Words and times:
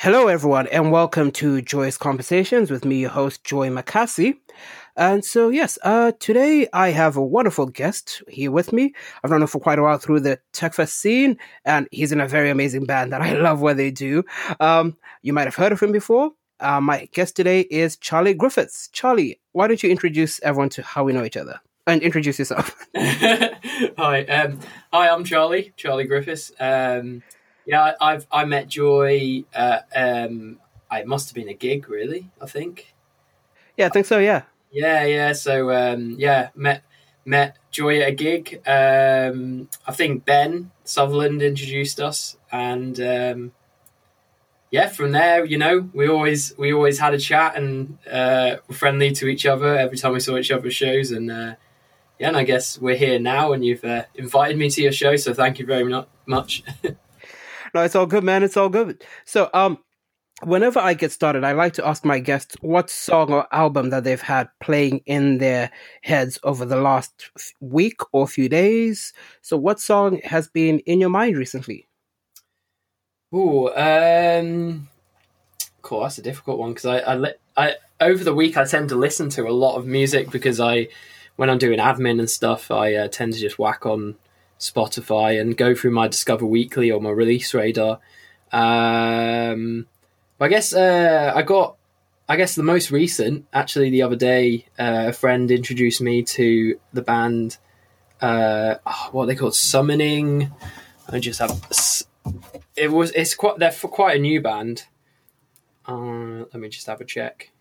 Hello, 0.00 0.28
everyone, 0.28 0.68
and 0.68 0.92
welcome 0.92 1.32
to 1.32 1.60
Joyous 1.60 1.98
Conversations 1.98 2.70
with 2.70 2.84
me, 2.84 3.00
your 3.00 3.10
host, 3.10 3.42
Joy 3.42 3.68
Makasi. 3.68 4.36
And 4.96 5.24
so, 5.24 5.48
yes, 5.48 5.76
uh, 5.82 6.12
today 6.20 6.68
I 6.72 6.90
have 6.90 7.16
a 7.16 7.24
wonderful 7.24 7.66
guest 7.66 8.22
here 8.28 8.52
with 8.52 8.72
me. 8.72 8.94
I've 9.24 9.32
known 9.32 9.42
him 9.42 9.48
for 9.48 9.58
quite 9.58 9.80
a 9.80 9.82
while 9.82 9.98
through 9.98 10.20
the 10.20 10.38
TechFest 10.52 10.90
scene, 10.90 11.36
and 11.64 11.88
he's 11.90 12.12
in 12.12 12.20
a 12.20 12.28
very 12.28 12.48
amazing 12.48 12.84
band 12.84 13.12
that 13.12 13.22
I 13.22 13.32
love 13.40 13.60
what 13.60 13.76
they 13.76 13.90
do. 13.90 14.22
Um, 14.60 14.96
you 15.22 15.32
might 15.32 15.48
have 15.48 15.56
heard 15.56 15.72
of 15.72 15.80
him 15.80 15.90
before. 15.90 16.30
Uh, 16.60 16.80
my 16.80 17.08
guest 17.12 17.34
today 17.34 17.62
is 17.62 17.96
Charlie 17.96 18.34
Griffiths. 18.34 18.88
Charlie, 18.92 19.40
why 19.50 19.66
don't 19.66 19.82
you 19.82 19.90
introduce 19.90 20.40
everyone 20.44 20.68
to 20.70 20.82
how 20.82 21.02
we 21.02 21.12
know 21.12 21.24
each 21.24 21.36
other? 21.36 21.58
And 21.88 22.02
introduce 22.02 22.38
yourself. 22.38 22.86
hi, 22.96 24.24
um, 24.28 24.60
hi, 24.92 25.08
I'm 25.08 25.24
Charlie, 25.24 25.72
Charlie 25.76 26.04
Griffiths. 26.04 26.52
Um, 26.60 27.24
yeah, 27.68 27.92
I, 28.00 28.12
have 28.12 28.26
I 28.32 28.46
met 28.46 28.66
Joy. 28.68 29.44
Uh, 29.54 29.80
um, 29.94 30.58
it 30.90 31.06
must 31.06 31.28
have 31.28 31.34
been 31.34 31.50
a 31.50 31.54
gig, 31.54 31.90
really. 31.90 32.30
I 32.40 32.46
think. 32.46 32.94
Yeah, 33.76 33.86
I 33.86 33.88
think 33.90 34.06
so. 34.06 34.18
Yeah. 34.18 34.44
Yeah, 34.72 35.04
yeah. 35.04 35.34
So 35.34 35.70
um, 35.70 36.16
yeah, 36.18 36.48
met 36.54 36.82
met 37.26 37.58
Joy 37.70 38.00
at 38.00 38.08
a 38.08 38.12
gig. 38.12 38.62
Um, 38.66 39.68
I 39.86 39.92
think 39.92 40.24
Ben 40.24 40.70
Sutherland 40.84 41.42
introduced 41.42 42.00
us, 42.00 42.38
and 42.50 42.98
um, 43.00 43.52
yeah, 44.70 44.88
from 44.88 45.12
there, 45.12 45.44
you 45.44 45.58
know, 45.58 45.90
we 45.92 46.08
always 46.08 46.54
we 46.56 46.72
always 46.72 46.98
had 46.98 47.12
a 47.12 47.18
chat 47.18 47.54
and 47.54 47.98
uh, 48.10 48.56
were 48.66 48.74
friendly 48.74 49.12
to 49.12 49.28
each 49.28 49.44
other 49.44 49.76
every 49.76 49.98
time 49.98 50.14
we 50.14 50.20
saw 50.20 50.38
each 50.38 50.50
other's 50.50 50.74
shows, 50.74 51.10
and 51.10 51.30
uh, 51.30 51.54
yeah, 52.18 52.28
and 52.28 52.36
I 52.38 52.44
guess 52.44 52.78
we're 52.78 52.96
here 52.96 53.18
now, 53.18 53.52
and 53.52 53.62
you've 53.62 53.84
uh, 53.84 54.04
invited 54.14 54.56
me 54.56 54.70
to 54.70 54.82
your 54.82 54.92
show, 54.92 55.16
so 55.16 55.34
thank 55.34 55.58
you 55.58 55.66
very 55.66 55.84
much. 56.24 56.64
no, 57.74 57.82
it's 57.82 57.94
all 57.94 58.06
good, 58.06 58.24
man. 58.24 58.42
It's 58.42 58.56
all 58.56 58.68
good. 58.68 59.04
So, 59.24 59.50
um, 59.54 59.78
whenever 60.42 60.78
I 60.78 60.94
get 60.94 61.12
started, 61.12 61.44
I 61.44 61.52
like 61.52 61.72
to 61.74 61.86
ask 61.86 62.04
my 62.04 62.18
guests 62.18 62.56
what 62.60 62.90
song 62.90 63.32
or 63.32 63.46
album 63.52 63.90
that 63.90 64.04
they've 64.04 64.20
had 64.20 64.48
playing 64.60 65.02
in 65.06 65.38
their 65.38 65.70
heads 66.02 66.38
over 66.42 66.64
the 66.64 66.80
last 66.80 67.30
week 67.60 68.00
or 68.12 68.26
few 68.26 68.48
days. 68.48 69.12
So, 69.42 69.56
what 69.56 69.80
song 69.80 70.20
has 70.24 70.48
been 70.48 70.80
in 70.80 71.00
your 71.00 71.10
mind 71.10 71.36
recently? 71.36 71.88
Oh, 73.32 73.68
um, 73.76 74.88
cool. 75.82 76.02
That's 76.02 76.18
a 76.18 76.22
difficult 76.22 76.58
one 76.58 76.72
because 76.72 76.86
I, 76.86 76.98
I, 77.00 77.32
I, 77.56 77.74
over 78.00 78.24
the 78.24 78.34
week 78.34 78.56
I 78.56 78.64
tend 78.64 78.88
to 78.90 78.96
listen 78.96 79.28
to 79.30 79.46
a 79.46 79.50
lot 79.50 79.76
of 79.76 79.86
music 79.86 80.30
because 80.30 80.60
I 80.60 80.88
when 81.36 81.50
I'm 81.50 81.58
doing 81.58 81.78
admin 81.78 82.18
and 82.18 82.28
stuff, 82.28 82.70
I 82.70 82.94
uh, 82.94 83.08
tend 83.08 83.32
to 83.34 83.38
just 83.38 83.60
whack 83.60 83.86
on 83.86 84.16
Spotify 84.58 85.40
and 85.40 85.56
go 85.56 85.74
through 85.74 85.92
my 85.92 86.08
Discover 86.08 86.46
Weekly 86.46 86.90
or 86.90 87.00
my 87.00 87.10
Release 87.10 87.54
Radar. 87.54 88.00
Um, 88.52 89.86
I 90.40 90.48
guess 90.48 90.72
uh, 90.72 91.32
I 91.34 91.42
got, 91.42 91.76
I 92.28 92.36
guess 92.36 92.54
the 92.54 92.62
most 92.62 92.90
recent, 92.90 93.46
actually, 93.52 93.90
the 93.90 94.02
other 94.02 94.16
day, 94.16 94.66
uh, 94.78 95.06
a 95.08 95.12
friend 95.12 95.50
introduced 95.50 96.00
me 96.00 96.22
to 96.24 96.78
the 96.92 97.02
band. 97.02 97.58
Uh, 98.20 98.76
oh, 98.86 99.08
what 99.12 99.26
they 99.26 99.36
called 99.36 99.54
Summoning. 99.54 100.52
I 101.08 101.20
just 101.20 101.38
have. 101.38 101.60
It 102.76 102.90
was. 102.90 103.12
It's 103.12 103.34
quite. 103.34 103.58
They're 103.58 103.70
for 103.70 103.88
quite 103.88 104.16
a 104.16 104.20
new 104.20 104.40
band. 104.40 104.86
Uh, 105.86 106.44
let 106.52 106.54
me 106.54 106.68
just 106.68 106.86
have 106.86 107.00
a 107.00 107.04
check. 107.04 107.52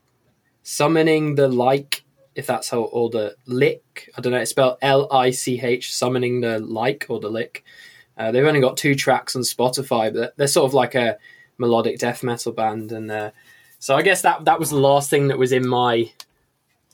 Summoning 0.63 1.35
the 1.35 1.47
like 1.47 2.03
if 2.37 2.45
that's 2.45 2.69
how 2.69 2.81
or 2.83 3.09
the 3.09 3.35
lick. 3.47 4.09
I 4.15 4.21
don't 4.21 4.31
know. 4.31 4.39
It's 4.39 4.51
spelled 4.51 4.77
L 4.81 5.11
I 5.11 5.31
C 5.31 5.59
H. 5.59 5.93
Summoning 5.93 6.39
the 6.41 6.59
like 6.59 7.07
or 7.09 7.19
the 7.19 7.29
lick. 7.29 7.65
Uh, 8.15 8.31
they've 8.31 8.45
only 8.45 8.61
got 8.61 8.77
two 8.77 8.95
tracks 8.95 9.35
on 9.35 9.41
Spotify, 9.41 10.13
but 10.13 10.37
they're 10.37 10.47
sort 10.47 10.69
of 10.69 10.73
like 10.73 10.95
a 10.95 11.17
melodic 11.57 11.97
death 11.97 12.23
metal 12.23 12.51
band, 12.51 12.91
and 12.91 13.11
uh, 13.11 13.31
so 13.79 13.95
I 13.95 14.03
guess 14.03 14.21
that 14.21 14.45
that 14.45 14.59
was 14.59 14.69
the 14.69 14.77
last 14.77 15.09
thing 15.09 15.27
that 15.27 15.39
was 15.39 15.51
in 15.51 15.67
my 15.67 16.11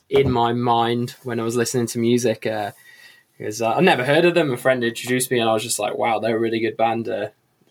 in 0.08 0.30
my 0.32 0.52
mind 0.54 1.14
when 1.22 1.38
I 1.38 1.44
was 1.44 1.56
listening 1.56 1.86
to 1.88 1.98
music. 1.98 2.42
Because 3.38 3.60
uh, 3.60 3.68
uh, 3.68 3.74
I've 3.76 3.84
never 3.84 4.04
heard 4.04 4.24
of 4.24 4.34
them. 4.34 4.50
A 4.50 4.56
friend 4.56 4.82
introduced 4.82 5.30
me, 5.30 5.40
and 5.40 5.48
I 5.48 5.52
was 5.52 5.62
just 5.62 5.78
like, 5.78 5.96
"Wow, 5.96 6.20
they're 6.20 6.36
a 6.36 6.40
really 6.40 6.60
good 6.60 6.78
band." 6.78 7.08
Uh, 7.08 7.28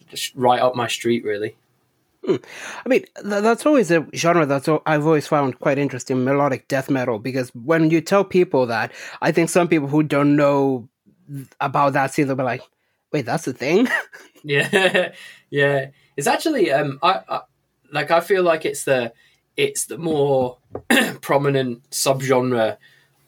just 0.09 0.35
right 0.35 0.62
up 0.62 0.75
my 0.75 0.88
street, 0.88 1.23
really. 1.23 1.56
Hmm. 2.25 2.35
I 2.85 2.89
mean, 2.89 3.01
th- 3.22 3.44
that's 3.44 3.66
always 3.66 3.91
a 3.91 4.07
genre 4.16 4.45
that 4.45 4.81
I've 4.85 5.06
always 5.06 5.28
found 5.28 5.59
quite 5.59 5.78
interesting, 5.78 6.23
melodic 6.23 6.67
death 6.67 6.89
metal, 6.89 7.19
because 7.19 7.50
when 7.50 7.89
you 7.89 8.00
tell 8.00 8.23
people 8.23 8.66
that, 8.67 8.91
I 9.22 9.31
think 9.31 9.50
some 9.50 9.67
people 9.67 9.89
who 9.89 10.03
don't 10.03 10.35
know 10.35 10.88
about 11.59 11.94
that 11.94 12.13
scene, 12.13 12.28
they'll 12.28 12.35
be 12.35 12.44
like, 12.44 12.63
wait, 13.12 13.25
that's 13.25 13.45
the 13.45 13.53
thing? 13.53 13.89
yeah, 14.44 15.12
yeah. 15.50 15.88
It's 16.16 16.28
actually, 16.28 16.72
um, 16.72 17.00
I, 17.03 17.22
I, 17.28 17.41
like, 17.91 18.09
I 18.12 18.22
feel 18.22 18.44
like 18.44 18.66
it's 18.66 18.85
the, 18.85 19.12
it's 19.57 19.85
the 19.85 19.97
more 19.97 20.57
prominent 21.22 21.89
subgenre 21.89 22.78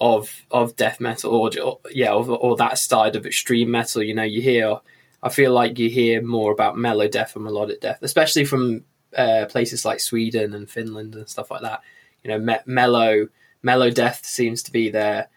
of 0.02 0.46
of 0.52 0.76
death 0.76 1.00
metal 1.00 1.34
or, 1.34 1.50
or 1.62 1.80
yeah 1.90 2.14
or, 2.14 2.30
or, 2.30 2.58
that 2.58 2.78
side 2.78 3.16
of 3.16 3.26
extreme 3.26 3.72
metal 3.72 4.04
you 4.04 4.14
know 4.14 4.24
you 4.24 4.42
hear 4.42 4.78
I 5.26 5.30
feel 5.30 5.52
like 5.52 5.80
you 5.80 5.90
hear 5.90 6.22
more 6.22 6.52
about 6.52 6.76
melodeath 6.76 7.36
and 7.36 7.44
melodic 7.44 7.82
death, 7.82 7.98
especially 8.04 8.46
from 8.46 8.86
uh, 9.18 9.48
places 9.50 9.84
like 9.84 10.00
Sweden 10.00 10.54
and 10.54 10.70
Finland 10.70 11.16
and 11.16 11.28
stuff 11.28 11.50
like 11.50 11.64
that. 11.64 11.82
You 12.24 12.30
know, 12.30 12.40
me- 12.40 12.60
mellow 12.68 13.28
melodeath 13.64 14.24
seems 14.24 14.62
to 14.64 14.72
be 14.72 14.92
there 14.92 15.30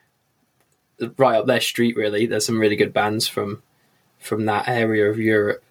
right 1.16 1.36
up 1.36 1.46
their 1.46 1.62
street. 1.62 1.96
Really, 1.96 2.26
there's 2.26 2.44
some 2.44 2.60
really 2.60 2.76
good 2.76 2.92
bands 2.92 3.26
from 3.26 3.62
from 4.18 4.44
that 4.44 4.68
area 4.68 5.10
of 5.10 5.18
Europe. 5.18 5.64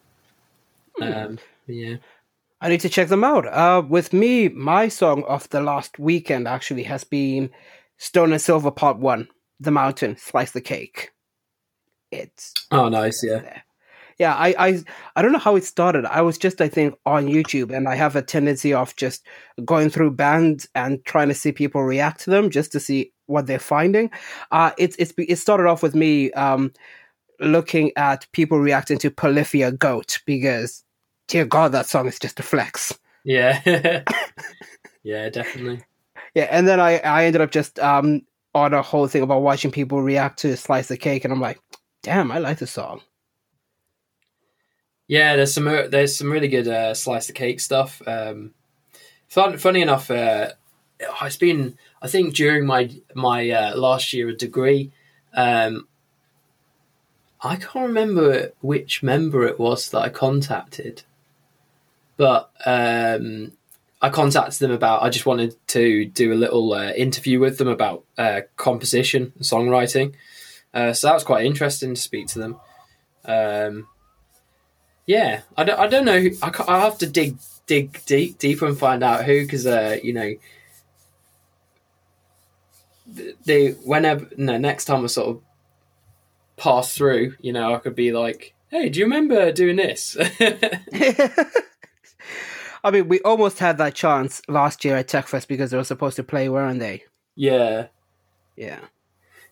Hmm. 0.97 1.13
Um, 1.13 1.39
yeah. 1.67 1.97
I 2.59 2.69
need 2.69 2.81
to 2.81 2.89
check 2.89 3.09
them 3.09 3.23
out. 3.23 3.45
Uh, 3.45 3.83
with 3.87 4.13
me, 4.13 4.49
my 4.49 4.87
song 4.87 5.23
of 5.25 5.47
the 5.49 5.61
last 5.61 5.99
weekend 5.99 6.47
actually 6.47 6.83
has 6.83 7.03
been 7.03 7.51
Stone 7.97 8.31
and 8.31 8.41
Silver 8.41 8.71
Part 8.71 8.97
One, 8.97 9.27
The 9.59 9.69
Mountain, 9.69 10.17
Slice 10.17 10.53
the 10.53 10.61
Cake. 10.61 11.11
It's 12.09 12.55
oh 12.71 12.89
nice, 12.89 13.21
yeah. 13.23 13.41
There 13.41 13.63
yeah, 14.17 14.33
I, 14.33 14.55
I 14.57 14.83
I 15.15 15.21
don't 15.21 15.31
know 15.31 15.37
how 15.37 15.55
it 15.55 15.63
started. 15.63 16.05
I 16.05 16.21
was 16.21 16.37
just 16.37 16.59
I 16.59 16.67
think 16.67 16.95
on 17.05 17.27
YouTube, 17.27 17.75
and 17.75 17.87
I 17.87 17.95
have 17.95 18.15
a 18.15 18.21
tendency 18.21 18.73
of 18.73 18.95
just 18.95 19.25
going 19.63 19.89
through 19.89 20.11
bands 20.11 20.67
and 20.73 21.03
trying 21.05 21.27
to 21.27 21.35
see 21.35 21.51
people 21.51 21.83
react 21.83 22.21
to 22.21 22.31
them 22.31 22.49
just 22.49 22.71
to 22.71 22.79
see 22.79 23.13
what 23.27 23.45
they're 23.45 23.59
finding. 23.59 24.09
Uh, 24.51 24.71
it's 24.77 24.95
it's 24.97 25.13
it 25.17 25.35
started 25.37 25.67
off 25.67 25.83
with 25.83 25.93
me 25.93 26.31
um, 26.31 26.73
looking 27.39 27.91
at 27.95 28.25
people 28.31 28.59
reacting 28.59 28.97
to 28.99 29.11
Polyphia 29.11 29.71
Goat 29.71 30.19
because, 30.25 30.83
dear 31.27 31.45
God, 31.45 31.71
that 31.73 31.85
song 31.85 32.07
is 32.07 32.17
just 32.17 32.39
a 32.39 32.43
flex. 32.43 32.97
Yeah, 33.23 33.61
yeah, 35.03 35.29
definitely. 35.29 35.83
Yeah, 36.33 36.47
and 36.49 36.67
then 36.67 36.79
I 36.79 36.97
I 36.99 37.25
ended 37.25 37.41
up 37.41 37.51
just 37.51 37.77
um 37.79 38.21
on 38.55 38.73
a 38.73 38.81
whole 38.81 39.07
thing 39.07 39.21
about 39.21 39.43
watching 39.43 39.69
people 39.69 40.01
react 40.01 40.39
to 40.39 40.57
Slice 40.57 40.87
the 40.87 40.97
Cake, 40.97 41.23
and 41.23 41.31
I'm 41.31 41.41
like, 41.41 41.59
damn, 42.01 42.31
I 42.31 42.39
like 42.39 42.57
the 42.57 42.65
song. 42.65 43.01
Yeah, 45.07 45.37
there's 45.37 45.53
some 45.53 45.67
uh, 45.67 45.87
there's 45.87 46.15
some 46.15 46.31
really 46.31 46.49
good 46.49 46.67
uh, 46.67 46.93
slice 46.93 47.29
of 47.29 47.35
cake 47.35 47.61
stuff. 47.61 48.01
Um, 48.05 48.51
fun, 49.29 49.57
funny 49.57 49.81
enough, 49.81 50.11
uh, 50.11 50.51
it's 50.99 51.37
been 51.37 51.77
I 52.01 52.07
think 52.07 52.35
during 52.35 52.65
my 52.65 52.91
my 53.13 53.49
uh, 53.49 53.77
last 53.77 54.11
year 54.11 54.29
of 54.29 54.37
degree, 54.37 54.91
um, 55.33 55.87
I 57.41 57.55
can't 57.55 57.87
remember 57.87 58.51
which 58.59 59.01
member 59.01 59.47
it 59.47 59.57
was 59.57 59.89
that 59.91 59.99
I 59.99 60.09
contacted, 60.09 61.03
but 62.17 62.51
um, 62.65 63.53
I 64.01 64.09
contacted 64.09 64.59
them 64.59 64.71
about 64.71 65.03
I 65.03 65.09
just 65.09 65.25
wanted 65.25 65.55
to 65.67 66.05
do 66.05 66.33
a 66.33 66.35
little 66.35 66.73
uh, 66.73 66.91
interview 66.91 67.39
with 67.39 67.59
them 67.59 67.69
about 67.69 68.03
uh, 68.17 68.41
composition 68.57 69.31
and 69.35 69.43
songwriting. 69.45 70.15
so 70.73 71.07
that 71.07 71.13
was 71.13 71.23
quite 71.23 71.45
interesting 71.45 71.95
to 71.95 72.01
speak 72.01 72.27
to 72.27 72.39
them. 72.39 72.59
Um, 73.23 73.87
yeah, 75.07 75.41
I 75.55 75.63
don't, 75.63 75.79
I 75.79 75.87
don't 75.87 76.05
know. 76.05 76.19
Who, 76.19 76.31
I, 76.43 76.51
I 76.67 76.79
have 76.81 76.97
to 76.99 77.07
dig 77.07 77.37
dig 77.65 78.05
deep 78.05 78.37
deeper 78.37 78.67
and 78.67 78.77
find 78.77 79.03
out 79.03 79.23
who, 79.23 79.41
because 79.41 79.65
uh, 79.65 79.97
you 80.03 80.13
know, 80.13 80.33
the 83.45 83.71
whenever 83.83 84.27
no 84.37 84.57
next 84.57 84.85
time 84.85 85.03
I 85.03 85.07
sort 85.07 85.29
of 85.29 85.41
pass 86.57 86.93
through, 86.95 87.35
you 87.39 87.53
know, 87.53 87.73
I 87.73 87.79
could 87.79 87.95
be 87.95 88.11
like, 88.11 88.53
"Hey, 88.69 88.89
do 88.89 88.99
you 88.99 89.05
remember 89.05 89.51
doing 89.53 89.77
this?" 89.77 90.17
I 92.83 92.91
mean, 92.91 93.07
we 93.07 93.21
almost 93.21 93.59
had 93.59 93.77
that 93.79 93.95
chance 93.95 94.41
last 94.49 94.83
year 94.85 94.97
at 94.97 95.07
TechFest 95.07 95.47
because 95.47 95.71
they 95.71 95.77
were 95.77 95.83
supposed 95.85 96.17
to 96.17 96.23
play, 96.23 96.49
weren't 96.49 96.79
they? 96.79 97.05
Yeah, 97.35 97.87
yeah. 98.55 98.79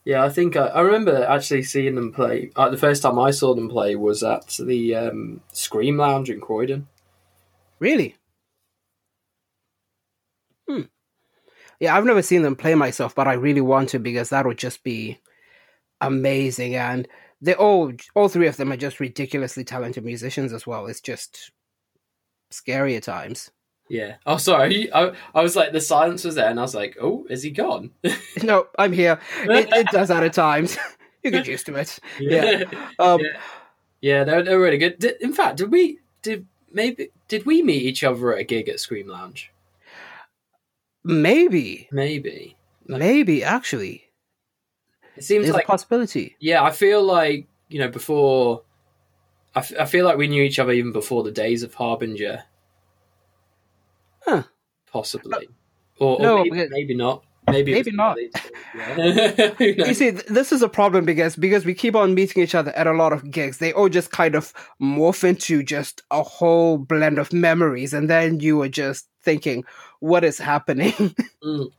Yeah, 0.06 0.24
I 0.24 0.30
think 0.30 0.56
I, 0.56 0.68
I 0.68 0.82
remember 0.82 1.26
actually 1.26 1.64
seeing 1.64 1.96
them 1.96 2.14
play. 2.14 2.52
Uh, 2.56 2.70
the 2.70 2.78
first 2.78 3.02
time 3.02 3.18
I 3.18 3.32
saw 3.32 3.56
them 3.56 3.70
play 3.70 3.96
was 3.96 4.22
at 4.22 4.48
the 4.60 4.96
um, 4.96 5.42
Scream 5.52 5.98
Lounge 5.98 6.30
in 6.30 6.40
Croydon. 6.40 6.88
Really? 7.80 8.16
Hmm. 10.70 10.82
Yeah, 11.80 11.98
I've 11.98 12.06
never 12.06 12.22
seen 12.22 12.44
them 12.44 12.56
play 12.56 12.76
myself, 12.76 13.16
but 13.16 13.28
I 13.28 13.34
really 13.34 13.62
want 13.62 13.90
to 13.90 14.00
because 14.00 14.30
that 14.30 14.46
would 14.46 14.58
just 14.60 14.84
be 14.84 15.20
amazing. 16.02 16.76
And 16.76 17.08
they 17.42 17.56
all, 17.56 17.92
all 18.14 18.30
three 18.30 18.48
of 18.48 18.58
them 18.58 18.72
are 18.72 18.78
just 18.78 19.00
ridiculously 19.00 19.64
talented 19.64 20.06
musicians 20.06 20.54
as 20.54 20.68
well. 20.68 20.86
It's 20.86 21.02
just 21.02 21.52
scary 22.52 22.96
at 22.96 23.04
times. 23.04 23.52
Yeah. 23.88 24.16
Oh, 24.26 24.38
sorry. 24.38 24.92
I, 24.94 25.14
I 25.34 25.42
was 25.44 25.56
like, 25.56 25.72
the 25.72 25.82
silence 25.82 26.24
was 26.24 26.36
there, 26.36 26.50
and 26.50 26.60
I 26.60 26.64
was 26.64 26.74
like, 26.76 26.98
oh, 27.00 27.26
is 27.30 27.44
he 27.44 27.52
gone? 27.52 27.92
no, 28.44 28.68
I'm 28.78 28.92
here. 28.94 29.20
It, 29.44 29.70
it 29.72 29.88
does 29.88 30.08
that 30.08 30.24
at 30.24 30.34
times. 30.34 30.78
you 31.24 31.32
get 31.32 31.48
used 31.48 31.66
to 31.68 31.76
it. 31.76 32.00
Yeah. 32.20 32.64
Um, 33.00 33.20
yeah. 33.20 33.40
yeah, 34.02 34.24
they're, 34.24 34.44
they're 34.44 34.60
really 34.60 34.78
good. 34.78 34.98
Did, 35.00 35.22
in 35.22 35.34
fact, 35.34 35.58
did 35.58 35.72
we 35.72 36.00
did 36.24 36.48
maybe 36.72 37.10
did 37.28 37.46
we 37.46 37.62
meet 37.62 37.84
each 37.84 38.04
other 38.04 38.34
at 38.34 38.40
a 38.40 38.44
gig 38.44 38.70
at 38.70 38.80
Scream 38.80 39.08
Lounge? 39.08 39.52
Maybe. 41.04 41.88
Maybe. 41.92 42.56
Maybe 42.88 43.44
actually. 43.44 44.06
It 45.16 45.24
seems 45.24 45.50
like 45.50 45.64
a 45.64 45.68
possibility. 45.68 46.36
yeah. 46.40 46.64
I 46.64 46.72
feel 46.72 47.04
like 47.04 47.48
you 47.70 47.80
know 47.80 47.90
before. 47.90 48.64
I, 49.56 49.60
f- 49.60 49.74
I 49.80 49.86
feel 49.86 50.04
like 50.06 50.18
we 50.18 50.28
knew 50.28 50.44
each 50.44 50.60
other 50.60 50.72
even 50.74 50.92
before 50.92 51.24
the 51.24 51.32
days 51.32 51.64
of 51.64 51.74
Harbinger. 51.74 52.44
Huh. 54.26 54.44
Possibly, 54.92 55.50
or, 56.00 56.22
or 56.26 56.44
maybe, 56.46 56.68
maybe 56.70 56.96
not. 56.96 57.24
Maybe 57.48 57.74
Maybe 57.74 57.92
not. 57.92 58.18
Yeah. 58.76 59.54
You 59.60 59.94
see, 59.94 60.10
this 60.10 60.52
is 60.52 60.64
a 60.64 60.70
problem 60.70 61.06
because 61.06 61.36
because 61.36 61.64
we 61.64 61.76
keep 61.76 61.96
on 61.96 62.16
meeting 62.16 62.42
each 62.42 62.56
other 62.56 62.72
at 62.72 62.88
a 62.88 62.94
lot 62.94 63.14
of 63.14 63.30
gigs. 63.30 63.60
They 63.60 63.72
all 63.72 63.88
just 63.88 64.10
kind 64.10 64.34
of 64.34 64.52
morph 64.82 65.24
into 65.24 65.62
just 65.62 66.02
a 66.10 66.24
whole 66.24 66.80
blend 66.80 67.20
of 67.20 67.32
memories, 67.32 67.94
and 67.94 68.10
then 68.10 68.40
you 68.40 68.62
are 68.64 68.68
just 68.70 69.08
thinking, 69.22 69.64
"What 70.00 70.24
is 70.24 70.40
happening?" 70.40 70.94
Mm. 71.44 71.72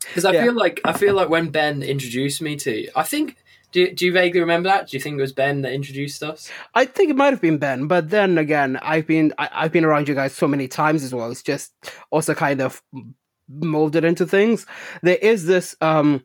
Because 0.00 0.24
I 0.26 0.32
Yeah. 0.32 0.44
feel 0.44 0.54
like 0.54 0.80
I 0.84 0.92
feel 0.92 1.14
like 1.14 1.30
when 1.30 1.48
Ben 1.48 1.82
introduced 1.82 2.42
me 2.42 2.56
to, 2.56 2.88
I 2.94 3.02
think. 3.02 3.36
Do, 3.72 3.92
do 3.92 4.06
you 4.06 4.12
vaguely 4.12 4.40
remember 4.40 4.68
that? 4.68 4.88
Do 4.88 4.96
you 4.96 5.00
think 5.02 5.18
it 5.18 5.20
was 5.20 5.32
Ben 5.32 5.62
that 5.62 5.72
introduced 5.72 6.22
us? 6.22 6.50
I 6.74 6.84
think 6.84 7.10
it 7.10 7.16
might 7.16 7.32
have 7.32 7.40
been 7.40 7.58
Ben, 7.58 7.86
but 7.86 8.10
then 8.10 8.38
again, 8.38 8.78
I've 8.82 9.06
been 9.06 9.32
I, 9.38 9.48
I've 9.52 9.72
been 9.72 9.84
around 9.84 10.08
you 10.08 10.14
guys 10.14 10.34
so 10.34 10.48
many 10.48 10.68
times 10.68 11.04
as 11.04 11.14
well. 11.14 11.30
It's 11.30 11.42
just 11.42 11.72
also 12.10 12.34
kind 12.34 12.60
of 12.60 12.82
molded 13.48 14.04
into 14.04 14.26
things. 14.26 14.66
There 15.02 15.16
is 15.16 15.46
this 15.46 15.76
um 15.80 16.24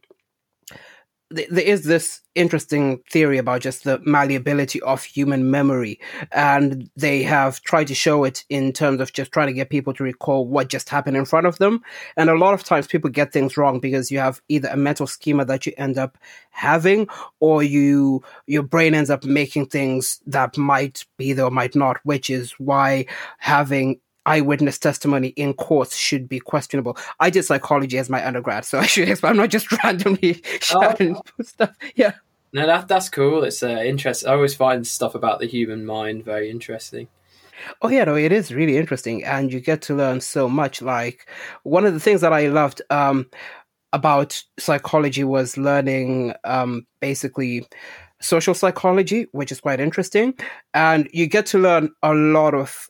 there 1.32 1.64
is 1.64 1.84
this 1.84 2.22
interesting 2.36 3.02
theory 3.10 3.38
about 3.38 3.62
just 3.62 3.84
the 3.84 4.00
malleability 4.06 4.80
of 4.82 5.04
human 5.04 5.50
memory 5.50 6.00
and 6.32 6.90
they 6.96 7.24
have 7.24 7.62
tried 7.62 7.88
to 7.88 7.96
show 7.96 8.24
it 8.26 8.44
in 8.50 8.72
terms 8.72 9.02
of 9.02 9.12
just 9.14 9.32
trying 9.32 9.48
to 9.48 9.54
get 9.54 9.70
people 9.70 9.94
to 9.94 10.04
recall 10.04 10.46
what 10.46 10.70
just 10.70 10.90
happened 10.90 11.18
in 11.18 11.26
front 11.26 11.48
of 11.48 11.58
them. 11.58 11.82
And 12.16 12.30
a 12.30 12.38
lot 12.38 12.54
of 12.54 12.64
times 12.64 12.88
people 12.88 13.10
get 13.10 13.32
things 13.32 13.58
wrong 13.58 13.80
because 13.80 14.12
you 14.12 14.20
have 14.20 14.40
either 14.50 14.70
a 14.70 14.78
mental 14.78 15.08
schema 15.08 15.46
that 15.46 15.66
you 15.66 15.74
end 15.78 15.98
up 15.98 16.18
having 16.52 17.08
or 17.40 17.64
you 17.64 18.22
your 18.46 18.64
brain 18.64 18.94
ends 18.94 19.10
up 19.10 19.24
making 19.24 19.66
things 19.66 20.20
that 20.28 20.58
might 20.58 21.06
be 21.18 21.34
there 21.34 21.46
or 21.46 21.52
might 21.52 21.76
not 21.76 21.98
which 22.04 22.30
is 22.30 22.52
why 22.54 23.06
having 23.40 24.00
eyewitness 24.26 24.78
testimony 24.78 25.30
in 25.30 25.54
courts 25.54 25.96
should 25.96 26.28
be 26.28 26.40
questionable. 26.40 26.98
I 27.20 27.30
did 27.30 27.44
psychology 27.44 27.98
as 27.98 28.10
my 28.10 28.26
undergrad, 28.26 28.66
so 28.66 28.80
I 28.86 28.86
should 28.86 29.10
explain. 29.10 29.32
I'm 29.32 29.38
not 29.38 29.50
just 29.50 29.72
randomly 29.84 30.42
shouting 30.62 31.18
stuff. 31.42 31.76
Yeah. 31.96 32.14
No, 32.54 32.66
that 32.66 32.88
that's 32.88 33.10
cool. 33.10 33.44
It's 33.44 33.62
uh, 33.64 33.82
interesting. 33.86 34.30
I 34.30 34.34
always 34.34 34.56
find 34.56 34.88
stuff 34.88 35.14
about 35.14 35.40
the 35.40 35.46
human 35.46 35.86
mind 35.86 36.24
very 36.24 36.50
interesting. 36.50 37.10
Oh 37.82 37.90
yeah, 37.90 38.04
no, 38.06 38.16
it 38.16 38.32
is 38.32 38.54
really 38.54 38.78
interesting, 38.78 39.24
and 39.24 39.52
you 39.52 39.60
get 39.60 39.82
to 39.84 39.96
learn 39.96 40.22
so 40.22 40.48
much. 40.48 40.82
Like 40.82 41.30
one 41.64 41.86
of 41.86 41.94
the 41.94 42.00
things 42.00 42.22
that 42.22 42.34
I 42.34 42.48
loved 42.48 42.82
um, 42.90 43.30
about 43.92 44.42
psychology 44.58 45.24
was 45.24 45.58
learning 45.58 46.34
um, 46.46 46.86
basically 47.02 47.68
social 48.22 48.54
psychology, 48.54 49.28
which 49.32 49.52
is 49.52 49.60
quite 49.60 49.80
interesting, 49.80 50.34
and 50.74 51.10
you 51.12 51.28
get 51.28 51.46
to 51.48 51.60
learn 51.60 51.92
a 52.04 52.14
lot 52.14 52.54
of 52.54 52.90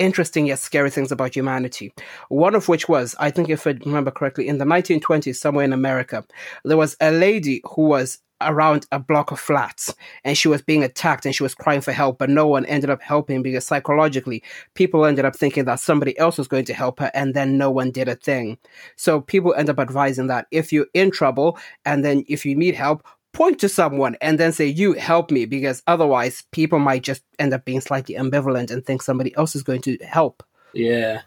interesting 0.00 0.46
yet 0.46 0.58
scary 0.58 0.90
things 0.90 1.12
about 1.12 1.36
humanity. 1.36 1.92
One 2.28 2.56
of 2.56 2.68
which 2.68 2.88
was, 2.88 3.14
I 3.20 3.30
think, 3.30 3.48
if 3.48 3.66
I 3.66 3.78
remember 3.84 4.10
correctly, 4.10 4.48
in 4.48 4.58
the 4.58 4.64
1920s, 4.64 5.36
somewhere 5.36 5.64
in 5.64 5.72
America, 5.72 6.24
there 6.64 6.76
was 6.76 6.96
a 7.00 7.12
lady 7.12 7.62
who 7.64 7.82
was 7.82 8.18
around 8.40 8.86
a 8.90 8.98
block 8.98 9.30
of 9.30 9.38
flats 9.38 9.94
and 10.24 10.36
she 10.36 10.48
was 10.48 10.62
being 10.62 10.82
attacked 10.82 11.26
and 11.26 11.34
she 11.34 11.42
was 11.42 11.54
crying 11.54 11.80
for 11.80 11.92
help, 11.92 12.18
but 12.18 12.30
no 12.30 12.46
one 12.46 12.64
ended 12.66 12.90
up 12.90 13.02
helping 13.02 13.42
because 13.42 13.66
psychologically, 13.66 14.42
people 14.74 15.04
ended 15.04 15.24
up 15.24 15.36
thinking 15.36 15.64
that 15.66 15.80
somebody 15.80 16.18
else 16.18 16.38
was 16.38 16.48
going 16.48 16.64
to 16.64 16.74
help 16.74 16.98
her 17.00 17.10
and 17.14 17.34
then 17.34 17.58
no 17.58 17.70
one 17.70 17.90
did 17.90 18.08
a 18.08 18.14
thing. 18.14 18.56
So 18.96 19.20
people 19.20 19.54
end 19.54 19.68
up 19.68 19.78
advising 19.78 20.28
that 20.28 20.46
if 20.50 20.72
you're 20.72 20.86
in 20.94 21.10
trouble 21.10 21.58
and 21.84 22.04
then 22.04 22.24
if 22.28 22.46
you 22.46 22.56
need 22.56 22.74
help, 22.74 23.06
point 23.40 23.58
to 23.58 23.70
someone 23.70 24.16
and 24.20 24.38
then 24.38 24.52
say, 24.52 24.66
You 24.66 24.92
help 24.92 25.30
me, 25.30 25.46
because 25.46 25.82
otherwise 25.86 26.44
people 26.50 26.78
might 26.78 27.02
just 27.02 27.22
end 27.38 27.54
up 27.54 27.64
being 27.64 27.80
slightly 27.80 28.14
ambivalent 28.14 28.70
and 28.70 28.84
think 28.84 29.00
somebody 29.00 29.34
else 29.34 29.56
is 29.56 29.62
going 29.62 29.80
to 29.82 29.96
help. 30.02 30.42
Yeah, 30.74 31.22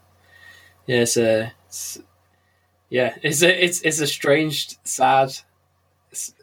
yeah. 0.86 1.00
It's 1.00 1.16
a, 1.16 1.52
it's, 1.66 1.98
yeah. 2.88 3.16
It's 3.22 3.42
a, 3.42 3.64
it's 3.64 3.80
it's 3.82 3.98
a 3.98 4.06
strange, 4.06 4.76
sad, 4.84 5.32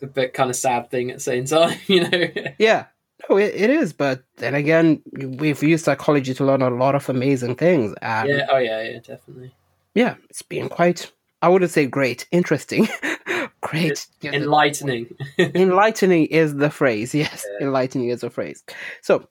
but 0.01 0.33
kind 0.33 0.49
of 0.49 0.57
sad 0.57 0.91
thing 0.91 1.09
at 1.09 1.17
the 1.17 1.23
same 1.23 1.45
time. 1.45 1.79
You 1.87 2.09
know. 2.09 2.27
Yeah. 2.59 2.87
No, 3.29 3.37
it, 3.37 3.53
it 3.55 3.69
is, 3.69 3.93
but 3.93 4.23
then 4.37 4.55
again, 4.55 5.01
we've 5.13 5.63
used 5.63 5.85
psychology 5.85 6.33
to 6.33 6.43
learn 6.43 6.63
a 6.63 6.69
lot 6.69 6.95
of 6.95 7.07
amazing 7.07 7.55
things. 7.55 7.93
Yeah. 8.01 8.47
Oh 8.49 8.57
yeah. 8.57 8.81
Yeah. 8.81 8.99
Definitely. 8.99 9.55
yeah, 9.95 10.15
it's 10.29 10.41
been 10.41 10.67
quite, 10.67 11.11
I 11.41 11.47
wouldn't 11.47 11.71
say 11.71 11.85
great, 11.85 12.27
interesting. 12.31 12.89
great. 13.71 14.07
Yeah, 14.21 14.33
Enlightening. 14.33 15.15
enlightening 15.37 16.25
is 16.27 16.55
the 16.55 16.69
phrase. 16.69 17.15
Yes, 17.15 17.45
enlightening 17.61 18.09
is 18.09 18.21
the 18.21 18.29
phrase. 18.29 18.63
So, 19.01 19.27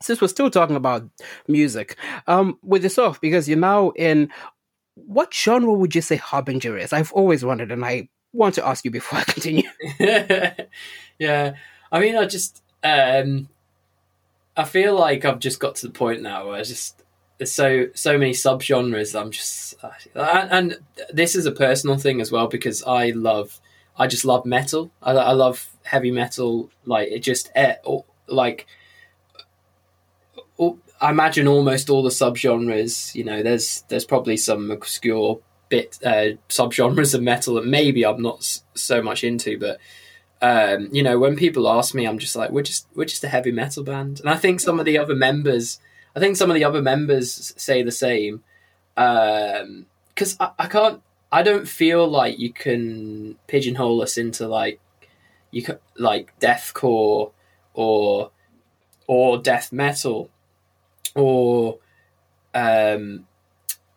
since 0.00 0.20
we're 0.20 0.28
still 0.28 0.50
talking 0.50 0.76
about 0.76 1.08
music, 1.48 1.96
um, 2.26 2.58
with 2.62 2.82
yourself, 2.82 3.20
because 3.20 3.48
you're 3.48 3.58
now 3.58 3.90
in, 3.90 4.30
what 4.94 5.32
genre 5.32 5.72
would 5.72 5.94
you 5.94 6.02
say 6.02 6.16
Harbinger 6.16 6.76
is? 6.76 6.92
I've 6.92 7.12
always 7.12 7.44
wondered, 7.44 7.70
and 7.70 7.84
I 7.84 8.08
want 8.32 8.54
to 8.56 8.66
ask 8.66 8.84
you 8.84 8.90
before 8.90 9.18
I 9.20 9.24
continue. 9.24 9.68
yeah. 11.18 11.54
I 11.92 12.00
mean, 12.00 12.16
I 12.16 12.26
just, 12.26 12.62
um, 12.82 13.48
I 14.56 14.64
feel 14.64 14.98
like 14.98 15.24
I've 15.24 15.38
just 15.38 15.60
got 15.60 15.76
to 15.76 15.86
the 15.86 15.92
point 15.92 16.22
now 16.22 16.48
where 16.48 16.56
I 16.56 16.62
just 16.62 17.02
there's 17.38 17.52
so 17.52 17.88
so 17.94 18.18
many 18.18 18.32
subgenres. 18.32 19.18
I'm 19.18 19.30
just, 19.30 19.74
and, 20.14 20.50
and 20.50 20.78
this 21.12 21.34
is 21.34 21.46
a 21.46 21.52
personal 21.52 21.98
thing 21.98 22.20
as 22.20 22.32
well 22.32 22.46
because 22.46 22.82
I 22.82 23.10
love, 23.10 23.60
I 23.98 24.06
just 24.06 24.24
love 24.24 24.44
metal. 24.44 24.90
I, 25.02 25.12
I 25.12 25.32
love 25.32 25.68
heavy 25.84 26.10
metal. 26.10 26.70
Like 26.84 27.08
it 27.08 27.20
just, 27.20 27.50
eh, 27.54 27.76
like, 28.28 28.66
I 31.00 31.10
imagine 31.10 31.46
almost 31.46 31.90
all 31.90 32.02
the 32.02 32.10
subgenres. 32.10 33.14
You 33.14 33.24
know, 33.24 33.42
there's 33.42 33.84
there's 33.88 34.04
probably 34.04 34.36
some 34.36 34.70
obscure 34.70 35.40
bit 35.68 35.98
uh, 36.04 36.36
subgenres 36.48 37.14
of 37.14 37.22
metal 37.22 37.54
that 37.54 37.66
maybe 37.66 38.04
I'm 38.04 38.22
not 38.22 38.60
so 38.74 39.02
much 39.02 39.24
into, 39.24 39.58
but 39.58 39.78
um, 40.40 40.88
you 40.92 41.02
know, 41.02 41.18
when 41.18 41.36
people 41.36 41.68
ask 41.68 41.94
me, 41.94 42.06
I'm 42.06 42.18
just 42.18 42.36
like, 42.36 42.50
we're 42.50 42.62
just 42.62 42.86
we're 42.94 43.04
just 43.04 43.24
a 43.24 43.28
heavy 43.28 43.52
metal 43.52 43.82
band, 43.82 44.20
and 44.20 44.30
I 44.30 44.36
think 44.36 44.60
some 44.60 44.78
of 44.78 44.86
the 44.86 44.98
other 44.98 45.14
members, 45.14 45.80
I 46.14 46.20
think 46.20 46.36
some 46.36 46.50
of 46.50 46.54
the 46.54 46.64
other 46.64 46.82
members 46.82 47.52
say 47.56 47.82
the 47.82 47.92
same, 47.92 48.42
because 48.94 50.36
I, 50.40 50.50
I 50.58 50.66
can't, 50.66 51.02
I 51.30 51.42
don't 51.42 51.68
feel 51.68 52.06
like 52.08 52.38
you 52.38 52.52
can 52.52 53.36
pigeonhole 53.46 54.02
us 54.02 54.16
into 54.16 54.46
like 54.46 54.80
you 55.50 55.64
ca- 55.64 55.78
like 55.98 56.38
deathcore 56.40 57.32
or 57.74 58.30
or 59.06 59.38
death 59.38 59.72
metal 59.72 60.30
or 61.14 61.78
um 62.54 63.26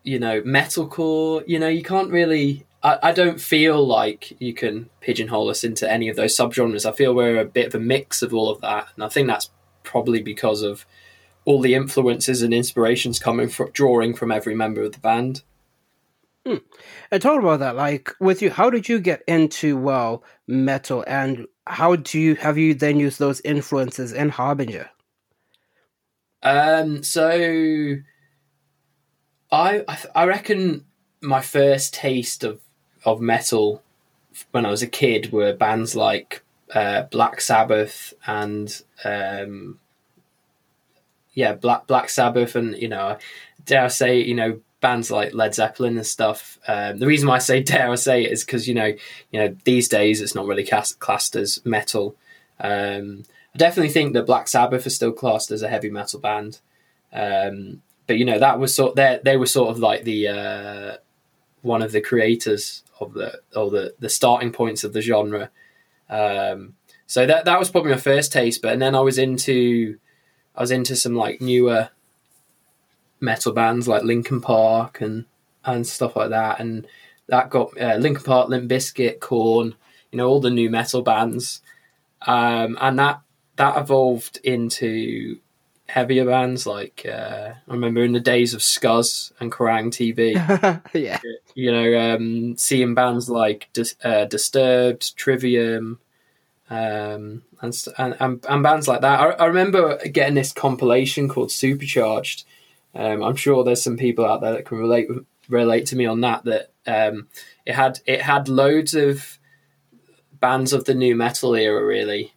you 0.02 0.18
know 0.18 0.40
metalcore. 0.42 1.44
You 1.46 1.58
know 1.58 1.68
you 1.68 1.82
can't 1.82 2.10
really 2.10 2.66
I, 2.82 2.98
I 3.02 3.12
don't 3.12 3.40
feel 3.40 3.86
like 3.86 4.40
you 4.40 4.54
can 4.54 4.88
pigeonhole 5.00 5.50
us 5.50 5.64
into 5.64 5.90
any 5.90 6.08
of 6.08 6.16
those 6.16 6.36
subgenres. 6.36 6.86
I 6.86 6.92
feel 6.92 7.14
we're 7.14 7.40
a 7.40 7.44
bit 7.44 7.66
of 7.66 7.74
a 7.74 7.80
mix 7.80 8.22
of 8.22 8.34
all 8.34 8.50
of 8.50 8.60
that 8.60 8.88
and 8.94 9.04
i 9.04 9.08
think 9.08 9.26
that's 9.26 9.50
probably 9.82 10.22
because 10.22 10.62
of 10.62 10.86
all 11.44 11.60
the 11.60 11.74
influences 11.74 12.42
and 12.42 12.52
inspirations 12.52 13.18
coming 13.18 13.48
from 13.48 13.70
drawing 13.72 14.14
from 14.14 14.30
every 14.30 14.54
member 14.54 14.82
of 14.82 14.92
the 14.92 14.98
band 14.98 15.42
And 16.44 17.20
talk 17.22 17.38
about 17.38 17.60
that, 17.60 17.76
like 17.76 18.10
with 18.18 18.40
you, 18.40 18.50
how 18.50 18.70
did 18.70 18.88
you 18.88 18.98
get 18.98 19.22
into 19.28 19.76
well 19.76 20.24
metal, 20.46 21.04
and 21.06 21.46
how 21.66 21.96
do 21.96 22.18
you 22.18 22.34
have 22.36 22.56
you 22.56 22.74
then 22.74 22.98
used 22.98 23.18
those 23.18 23.40
influences 23.42 24.12
in 24.12 24.30
Harbinger? 24.30 24.90
Um, 26.42 27.02
so 27.02 27.96
I 29.52 29.84
I, 29.86 29.98
I 30.14 30.24
reckon 30.24 30.86
my 31.20 31.42
first 31.42 31.92
taste 31.92 32.42
of 32.44 32.60
of 33.04 33.20
metal 33.20 33.82
when 34.52 34.64
I 34.64 34.70
was 34.70 34.82
a 34.82 34.86
kid 34.86 35.32
were 35.32 35.52
bands 35.52 35.94
like 35.94 36.42
uh, 36.74 37.02
Black 37.02 37.40
Sabbath 37.40 38.14
and 38.26 38.82
um, 39.04 39.78
yeah, 41.34 41.54
Black 41.54 41.86
Black 41.86 42.08
Sabbath, 42.08 42.56
and 42.56 42.76
you 42.76 42.88
know, 42.88 43.18
dare 43.64 43.84
I 43.84 43.88
say, 43.88 44.20
you 44.20 44.34
know, 44.34 44.60
bands 44.80 45.10
like 45.10 45.34
Led 45.34 45.54
Zeppelin 45.54 45.96
and 45.96 46.06
stuff. 46.06 46.58
Um, 46.66 46.98
the 46.98 47.06
reason 47.06 47.28
why 47.28 47.36
I 47.36 47.38
say 47.38 47.62
dare 47.62 47.90
I 47.90 47.94
say 47.96 48.24
it 48.24 48.32
is 48.32 48.44
because 48.44 48.66
you 48.66 48.74
know, 48.74 48.92
you 49.30 49.40
know, 49.40 49.56
these 49.64 49.88
days 49.88 50.20
it's 50.20 50.34
not 50.34 50.46
really 50.46 50.64
cast, 50.64 50.98
classed 50.98 51.36
as 51.36 51.64
metal. 51.64 52.16
Um, 52.58 53.24
I 53.54 53.58
definitely 53.58 53.92
think 53.92 54.12
that 54.14 54.26
Black 54.26 54.48
Sabbath 54.48 54.86
is 54.86 54.94
still 54.94 55.12
classed 55.12 55.50
as 55.50 55.62
a 55.62 55.68
heavy 55.68 55.90
metal 55.90 56.20
band. 56.20 56.60
Um, 57.12 57.82
but 58.06 58.18
you 58.18 58.24
know 58.24 58.38
that 58.40 58.58
was 58.58 58.74
sort 58.74 58.96
they 58.96 59.20
they 59.22 59.36
were 59.36 59.46
sort 59.46 59.70
of 59.70 59.78
like 59.78 60.04
the 60.04 60.28
uh, 60.28 60.96
one 61.62 61.82
of 61.82 61.92
the 61.92 62.00
creators 62.00 62.82
of 62.98 63.14
the 63.14 63.40
or 63.54 63.70
the 63.70 63.94
the 63.98 64.08
starting 64.08 64.52
points 64.52 64.84
of 64.84 64.92
the 64.92 65.00
genre. 65.00 65.50
Um, 66.08 66.74
so 67.06 67.26
that 67.26 67.44
that 67.44 67.58
was 67.58 67.70
probably 67.70 67.92
my 67.92 67.98
first 67.98 68.32
taste. 68.32 68.62
But 68.62 68.72
and 68.72 68.82
then 68.82 68.94
I 68.94 69.00
was 69.00 69.18
into 69.18 69.98
I 70.56 70.60
was 70.60 70.70
into 70.70 70.96
some 70.96 71.14
like 71.14 71.40
newer 71.40 71.90
metal 73.20 73.52
bands 73.52 73.86
like 73.86 74.02
Linkin 74.02 74.40
Park 74.40 75.00
and 75.00 75.26
and 75.64 75.86
stuff 75.86 76.16
like 76.16 76.30
that, 76.30 76.60
and 76.60 76.86
that 77.28 77.50
got 77.50 77.80
uh, 77.80 77.96
Linkin 77.96 78.24
Park, 78.24 78.48
Limp 78.48 78.70
Bizkit, 78.70 79.20
Korn, 79.20 79.74
you 80.10 80.16
know, 80.16 80.28
all 80.28 80.40
the 80.40 80.50
nu 80.50 80.70
metal 80.70 81.02
bands, 81.02 81.62
um, 82.22 82.76
and 82.80 82.98
that 82.98 83.20
that 83.56 83.76
evolved 83.76 84.38
into 84.42 85.38
heavier 85.90 86.24
bands 86.24 86.66
like 86.66 87.04
uh, 87.04 87.52
I 87.68 87.72
remember 87.72 88.02
in 88.04 88.12
the 88.12 88.20
days 88.20 88.54
of 88.54 88.60
Scuzz 88.60 89.32
and 89.40 89.52
Kerrang 89.52 89.88
TV. 89.88 90.34
yeah, 90.94 91.18
you 91.54 91.70
know, 91.70 92.14
um, 92.14 92.56
seeing 92.56 92.94
bands 92.94 93.28
like 93.28 93.68
Dis- 93.72 93.96
uh, 94.02 94.24
Disturbed, 94.24 95.16
Trivium, 95.16 95.98
um, 96.70 97.42
and, 97.60 97.84
and, 97.98 98.16
and 98.20 98.46
and 98.48 98.62
bands 98.62 98.88
like 98.88 99.02
that. 99.02 99.20
I, 99.20 99.30
I 99.32 99.46
remember 99.46 99.98
getting 100.08 100.34
this 100.34 100.52
compilation 100.52 101.28
called 101.28 101.50
Supercharged. 101.50 102.44
Um, 102.94 103.22
I'm 103.22 103.36
sure 103.36 103.64
there's 103.64 103.82
some 103.82 103.96
people 103.96 104.24
out 104.26 104.40
there 104.40 104.52
that 104.52 104.64
can 104.64 104.78
relate 104.78 105.08
relate 105.48 105.86
to 105.86 105.96
me 105.96 106.06
on 106.06 106.20
that. 106.22 106.44
That 106.44 106.70
um, 106.86 107.28
it 107.66 107.74
had 107.74 108.00
it 108.06 108.22
had 108.22 108.48
loads 108.48 108.94
of 108.94 109.38
bands 110.32 110.72
of 110.72 110.84
the 110.84 110.94
nu 110.94 111.14
metal 111.14 111.54
era, 111.54 111.84
really, 111.84 112.32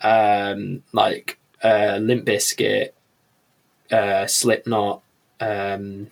um, 0.00 0.82
like 0.92 1.38
uh, 1.62 1.98
Limp 2.00 2.24
Bizkit, 2.24 2.90
uh, 3.90 4.26
Slipknot, 4.26 5.02
um, 5.40 6.08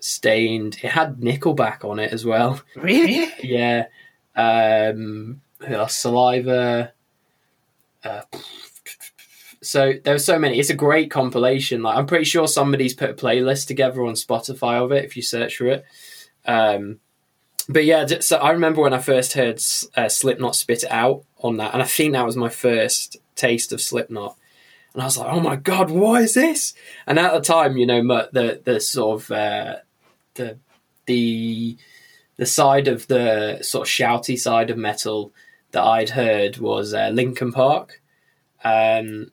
Staind. 0.00 0.78
It 0.82 0.90
had 0.90 1.16
Nickelback 1.16 1.84
on 1.84 1.98
it 1.98 2.12
as 2.12 2.24
well. 2.24 2.60
really. 2.76 3.28
Yeah. 3.42 3.86
Um. 4.36 5.40
Saliva. 5.88 6.92
Uh, 8.02 8.22
so 9.62 9.92
there 10.04 10.14
were 10.14 10.18
so 10.18 10.38
many. 10.38 10.58
It's 10.58 10.70
a 10.70 10.74
great 10.74 11.10
compilation. 11.10 11.82
Like 11.82 11.96
I'm 11.96 12.06
pretty 12.06 12.24
sure 12.24 12.48
somebody's 12.48 12.94
put 12.94 13.10
a 13.10 13.14
playlist 13.14 13.66
together 13.66 14.02
on 14.04 14.14
Spotify 14.14 14.82
of 14.82 14.92
it 14.92 15.04
if 15.04 15.16
you 15.16 15.22
search 15.22 15.56
for 15.56 15.66
it. 15.66 15.84
Um, 16.46 17.00
but 17.68 17.84
yeah, 17.84 18.06
so 18.20 18.38
I 18.38 18.50
remember 18.50 18.80
when 18.80 18.94
I 18.94 18.98
first 18.98 19.34
heard 19.34 19.62
uh, 19.96 20.08
Slipknot 20.08 20.56
spit 20.56 20.84
it 20.84 20.90
out 20.90 21.24
on 21.38 21.58
that, 21.58 21.72
and 21.72 21.82
I 21.82 21.86
think 21.86 22.12
that 22.12 22.26
was 22.26 22.36
my 22.36 22.48
first 22.48 23.18
taste 23.36 23.72
of 23.72 23.80
Slipknot. 23.80 24.36
And 24.92 25.02
I 25.02 25.04
was 25.04 25.18
like, 25.18 25.32
"Oh 25.32 25.40
my 25.40 25.56
god, 25.56 25.90
what 25.90 26.22
is 26.22 26.34
this?" 26.34 26.74
And 27.06 27.18
at 27.18 27.32
the 27.32 27.40
time, 27.40 27.76
you 27.76 27.86
know, 27.86 28.02
the 28.32 28.60
the 28.64 28.80
sort 28.80 29.22
of 29.22 29.30
uh, 29.30 29.76
the 30.34 30.58
the 31.06 31.76
the 32.38 32.46
side 32.46 32.88
of 32.88 33.06
the 33.06 33.58
sort 33.62 33.86
of 33.86 33.92
shouty 33.92 34.38
side 34.38 34.70
of 34.70 34.78
metal 34.78 35.32
that 35.72 35.84
I'd 35.84 36.10
heard 36.10 36.58
was 36.58 36.94
uh, 36.94 37.10
Linkin 37.10 37.52
Park. 37.52 38.00
Um, 38.64 39.30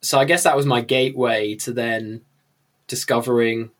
so 0.00 0.18
I 0.18 0.24
guess 0.24 0.44
that 0.44 0.56
was 0.56 0.66
my 0.66 0.80
gateway 0.80 1.54
to 1.56 1.72
then 1.72 2.22
discovering, 2.86 3.70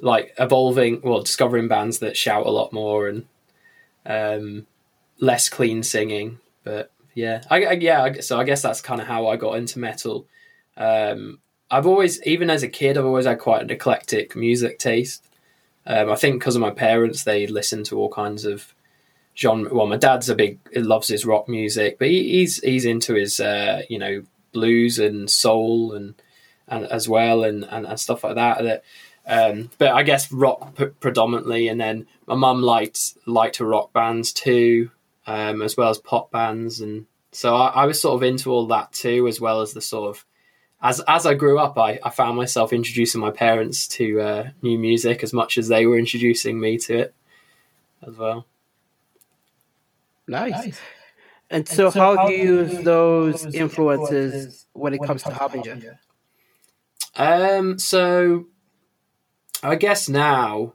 like, 0.00 0.34
evolving, 0.38 1.00
well, 1.02 1.22
discovering 1.22 1.68
bands 1.68 1.98
that 2.00 2.16
shout 2.16 2.46
a 2.46 2.50
lot 2.50 2.72
more 2.72 3.08
and 3.08 3.26
um, 4.04 4.66
less 5.20 5.48
clean 5.48 5.82
singing. 5.82 6.38
But 6.64 6.90
yeah, 7.14 7.42
I, 7.50 7.64
I 7.64 7.72
yeah, 7.72 8.20
so 8.20 8.38
I 8.38 8.44
guess 8.44 8.62
that's 8.62 8.80
kind 8.80 9.00
of 9.00 9.06
how 9.06 9.28
I 9.28 9.36
got 9.36 9.56
into 9.56 9.78
metal. 9.78 10.26
Um, 10.76 11.38
I've 11.70 11.86
always, 11.86 12.22
even 12.24 12.50
as 12.50 12.62
a 12.62 12.68
kid, 12.68 12.96
I've 12.96 13.04
always 13.04 13.26
had 13.26 13.38
quite 13.38 13.62
an 13.62 13.70
eclectic 13.70 14.36
music 14.36 14.78
taste. 14.78 15.24
Um, 15.86 16.10
I 16.10 16.16
think 16.16 16.38
because 16.38 16.56
of 16.56 16.62
my 16.62 16.70
parents, 16.70 17.24
they 17.24 17.46
listen 17.46 17.84
to 17.84 17.98
all 17.98 18.08
kinds 18.08 18.44
of 18.44 18.74
genre. 19.36 19.72
Well, 19.72 19.86
my 19.86 19.96
dad's 19.96 20.28
a 20.28 20.34
big 20.34 20.58
loves 20.74 21.08
his 21.08 21.24
rock 21.24 21.48
music, 21.48 21.98
but 21.98 22.08
he, 22.08 22.38
he's 22.38 22.58
he's 22.58 22.84
into 22.84 23.14
his 23.14 23.38
uh, 23.38 23.82
you 23.88 23.98
know 23.98 24.22
blues 24.56 24.98
and 24.98 25.30
soul 25.30 25.92
and 25.92 26.14
and 26.66 26.86
as 26.86 27.08
well 27.08 27.44
and 27.44 27.64
and, 27.64 27.86
and 27.86 28.00
stuff 28.00 28.24
like 28.24 28.36
that. 28.36 28.62
That, 28.62 28.84
um, 29.26 29.70
but 29.78 29.92
I 29.92 30.02
guess 30.02 30.32
rock 30.32 30.74
p- 30.76 30.86
predominantly, 30.86 31.68
and 31.68 31.78
then 31.80 32.06
my 32.26 32.34
mum 32.34 32.62
liked 32.62 33.18
liked 33.26 33.58
her 33.58 33.66
rock 33.66 33.92
bands 33.92 34.32
too, 34.32 34.90
um, 35.26 35.62
as 35.62 35.76
well 35.76 35.90
as 35.90 35.98
pop 35.98 36.30
bands, 36.30 36.80
and 36.80 37.06
so 37.32 37.54
I, 37.54 37.82
I 37.82 37.86
was 37.86 38.00
sort 38.00 38.14
of 38.14 38.22
into 38.22 38.50
all 38.50 38.66
that 38.68 38.92
too, 38.92 39.28
as 39.28 39.40
well 39.40 39.60
as 39.60 39.72
the 39.74 39.82
sort 39.82 40.08
of 40.08 40.24
as 40.80 41.00
as 41.06 41.26
I 41.26 41.34
grew 41.34 41.58
up, 41.58 41.76
I, 41.76 41.98
I 42.02 42.10
found 42.10 42.36
myself 42.36 42.72
introducing 42.72 43.20
my 43.20 43.30
parents 43.30 43.88
to 43.88 44.20
uh, 44.20 44.50
new 44.62 44.78
music 44.78 45.22
as 45.22 45.32
much 45.32 45.58
as 45.58 45.68
they 45.68 45.86
were 45.86 45.98
introducing 45.98 46.58
me 46.58 46.78
to 46.78 46.98
it 46.98 47.14
as 48.06 48.16
well. 48.16 48.46
Nice. 50.28 50.78
And 51.50 51.68
so, 51.68 51.90
how 51.90 52.26
do 52.26 52.32
you 52.32 52.60
use 52.60 52.82
those 52.82 53.54
influences 53.54 54.66
when 54.72 54.94
it 54.94 55.02
comes 55.02 55.22
to 55.22 55.30
Harbinger? 55.30 56.00
Um, 57.16 57.78
so 57.78 58.46
I 59.62 59.76
guess 59.76 60.08
now 60.08 60.74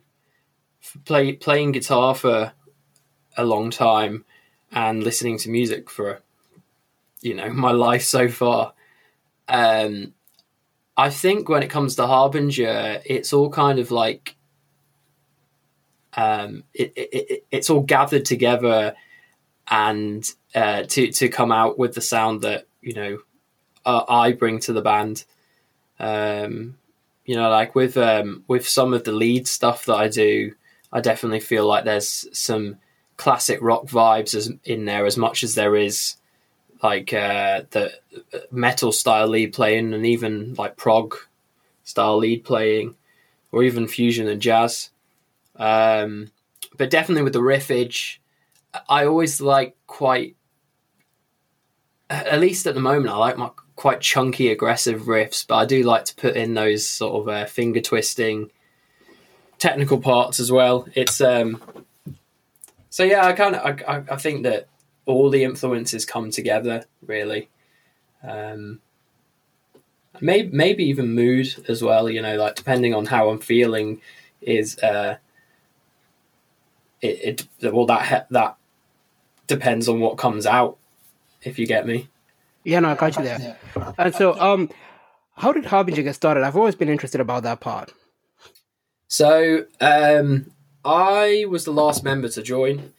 play, 1.06 1.34
playing 1.34 1.74
guitar 1.74 2.16
for 2.16 2.54
a 3.38 3.46
long 3.46 3.70
time 3.70 4.25
and 4.72 5.04
listening 5.04 5.38
to 5.40 5.50
music 5.50 5.90
for 5.90 6.22
you 7.22 7.36
know 7.36 7.50
my 7.54 7.72
life 7.72 8.04
so 8.04 8.28
far. 8.28 8.74
Um, 9.48 10.13
I 10.98 11.10
think 11.10 11.50
when 11.50 11.63
it 11.63 11.70
comes 11.70 11.96
to 11.96 12.08
Harbinger, 12.08 13.01
it's 13.06 13.34
all 13.34 13.50
kind 13.50 13.80
of 13.80 13.92
like 13.92 14.36
um, 16.13 16.63
it, 16.74 16.92
it, 16.96 17.10
it, 17.13 17.46
it's 17.51 17.70
all 17.70 17.82
gathered 17.82 18.25
together 18.25 18.96
and 19.72 20.30
uh, 20.54 20.84
to 20.84 21.12
to 21.12 21.30
come 21.30 21.51
out 21.51 21.80
with 21.80 21.96
the 21.96 22.01
sound 22.01 22.42
that 22.42 22.68
you 22.82 22.94
know 22.94 23.20
uh, 23.86 24.04
I 24.08 24.34
bring 24.34 24.60
to 24.62 24.74
the 24.74 24.82
band. 24.82 25.24
Um, 26.00 26.78
you 27.25 27.36
know, 27.36 27.50
like 27.50 27.74
with 27.74 27.98
um, 27.98 28.44
with 28.48 28.68
some 28.68 28.94
of 28.94 29.06
the 29.06 29.13
lead 29.13 29.48
stuff 29.48 29.86
that 29.86 29.96
I 29.96 30.10
do, 30.10 30.54
I 30.92 31.00
definitely 31.00 31.40
feel 31.40 31.66
like 31.66 31.86
there's 31.86 32.28
some 32.38 32.78
classic 33.18 33.60
rock 33.62 33.86
vibes 33.86 34.36
as, 34.36 34.51
in 34.66 34.86
there 34.86 35.06
as 35.06 35.16
much 35.16 35.44
as 35.44 35.56
there 35.56 35.75
is 35.75 36.16
like 36.82 37.13
uh, 37.13 37.62
the 37.70 37.94
metal 38.51 38.92
style 38.92 39.28
lead 39.28 39.54
playing 39.54 39.94
and 39.94 40.06
even 40.06 40.56
like 40.56 40.75
prog 40.75 41.16
style 41.84 42.18
lead 42.18 42.44
playing 42.44 42.96
or 43.51 43.63
even 43.63 43.88
fusion 43.88 44.28
and 44.28 44.42
jazz. 44.42 44.90
Um, 45.56 46.32
but 46.78 46.90
definitely 46.90 47.22
with 47.22 47.34
the 47.34 47.40
riffage, 47.40 48.18
I 48.88 49.06
always 49.06 49.42
like 49.42 49.75
quite, 49.88 50.36
at 52.10 52.40
least 52.40 52.68
at 52.68 52.75
the 52.75 52.82
moment, 52.82 53.13
I 53.13 53.18
like 53.18 53.38
my 53.38 53.51
quite 53.75 54.01
chunky, 54.01 54.50
aggressive 54.50 55.04
riffs, 55.04 55.46
but 55.48 55.56
I 55.58 55.66
do 55.66 55.84
like 55.84 56.06
to 56.06 56.16
put 56.16 56.36
in 56.36 56.54
those 56.54 56.88
sort 56.88 57.22
of 57.22 57.34
uh, 57.34 57.46
finger 57.46 57.82
twisting 57.82 58.51
technical 59.58 60.00
parts 60.00 60.40
as 60.40 60.51
well. 60.51 60.88
It's 60.96 61.22
um, 61.22 61.62
so 62.90 63.04
yeah, 63.04 63.25
I 63.25 63.34
kind 63.34 63.56
of 63.56 63.82
I, 63.88 64.04
I 64.13 64.18
think 64.18 64.44
that 64.44 64.68
all 65.06 65.30
the 65.30 65.44
influences 65.44 66.06
come 66.06 66.32
together 66.32 66.86
really. 67.06 67.50
Um, 68.24 68.82
maybe 70.20 70.50
maybe 70.51 70.84
even 70.86 71.13
mood 71.13 71.66
as 71.68 71.82
well. 71.82 72.10
You 72.10 72.22
know, 72.22 72.36
like 72.38 72.56
depending 72.56 72.94
on 72.94 73.06
how 73.06 73.30
I'm 73.30 73.40
feeling, 73.40 74.01
is 74.42 74.78
uh, 74.80 75.18
it, 77.01 77.48
it 77.62 77.74
well 77.74 77.86
that 77.86 78.28
that 78.30 78.58
depends 79.51 79.89
on 79.89 80.00
what 80.00 80.17
comes 80.17 80.46
out. 80.46 80.77
If 81.43 81.60
you 81.60 81.67
get 81.67 81.86
me. 81.86 82.08
Yeah, 82.63 82.79
no, 82.79 82.89
I 82.89 82.96
got 82.96 83.17
you 83.17 83.24
there. 83.24 83.58
And 83.98 84.13
so, 84.13 84.39
um, 84.39 84.70
how 85.36 85.51
did 85.51 85.65
Harbinger 85.65 86.03
get 86.03 86.15
started? 86.15 86.43
I've 86.43 86.55
always 86.55 86.75
been 86.75 86.89
interested 86.89 87.20
about 87.20 87.43
that 87.43 87.60
part. 87.60 87.91
So, 89.08 89.65
um, 89.81 90.51
I 90.86 91.46
was 91.50 91.65
the 91.65 91.74
last 91.74 92.03
member 92.03 92.29
to 92.29 92.41
join. 92.43 92.93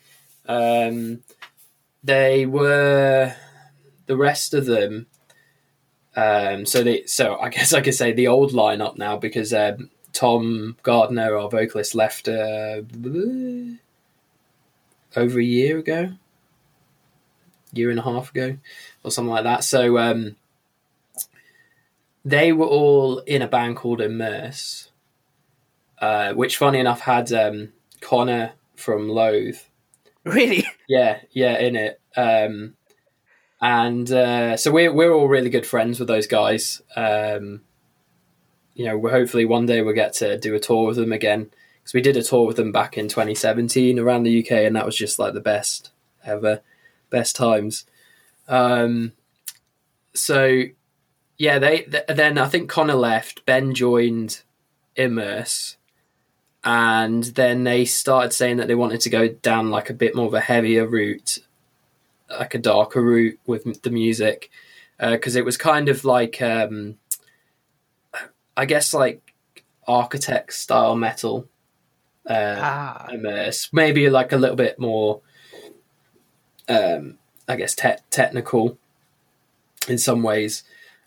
Um, 0.47 1.23
they 2.03 2.47
were 2.47 3.35
the 4.07 4.17
rest 4.17 4.55
of 4.55 4.67
them. 4.67 5.07
Um, 6.17 6.67
so 6.67 6.83
they, 6.83 7.07
so 7.07 7.37
I 7.39 7.49
guess 7.57 7.73
I 7.73 7.81
could 7.81 7.95
say 7.95 8.13
the 8.13 8.27
old 8.27 8.53
lineup 8.53 8.99
now 8.99 9.17
because 9.17 9.55
um, 9.55 9.91
Tom 10.13 10.77
Gardner, 10.83 11.37
our 11.37 11.49
vocalist, 11.49 11.95
left 11.95 12.29
uh, 12.29 12.83
over 15.17 15.39
a 15.39 15.45
year 15.45 15.79
ago, 15.79 16.11
year 17.73 17.91
and 17.91 17.99
a 17.99 18.03
half 18.03 18.31
ago, 18.31 18.57
or 19.03 19.11
something 19.11 19.31
like 19.31 19.45
that. 19.45 19.65
So 19.65 19.99
um, 19.99 20.37
they 22.25 22.53
were 22.53 22.67
all 22.67 23.19
in 23.21 23.43
a 23.43 23.49
band 23.49 23.77
called 23.77 24.01
Immerse, 24.01 24.91
uh, 26.01 26.33
which, 26.35 26.57
funny 26.57 26.79
enough, 26.79 27.01
had 27.01 27.33
um, 27.33 27.73
Connor 28.01 28.53
from 28.77 29.09
Loathe. 29.09 29.59
Really? 30.25 30.67
Yeah, 30.89 31.21
yeah, 31.31 31.59
in 31.59 31.75
it. 31.75 32.01
Um, 32.19 32.75
and 33.63 34.11
uh, 34.13 34.59
so 34.59 34.71
we're 34.71 34.93
we're 34.93 35.13
all 35.13 35.27
really 35.27 35.49
good 35.49 35.65
friends 35.65 35.99
with 35.99 36.09
those 36.09 36.27
guys. 36.27 36.83
Um, 36.97 37.63
you 38.75 38.85
know, 38.85 39.01
hopefully 39.09 39.47
one 39.47 39.65
day 39.65 39.81
we'll 39.81 39.95
get 39.95 40.13
to 40.15 40.37
do 40.39 40.55
a 40.55 40.61
tour 40.61 40.89
with 40.89 40.97
them 40.97 41.13
again 41.13 41.51
because 41.79 41.95
we 41.95 42.03
did 42.03 42.17
a 42.17 42.23
tour 42.23 42.47
with 42.47 42.57
them 42.57 42.73
back 42.73 42.99
in 42.99 43.09
2017 43.09 43.99
around 43.99 44.25
the 44.25 44.45
UK, 44.45 44.53
and 44.53 44.77
that 44.77 44.85
was 44.85 44.97
just 44.97 45.19
like 45.19 45.33
the 45.33 45.41
best 45.41 45.93
ever, 46.25 46.61
best 47.13 47.37
times. 47.37 47.87
Um, 48.49 49.13
so 50.15 50.63
yeah, 51.39 51.59
they 51.59 51.83
th- 51.83 52.05
then 52.09 52.39
I 52.39 52.49
think 52.49 52.69
Connor 52.69 52.95
left. 52.95 53.47
Ben 53.47 53.75
joined 53.75 54.43
Immerse, 54.97 55.77
and 56.65 57.25
then 57.25 57.65
they 57.65 57.85
started 57.85 58.33
saying 58.33 58.57
that 58.57 58.69
they 58.69 58.75
wanted 58.75 59.01
to 59.03 59.11
go 59.11 59.29
down 59.29 59.71
like 59.71 59.91
a 59.91 59.95
bit 59.95 60.15
more 60.15 60.27
of 60.27 60.35
a 60.35 60.41
heavier 60.41 60.87
route, 60.87 61.39
like 62.31 62.55
a 62.55 62.59
darker 62.59 63.03
route 63.03 63.39
with 63.47 63.83
the 63.83 63.91
music, 63.91 64.51
because 64.99 65.37
uh, 65.37 65.39
it 65.39 65.45
was 65.45 65.57
kind 65.57 65.89
of 65.89 66.05
like 66.05 66.43
um, 66.43 66.99
I 68.57 68.65
guess 68.67 68.93
like 68.93 69.35
architect 69.87 70.53
style 70.53 70.97
metal. 70.97 71.49
Uh, 72.25 72.57
ah. 72.61 73.07
Immerse, 73.11 73.69
maybe 73.73 74.09
like 74.09 74.31
a 74.31 74.37
little 74.37 74.55
bit 74.55 74.79
more, 74.79 75.23
um, 76.69 77.19
I 77.49 77.57
guess 77.57 77.75
te- 77.75 78.03
technical 78.11 78.79
in 79.89 79.99
some 79.99 80.23
ways. 80.23 80.63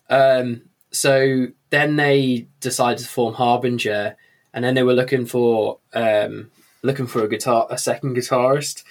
Um, 0.09 0.63
so 0.91 1.47
then 1.69 1.95
they 1.95 2.47
decided 2.59 2.99
to 2.99 3.09
form 3.09 3.35
Harbinger, 3.35 4.15
and 4.53 4.63
then 4.63 4.75
they 4.75 4.83
were 4.83 4.93
looking 4.93 5.25
for 5.25 5.79
um, 5.93 6.51
looking 6.81 7.07
for 7.07 7.23
a 7.23 7.29
guitar, 7.29 7.67
a 7.69 7.77
second 7.77 8.15
guitarist. 8.15 8.83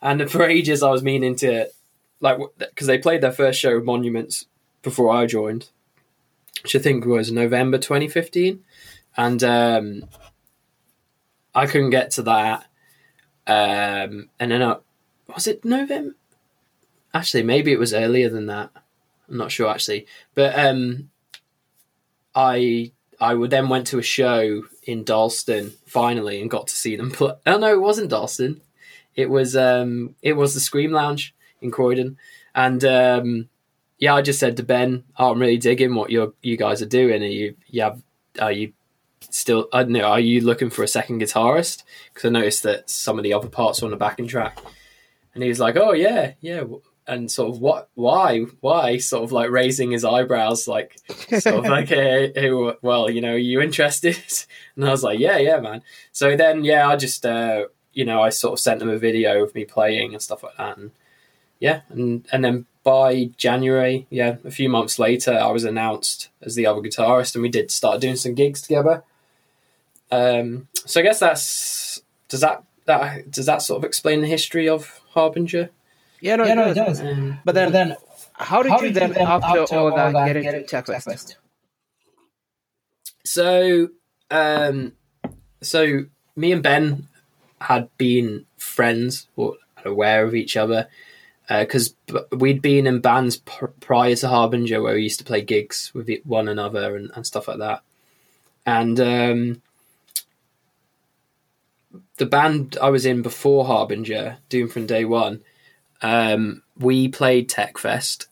And 0.00 0.28
for 0.30 0.42
ages, 0.42 0.82
I 0.82 0.90
was 0.90 1.02
meaning 1.02 1.36
to 1.36 1.68
like 2.20 2.38
because 2.58 2.86
they 2.86 2.98
played 2.98 3.20
their 3.20 3.32
first 3.32 3.60
show, 3.60 3.80
Monuments, 3.80 4.46
before 4.82 5.10
I 5.10 5.26
joined, 5.26 5.68
which 6.62 6.74
I 6.74 6.78
think 6.78 7.04
was 7.04 7.30
November 7.30 7.78
2015, 7.78 8.62
and 9.16 9.44
um, 9.44 10.04
I 11.54 11.66
couldn't 11.66 11.90
get 11.90 12.10
to 12.12 12.22
that. 12.22 12.66
Um, 13.46 14.30
and 14.38 14.50
then 14.50 14.62
I, 14.62 14.76
was 15.34 15.46
it 15.46 15.64
November? 15.64 16.14
Actually, 17.14 17.42
maybe 17.42 17.72
it 17.72 17.78
was 17.78 17.92
earlier 17.92 18.28
than 18.28 18.46
that. 18.46 18.70
I'm 19.28 19.36
not 19.36 19.52
sure 19.52 19.68
actually, 19.68 20.06
but 20.34 20.58
um, 20.58 21.10
I 22.34 22.92
I 23.20 23.34
then 23.46 23.68
went 23.68 23.86
to 23.88 23.98
a 23.98 24.02
show 24.02 24.64
in 24.84 25.04
Dalston 25.04 25.72
finally 25.86 26.40
and 26.40 26.50
got 26.50 26.66
to 26.68 26.74
see 26.74 26.96
them 26.96 27.10
play. 27.10 27.34
Oh 27.46 27.58
no, 27.58 27.72
it 27.72 27.80
wasn't 27.80 28.10
Dalston. 28.10 28.60
It 29.14 29.30
was 29.30 29.56
um, 29.56 30.14
it 30.22 30.34
was 30.34 30.54
the 30.54 30.60
Scream 30.60 30.92
Lounge 30.92 31.34
in 31.60 31.70
Croydon, 31.70 32.18
and 32.54 32.84
um, 32.84 33.48
yeah, 33.98 34.14
I 34.14 34.22
just 34.22 34.40
said 34.40 34.56
to 34.56 34.62
Ben, 34.62 35.04
oh, 35.18 35.32
"I'm 35.32 35.40
really 35.40 35.58
digging 35.58 35.94
what 35.94 36.10
you 36.10 36.34
you 36.42 36.56
guys 36.56 36.82
are 36.82 36.86
doing. 36.86 37.22
Are 37.22 37.26
you 37.26 37.54
you 37.68 37.82
have 37.82 38.02
are 38.40 38.52
you 38.52 38.72
still 39.30 39.68
I 39.72 39.82
don't 39.82 39.92
know 39.92 40.02
are 40.02 40.20
you 40.20 40.40
looking 40.40 40.70
for 40.70 40.82
a 40.82 40.88
second 40.88 41.20
guitarist? 41.20 41.84
Because 42.12 42.28
I 42.28 42.30
noticed 42.30 42.62
that 42.64 42.90
some 42.90 43.18
of 43.18 43.22
the 43.22 43.34
other 43.34 43.48
parts 43.48 43.82
are 43.82 43.84
on 43.84 43.90
the 43.90 43.96
backing 43.96 44.26
track." 44.26 44.58
And 45.34 45.42
he 45.42 45.48
was 45.48 45.60
like, 45.60 45.76
"Oh 45.76 45.92
yeah, 45.92 46.32
yeah. 46.40 46.64
And 47.06 47.30
sort 47.30 47.50
of 47.50 47.60
what 47.60 47.88
why 47.94 48.40
why? 48.60 48.98
Sort 48.98 49.24
of 49.24 49.32
like 49.32 49.50
raising 49.50 49.90
his 49.90 50.04
eyebrows 50.04 50.68
like 50.68 50.98
sort 51.40 51.56
of 51.56 51.64
like 51.64 51.88
hey, 51.88 52.32
hey, 52.34 52.50
well 52.80 53.10
you 53.10 53.20
know 53.20 53.32
are 53.32 53.38
you 53.38 53.60
interested? 53.60 54.16
And 54.76 54.86
i 54.86 54.90
was 54.90 55.02
like 55.02 55.18
yeah 55.18 55.36
yeah 55.36 55.60
man. 55.60 55.82
So 56.12 56.36
then 56.36 56.64
yeah 56.64 56.88
i 56.88 56.96
just 56.96 57.26
uh 57.26 57.66
you 57.92 58.04
know 58.04 58.22
i 58.22 58.30
sort 58.30 58.54
of 58.54 58.60
sent 58.60 58.78
them 58.78 58.88
a 58.88 58.98
video 58.98 59.42
of 59.42 59.54
me 59.54 59.64
playing 59.64 60.12
and 60.14 60.22
stuff 60.22 60.42
like 60.42 60.56
that. 60.56 60.78
And 60.78 60.92
yeah 61.58 61.80
and 61.90 62.26
and 62.32 62.44
then 62.44 62.66
by 62.84 63.30
january 63.36 64.06
yeah 64.10 64.36
a 64.44 64.50
few 64.50 64.68
months 64.68 64.98
later 64.98 65.32
i 65.32 65.50
was 65.52 65.62
announced 65.62 66.28
as 66.40 66.56
the 66.56 66.66
other 66.66 66.80
guitarist 66.80 67.34
and 67.36 67.42
we 67.42 67.48
did 67.48 67.70
start 67.70 68.00
doing 68.00 68.16
some 68.16 68.34
gigs 68.34 68.62
together. 68.62 69.02
Um 70.10 70.68
so 70.74 71.00
i 71.00 71.02
guess 71.02 71.18
that's 71.18 72.00
does 72.28 72.40
that 72.40 72.62
that 72.86 73.30
does 73.30 73.46
that 73.46 73.60
sort 73.62 73.78
of 73.78 73.84
explain 73.84 74.20
the 74.20 74.26
history 74.26 74.68
of 74.68 75.01
harbinger 75.12 75.70
yeah, 76.22 76.36
no, 76.36 76.44
yeah, 76.44 76.52
it, 76.52 76.56
no 76.56 76.64
does. 76.66 76.76
it 76.76 76.84
does. 76.84 77.00
Um, 77.00 77.38
but, 77.44 77.54
then, 77.56 77.66
but 77.66 77.72
then, 77.72 77.96
how 78.34 78.62
did, 78.62 78.70
how 78.70 78.80
you, 78.80 78.86
did 78.86 78.94
then, 78.94 79.08
you 79.08 79.14
then, 79.16 79.26
after, 79.26 79.58
after 79.58 79.76
all, 79.76 79.94
that, 79.94 80.12
that, 80.12 80.40
get 80.40 80.54
into 80.54 80.76
TechFest? 80.76 81.34
So, 83.24 83.88
um, 84.30 84.92
so 85.60 86.04
me 86.36 86.52
and 86.52 86.62
Ben 86.62 87.08
had 87.60 87.88
been 87.98 88.46
friends 88.56 89.26
or 89.34 89.56
aware 89.84 90.24
of 90.24 90.36
each 90.36 90.56
other 90.56 90.88
because 91.48 91.94
uh, 92.14 92.20
we'd 92.36 92.62
been 92.62 92.86
in 92.86 93.00
bands 93.00 93.38
pr- 93.38 93.66
prior 93.80 94.14
to 94.14 94.28
Harbinger 94.28 94.80
where 94.80 94.94
we 94.94 95.02
used 95.02 95.18
to 95.18 95.24
play 95.24 95.42
gigs 95.42 95.90
with 95.92 96.08
one 96.24 96.46
another 96.46 96.94
and, 96.96 97.10
and 97.16 97.26
stuff 97.26 97.48
like 97.48 97.58
that. 97.58 97.82
And 98.64 99.00
um, 99.00 99.62
the 102.16 102.26
band 102.26 102.76
I 102.80 102.90
was 102.90 103.06
in 103.06 103.22
before 103.22 103.64
Harbinger, 103.64 104.38
Doom 104.48 104.68
from 104.68 104.86
Day 104.86 105.04
One, 105.04 105.42
um, 106.02 106.62
we 106.78 107.08
played 107.08 107.48
TechFest, 107.48 108.26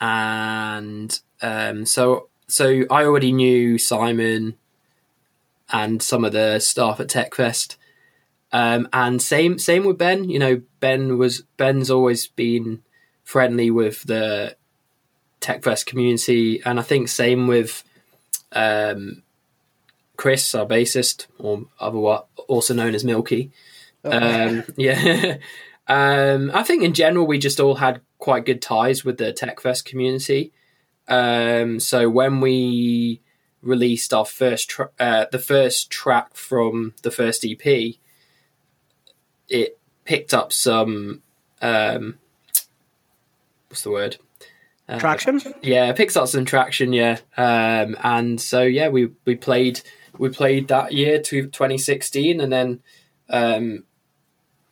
and 0.00 1.18
um, 1.40 1.86
so 1.86 2.28
so 2.48 2.84
I 2.90 3.04
already 3.04 3.32
knew 3.32 3.78
Simon 3.78 4.56
and 5.72 6.02
some 6.02 6.24
of 6.24 6.32
the 6.32 6.58
staff 6.60 7.00
at 7.00 7.08
TechFest. 7.08 7.76
Um, 8.52 8.88
and 8.92 9.20
same 9.20 9.58
same 9.58 9.84
with 9.84 9.98
Ben. 9.98 10.28
You 10.30 10.38
know, 10.38 10.62
Ben 10.80 11.18
was 11.18 11.42
Ben's 11.56 11.90
always 11.90 12.28
been 12.28 12.82
friendly 13.24 13.70
with 13.70 14.04
the 14.04 14.56
TechFest 15.40 15.86
community, 15.86 16.62
and 16.64 16.78
I 16.78 16.82
think 16.82 17.08
same 17.08 17.46
with 17.48 17.82
um, 18.52 19.22
Chris, 20.16 20.54
our 20.54 20.66
bassist, 20.66 21.26
or 21.38 21.64
other 21.78 21.98
also 22.48 22.74
known 22.74 22.94
as 22.94 23.04
Milky. 23.04 23.50
Oh. 24.04 24.10
Um, 24.10 24.64
yeah, 24.76 25.38
Um, 25.88 26.50
I 26.52 26.62
think 26.62 26.82
in 26.82 26.94
general 26.94 27.26
we 27.26 27.38
just 27.38 27.60
all 27.60 27.76
had 27.76 28.00
quite 28.18 28.44
good 28.44 28.60
ties 28.60 29.04
with 29.04 29.18
the 29.18 29.32
TechFest 29.32 29.84
community. 29.84 30.52
Um, 31.08 31.78
so 31.78 32.08
when 32.10 32.40
we 32.40 33.20
released 33.62 34.12
our 34.12 34.24
first 34.24 34.68
tra- 34.68 34.90
uh, 34.98 35.26
the 35.30 35.38
first 35.38 35.90
track 35.90 36.34
from 36.34 36.94
the 37.02 37.10
first 37.10 37.44
EP, 37.44 37.94
it 39.48 39.78
picked 40.04 40.34
up 40.34 40.52
some 40.52 41.22
um, 41.62 42.18
what's 43.68 43.82
the 43.82 43.90
word 43.90 44.16
uh, 44.88 44.98
traction. 44.98 45.40
Yeah, 45.62 45.90
it 45.90 45.96
picks 45.96 46.16
up 46.16 46.26
some 46.26 46.44
traction. 46.44 46.92
Yeah, 46.92 47.18
um, 47.36 47.96
and 48.02 48.40
so 48.40 48.62
yeah, 48.62 48.88
we 48.88 49.10
we 49.24 49.36
played 49.36 49.82
we 50.18 50.28
played 50.28 50.68
that 50.68 50.92
year 50.92 51.20
to 51.20 51.46
2016, 51.46 52.40
and 52.40 52.52
then 52.52 52.80
um, 53.28 53.84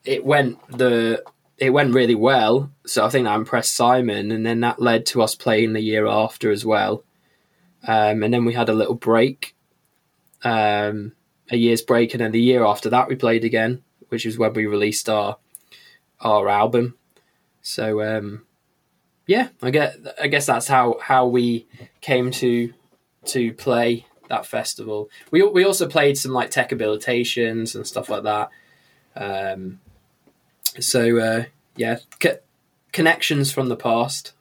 it 0.04 0.24
went 0.24 0.58
the 0.68 1.22
it 1.58 1.70
went 1.70 1.94
really 1.94 2.14
well. 2.14 2.70
So 2.86 3.04
I 3.04 3.10
think 3.10 3.24
that 3.24 3.36
impressed 3.36 3.74
Simon, 3.74 4.32
and 4.32 4.44
then 4.44 4.60
that 4.60 4.80
led 4.80 5.06
to 5.06 5.22
us 5.22 5.34
playing 5.34 5.72
the 5.72 5.80
year 5.80 6.06
after 6.06 6.50
as 6.50 6.64
well. 6.64 7.04
Um, 7.86 8.22
and 8.22 8.32
then 8.32 8.44
we 8.44 8.54
had 8.54 8.68
a 8.68 8.74
little 8.74 8.94
break, 8.94 9.54
um, 10.42 11.12
a 11.50 11.56
year's 11.56 11.82
break, 11.82 12.14
and 12.14 12.20
then 12.20 12.32
the 12.32 12.40
year 12.40 12.64
after 12.64 12.90
that 12.90 13.08
we 13.08 13.16
played 13.16 13.44
again, 13.44 13.82
which 14.08 14.26
is 14.26 14.38
when 14.38 14.52
we 14.52 14.66
released 14.66 15.08
our 15.08 15.36
our 16.20 16.48
album. 16.48 16.96
So 17.62 18.02
um, 18.02 18.46
yeah, 19.26 19.48
I 19.62 19.70
get 19.70 19.96
I 20.20 20.26
guess 20.26 20.46
that's 20.46 20.68
how 20.68 20.98
how 21.00 21.26
we 21.26 21.66
came 22.00 22.30
to 22.32 22.72
to 23.26 23.52
play 23.54 24.06
that 24.28 24.46
festival. 24.46 25.10
We 25.30 25.42
we 25.42 25.64
also 25.64 25.88
played 25.88 26.18
some 26.18 26.32
like 26.32 26.50
tech 26.50 26.70
habilitations 26.70 27.74
and 27.74 27.86
stuff 27.86 28.08
like 28.08 28.22
that. 28.24 28.50
Um, 29.16 29.80
so 30.80 31.18
uh, 31.18 31.44
yeah, 31.76 31.98
c- 32.22 32.38
connections 32.92 33.52
from 33.52 33.68
the 33.68 33.76
past. 33.76 34.32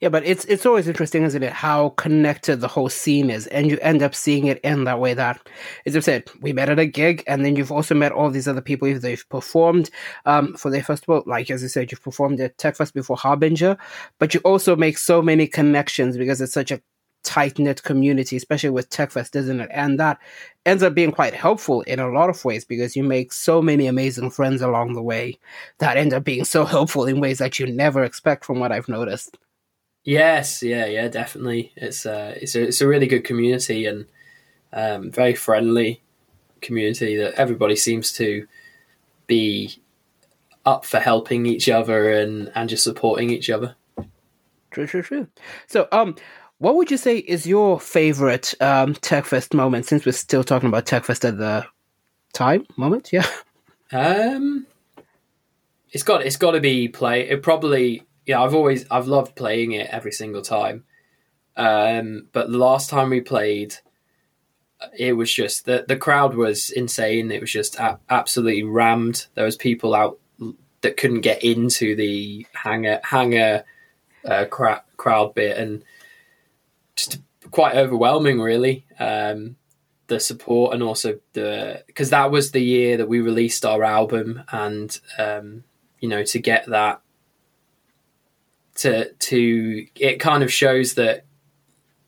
Yeah, 0.00 0.10
but 0.10 0.26
it's 0.26 0.44
it's 0.44 0.66
always 0.66 0.88
interesting, 0.88 1.22
isn't 1.22 1.42
it, 1.42 1.52
how 1.52 1.90
connected 1.90 2.60
the 2.60 2.68
whole 2.68 2.90
scene 2.90 3.30
is, 3.30 3.46
and 3.46 3.70
you 3.70 3.78
end 3.80 4.02
up 4.02 4.14
seeing 4.14 4.46
it 4.46 4.60
in 4.60 4.84
that 4.84 5.00
way. 5.00 5.14
That, 5.14 5.48
as 5.86 5.96
I 5.96 6.00
said, 6.00 6.28
we 6.42 6.52
met 6.52 6.68
at 6.68 6.78
a 6.78 6.84
gig, 6.84 7.24
and 7.26 7.44
then 7.44 7.56
you've 7.56 7.72
also 7.72 7.94
met 7.94 8.12
all 8.12 8.30
these 8.30 8.46
other 8.46 8.60
people 8.60 8.88
if 8.88 9.00
they've 9.00 9.26
performed 9.30 9.88
um, 10.26 10.54
for 10.54 10.70
their 10.70 10.82
festival. 10.82 11.22
Like 11.26 11.50
as 11.50 11.64
I 11.64 11.68
said, 11.68 11.90
you've 11.90 12.02
performed 12.02 12.40
at 12.40 12.58
TechFest 12.58 12.92
before 12.92 13.16
Harbinger, 13.16 13.78
but 14.18 14.34
you 14.34 14.40
also 14.40 14.76
make 14.76 14.98
so 14.98 15.22
many 15.22 15.46
connections 15.46 16.18
because 16.18 16.42
it's 16.42 16.52
such 16.52 16.70
a 16.70 16.82
tight 17.26 17.58
knit 17.58 17.82
community, 17.82 18.36
especially 18.36 18.70
with 18.70 18.88
TechFest, 18.88 19.34
isn't 19.34 19.60
it? 19.60 19.68
And 19.72 19.98
that 19.98 20.18
ends 20.64 20.82
up 20.82 20.94
being 20.94 21.10
quite 21.10 21.34
helpful 21.34 21.82
in 21.82 21.98
a 21.98 22.08
lot 22.08 22.30
of 22.30 22.44
ways 22.44 22.64
because 22.64 22.94
you 22.94 23.02
make 23.02 23.32
so 23.32 23.60
many 23.60 23.88
amazing 23.88 24.30
friends 24.30 24.62
along 24.62 24.94
the 24.94 25.02
way 25.02 25.38
that 25.78 25.96
end 25.96 26.14
up 26.14 26.24
being 26.24 26.44
so 26.44 26.64
helpful 26.76 27.04
in 27.04 27.20
ways 27.20 27.38
that 27.38 27.58
you 27.58 27.66
never 27.66 28.04
expect, 28.04 28.44
from 28.44 28.60
what 28.60 28.72
I've 28.72 28.88
noticed. 28.88 29.36
Yes, 30.04 30.62
yeah, 30.62 30.86
yeah, 30.86 31.08
definitely. 31.08 31.72
It's 31.74 32.06
a 32.06 32.28
uh, 32.28 32.34
it's 32.36 32.54
a 32.54 32.62
it's 32.62 32.80
a 32.80 32.86
really 32.86 33.08
good 33.08 33.24
community 33.24 33.86
and 33.86 34.06
um, 34.72 35.10
very 35.10 35.34
friendly 35.34 36.00
community 36.60 37.16
that 37.16 37.34
everybody 37.34 37.74
seems 37.74 38.12
to 38.12 38.46
be 39.26 39.82
up 40.64 40.84
for 40.84 41.00
helping 41.00 41.44
each 41.44 41.68
other 41.68 42.12
and 42.12 42.52
and 42.54 42.68
just 42.68 42.84
supporting 42.84 43.30
each 43.30 43.50
other. 43.50 43.74
True, 44.70 44.86
true, 44.86 45.02
true. 45.02 45.26
So, 45.66 45.88
um, 45.90 46.16
what 46.58 46.76
would 46.76 46.90
you 46.90 46.96
say 46.96 47.18
is 47.18 47.46
your 47.46 47.78
favorite 47.78 48.54
um, 48.60 48.94
TechFest 48.94 49.54
moment? 49.54 49.86
Since 49.86 50.06
we're 50.06 50.12
still 50.12 50.44
talking 50.44 50.68
about 50.68 50.86
TechFest 50.86 51.28
at 51.28 51.38
the 51.38 51.66
time 52.32 52.66
moment, 52.76 53.12
yeah. 53.12 53.26
Um, 53.92 54.66
it's 55.92 56.02
got 56.02 56.26
it's 56.26 56.36
got 56.36 56.50
to 56.50 56.60
be 56.60 56.88
play. 56.88 57.28
It 57.28 57.40
probably 57.40 58.02
yeah. 58.26 58.42
I've 58.42 58.52
always 58.52 58.84
I've 58.90 59.06
loved 59.06 59.36
playing 59.36 59.70
it 59.72 59.88
every 59.90 60.10
single 60.10 60.42
time. 60.42 60.82
Um, 61.56 62.26
but 62.32 62.50
the 62.50 62.58
last 62.58 62.90
time 62.90 63.10
we 63.10 63.20
played, 63.20 63.76
it 64.98 65.12
was 65.12 65.32
just 65.32 65.66
the 65.66 65.84
the 65.86 65.96
crowd 65.96 66.34
was 66.34 66.68
insane. 66.70 67.30
It 67.30 67.40
was 67.40 67.52
just 67.52 67.76
a- 67.76 68.00
absolutely 68.10 68.64
rammed. 68.64 69.28
There 69.34 69.44
was 69.44 69.56
people 69.56 69.94
out 69.94 70.18
that 70.80 70.96
couldn't 70.96 71.20
get 71.20 71.44
into 71.44 71.94
the 71.94 72.44
hangar 72.52 73.00
hangar 73.04 73.64
uh, 74.24 74.46
cra- 74.46 74.82
crowd 74.96 75.34
bit, 75.34 75.56
and 75.56 75.84
just 76.96 77.20
quite 77.50 77.76
overwhelming, 77.76 78.40
really. 78.40 78.86
Um, 78.98 79.56
the 80.08 80.20
support 80.20 80.72
and 80.72 80.84
also 80.84 81.18
the 81.32 81.82
because 81.86 82.10
that 82.10 82.30
was 82.30 82.52
the 82.52 82.62
year 82.62 82.96
that 82.96 83.08
we 83.08 83.20
released 83.20 83.64
our 83.64 83.82
album, 83.82 84.42
and 84.50 84.98
um, 85.18 85.64
you 86.00 86.08
know 86.08 86.22
to 86.22 86.38
get 86.38 86.66
that 86.66 87.00
to 88.76 89.12
to 89.14 89.86
it 89.96 90.20
kind 90.20 90.42
of 90.42 90.52
shows 90.52 90.94
that 90.94 91.24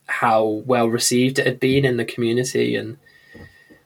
how 0.07 0.45
well 0.45 0.89
received 0.89 1.39
it 1.39 1.47
had 1.47 1.61
been 1.61 1.85
in 1.85 1.97
the 1.97 2.05
community 2.05 2.77
and 2.77 2.99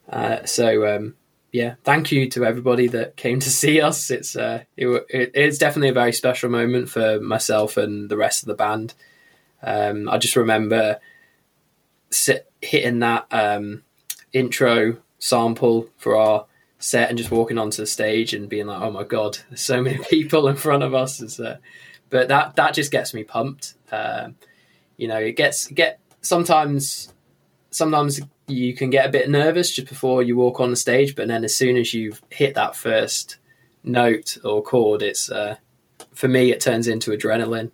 uh, 0.09 0.45
so 0.45 0.97
um, 0.97 1.15
yeah 1.53 1.75
thank 1.85 2.13
you 2.13 2.29
to 2.29 2.45
everybody 2.45 2.87
that 2.87 3.17
came 3.17 3.41
to 3.41 3.51
see 3.63 3.81
us 3.81 4.11
it's 4.11 4.37
uh, 4.37 4.63
it, 4.77 4.87
it, 5.09 5.31
it's 5.35 5.59
definitely 5.59 5.89
a 5.89 5.95
very 5.95 6.13
special 6.13 6.51
moment 6.51 6.89
for 6.89 7.21
myself 7.21 7.77
and 7.77 8.11
the 8.11 8.17
rest 8.17 8.43
of 8.43 8.47
the 8.47 8.55
band 8.55 8.95
um, 9.63 10.09
I 10.09 10.19
just 10.19 10.37
remember 10.37 10.99
sit, 12.11 12.51
hitting 12.61 13.01
that 13.01 13.27
um, 13.31 13.83
intro 14.33 14.99
sample 15.19 15.89
for 15.97 16.17
our 16.17 16.47
set 16.79 17.09
and 17.09 17.17
just 17.17 17.31
walking 17.31 17.59
onto 17.59 17.81
the 17.81 17.87
stage 17.87 18.35
and 18.35 18.49
being 18.49 18.67
like 18.67 18.83
oh 18.83 18.91
my 18.91 19.05
god 19.05 19.39
there's 19.49 19.61
so 19.61 19.81
many 19.81 19.99
people 20.11 20.49
in 20.49 20.57
front 20.57 20.83
of 20.83 20.95
us 20.95 21.39
uh, 21.39 21.59
but 22.11 22.27
that 22.27 22.57
that 22.57 22.75
just 22.75 22.91
gets 22.91 23.15
me 23.15 23.23
pumped 23.23 23.75
um, 23.93 24.35
you 24.97 25.07
know 25.07 25.19
it 25.19 25.37
gets 25.37 25.69
get 25.69 26.01
sometimes 26.23 27.13
sometimes 27.71 28.21
you 28.47 28.75
can 28.75 28.91
get 28.91 29.07
a 29.07 29.11
bit 29.11 29.29
nervous 29.29 29.75
just 29.75 29.89
before 29.89 30.23
you 30.23 30.37
walk 30.37 30.61
on 30.61 30.71
the 30.71 30.77
stage, 30.77 31.17
but 31.17 31.29
then 31.29 31.45
as 31.45 31.57
soon 31.57 31.77
as 31.77 31.93
you've 31.95 32.23
hit 32.31 32.55
that 32.55 32.77
first 32.77 33.39
note 33.83 34.37
or 34.45 34.63
chord, 34.63 35.03
it's 35.03 35.31
uh, 35.31 35.57
for 36.15 36.29
me 36.29 36.53
it 36.53 36.61
turns 36.61 36.87
into 36.87 37.11
adrenaline. 37.11 37.71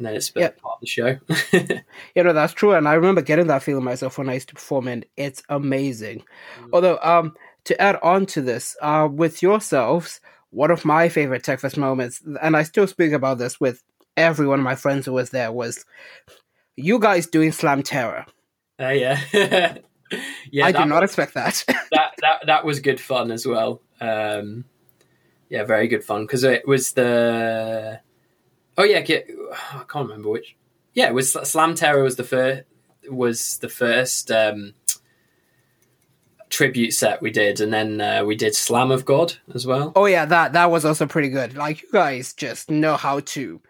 And 0.00 0.06
then 0.06 0.14
it's 0.14 0.32
yep. 0.34 0.58
part 0.62 0.76
of 0.76 0.80
the 0.80 0.86
show. 0.86 1.18
you 2.14 2.22
know, 2.22 2.32
that's 2.32 2.54
true. 2.54 2.72
And 2.72 2.88
I 2.88 2.94
remember 2.94 3.20
getting 3.20 3.48
that 3.48 3.62
feeling 3.62 3.84
myself 3.84 4.16
when 4.16 4.30
I 4.30 4.32
used 4.34 4.48
to 4.48 4.54
perform, 4.54 4.88
and 4.88 5.04
it's 5.18 5.42
amazing. 5.50 6.20
Mm. 6.58 6.70
Although, 6.72 6.98
um, 7.02 7.36
to 7.64 7.78
add 7.78 7.98
on 8.02 8.24
to 8.26 8.40
this, 8.40 8.78
uh, 8.80 9.06
with 9.12 9.42
yourselves, 9.42 10.22
one 10.48 10.70
of 10.70 10.86
my 10.86 11.10
favorite 11.10 11.42
TechFest 11.42 11.76
moments, 11.76 12.22
and 12.40 12.56
I 12.56 12.62
still 12.62 12.86
speak 12.86 13.12
about 13.12 13.36
this 13.36 13.60
with 13.60 13.82
every 14.16 14.46
one 14.46 14.58
of 14.58 14.64
my 14.64 14.74
friends 14.74 15.04
who 15.04 15.12
was 15.12 15.28
there, 15.28 15.52
was 15.52 15.84
you 16.76 16.98
guys 16.98 17.26
doing 17.26 17.52
Slam 17.52 17.82
Terror. 17.82 18.24
Uh, 18.80 18.88
yeah. 18.88 19.20
yeah, 20.50 20.64
I 20.64 20.72
did 20.72 20.86
not 20.86 21.02
was, 21.02 21.10
expect 21.10 21.34
that. 21.34 21.62
that 21.68 22.14
that 22.22 22.46
that 22.46 22.64
was 22.64 22.80
good 22.80 23.02
fun 23.02 23.30
as 23.30 23.46
well. 23.46 23.82
Um, 24.00 24.64
yeah, 25.50 25.64
very 25.64 25.88
good 25.88 26.04
fun 26.04 26.22
because 26.22 26.42
it 26.42 26.66
was 26.66 26.92
the. 26.92 28.00
Oh 28.80 28.84
yeah, 28.84 29.00
I 29.00 29.84
can't 29.88 30.08
remember 30.08 30.30
which. 30.30 30.56
Yeah, 30.94 31.08
it 31.08 31.12
was 31.12 31.32
Slam 31.32 31.74
Terror 31.74 32.02
was 32.02 32.16
the 32.16 32.24
first 32.24 32.62
was 33.10 33.58
the 33.58 33.68
first 33.68 34.30
um, 34.30 34.72
tribute 36.48 36.92
set 36.92 37.20
we 37.20 37.30
did, 37.30 37.60
and 37.60 37.74
then 37.74 38.00
uh, 38.00 38.24
we 38.24 38.36
did 38.36 38.54
Slam 38.54 38.90
of 38.90 39.04
God 39.04 39.34
as 39.54 39.66
well. 39.66 39.92
Oh 39.94 40.06
yeah, 40.06 40.24
that 40.24 40.54
that 40.54 40.70
was 40.70 40.86
also 40.86 41.06
pretty 41.06 41.28
good. 41.28 41.58
Like 41.58 41.82
you 41.82 41.90
guys 41.92 42.32
just 42.32 42.70
know 42.70 42.96
how 42.96 43.20
to 43.20 43.60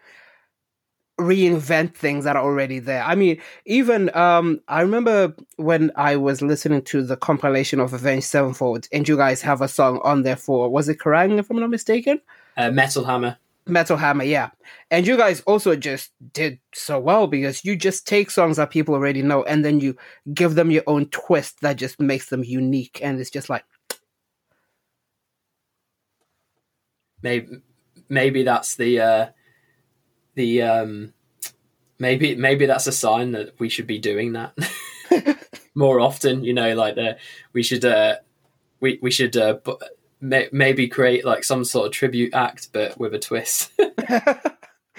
reinvent 1.19 1.93
things 1.93 2.23
that 2.23 2.37
are 2.37 2.45
already 2.45 2.79
there. 2.79 3.03
I 3.03 3.15
mean, 3.15 3.41
even 3.65 4.15
um, 4.15 4.61
I 4.69 4.79
remember 4.79 5.35
when 5.57 5.91
I 5.97 6.15
was 6.15 6.41
listening 6.41 6.83
to 6.83 7.03
the 7.03 7.17
compilation 7.17 7.81
of 7.81 7.91
Avenged 7.91 8.27
Sevenfold, 8.27 8.87
and 8.93 9.05
you 9.05 9.17
guys 9.17 9.41
have 9.41 9.59
a 9.59 9.67
song 9.67 9.99
on 10.05 10.23
there 10.23 10.37
for 10.37 10.69
was 10.69 10.87
it 10.87 10.99
Kerrang, 10.99 11.37
if 11.37 11.49
I'm 11.49 11.59
not 11.59 11.69
mistaken? 11.69 12.21
Uh, 12.55 12.71
Metal 12.71 13.03
Hammer. 13.03 13.37
Metal 13.67 13.97
Hammer, 13.97 14.23
yeah. 14.23 14.49
And 14.89 15.05
you 15.05 15.17
guys 15.17 15.41
also 15.41 15.75
just 15.75 16.11
did 16.33 16.59
so 16.73 16.99
well 16.99 17.27
because 17.27 17.63
you 17.63 17.75
just 17.75 18.07
take 18.07 18.31
songs 18.31 18.57
that 18.57 18.71
people 18.71 18.95
already 18.95 19.21
know 19.21 19.43
and 19.43 19.63
then 19.63 19.79
you 19.79 19.95
give 20.33 20.55
them 20.55 20.71
your 20.71 20.83
own 20.87 21.05
twist 21.07 21.61
that 21.61 21.77
just 21.77 21.99
makes 21.99 22.29
them 22.29 22.43
unique. 22.43 22.99
And 23.03 23.19
it's 23.19 23.29
just 23.29 23.49
like. 23.49 23.63
Maybe, 27.23 27.61
maybe 28.09 28.43
that's 28.43 28.75
the 28.75 28.99
uh, 28.99 29.27
the 30.33 30.63
um, 30.63 31.13
maybe 31.99 32.35
maybe 32.35 32.65
that's 32.65 32.87
a 32.87 32.91
sign 32.91 33.31
that 33.33 33.59
we 33.59 33.69
should 33.69 33.85
be 33.85 33.99
doing 33.99 34.33
that 34.33 34.57
more 35.75 35.99
often. 35.99 36.43
You 36.43 36.53
know, 36.53 36.73
like 36.75 36.95
the 36.95 37.17
we 37.53 37.63
should 37.63 37.85
uh, 37.85 38.17
we 38.79 38.99
we 39.01 39.11
should 39.11 39.35
uh, 39.37 39.57
may, 40.21 40.47
maybe 40.51 40.87
create 40.87 41.25
like 41.25 41.43
some 41.43 41.65
sort 41.65 41.87
of 41.87 41.91
tribute 41.91 42.33
act, 42.33 42.69
but 42.71 42.97
with 42.99 43.13
a 43.13 43.19
twist. 43.19 43.71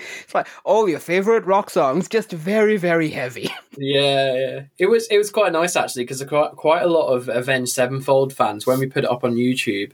it's 0.24 0.34
like 0.34 0.48
all 0.64 0.88
your 0.88 0.98
favorite 0.98 1.44
rock 1.44 1.70
songs, 1.70 2.08
just 2.08 2.32
very 2.32 2.76
very 2.76 3.10
heavy. 3.10 3.50
yeah, 3.76 4.34
yeah. 4.34 4.60
It 4.78 4.86
was 4.86 5.06
it 5.08 5.18
was 5.18 5.30
quite 5.30 5.52
nice 5.52 5.76
actually 5.76 6.04
because 6.04 6.22
quite 6.24 6.52
quite 6.52 6.82
a 6.82 6.88
lot 6.88 7.08
of 7.08 7.28
Avenged 7.28 7.72
Sevenfold 7.72 8.32
fans 8.32 8.66
when 8.66 8.78
we 8.78 8.86
put 8.86 9.04
it 9.04 9.10
up 9.10 9.24
on 9.24 9.34
YouTube. 9.34 9.92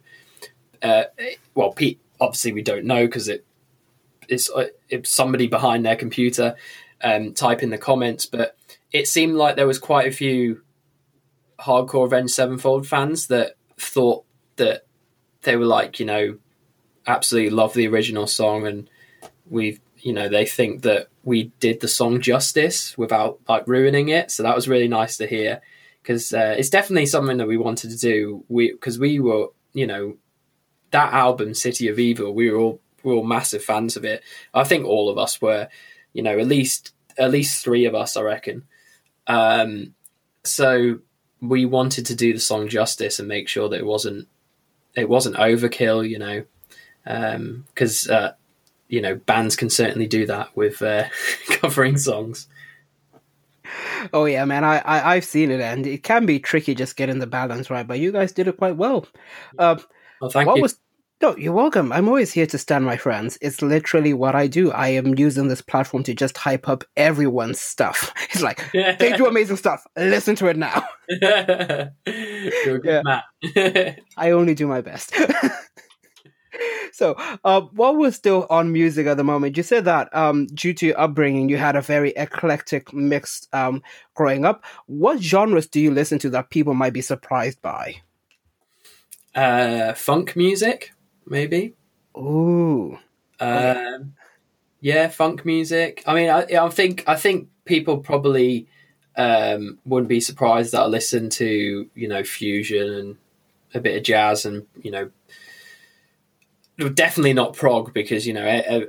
Uh, 0.83 1.05
well, 1.55 1.73
Pete, 1.73 2.01
obviously 2.21 2.53
we 2.53 2.63
don't 2.63 2.85
know 2.85 3.07
because 3.07 3.29
it 3.29 3.45
it's, 4.29 4.51
uh, 4.51 4.67
it's 4.89 5.11
somebody 5.11 5.47
behind 5.47 5.85
their 5.85 5.97
computer 5.97 6.55
um, 7.03 7.33
type 7.33 7.63
in 7.63 7.71
the 7.71 7.79
comments, 7.79 8.27
but 8.27 8.57
it 8.93 9.09
seemed 9.09 9.35
like 9.35 9.57
there 9.57 9.67
was 9.67 9.79
quite 9.79 10.07
a 10.07 10.13
few 10.13 10.63
hardcore 11.59 12.05
Avenged 12.05 12.35
Sevenfold 12.35 12.87
fans 12.87 13.29
that 13.29 13.55
thought 13.79 14.25
that 14.57 14.85
they 15.43 15.57
were 15.57 15.67
like, 15.67 16.01
you 16.01 16.07
know, 16.07 16.39
absolutely 17.07 17.51
love 17.51 17.75
the 17.75 17.89
original 17.89 18.27
song, 18.27 18.67
and 18.67 18.91
we, 19.49 19.81
you 19.99 20.13
know, 20.13 20.29
they 20.29 20.47
think 20.47 20.83
that 20.83 21.09
we 21.25 21.53
did 21.61 21.81
the 21.81 21.89
song 21.89 22.21
justice 22.21 22.97
without 22.97 23.41
like 23.49 23.67
ruining 23.67 24.09
it. 24.09 24.31
So 24.31 24.43
that 24.43 24.57
was 24.57 24.69
really 24.69 24.89
nice 24.89 25.17
to 25.19 25.27
hear 25.27 25.61
because 26.03 26.33
uh, 26.33 26.55
it's 26.57 26.71
definitely 26.71 27.07
something 27.07 27.37
that 27.37 27.49
we 27.49 27.57
wanted 27.57 27.91
to 27.91 27.99
do. 27.99 28.45
We 28.49 28.73
because 28.73 28.99
we 28.99 29.21
were, 29.21 29.49
you 29.73 29.87
know, 29.87 30.17
that 30.91 31.13
album 31.13 31.55
City 31.55 31.89
of 31.89 31.99
Evil, 31.99 32.33
we 32.33 32.51
were 32.51 32.59
all 32.59 32.81
we 33.03 33.13
were 33.13 33.19
all 33.19 33.25
massive 33.25 33.63
fans 33.63 33.97
of 33.97 34.05
it. 34.05 34.23
I 34.55 34.65
think 34.65 34.87
all 34.87 35.11
of 35.11 35.19
us 35.19 35.41
were, 35.41 35.69
you 36.13 36.23
know, 36.23 36.39
at 36.39 36.47
least 36.47 36.93
at 37.19 37.31
least 37.31 37.63
three 37.63 37.85
of 37.85 37.95
us, 37.95 38.17
I 38.17 38.23
reckon. 38.23 38.65
Um, 39.27 39.95
so 40.45 41.01
we 41.41 41.67
wanted 41.67 42.07
to 42.07 42.17
do 42.17 42.33
the 42.33 42.41
song 42.41 42.69
justice 42.69 43.19
and 43.19 43.29
make 43.29 43.49
sure 43.49 43.69
that 43.69 43.79
it 43.79 43.87
wasn't 43.87 44.29
it 44.99 45.09
wasn't 45.09 45.37
overkill, 45.37 46.09
you 46.09 46.19
know, 46.19 46.45
because 47.05 48.09
um, 48.09 48.17
uh, 48.17 48.31
you 48.89 49.01
know 49.01 49.15
bands 49.15 49.57
can 49.57 49.71
certainly 49.71 50.07
do 50.07 50.27
that 50.27 50.55
with 50.57 50.83
uh, 50.83 51.05
covering 51.49 51.97
songs. 51.99 52.49
Oh 54.13 54.25
yeah, 54.25 54.45
man, 54.45 54.65
I, 54.65 54.83
I 54.85 55.15
have 55.15 55.25
seen 55.25 55.51
it, 55.51 55.61
and 55.61 55.87
it 55.87 56.03
can 56.03 56.27
be 56.27 56.39
tricky 56.39 56.75
just 56.75 56.97
getting 56.97 57.19
the 57.19 57.27
balance 57.27 57.71
right. 57.71 57.87
But 57.87 57.99
you 57.99 58.13
guys 58.13 58.33
did 58.33 58.49
it 58.49 58.57
quite 58.57 58.77
well. 58.77 59.07
Uh, 59.59 59.77
well, 60.21 60.31
thank 60.31 60.47
what 60.47 60.57
you. 60.57 60.63
Was, 60.63 60.79
no, 61.21 61.37
you're 61.37 61.53
welcome. 61.53 61.91
I'm 61.91 62.07
always 62.07 62.33
here 62.33 62.47
to 62.47 62.59
stand 62.59 62.85
my 62.85 62.97
friends. 62.97 63.39
It's 63.41 63.61
literally 63.61 64.15
what 64.15 64.37
I 64.37 64.47
do. 64.47 64.71
I 64.71 64.89
am 64.91 65.19
using 65.19 65.49
this 65.49 65.61
platform 65.61 66.05
to 66.05 66.15
just 66.15 66.37
hype 66.37 66.69
up 66.69 66.85
everyone's 66.97 67.61
stuff. 67.61 68.15
It's 68.31 68.43
like, 68.43 68.71
they 68.73 69.15
do 69.17 69.27
amazing 69.27 69.57
stuff. 69.57 69.85
Listen 69.97 70.37
to 70.37 70.47
it 70.47 70.57
now. 70.57 70.87
good. 72.65 73.03
I 74.17 74.31
only 74.31 74.55
do 74.55 74.69
my 74.69 74.81
best. 74.81 75.13
so, 76.93 77.17
uh, 77.43 77.63
while 77.73 77.97
we're 77.97 78.13
still 78.13 78.47
on 78.49 78.71
music 78.71 79.09
at 79.09 79.17
the 79.17 79.25
moment, 79.25 79.57
you 79.57 79.65
said 79.65 79.87
that 79.87 80.15
um, 80.15 80.47
due 80.47 80.75
to 80.75 80.87
your 80.87 81.01
upbringing, 81.01 81.49
you 81.49 81.57
had 81.57 81.75
a 81.75 81.83
very 81.83 82.11
eclectic 82.11 82.93
mix 82.93 83.49
um, 83.53 83.83
growing 84.15 84.45
up. 84.45 84.65
What 84.87 85.21
genres 85.21 85.67
do 85.67 85.81
you 85.81 85.91
listen 85.91 86.21
to 86.21 86.31
that 86.31 86.51
people 86.51 86.75
might 86.75 86.93
be 86.93 87.03
surprised 87.03 87.61
by? 87.61 87.97
Uh, 89.35 89.95
funk 89.95 90.37
music 90.37 90.93
maybe. 91.29 91.75
Ooh. 92.17 92.99
Um, 93.41 94.15
yeah, 94.81 95.09
funk 95.09 95.45
music. 95.45 96.03
I 96.07 96.15
mean, 96.15 96.31
I, 96.31 96.47
I 96.61 96.69
think 96.69 97.05
I 97.07 97.17
think 97.17 97.49
people 97.65 97.99
probably 97.99 98.67
um, 99.17 99.79
wouldn't 99.85 100.09
be 100.09 100.21
surprised 100.21 100.73
that 100.73 100.83
I 100.83 100.87
listen 100.87 101.31
to 101.31 101.91
you 101.95 102.09
know 102.09 102.25
fusion 102.25 102.89
and 102.89 103.17
a 103.75 103.81
bit 103.81 103.97
of 103.97 104.03
jazz 104.03 104.47
and 104.47 104.67
you 104.83 104.91
know 104.91 105.11
definitely 106.95 107.35
not 107.35 107.55
prog 107.55 107.93
because 107.93 108.27
you 108.27 108.33
know 108.33 108.87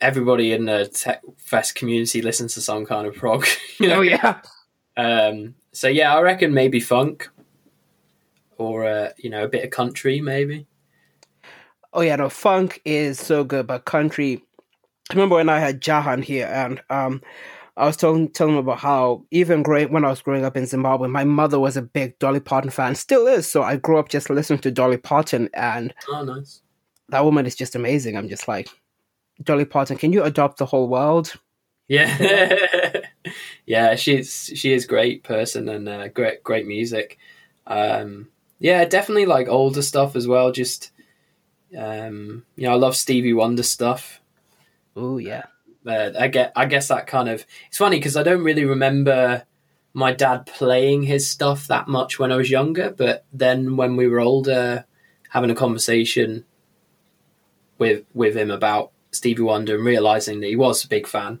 everybody 0.00 0.52
in 0.52 0.66
the 0.66 0.86
tech 0.86 1.22
fest 1.38 1.74
community 1.74 2.22
listens 2.22 2.54
to 2.54 2.60
some 2.60 2.86
kind 2.86 3.06
of 3.06 3.14
prog. 3.14 3.46
You 3.80 3.88
know? 3.88 3.96
Oh 3.96 4.02
yeah. 4.02 4.40
Um, 4.96 5.56
so 5.72 5.88
yeah, 5.88 6.14
I 6.14 6.20
reckon 6.20 6.54
maybe 6.54 6.78
funk, 6.78 7.28
or 8.56 8.84
uh, 8.84 9.10
you 9.18 9.30
know, 9.30 9.42
a 9.42 9.48
bit 9.48 9.64
of 9.64 9.70
country, 9.70 10.20
maybe. 10.20 10.68
Oh 11.94 12.02
yeah, 12.02 12.16
no, 12.16 12.28
funk 12.28 12.82
is 12.84 13.18
so 13.20 13.44
good, 13.44 13.66
but 13.66 13.86
country. 13.86 14.42
I 15.10 15.14
remember 15.14 15.36
when 15.36 15.48
I 15.48 15.60
had 15.60 15.80
Jahan 15.82 16.22
here, 16.22 16.46
and 16.46 16.82
um, 16.90 17.22
I 17.76 17.86
was 17.86 17.96
telling 17.96 18.30
telling 18.30 18.54
him 18.54 18.60
about 18.60 18.80
how 18.80 19.24
even 19.30 19.62
great 19.62 19.90
when 19.90 20.04
I 20.04 20.10
was 20.10 20.22
growing 20.22 20.44
up 20.44 20.56
in 20.56 20.66
Zimbabwe, 20.66 21.08
my 21.08 21.24
mother 21.24 21.60
was 21.60 21.76
a 21.76 21.82
big 21.82 22.18
Dolly 22.18 22.40
Parton 22.40 22.70
fan, 22.70 22.94
still 22.94 23.26
is. 23.26 23.50
So 23.50 23.62
I 23.62 23.76
grew 23.76 23.98
up 23.98 24.08
just 24.08 24.30
listening 24.30 24.60
to 24.60 24.70
Dolly 24.72 24.98
Parton, 24.98 25.50
and 25.54 25.94
Oh, 26.08 26.24
nice. 26.24 26.62
that 27.10 27.24
woman 27.24 27.46
is 27.46 27.54
just 27.56 27.76
amazing. 27.76 28.16
I'm 28.16 28.28
just 28.28 28.48
like, 28.48 28.68
Dolly 29.42 29.64
Parton, 29.66 29.96
can 29.98 30.12
you 30.12 30.24
adopt 30.24 30.58
the 30.58 30.66
whole 30.66 30.88
world? 30.88 31.34
Yeah, 31.88 33.00
yeah, 33.66 33.94
she's 33.96 34.50
she 34.54 34.72
is 34.72 34.86
great 34.86 35.22
person 35.22 35.68
and 35.68 35.88
uh, 35.88 36.08
great 36.08 36.42
great 36.42 36.66
music. 36.66 37.18
Um, 37.66 38.28
yeah, 38.58 38.84
definitely 38.86 39.26
like 39.26 39.48
older 39.48 39.82
stuff 39.82 40.16
as 40.16 40.26
well. 40.26 40.50
Just 40.52 40.90
um, 41.76 42.44
you 42.56 42.64
know, 42.64 42.72
I 42.72 42.76
love 42.76 42.96
Stevie 42.96 43.32
Wonder 43.32 43.62
stuff. 43.62 44.20
Oh 44.96 45.18
yeah. 45.18 45.44
Uh, 45.86 46.10
I 46.18 46.28
get, 46.28 46.52
I 46.56 46.66
guess 46.66 46.88
that 46.88 47.06
kind 47.06 47.28
of. 47.28 47.44
It's 47.68 47.78
funny 47.78 47.98
because 47.98 48.16
I 48.16 48.22
don't 48.22 48.44
really 48.44 48.64
remember 48.64 49.44
my 49.92 50.12
dad 50.12 50.46
playing 50.46 51.04
his 51.04 51.28
stuff 51.28 51.68
that 51.68 51.88
much 51.88 52.18
when 52.18 52.32
I 52.32 52.36
was 52.36 52.50
younger, 52.50 52.90
but 52.90 53.24
then 53.32 53.76
when 53.76 53.96
we 53.96 54.08
were 54.08 54.20
older, 54.20 54.84
having 55.30 55.50
a 55.50 55.54
conversation 55.54 56.44
with 57.78 58.04
with 58.14 58.36
him 58.36 58.50
about 58.50 58.92
Stevie 59.12 59.42
Wonder 59.42 59.76
and 59.76 59.84
realizing 59.84 60.40
that 60.40 60.48
he 60.48 60.56
was 60.56 60.84
a 60.84 60.88
big 60.88 61.06
fan, 61.06 61.40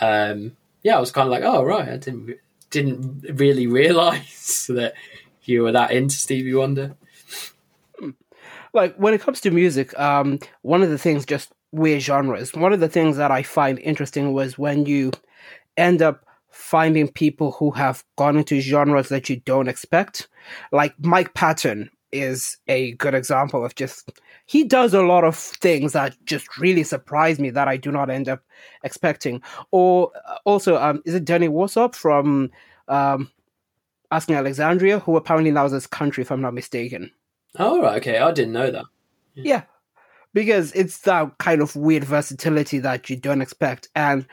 um, 0.00 0.56
yeah, 0.82 0.96
I 0.96 1.00
was 1.00 1.12
kind 1.12 1.26
of 1.26 1.32
like, 1.32 1.44
oh 1.44 1.62
right, 1.62 1.88
I 1.88 1.96
didn't 1.96 2.36
didn't 2.70 3.38
really 3.38 3.66
realize 3.82 4.66
that 4.68 4.94
you 5.42 5.62
were 5.62 5.72
that 5.72 5.92
into 5.92 6.16
Stevie 6.16 6.54
Wonder. 6.54 6.96
Like 8.74 8.94
when 8.96 9.14
it 9.14 9.20
comes 9.20 9.40
to 9.42 9.50
music, 9.50 9.98
um, 9.98 10.38
one 10.62 10.82
of 10.82 10.90
the 10.90 10.98
things 10.98 11.24
just 11.24 11.52
weird 11.72 12.02
genres. 12.02 12.52
One 12.54 12.72
of 12.72 12.80
the 12.80 12.88
things 12.88 13.16
that 13.16 13.30
I 13.30 13.42
find 13.42 13.78
interesting 13.78 14.32
was 14.32 14.58
when 14.58 14.86
you 14.86 15.12
end 15.76 16.02
up 16.02 16.24
finding 16.50 17.08
people 17.08 17.52
who 17.52 17.70
have 17.72 18.04
gone 18.16 18.36
into 18.36 18.60
genres 18.60 19.08
that 19.08 19.28
you 19.28 19.36
don't 19.36 19.68
expect. 19.68 20.28
Like 20.72 20.94
Mike 21.00 21.34
Patton 21.34 21.90
is 22.12 22.58
a 22.68 22.92
good 22.92 23.14
example 23.14 23.64
of 23.64 23.74
just 23.74 24.12
he 24.46 24.62
does 24.62 24.94
a 24.94 25.02
lot 25.02 25.24
of 25.24 25.36
things 25.36 25.92
that 25.92 26.16
just 26.24 26.58
really 26.58 26.84
surprise 26.84 27.40
me 27.40 27.50
that 27.50 27.66
I 27.66 27.76
do 27.76 27.90
not 27.90 28.08
end 28.08 28.28
up 28.28 28.42
expecting. 28.84 29.42
Or 29.72 30.12
uh, 30.28 30.36
also, 30.44 30.76
um, 30.76 31.02
is 31.04 31.14
it 31.14 31.24
Danny 31.24 31.48
Worsnop 31.48 31.94
from 31.94 32.50
um, 32.88 33.30
Asking 34.10 34.36
Alexandria, 34.36 35.00
who 35.00 35.16
apparently 35.16 35.50
now 35.50 35.64
is 35.64 35.86
country, 35.86 36.22
if 36.22 36.30
I'm 36.30 36.40
not 36.42 36.54
mistaken. 36.54 37.10
Oh 37.58 37.80
right, 37.80 37.96
okay, 37.96 38.18
I 38.18 38.32
didn't 38.32 38.52
know 38.52 38.70
that. 38.70 38.84
Yeah, 39.34 39.62
because 40.32 40.72
it's 40.72 40.98
that 41.00 41.38
kind 41.38 41.62
of 41.62 41.74
weird 41.76 42.04
versatility 42.04 42.80
that 42.80 43.08
you 43.08 43.16
don't 43.16 43.40
expect. 43.40 43.88
And 43.94 44.26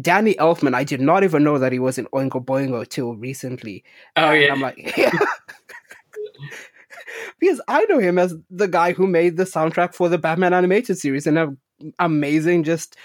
Danny 0.00 0.34
Elfman, 0.34 0.74
I 0.74 0.84
did 0.84 1.00
not 1.00 1.24
even 1.24 1.42
know 1.42 1.58
that 1.58 1.72
he 1.72 1.78
was 1.78 1.98
in 1.98 2.06
Oingo 2.06 2.44
Boingo 2.44 2.86
till 2.86 3.14
recently. 3.16 3.82
Oh 4.16 4.30
And 4.30 4.42
yeah, 4.42 4.52
I'm 4.52 4.60
like, 4.60 4.96
yeah. 4.96 5.10
because 7.40 7.60
I 7.68 7.84
know 7.84 7.98
him 7.98 8.18
as 8.18 8.34
the 8.50 8.68
guy 8.68 8.92
who 8.92 9.06
made 9.06 9.36
the 9.36 9.44
soundtrack 9.44 9.94
for 9.94 10.08
the 10.08 10.18
Batman 10.18 10.52
animated 10.52 10.98
series 10.98 11.26
and 11.26 11.38
an 11.38 11.58
amazing 11.98 12.64
just 12.64 12.96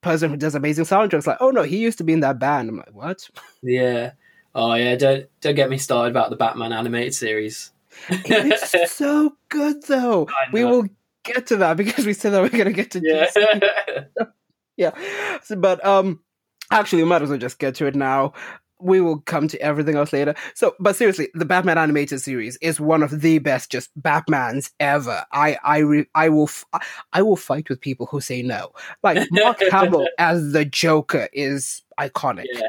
person 0.00 0.30
who 0.30 0.36
does 0.36 0.54
amazing 0.54 0.84
soundtracks. 0.84 1.26
Like, 1.26 1.38
oh 1.40 1.50
no, 1.50 1.62
he 1.62 1.78
used 1.78 1.98
to 1.98 2.04
be 2.04 2.12
in 2.12 2.20
that 2.20 2.38
band. 2.38 2.70
I'm 2.70 2.76
like, 2.78 2.92
what? 2.92 3.28
yeah. 3.62 4.12
Oh 4.54 4.74
yeah, 4.74 4.96
don't 4.96 5.26
don't 5.40 5.54
get 5.54 5.70
me 5.70 5.78
started 5.78 6.10
about 6.10 6.30
the 6.30 6.36
Batman 6.36 6.72
animated 6.72 7.14
series. 7.14 7.72
It's 8.08 8.92
so 8.96 9.34
good 9.48 9.82
though. 9.84 10.28
We 10.52 10.64
will 10.64 10.86
get 11.24 11.46
to 11.48 11.56
that 11.58 11.76
because 11.76 12.06
we 12.06 12.12
said 12.14 12.30
that 12.32 12.42
we're 12.42 12.48
gonna 12.56 12.72
get 12.72 12.90
to 12.92 13.00
Yeah. 13.02 13.26
DC. 13.26 14.06
yeah. 14.76 15.38
So, 15.44 15.56
but 15.56 15.84
um, 15.84 16.20
actually, 16.70 17.02
we 17.02 17.08
might 17.08 17.22
as 17.22 17.28
well 17.28 17.38
just 17.38 17.58
get 17.58 17.74
to 17.76 17.86
it 17.86 17.94
now. 17.94 18.32
We 18.82 19.02
will 19.02 19.18
come 19.20 19.46
to 19.48 19.60
everything 19.60 19.96
else 19.96 20.10
later. 20.10 20.34
So, 20.54 20.74
but 20.80 20.96
seriously, 20.96 21.28
the 21.34 21.44
Batman 21.44 21.76
animated 21.76 22.22
series 22.22 22.56
is 22.62 22.80
one 22.80 23.02
of 23.02 23.20
the 23.20 23.38
best 23.38 23.70
just 23.70 23.90
Batmans 24.00 24.70
ever. 24.80 25.22
I 25.32 25.58
I 25.62 25.78
re, 25.80 26.06
I 26.14 26.30
will 26.30 26.44
f- 26.44 26.64
I 27.12 27.20
will 27.20 27.36
fight 27.36 27.68
with 27.68 27.82
people 27.82 28.06
who 28.06 28.22
say 28.22 28.40
no. 28.40 28.72
Like 29.02 29.28
Mark 29.30 29.58
Hamill 29.70 30.08
as 30.18 30.52
the 30.52 30.64
Joker 30.64 31.28
is 31.34 31.82
iconic. 31.98 32.46
yeah. 32.54 32.68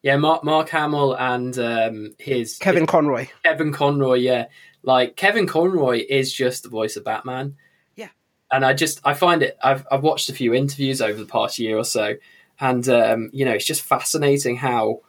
Yeah, 0.00 0.16
Mark 0.16 0.44
Mark 0.44 0.68
Hamill 0.68 1.14
and 1.14 1.58
um, 1.58 2.14
his 2.20 2.56
Kevin 2.58 2.86
Conroy. 2.86 3.26
Kevin 3.42 3.72
Conroy, 3.72 4.14
yeah. 4.18 4.46
Like 4.82 5.16
Kevin 5.16 5.46
Conroy 5.46 6.04
is 6.08 6.32
just 6.32 6.62
the 6.62 6.68
voice 6.68 6.96
of 6.96 7.04
Batman. 7.04 7.56
Yeah. 7.96 8.08
And 8.50 8.64
I 8.64 8.74
just 8.74 9.00
I 9.04 9.14
find 9.14 9.42
it 9.42 9.58
I've 9.62 9.86
I've 9.90 10.02
watched 10.02 10.28
a 10.28 10.34
few 10.34 10.54
interviews 10.54 11.00
over 11.00 11.18
the 11.18 11.26
past 11.26 11.58
year 11.58 11.76
or 11.76 11.84
so 11.84 12.14
and 12.60 12.88
um, 12.88 13.30
you 13.32 13.44
know, 13.44 13.52
it's 13.52 13.64
just 13.66 13.82
fascinating 13.82 14.56
how 14.56 15.00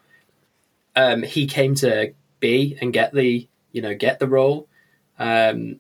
um, 0.96 1.24
he 1.24 1.48
came 1.48 1.76
to 1.76 2.14
be 2.40 2.78
and 2.82 2.94
get 2.94 3.14
the, 3.14 3.48
you 3.72 3.82
know, 3.82 3.96
get 3.96 4.20
the 4.20 4.28
role. 4.28 4.68
Um, 5.18 5.80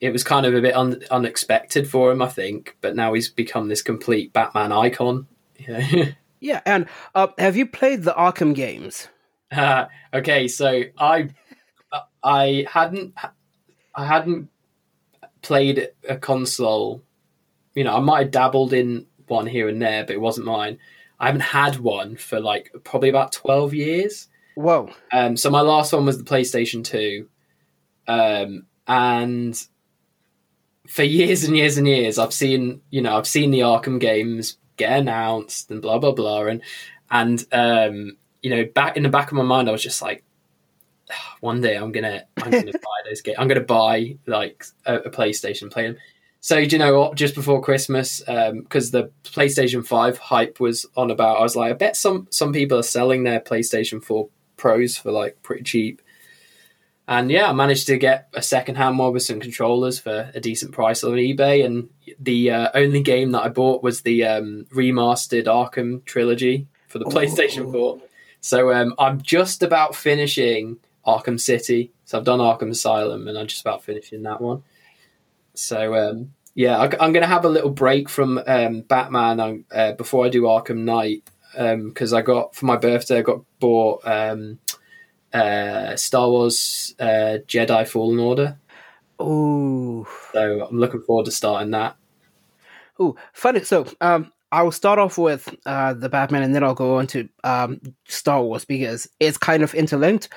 it 0.00 0.10
was 0.10 0.22
kind 0.22 0.46
of 0.46 0.54
a 0.54 0.60
bit 0.60 0.76
un- 0.76 1.02
unexpected 1.10 1.90
for 1.90 2.12
him, 2.12 2.22
I 2.22 2.28
think, 2.28 2.76
but 2.80 2.94
now 2.94 3.14
he's 3.14 3.28
become 3.28 3.68
this 3.68 3.82
complete 3.82 4.32
Batman 4.32 4.72
icon. 4.72 5.26
Yeah. 5.58 6.10
Yeah, 6.40 6.60
and 6.64 6.86
uh, 7.16 7.26
have 7.36 7.56
you 7.56 7.66
played 7.66 8.04
the 8.04 8.12
Arkham 8.12 8.54
games? 8.54 9.08
Uh, 9.50 9.86
okay, 10.14 10.46
so 10.46 10.84
I 10.96 11.30
I 12.22 12.66
hadn't 12.70 13.14
I 13.94 14.04
hadn't 14.04 14.48
played 15.42 15.88
a 16.08 16.16
console. 16.16 17.02
You 17.74 17.84
know, 17.84 17.96
I 17.96 18.00
might 18.00 18.18
have 18.18 18.30
dabbled 18.30 18.72
in 18.72 19.06
one 19.26 19.46
here 19.46 19.68
and 19.68 19.80
there, 19.80 20.04
but 20.04 20.14
it 20.14 20.20
wasn't 20.20 20.46
mine. 20.46 20.78
I 21.20 21.26
haven't 21.26 21.42
had 21.42 21.78
one 21.78 22.16
for 22.16 22.40
like 22.40 22.72
probably 22.84 23.08
about 23.08 23.32
twelve 23.32 23.74
years. 23.74 24.28
Whoa. 24.54 24.90
Um, 25.12 25.36
so 25.36 25.50
my 25.50 25.60
last 25.60 25.92
one 25.92 26.06
was 26.06 26.18
the 26.18 26.24
PlayStation 26.24 26.84
Two, 26.84 27.28
um, 28.06 28.66
and 28.86 29.60
for 30.88 31.02
years 31.02 31.44
and 31.44 31.56
years 31.56 31.76
and 31.76 31.86
years, 31.86 32.18
I've 32.18 32.32
seen 32.32 32.80
you 32.90 33.02
know 33.02 33.16
I've 33.16 33.26
seen 33.26 33.50
the 33.50 33.60
Arkham 33.60 34.00
games 34.00 34.56
get 34.76 34.98
announced 34.98 35.70
and 35.70 35.82
blah 35.82 35.98
blah 35.98 36.12
blah, 36.12 36.46
and 36.46 36.62
and 37.10 37.44
um, 37.52 38.16
you 38.42 38.50
know 38.50 38.64
back 38.74 38.96
in 38.96 39.02
the 39.02 39.08
back 39.08 39.28
of 39.28 39.36
my 39.36 39.42
mind, 39.42 39.68
I 39.68 39.72
was 39.72 39.82
just 39.82 40.02
like, 40.02 40.24
"Ah, 40.24 40.27
one 41.40 41.60
day 41.60 41.76
I'm 41.76 41.92
gonna 41.92 42.24
I'm 42.36 42.50
gonna 42.50 42.72
buy 42.72 43.00
those 43.08 43.20
games. 43.20 43.36
I'm 43.38 43.48
gonna 43.48 43.60
buy 43.60 44.16
like 44.26 44.64
a, 44.86 44.96
a 44.96 45.10
PlayStation, 45.10 45.70
play 45.70 45.86
them. 45.88 45.96
So 46.40 46.64
do 46.64 46.76
you 46.76 46.78
know 46.78 46.98
what? 46.98 47.16
Just 47.16 47.34
before 47.34 47.60
Christmas, 47.60 48.20
because 48.20 48.90
the 48.92 49.10
PlayStation 49.24 49.84
Five 49.84 50.18
hype 50.18 50.60
was 50.60 50.86
on 50.96 51.10
about, 51.10 51.38
I 51.38 51.42
was 51.42 51.56
like, 51.56 51.72
I 51.72 51.74
bet 51.74 51.96
some 51.96 52.28
some 52.30 52.52
people 52.52 52.78
are 52.78 52.84
selling 52.84 53.24
their 53.24 53.40
PlayStation 53.40 54.02
Four 54.02 54.28
Pros 54.56 54.96
for 54.96 55.10
like 55.10 55.42
pretty 55.42 55.64
cheap. 55.64 56.02
And 57.08 57.30
yeah, 57.30 57.48
I 57.48 57.54
managed 57.54 57.86
to 57.86 57.96
get 57.96 58.28
a 58.34 58.42
second-hand 58.42 58.98
one 58.98 59.14
with 59.14 59.22
some 59.22 59.40
controllers 59.40 59.98
for 59.98 60.30
a 60.34 60.40
decent 60.40 60.72
price 60.72 61.02
on 61.02 61.12
eBay. 61.12 61.64
And 61.64 61.88
the 62.20 62.50
uh, 62.50 62.68
only 62.74 63.02
game 63.02 63.32
that 63.32 63.42
I 63.42 63.48
bought 63.48 63.82
was 63.82 64.02
the 64.02 64.24
um, 64.24 64.66
remastered 64.74 65.46
Arkham 65.46 66.04
trilogy 66.04 66.68
for 66.86 66.98
the 66.98 67.06
PlayStation 67.06 67.72
4. 67.72 67.98
So 68.42 68.72
um, 68.74 68.94
I'm 68.98 69.22
just 69.22 69.62
about 69.62 69.96
finishing 69.96 70.76
Arkham 71.08 71.40
City. 71.40 71.92
So 72.04 72.18
I've 72.18 72.24
done 72.24 72.38
Arkham 72.38 72.70
Asylum, 72.70 73.26
and 73.28 73.38
I'm 73.38 73.46
just 73.46 73.62
about 73.62 73.82
finishing 73.82 74.22
that 74.24 74.40
one. 74.40 74.62
So 75.54 75.94
um, 75.94 76.34
yeah, 76.54 76.78
I, 76.78 76.84
am 76.84 77.12
going 77.12 77.22
to 77.22 77.26
have 77.26 77.44
a 77.44 77.48
little 77.48 77.70
break 77.70 78.08
from 78.08 78.40
um, 78.46 78.82
Batman 78.82 79.40
um, 79.40 79.64
uh, 79.72 79.92
before 79.92 80.26
I 80.26 80.28
do 80.28 80.42
Arkham 80.42 80.78
Knight 80.78 81.28
because 81.54 82.12
I 82.12 82.22
got 82.22 82.54
for 82.54 82.66
my 82.66 82.76
birthday 82.76 83.18
I 83.18 83.22
got 83.22 83.40
bought 83.58 84.02
um, 84.04 84.58
uh, 85.32 85.96
Star 85.96 86.28
Wars 86.28 86.94
uh, 86.98 87.38
Jedi 87.46 87.88
Fallen 87.88 88.18
Order. 88.18 88.58
Oh, 89.18 90.06
So 90.32 90.66
I'm 90.68 90.78
looking 90.78 91.02
forward 91.02 91.24
to 91.24 91.32
starting 91.32 91.72
that. 91.72 91.96
Ooh, 93.00 93.16
funny. 93.32 93.62
So, 93.62 93.86
um, 94.00 94.32
I'll 94.50 94.72
start 94.72 94.98
off 94.98 95.18
with 95.18 95.54
uh, 95.66 95.94
the 95.94 96.08
Batman, 96.08 96.42
and 96.42 96.54
then 96.54 96.64
I'll 96.64 96.74
go 96.74 96.98
on 96.98 97.06
to 97.08 97.28
um, 97.44 97.80
Star 98.06 98.42
Wars 98.42 98.64
because 98.64 99.08
it's 99.20 99.36
kind 99.36 99.62
of 99.62 99.74
interlinked. 99.74 100.28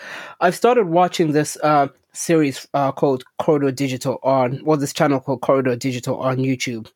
I've 0.42 0.56
started 0.56 0.88
watching 0.88 1.32
this 1.32 1.58
uh, 1.64 1.88
series 2.14 2.68
uh, 2.74 2.92
called 2.92 3.24
Corridor 3.40 3.72
Digital 3.72 4.20
on, 4.24 4.60
well, 4.64 4.78
this 4.78 4.94
channel 4.94 5.22
called 5.22 5.42
Corridor 5.42 5.76
Digital 5.78 6.18
on 6.18 6.38
YouTube, 6.38 6.92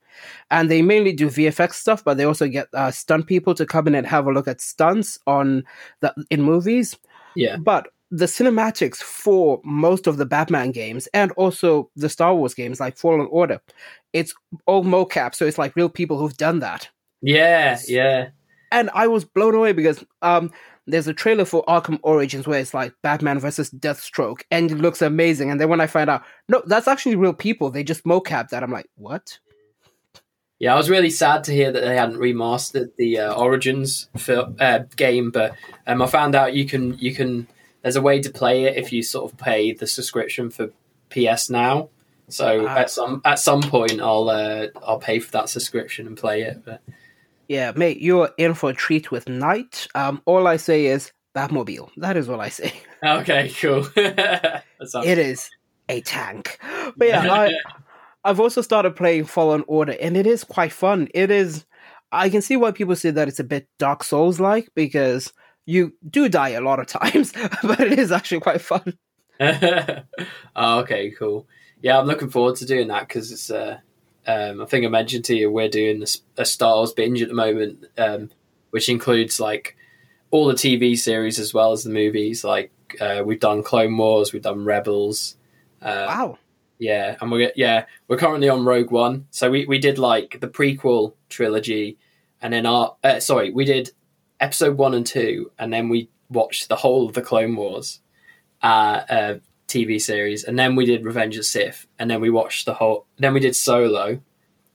and 0.51 0.69
they 0.69 0.81
mainly 0.81 1.13
do 1.13 1.27
VFX 1.27 1.73
stuff, 1.73 2.03
but 2.03 2.17
they 2.17 2.25
also 2.25 2.47
get 2.47 2.67
uh, 2.73 2.91
stunt 2.91 3.27
people 3.27 3.53
to 3.55 3.65
come 3.65 3.87
in 3.87 3.95
and 3.95 4.05
have 4.05 4.27
a 4.27 4.31
look 4.31 4.47
at 4.47 4.59
stunts 4.59 5.17
on 5.25 5.63
the 6.01 6.13
in 6.29 6.41
movies. 6.41 6.97
Yeah, 7.35 7.57
But 7.57 7.87
the 8.11 8.25
cinematics 8.25 8.97
for 8.97 9.59
most 9.63 10.05
of 10.07 10.17
the 10.17 10.25
Batman 10.25 10.71
games 10.71 11.07
and 11.07 11.31
also 11.33 11.89
the 11.95 12.09
Star 12.09 12.35
Wars 12.35 12.53
games, 12.53 12.79
like 12.79 12.97
Fallen 12.97 13.27
Order, 13.31 13.61
it's 14.13 14.33
all 14.65 14.83
mocap, 14.83 15.33
so 15.33 15.45
it's 15.45 15.57
like 15.57 15.75
real 15.75 15.89
people 15.89 16.17
who've 16.17 16.37
done 16.37 16.59
that. 16.59 16.89
Yeah, 17.25 17.79
yeah. 17.87 18.29
And 18.71 18.89
I 18.93 19.07
was 19.07 19.25
blown 19.25 19.55
away 19.55 19.73
because 19.73 20.03
um 20.21 20.51
there's 20.87 21.07
a 21.07 21.13
trailer 21.13 21.45
for 21.45 21.65
Arkham 21.65 21.99
Origins 22.03 22.45
where 22.45 22.59
it's 22.59 22.73
like 22.73 22.93
Batman 23.01 23.39
versus 23.39 23.71
Deathstroke, 23.71 24.41
and 24.51 24.69
it 24.71 24.77
looks 24.77 25.01
amazing. 25.01 25.49
And 25.49 25.59
then 25.59 25.67
when 25.69 25.81
I 25.81 25.87
find 25.87 26.09
out, 26.11 26.23
no, 26.47 26.61
that's 26.67 26.87
actually 26.87 27.15
real 27.15 27.33
people. 27.33 27.71
They 27.71 27.83
just 27.83 28.03
mocap 28.03 28.49
that. 28.49 28.61
I'm 28.61 28.71
like, 28.71 28.87
what? 28.95 29.39
Yeah, 30.59 30.73
I 30.73 30.77
was 30.77 30.89
really 30.89 31.09
sad 31.09 31.43
to 31.45 31.51
hear 31.51 31.71
that 31.71 31.81
they 31.81 31.95
hadn't 31.97 32.17
remastered 32.19 32.95
the 32.97 33.17
uh, 33.19 33.33
Origins 33.33 34.09
film, 34.15 34.55
uh, 34.59 34.79
game, 34.95 35.31
but 35.31 35.55
um, 35.87 36.01
I 36.03 36.07
found 36.07 36.35
out 36.35 36.53
you 36.53 36.65
can 36.65 36.97
you 36.99 37.13
can. 37.15 37.47
There's 37.81 37.95
a 37.97 38.01
way 38.01 38.21
to 38.21 38.29
play 38.29 38.65
it 38.65 38.77
if 38.77 38.93
you 38.93 39.01
sort 39.03 39.31
of 39.31 39.37
pay 39.37 39.73
the 39.73 39.87
subscription 39.87 40.49
for 40.51 40.69
PS 41.09 41.49
Now. 41.49 41.89
So 42.29 42.65
Ah. 42.67 42.77
at 42.77 42.89
some 42.91 43.21
at 43.25 43.39
some 43.39 43.61
point, 43.63 43.99
I'll 44.01 44.29
uh, 44.29 44.67
I'll 44.85 44.99
pay 44.99 45.19
for 45.19 45.31
that 45.31 45.49
subscription 45.49 46.05
and 46.07 46.15
play 46.17 46.43
it. 46.43 46.63
But 46.63 46.81
Yeah, 47.47 47.71
mate, 47.75 48.01
you're 48.01 48.31
in 48.37 48.53
for 48.53 48.71
a 48.71 48.73
treat 48.73 49.11
with 49.11 49.29
Night. 49.29 49.87
Um, 49.93 50.21
all 50.25 50.47
I 50.47 50.57
say 50.57 50.87
is 50.87 51.11
Batmobile. 51.35 51.89
That 51.97 52.17
is 52.17 52.29
all 52.29 52.41
I 52.41 52.49
say. 52.49 52.73
okay, 53.05 53.49
cool. 53.59 53.87
It 53.95 55.17
is 55.17 55.49
a 55.89 56.01
tank. 56.01 56.59
But 56.95 57.07
yeah, 57.07 57.31
I, 57.31 57.51
I've 58.23 58.39
also 58.39 58.61
started 58.61 58.95
playing 58.95 59.25
Fallen 59.25 59.63
Order, 59.67 59.95
and 60.01 60.17
it 60.17 60.27
is 60.27 60.43
quite 60.43 60.71
fun. 60.71 61.07
It 61.13 61.31
is. 61.31 61.65
I 62.11 62.29
can 62.29 62.41
see 62.41 62.55
why 62.55 62.71
people 62.71 62.95
say 62.95 63.11
that 63.11 63.27
it's 63.27 63.39
a 63.39 63.43
bit 63.43 63.67
Dark 63.79 64.03
Souls 64.03 64.39
like 64.39 64.69
because 64.75 65.33
you 65.65 65.93
do 66.09 66.29
die 66.29 66.49
a 66.49 66.61
lot 66.61 66.79
of 66.79 66.87
times, 66.87 67.33
but 67.63 67.79
it 67.79 67.99
is 67.99 68.11
actually 68.11 68.41
quite 68.41 68.61
fun. 68.61 68.97
oh, 69.39 70.79
okay, 70.79 71.11
cool. 71.11 71.47
Yeah, 71.81 71.99
I'm 71.99 72.07
looking 72.07 72.29
forward 72.29 72.55
to 72.57 72.65
doing 72.65 72.87
that 72.87 73.07
because 73.07 73.31
it's. 73.31 73.49
Uh, 73.49 73.79
um, 74.27 74.61
I 74.61 74.65
think 74.65 74.85
I 74.85 74.89
mentioned 74.89 75.25
to 75.25 75.35
you 75.35 75.51
we're 75.51 75.69
doing 75.69 75.99
this, 75.99 76.21
a 76.37 76.45
Star 76.45 76.75
Wars 76.75 76.93
binge 76.93 77.21
at 77.21 77.27
the 77.27 77.35
moment, 77.35 77.85
um, 77.97 78.31
which 78.71 78.89
includes 78.89 79.39
like 79.39 79.75
all 80.31 80.47
the 80.47 80.53
TV 80.53 80.97
series 80.97 81.39
as 81.39 81.53
well 81.53 81.71
as 81.71 81.83
the 81.83 81.89
movies. 81.89 82.43
Like 82.43 82.71
uh, 82.99 83.23
we've 83.25 83.39
done 83.39 83.63
Clone 83.63 83.97
Wars, 83.97 84.33
we've 84.33 84.41
done 84.41 84.65
Rebels. 84.65 85.35
Uh, 85.81 86.05
Wow. 86.07 86.37
Yeah, 86.77 87.15
and 87.21 87.31
we're 87.31 87.53
yeah 87.55 87.85
we're 88.07 88.17
currently 88.17 88.49
on 88.49 88.65
Rogue 88.65 88.91
One. 88.91 89.27
So 89.31 89.49
we, 89.49 89.65
we 89.65 89.79
did 89.79 89.97
like 89.97 90.41
the 90.41 90.49
prequel 90.49 91.13
trilogy, 91.29 91.97
and 92.41 92.51
then 92.53 92.65
our 92.65 92.97
uh, 93.01 93.21
sorry 93.21 93.51
we 93.51 93.63
did 93.63 93.91
episode 94.41 94.77
one 94.77 94.93
and 94.93 95.05
two, 95.05 95.51
and 95.57 95.71
then 95.71 95.87
we 95.87 96.09
watched 96.29 96.67
the 96.67 96.75
whole 96.75 97.07
of 97.07 97.13
the 97.13 97.21
Clone 97.21 97.55
Wars 97.55 98.01
uh, 98.61 99.01
uh, 99.09 99.35
TV 99.67 99.99
series, 100.01 100.43
and 100.43 100.57
then 100.57 100.75
we 100.75 100.85
did 100.85 101.05
Revenge 101.05 101.37
of 101.37 101.45
Sith, 101.45 101.87
and 101.97 102.09
then 102.09 102.21
we 102.21 102.29
watched 102.29 102.65
the 102.65 102.73
whole. 102.73 103.05
Then 103.17 103.33
we 103.33 103.39
did 103.39 103.55
Solo, 103.55 104.19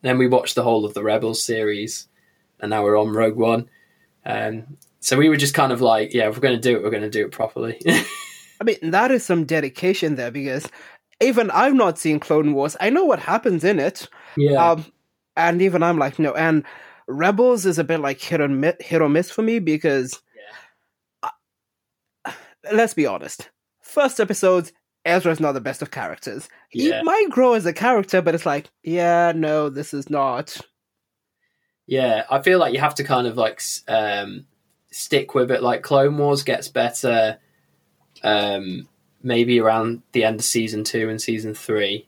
then 0.03 0.19
we 0.19 0.27
watched 0.27 0.55
the 0.55 0.63
whole 0.63 0.85
of 0.85 0.95
the 0.95 1.03
Rebels 1.03 1.45
series, 1.45 2.09
and 2.59 2.71
now 2.71 2.83
we're 2.83 2.99
on 2.99 3.11
Rogue 3.11 3.37
One. 3.37 3.69
Um, 4.25 4.77
so 5.01 5.17
we 5.17 5.29
were 5.29 5.37
just 5.37 5.55
kind 5.55 5.73
of 5.73 5.81
like, 5.81 6.13
yeah, 6.13 6.29
if 6.29 6.37
we're 6.37 6.43
going 6.43 6.61
to 6.61 6.69
do 6.69 6.77
it, 6.77 6.83
we're 6.83 6.91
going 6.91 7.03
to 7.03 7.11
do 7.11 7.25
it 7.25 7.33
properly. 7.33 7.81
I 8.61 8.65
mean, 8.65 8.91
that 8.91 9.11
is 9.11 9.25
some 9.25 9.45
dedication 9.45 10.17
there 10.17 10.31
because 10.31 10.69
even 11.21 11.51
I've 11.51 11.75
not 11.75 11.99
seen 11.99 12.21
Clone 12.21 12.53
Wars. 12.53 12.77
I 12.81 12.91
know 12.91 13.05
what 13.05 13.19
happens 13.19 13.65
in 13.65 13.79
it. 13.79 14.09
yeah, 14.37 14.73
Um, 14.73 14.85
and 15.37 15.63
even 15.63 15.83
I'm 15.83 15.99
like, 15.99 16.19
no. 16.19 16.33
And 16.35 16.65
Rebels 17.07 17.65
is 17.65 17.79
a 17.79 17.85
bit 17.85 18.01
like 18.01 18.21
hit 18.21 18.41
or 18.41 18.49
miss, 18.49 18.75
hit 18.81 19.01
or 19.01 19.09
miss 19.09 19.31
for 19.31 19.43
me 19.43 19.59
because, 19.59 20.21
uh, 21.23 22.33
let's 22.73 22.95
be 22.95 23.07
honest, 23.07 23.51
first 23.81 24.21
episodes, 24.21 24.73
Ezra's 25.05 25.41
not 25.41 25.53
the 25.53 25.61
best 25.61 25.83
of 25.83 25.91
characters. 25.91 26.49
Yeah. 26.73 26.99
He 26.99 27.05
might 27.05 27.31
grow 27.31 27.55
as 27.55 27.67
a 27.67 27.73
character, 27.73 28.21
but 28.21 28.35
it's 28.35 28.47
like, 28.47 28.71
yeah, 28.83 29.33
no, 29.35 29.71
this 29.71 29.95
is 29.95 30.11
not. 30.11 30.61
Yeah, 31.87 32.25
I 32.31 32.41
feel 32.43 32.59
like 32.59 32.73
you 32.73 32.81
have 32.81 32.95
to 32.97 33.05
kind 33.05 33.27
of 33.27 33.37
like 33.37 33.61
um, 33.89 34.47
stick 34.93 35.35
with 35.35 35.51
it. 35.51 35.63
Like 35.63 35.83
Clone 35.83 36.17
Wars 36.19 36.43
gets 36.43 36.69
better, 36.69 37.39
um, 38.23 38.89
maybe 39.23 39.59
around 39.59 40.03
the 40.13 40.25
end 40.25 40.41
of 40.41 40.45
season 40.45 40.85
two 40.85 41.09
and 41.09 41.21
season 41.21 41.55
three, 41.55 42.07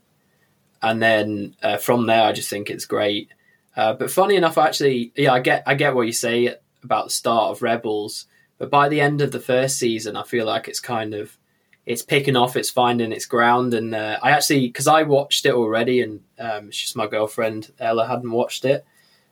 and 0.83 1.02
then 1.02 1.57
uh, 1.62 1.78
from 1.78 2.07
there, 2.07 2.22
I 2.22 2.33
just 2.33 2.48
think 2.48 2.70
it's 2.70 2.85
great. 2.85 3.31
Uh, 3.74 3.94
but 3.94 4.11
funny 4.11 4.37
enough, 4.37 4.59
actually, 4.59 5.12
yeah, 5.16 5.33
I 5.33 5.40
get 5.40 5.64
I 5.66 5.74
get 5.74 5.94
what 5.94 6.07
you 6.07 6.12
say 6.12 6.55
about 6.85 7.07
the 7.07 7.11
start 7.11 7.50
of 7.50 7.62
Rebels, 7.62 8.26
but 8.59 8.70
by 8.70 8.88
the 8.88 9.00
end 9.00 9.20
of 9.20 9.33
the 9.33 9.40
first 9.40 9.78
season, 9.78 10.16
I 10.16 10.22
feel 10.22 10.46
like 10.46 10.68
it's 10.68 10.78
kind 10.78 11.14
of 11.14 11.37
it's 11.84 12.02
picking 12.02 12.36
off, 12.36 12.56
it's 12.56 12.70
finding 12.70 13.12
its 13.12 13.26
ground, 13.26 13.74
and 13.74 13.94
uh, 13.94 14.18
I 14.22 14.30
actually 14.30 14.68
because 14.68 14.86
I 14.86 15.02
watched 15.02 15.46
it 15.46 15.54
already, 15.54 16.00
and 16.02 16.20
um, 16.38 16.68
it's 16.68 16.78
just 16.78 16.96
my 16.96 17.06
girlfriend 17.06 17.72
Ella 17.78 18.06
hadn't 18.06 18.30
watched 18.30 18.64
it. 18.64 18.84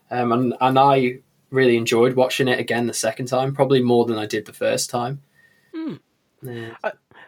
Um, 0.09 0.31
and, 0.33 0.53
and 0.59 0.77
I 0.77 1.19
really 1.51 1.77
enjoyed 1.77 2.15
watching 2.15 2.49
it 2.49 2.59
again 2.59 2.87
the 2.87 2.93
second 2.93 3.27
time, 3.27 3.53
probably 3.55 3.81
more 3.81 4.05
than 4.05 4.17
I 4.17 4.25
did 4.25 4.45
the 4.45 4.53
first 4.53 4.89
time. 4.89 5.21
Hmm. 5.73 5.95
Yeah. 6.41 6.73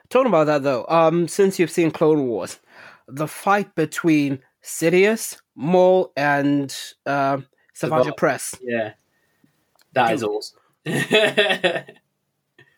Talking 0.09 0.27
about 0.27 0.47
that 0.47 0.63
though, 0.63 0.86
um, 0.89 1.27
since 1.27 1.59
you've 1.59 1.71
seen 1.71 1.91
Clone 1.91 2.27
Wars, 2.27 2.59
the 3.07 3.27
fight 3.27 3.73
between 3.75 4.39
Sidious, 4.62 5.39
Maul, 5.55 6.12
and 6.17 6.75
uh, 7.05 7.38
Savage. 7.73 8.07
Opress, 8.07 8.57
Yeah. 8.62 8.93
That 9.93 10.13
is 10.13 10.21
Dude. 10.21 10.29
awesome. 10.29 10.59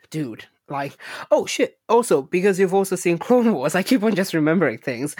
dude. 0.09 0.45
Like, 0.69 0.97
oh 1.31 1.45
shit. 1.45 1.77
Also, 1.89 2.23
because 2.23 2.59
you've 2.59 2.73
also 2.73 2.95
seen 2.95 3.17
Clone 3.25 3.53
Wars, 3.53 3.75
I 3.75 3.83
keep 3.83 4.03
on 4.03 4.15
just 4.15 4.33
remembering 4.33 4.77
things. 4.77 5.15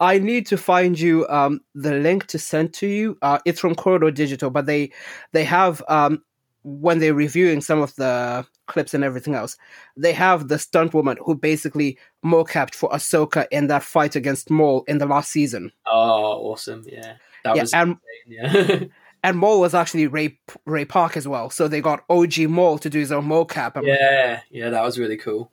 I 0.00 0.18
need 0.18 0.46
to 0.46 0.56
find 0.56 0.98
you 0.98 1.26
um 1.28 1.60
the 1.74 1.94
link 1.94 2.26
to 2.28 2.38
send 2.38 2.74
to 2.74 2.86
you. 2.86 3.18
Uh, 3.22 3.38
it's 3.44 3.60
from 3.60 3.74
Corridor 3.74 4.10
Digital, 4.10 4.50
but 4.50 4.66
they 4.66 4.92
they 5.32 5.44
have 5.44 5.82
um 5.88 6.22
when 6.62 6.98
they're 6.98 7.14
reviewing 7.14 7.60
some 7.60 7.80
of 7.80 7.94
the 7.94 8.44
clips 8.66 8.92
and 8.92 9.04
everything 9.04 9.34
else, 9.36 9.56
they 9.96 10.12
have 10.12 10.48
the 10.48 10.58
stunt 10.58 10.92
woman 10.92 11.16
who 11.24 11.36
basically 11.36 11.96
mocapped 12.24 12.74
for 12.74 12.90
Ahsoka 12.90 13.46
in 13.52 13.68
that 13.68 13.84
fight 13.84 14.16
against 14.16 14.50
Maul 14.50 14.82
in 14.88 14.98
the 14.98 15.06
last 15.06 15.30
season. 15.30 15.70
oh, 15.86 16.50
awesome. 16.50 16.84
Yeah. 16.86 17.14
That 17.44 17.54
yeah, 17.56 17.62
was 17.62 17.72
and 17.74 17.96
yeah. 18.26 18.80
and 19.22 19.38
Maul 19.38 19.60
was 19.60 19.74
actually 19.74 20.06
Ray 20.06 20.38
Ray 20.64 20.84
Park 20.84 21.16
as 21.16 21.26
well. 21.26 21.50
So 21.50 21.68
they 21.68 21.80
got 21.80 22.04
OG 22.08 22.38
Maul 22.48 22.78
to 22.78 22.90
do 22.90 22.98
his 22.98 23.12
own 23.12 23.26
mocap. 23.26 23.72
I'm 23.76 23.84
yeah. 23.84 24.40
Yeah, 24.50 24.70
that 24.70 24.82
was 24.82 24.98
really 24.98 25.16
cool. 25.16 25.50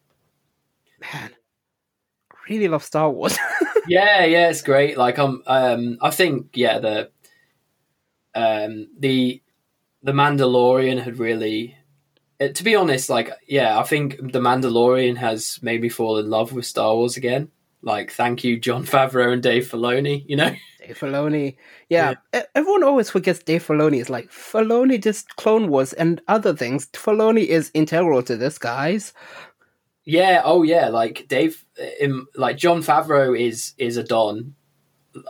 man, 1.02 1.32
really 2.50 2.68
love 2.68 2.84
Star 2.84 3.10
Wars. 3.10 3.38
yeah, 3.88 4.24
yeah, 4.26 4.50
it's 4.50 4.62
great. 4.62 4.98
Like 4.98 5.20
um 5.20 5.44
um 5.48 5.98
I 6.02 6.12
think 6.12 6.52
yeah, 6.56 6.80
the 6.80 7.12
um 8.36 8.88
the 8.98 9.42
the 10.02 10.12
Mandalorian 10.12 11.02
had 11.02 11.20
really 11.20 11.78
uh, 12.40 12.50
to 12.50 12.64
be 12.64 12.76
honest, 12.76 13.10
like 13.10 13.32
yeah, 13.48 13.80
I 13.80 13.84
think 13.84 14.18
the 14.18 14.40
Mandalorian 14.40 15.18
has 15.18 15.60
made 15.62 15.82
me 15.82 15.90
fall 15.90 16.18
in 16.18 16.30
love 16.30 16.54
with 16.54 16.66
Star 16.66 16.96
Wars 16.96 17.18
again. 17.18 17.50
Like 17.82 18.12
thank 18.12 18.44
you 18.44 18.60
Jon 18.60 18.86
Favreau 18.86 19.34
and 19.34 19.44
Dave 19.44 19.70
Filoni, 19.70 20.24
you 20.28 20.36
know. 20.36 20.54
Dave 20.86 20.98
Filoni. 21.00 21.56
Yeah, 21.90 22.16
e- 22.36 22.40
everyone 22.56 22.84
always 22.84 23.10
forgets 23.10 23.40
Dave 23.40 23.66
Filoni 23.66 24.00
is 24.02 24.10
like 24.10 24.30
Filoni 24.30 25.00
did 25.00 25.16
Clone 25.38 25.70
Wars 25.70 25.94
and 25.94 26.22
other 26.28 26.56
things. 26.56 26.88
Filoni 26.88 27.46
is 27.46 27.72
integral 27.74 28.24
to 28.24 28.36
this, 28.36 28.58
guys. 28.58 29.14
Yeah, 30.06 30.42
oh 30.44 30.64
yeah, 30.64 30.90
like 30.90 31.28
Dave, 31.30 31.64
in, 32.00 32.26
like 32.36 32.58
Jon 32.58 32.82
Favreau 32.82 33.40
is 33.40 33.74
is 33.78 33.96
a 33.98 34.04
don 34.04 34.54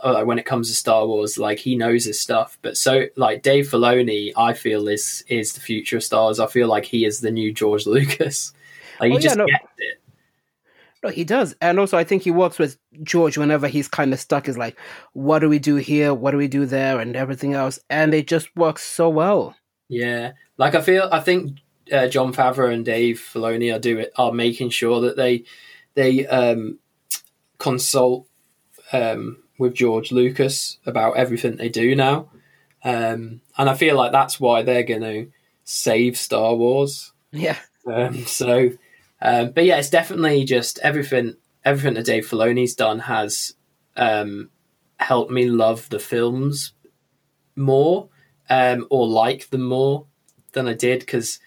uh, 0.02 0.24
when 0.24 0.38
it 0.38 0.46
comes 0.46 0.68
to 0.68 0.74
Star 0.74 1.06
Wars. 1.06 1.38
Like 1.38 1.58
he 1.58 1.76
knows 1.76 2.04
his 2.04 2.18
stuff, 2.18 2.58
but 2.62 2.76
so 2.76 3.04
like 3.16 3.42
Dave 3.42 3.68
Filoni, 3.68 4.32
I 4.36 4.52
feel 4.52 4.88
is 4.88 5.22
is 5.28 5.52
the 5.52 5.60
future 5.60 5.98
of 5.98 6.02
Star 6.04 6.24
Wars. 6.24 6.40
I 6.40 6.48
feel 6.48 6.66
like 6.66 6.84
he 6.86 7.04
is 7.04 7.20
the 7.20 7.30
new 7.30 7.52
George 7.52 7.86
Lucas. 7.86 8.52
Like 9.00 9.10
he 9.10 9.16
Oh, 9.16 9.18
yeah, 9.18 9.22
just 9.24 9.36
no. 9.38 9.46
gets 9.46 9.64
it. 9.78 9.98
No, 11.04 11.10
he 11.10 11.22
does, 11.22 11.54
and 11.60 11.78
also 11.78 11.98
I 11.98 12.04
think 12.04 12.22
he 12.22 12.30
works 12.30 12.58
with 12.58 12.78
George 13.02 13.36
whenever 13.36 13.68
he's 13.68 13.88
kind 13.88 14.14
of 14.14 14.18
stuck. 14.18 14.48
Is 14.48 14.56
like, 14.56 14.78
what 15.12 15.40
do 15.40 15.50
we 15.50 15.58
do 15.58 15.76
here? 15.76 16.14
What 16.14 16.30
do 16.30 16.38
we 16.38 16.48
do 16.48 16.64
there? 16.64 16.98
And 16.98 17.14
everything 17.14 17.52
else, 17.52 17.78
and 17.90 18.14
it 18.14 18.26
just 18.26 18.48
works 18.56 18.82
so 18.82 19.10
well. 19.10 19.54
Yeah, 19.88 20.32
like 20.56 20.74
I 20.74 20.80
feel, 20.80 21.06
I 21.12 21.20
think 21.20 21.58
uh, 21.92 22.08
Jon 22.08 22.32
Favreau 22.32 22.72
and 22.72 22.86
Dave 22.86 23.16
Filoni 23.16 23.74
are 23.74 23.78
do 23.78 23.98
it 23.98 24.12
are 24.16 24.32
making 24.32 24.70
sure 24.70 25.02
that 25.02 25.16
they 25.18 25.44
they 25.92 26.26
um, 26.26 26.78
consult 27.58 28.26
um, 28.90 29.42
with 29.58 29.74
George 29.74 30.10
Lucas 30.10 30.78
about 30.86 31.18
everything 31.18 31.56
they 31.56 31.68
do 31.68 31.94
now, 31.94 32.30
um, 32.82 33.42
and 33.58 33.68
I 33.68 33.74
feel 33.74 33.94
like 33.94 34.12
that's 34.12 34.40
why 34.40 34.62
they're 34.62 34.82
going 34.82 35.02
to 35.02 35.30
save 35.64 36.16
Star 36.16 36.54
Wars. 36.54 37.12
Yeah, 37.30 37.58
Um, 37.86 38.24
so, 38.24 38.70
um, 39.20 39.52
but 39.52 39.64
yeah, 39.64 39.78
it's 39.78 39.90
definitely 39.90 40.44
just 40.44 40.78
everything. 40.80 41.36
Everything 41.64 41.94
that 41.94 42.04
Dave 42.04 42.28
Filoni's 42.28 42.74
done 42.74 42.98
has 43.00 43.54
um, 43.96 44.50
helped 44.98 45.30
me 45.30 45.46
love 45.46 45.88
the 45.88 45.98
films 45.98 46.72
more, 47.56 48.10
um, 48.50 48.86
or 48.90 49.06
like 49.06 49.48
them 49.48 49.62
more 49.62 50.06
than 50.52 50.68
I 50.68 50.74
did. 50.74 51.00
Because, 51.00 51.40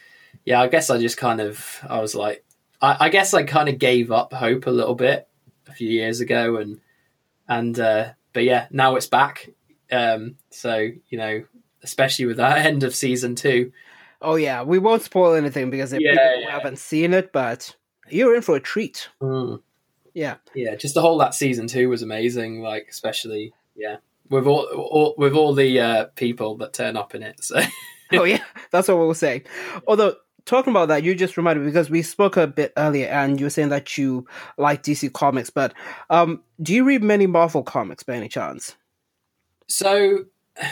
yeah, 0.43 0.59
I 0.61 0.68
guess 0.68 0.89
I 0.89 0.97
just 0.97 1.18
kind 1.18 1.39
of 1.39 1.80
I 1.88 1.99
was 1.99 2.15
like, 2.15 2.43
I, 2.82 2.97
I 3.01 3.09
guess 3.09 3.34
I 3.34 3.43
kind 3.43 3.70
of 3.70 3.78
gave 3.78 4.11
up 4.11 4.34
hope 4.34 4.65
a 4.65 4.72
little 4.72 4.95
bit 4.95 5.28
a 5.68 5.74
few 5.74 5.89
years 5.89 6.20
ago, 6.20 6.57
and 6.57 6.80
and 7.47 7.80
uh, 7.80 8.13
but 8.34 8.43
yeah, 8.43 8.68
now 8.72 8.95
it's 8.95 9.07
back. 9.07 9.49
Um, 9.91 10.38
so 10.49 10.89
you 11.09 11.18
know, 11.18 11.43
especially 11.84 12.26
with 12.26 12.38
that 12.38 12.57
end 12.65 12.84
of 12.84 12.95
season 12.95 13.36
two. 13.36 13.72
Oh 14.22 14.36
yeah, 14.36 14.63
we 14.63 14.80
won't 14.80 15.01
spoil 15.01 15.34
anything 15.34 15.70
because 15.70 15.93
if 15.93 16.01
Yeah, 16.01 16.11
people 16.11 16.41
yeah. 16.41 16.51
haven't 16.51 16.80
seen 16.80 17.13
it, 17.13 17.32
but 17.32 17.76
you're 18.09 18.36
in 18.36 18.41
for 18.41 18.55
a 18.55 18.59
treat. 18.59 19.09
Mm. 19.22 19.61
Yeah. 20.13 20.36
Yeah, 20.55 20.76
just 20.76 20.95
the 20.95 21.01
whole 21.01 21.18
that 21.20 21.34
season 21.34 21.68
two 21.68 21.89
was 21.89 22.01
amazing. 22.01 22.61
Like 22.61 22.88
especially 22.89 23.53
yeah, 23.76 23.97
with 24.30 24.47
all, 24.47 24.65
all 24.74 25.15
with 25.18 25.34
all 25.34 25.53
the 25.53 25.80
uh, 25.80 26.05
people 26.15 26.57
that 26.57 26.74
turn 26.74 26.97
up 26.97 27.13
in 27.13 27.24
it. 27.24 27.43
So 27.43 27.59
oh 28.13 28.24
yeah, 28.24 28.43
that's 28.72 28.88
what 28.88 28.97
we 28.97 29.05
were 29.05 29.13
saying. 29.13 29.43
Although 29.88 30.15
talking 30.45 30.72
about 30.72 30.88
that, 30.88 31.03
you 31.03 31.13
just 31.13 31.38
reminded 31.38 31.61
me 31.61 31.68
because 31.68 31.89
we 31.89 32.01
spoke 32.01 32.38
a 32.38 32.47
bit 32.47 32.74
earlier, 32.78 33.07
and 33.07 33.39
you 33.39 33.45
were 33.45 33.51
saying 33.51 33.70
that 33.70 33.97
you 33.97 34.26
like 34.57 34.84
DC 34.84 35.13
comics, 35.13 35.49
but 35.51 35.74
um, 36.09 36.41
do 36.61 36.74
you 36.74 36.84
read 36.84 37.03
many 37.03 37.28
Marvel 37.28 37.63
comics 37.63 38.03
by 38.03 38.15
any 38.15 38.30
chance? 38.30 38.76
so 39.68 40.26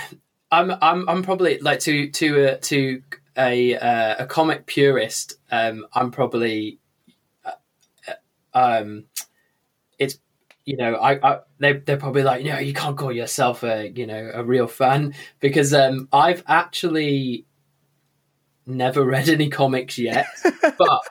I'm 0.52 0.72
I'm 0.82 1.08
I'm 1.10 1.24
probably 1.24 1.60
like 1.60 1.80
to 1.82 2.10
to 2.10 2.46
a 2.46 2.58
to 2.58 3.02
a 3.38 3.76
uh, 3.76 4.24
a 4.24 4.26
comic 4.26 4.66
purist. 4.66 5.36
Um, 5.52 5.86
I'm 5.94 6.12
probably 6.12 6.80
uh, 7.44 7.52
um, 8.54 9.06
it's 10.00 10.20
you 10.66 10.78
know 10.78 10.96
I, 10.96 11.34
I 11.34 11.40
they 11.60 11.74
they're 11.74 11.98
probably 11.98 12.24
like 12.24 12.44
no 12.44 12.60
you 12.60 12.74
can't 12.74 12.98
call 12.98 13.12
yourself 13.12 13.64
a 13.64 13.90
you 13.90 14.08
know 14.08 14.32
a 14.34 14.44
real 14.44 14.68
fan 14.68 15.14
because 15.40 15.74
um 15.74 16.08
I've 16.12 16.44
actually 16.48 17.46
never 18.66 19.04
read 19.04 19.30
any 19.30 19.50
comics 19.50 19.98
yet, 19.98 20.28
but. 20.78 21.02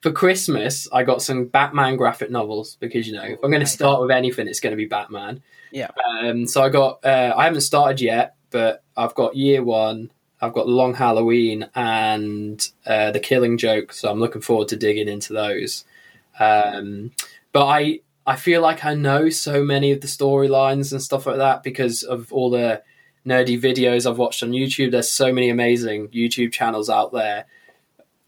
For 0.00 0.12
Christmas, 0.12 0.86
I 0.92 1.02
got 1.02 1.22
some 1.22 1.46
Batman 1.46 1.96
graphic 1.96 2.30
novels 2.30 2.76
because 2.78 3.06
you 3.08 3.14
know 3.14 3.22
if 3.22 3.38
I'm 3.42 3.50
going 3.50 3.62
to 3.62 3.66
start 3.66 4.02
with 4.02 4.10
anything, 4.10 4.48
it's 4.48 4.60
going 4.60 4.72
to 4.72 4.76
be 4.76 4.84
Batman. 4.84 5.42
Yeah. 5.72 5.88
Um, 6.22 6.46
so 6.46 6.62
I 6.62 6.68
got 6.68 7.02
uh, 7.06 7.32
I 7.34 7.44
haven't 7.44 7.62
started 7.62 8.02
yet, 8.02 8.36
but 8.50 8.84
I've 8.98 9.14
got 9.14 9.34
Year 9.34 9.62
One, 9.64 10.10
I've 10.40 10.52
got 10.52 10.68
Long 10.68 10.94
Halloween, 10.94 11.68
and 11.74 12.66
uh, 12.86 13.10
The 13.10 13.20
Killing 13.20 13.58
Joke. 13.58 13.92
So 13.92 14.10
I'm 14.10 14.20
looking 14.20 14.42
forward 14.42 14.68
to 14.68 14.76
digging 14.76 15.08
into 15.08 15.32
those. 15.32 15.84
Um, 16.38 17.12
but 17.52 17.66
I 17.66 18.00
I 18.26 18.36
feel 18.36 18.62
like 18.62 18.84
I 18.84 18.94
know 18.94 19.28
so 19.28 19.62
many 19.62 19.92
of 19.92 20.00
the 20.00 20.06
storylines 20.06 20.92
and 20.92 21.02
stuff 21.02 21.26
like 21.26 21.36
that 21.36 21.62
because 21.62 22.02
of 22.02 22.32
all 22.32 22.50
the 22.50 22.82
nerdy 23.26 23.60
videos 23.60 24.08
I've 24.08 24.18
watched 24.18 24.42
on 24.42 24.50
YouTube. 24.50 24.90
There's 24.90 25.10
so 25.10 25.32
many 25.32 25.50
amazing 25.50 26.08
YouTube 26.08 26.52
channels 26.52 26.90
out 26.90 27.12
there, 27.12 27.46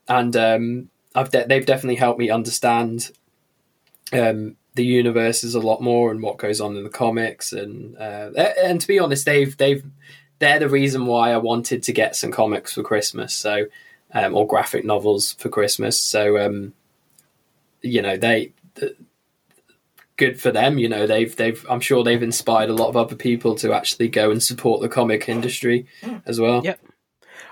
and 0.09 0.36
um, 0.36 0.90
I've 1.14 1.30
de- 1.30 1.46
they've 1.46 1.66
definitely 1.66 1.96
helped 1.96 2.18
me 2.18 2.30
understand 2.30 3.11
um, 4.12 4.57
the 4.74 4.84
universes 4.84 5.54
a 5.54 5.61
lot 5.61 5.80
more 5.82 6.11
and 6.11 6.22
what 6.22 6.36
goes 6.36 6.61
on 6.61 6.76
in 6.76 6.84
the 6.84 6.90
comics. 6.90 7.52
And 7.52 7.96
uh, 7.96 8.30
and 8.62 8.80
to 8.80 8.86
be 8.86 8.98
honest, 8.98 9.24
they've 9.24 9.57
they've 9.57 9.84
they're 10.39 10.59
the 10.59 10.68
reason 10.68 11.07
why 11.07 11.32
I 11.32 11.39
wanted 11.39 11.82
to 11.84 11.93
get 11.93 12.16
some 12.16 12.30
comics 12.30 12.74
for 12.74 12.82
Christmas. 12.82 13.34
So 13.34 13.66
um, 14.12 14.34
or 14.34 14.47
graphic 14.47 14.84
novels 14.84 15.32
for 15.34 15.49
Christmas. 15.49 16.01
So 16.01 16.39
um, 16.39 16.74
you 17.82 18.03
know 18.03 18.16
they. 18.16 18.53
Good 20.18 20.41
for 20.41 20.51
them, 20.51 20.78
you 20.78 20.89
know. 20.89 21.07
They've, 21.07 21.37
they've. 21.37 21.62
I'm 21.68 21.80
sure 21.80 22.03
they've 22.03 22.22
inspired 22.22 22.70
a 22.70 22.74
lot 22.74 22.89
of 22.89 22.97
other 22.97 23.14
people 23.14 23.55
to 23.57 23.74
actually 23.74 24.09
go 24.09 24.30
and 24.30 24.43
support 24.43 24.80
the 24.80 24.89
comic 24.89 25.28
industry 25.28 25.87
as 26.24 26.41
well. 26.41 26.62
Yeah. 26.64 26.76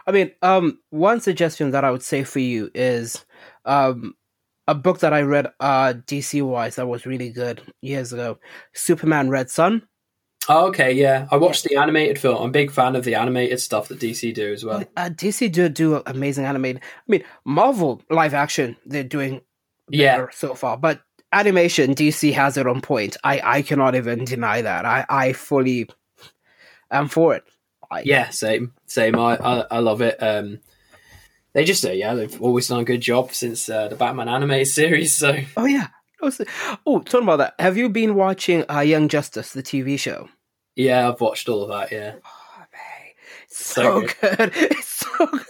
I 0.06 0.12
mean, 0.12 0.30
um, 0.40 0.78
one 0.88 1.20
suggestion 1.20 1.72
that 1.72 1.84
I 1.84 1.90
would 1.90 2.02
say 2.02 2.24
for 2.24 2.38
you 2.38 2.70
is 2.74 3.22
um, 3.66 4.14
a 4.66 4.74
book 4.74 5.00
that 5.00 5.12
I 5.12 5.22
read 5.22 5.48
uh, 5.60 5.92
DC 6.06 6.42
wise 6.42 6.76
that 6.76 6.86
was 6.86 7.04
really 7.04 7.30
good 7.30 7.60
years 7.82 8.14
ago 8.14 8.38
Superman 8.72 9.28
Red 9.28 9.50
Sun. 9.50 9.82
Oh, 10.48 10.66
okay, 10.68 10.92
yeah. 10.92 11.26
I 11.30 11.36
watched 11.36 11.64
the 11.64 11.76
animated 11.76 12.18
film. 12.18 12.36
I'm 12.42 12.48
a 12.48 12.52
big 12.52 12.70
fan 12.70 12.96
of 12.96 13.04
the 13.04 13.14
animated 13.14 13.60
stuff 13.60 13.88
that 13.88 13.98
DC 13.98 14.34
do 14.34 14.52
as 14.52 14.64
well. 14.64 14.84
Uh, 14.96 15.08
DC 15.08 15.50
do 15.50 15.68
do 15.68 16.02
amazing 16.06 16.44
animated. 16.44 16.82
I 16.82 17.02
mean, 17.08 17.24
Marvel 17.44 18.02
live 18.10 18.34
action, 18.34 18.76
they're 18.84 19.04
doing 19.04 19.40
Yeah, 19.88 20.26
so 20.32 20.54
far, 20.54 20.76
but 20.76 21.00
animation, 21.32 21.94
DC 21.94 22.32
has 22.34 22.56
it 22.56 22.66
on 22.66 22.80
point. 22.80 23.16
I, 23.24 23.40
I 23.42 23.62
cannot 23.62 23.94
even 23.94 24.24
deny 24.24 24.62
that. 24.62 24.84
I, 24.84 25.06
I 25.08 25.32
fully 25.32 25.88
am 26.90 27.08
for 27.08 27.34
it. 27.34 27.44
I, 27.90 28.02
yeah, 28.02 28.30
same, 28.30 28.74
same. 28.86 29.18
I, 29.18 29.36
I, 29.36 29.64
I 29.70 29.78
love 29.78 30.00
it. 30.02 30.22
Um, 30.22 30.60
they 31.54 31.64
just 31.64 31.80
say, 31.80 31.96
yeah, 31.96 32.14
they've 32.14 32.42
always 32.42 32.68
done 32.68 32.80
a 32.80 32.84
good 32.84 33.00
job 33.00 33.32
since 33.32 33.68
uh, 33.68 33.88
the 33.88 33.96
Batman 33.96 34.28
animated 34.28 34.68
series. 34.68 35.12
So 35.14 35.36
Oh, 35.56 35.64
yeah. 35.66 35.88
Oh, 36.86 37.00
talking 37.00 37.24
about 37.26 37.36
that, 37.38 37.54
have 37.58 37.76
you 37.76 37.88
been 37.88 38.14
watching 38.14 38.64
uh, 38.70 38.80
Young 38.80 39.08
Justice, 39.08 39.52
the 39.52 39.62
TV 39.62 39.98
show? 39.98 40.28
yeah, 40.76 41.08
I've 41.08 41.20
watched 41.20 41.48
all 41.48 41.62
of 41.62 41.68
that. 41.68 41.92
Yeah, 41.92 42.14
Oh, 42.24 42.58
man. 42.72 43.12
It's 43.44 43.64
So 43.66 44.06
so, 44.06 44.08
good. 44.20 44.52
It's 44.56 44.88
so 44.88 45.26
good. 45.26 45.44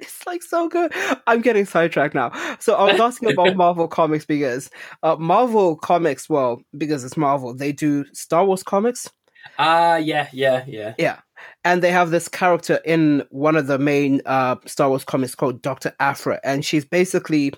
It's 0.00 0.26
like 0.26 0.42
so 0.42 0.68
good. 0.68 0.92
I'm 1.26 1.40
getting 1.40 1.64
sidetracked 1.66 2.14
now. 2.14 2.30
So 2.60 2.74
I 2.74 2.90
was 2.92 3.00
asking 3.00 3.32
about 3.32 3.56
Marvel 3.64 3.88
Comics 3.88 4.24
because 4.24 4.70
uh, 5.02 5.16
Marvel 5.16 5.76
Comics, 5.76 6.28
well, 6.28 6.62
because 6.78 7.04
it's 7.04 7.16
Marvel, 7.16 7.52
they 7.54 7.72
do 7.72 8.04
Star 8.14 8.44
Wars 8.44 8.62
comics. 8.62 9.10
ah, 9.58 9.96
yeah, 9.96 10.28
yeah, 10.32 10.64
yeah. 10.66 10.94
Yeah. 10.98 11.18
And 11.64 11.82
they 11.82 11.90
have 11.90 12.10
this 12.10 12.28
character 12.28 12.78
in 12.84 13.24
one 13.30 13.56
of 13.56 13.66
the 13.66 13.78
main 13.78 14.22
uh, 14.24 14.56
Star 14.66 14.88
Wars 14.88 15.04
comics 15.04 15.34
called 15.34 15.60
Dr. 15.62 15.92
Aphra. 15.98 16.38
And 16.44 16.64
she's 16.64 16.84
basically, 16.84 17.52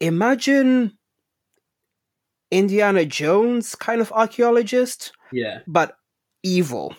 imagine 0.00 0.97
Indiana 2.50 3.04
Jones 3.04 3.74
kind 3.74 4.00
of 4.00 4.12
archaeologist, 4.12 5.12
Yeah. 5.32 5.60
but 5.66 5.96
evil. 6.42 6.94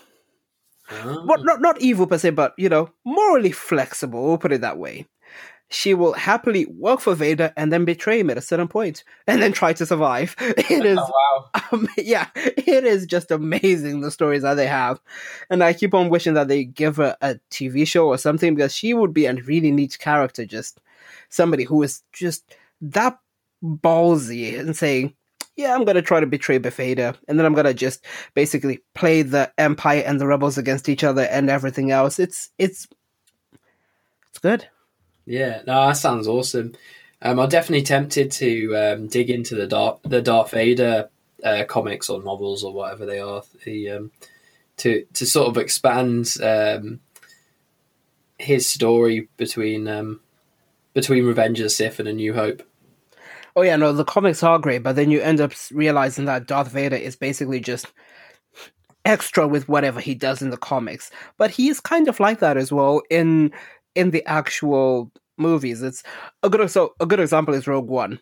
Ah. 0.92 1.24
Well, 1.26 1.44
not, 1.44 1.62
not 1.62 1.82
evil 1.82 2.08
per 2.08 2.18
se, 2.18 2.32
but, 2.32 2.54
you 2.58 2.70
know, 2.70 2.90
morally 3.06 3.52
flexible, 3.52 4.24
we'll 4.26 4.38
put 4.38 4.52
it 4.52 4.62
that 4.62 4.78
way. 4.78 5.08
She 5.72 5.94
will 5.94 6.14
happily 6.14 6.66
work 6.66 7.00
for 7.00 7.14
Vader 7.14 7.54
and 7.56 7.72
then 7.72 7.86
betray 7.86 8.20
him 8.20 8.32
at 8.32 8.40
a 8.40 8.42
certain 8.42 8.68
point 8.68 9.04
and 9.28 9.40
then 9.40 9.52
try 9.52 9.72
to 9.74 9.86
survive. 9.86 10.36
It 10.40 10.84
is 10.84 10.98
Oh, 11.00 11.12
wow. 11.54 11.62
um, 11.72 11.88
yeah, 11.96 12.26
it 12.36 12.84
is 12.86 13.06
just 13.06 13.30
amazing 13.30 14.02
the 14.02 14.10
stories 14.10 14.42
that 14.42 14.56
they 14.56 14.66
have, 14.66 15.00
and 15.52 15.64
I 15.64 15.74
keep 15.74 15.94
on 15.94 16.10
wishing 16.10 16.34
that 16.34 16.48
they 16.48 16.64
give 16.64 16.96
her 16.98 17.16
a 17.22 17.40
TV 17.52 17.86
show 17.88 18.08
or 18.08 18.18
something 18.18 18.56
because 18.56 18.74
she 18.76 18.96
would 18.96 19.14
be 19.14 19.28
a 19.28 19.34
really 19.36 19.70
neat 19.70 20.00
character. 20.00 20.44
Just 20.44 20.80
somebody 21.30 21.66
who 21.66 21.84
is 21.84 22.02
just 22.14 22.56
that 22.82 23.20
ballsy 23.64 24.58
and 24.60 24.76
saying, 24.76 25.14
"Yeah, 25.60 25.76
I'm 25.76 25.84
gonna 25.84 26.02
try 26.02 26.22
to 26.22 26.26
betray 26.26 26.58
Bethesda, 26.58 27.16
and 27.28 27.38
then 27.38 27.46
I'm 27.46 27.54
gonna 27.54 27.74
just 27.74 28.06
basically 28.34 28.80
play 28.96 29.24
the 29.24 29.52
Empire 29.58 30.04
and 30.06 30.20
the 30.20 30.26
rebels 30.26 30.58
against 30.58 30.88
each 30.88 31.04
other 31.04 31.24
and 31.24 31.50
everything 31.50 31.92
else." 31.92 32.18
It's 32.18 32.50
it's 32.58 32.88
it's 34.30 34.40
good. 34.40 34.68
Yeah, 35.26 35.62
no, 35.68 35.88
that 35.88 35.98
sounds 35.98 36.28
awesome. 36.28 36.76
Um, 37.22 37.40
I'm 37.40 37.50
definitely 37.50 37.84
tempted 37.84 38.32
to 38.32 38.76
um, 38.78 39.08
dig 39.08 39.30
into 39.30 39.56
the 39.56 39.68
Darth 39.68 40.00
the 40.04 40.22
Darth 40.22 40.52
Vader 40.52 41.10
uh, 41.44 41.66
comics 41.68 42.10
or 42.10 42.24
novels 42.24 42.64
or 42.64 42.72
whatever 42.72 43.06
they 43.06 43.20
are. 43.20 43.44
The 43.66 43.90
um, 43.90 44.12
to 44.78 45.06
to 45.14 45.26
sort 45.26 45.50
of 45.50 45.58
expand 45.58 46.36
um, 46.42 47.02
his 48.38 48.66
story 48.66 49.28
between 49.36 49.90
um, 49.90 50.22
between 50.94 51.26
Revenge 51.26 51.60
of 51.60 51.66
the 51.66 51.70
Sith 51.70 52.00
and 52.00 52.08
A 52.08 52.14
New 52.14 52.34
Hope. 52.34 52.64
Oh 53.56 53.62
yeah, 53.62 53.76
no, 53.76 53.94
the 53.94 54.06
comics 54.06 54.44
are 54.44 54.60
great, 54.60 54.84
but 54.84 54.96
then 54.96 55.12
you 55.12 55.22
end 55.22 55.42
up 55.42 55.52
realizing 55.72 56.26
that 56.26 56.48
Darth 56.48 56.70
Vader 56.72 56.96
is 56.96 57.16
basically 57.16 57.60
just 57.60 57.88
extra 59.06 59.48
with 59.48 59.68
whatever 59.68 60.00
he 60.00 60.14
does 60.14 60.42
in 60.42 60.50
the 60.50 60.58
comics. 60.58 61.12
But 61.38 61.52
he 61.52 61.70
is 61.70 61.80
kind 61.80 62.08
of 62.08 62.20
like 62.20 62.40
that 62.40 62.58
as 62.58 62.72
well 62.72 63.02
in 63.10 63.52
in 63.96 64.12
the 64.12 64.26
actual 64.26 65.12
movies. 65.38 65.82
It's 65.82 66.04
a 66.44 66.50
good 66.50 66.70
so 66.70 66.94
a 67.00 67.06
good 67.06 67.20
example 67.20 67.54
is 67.54 67.68
Rogue 67.68 67.90
One. 67.90 68.20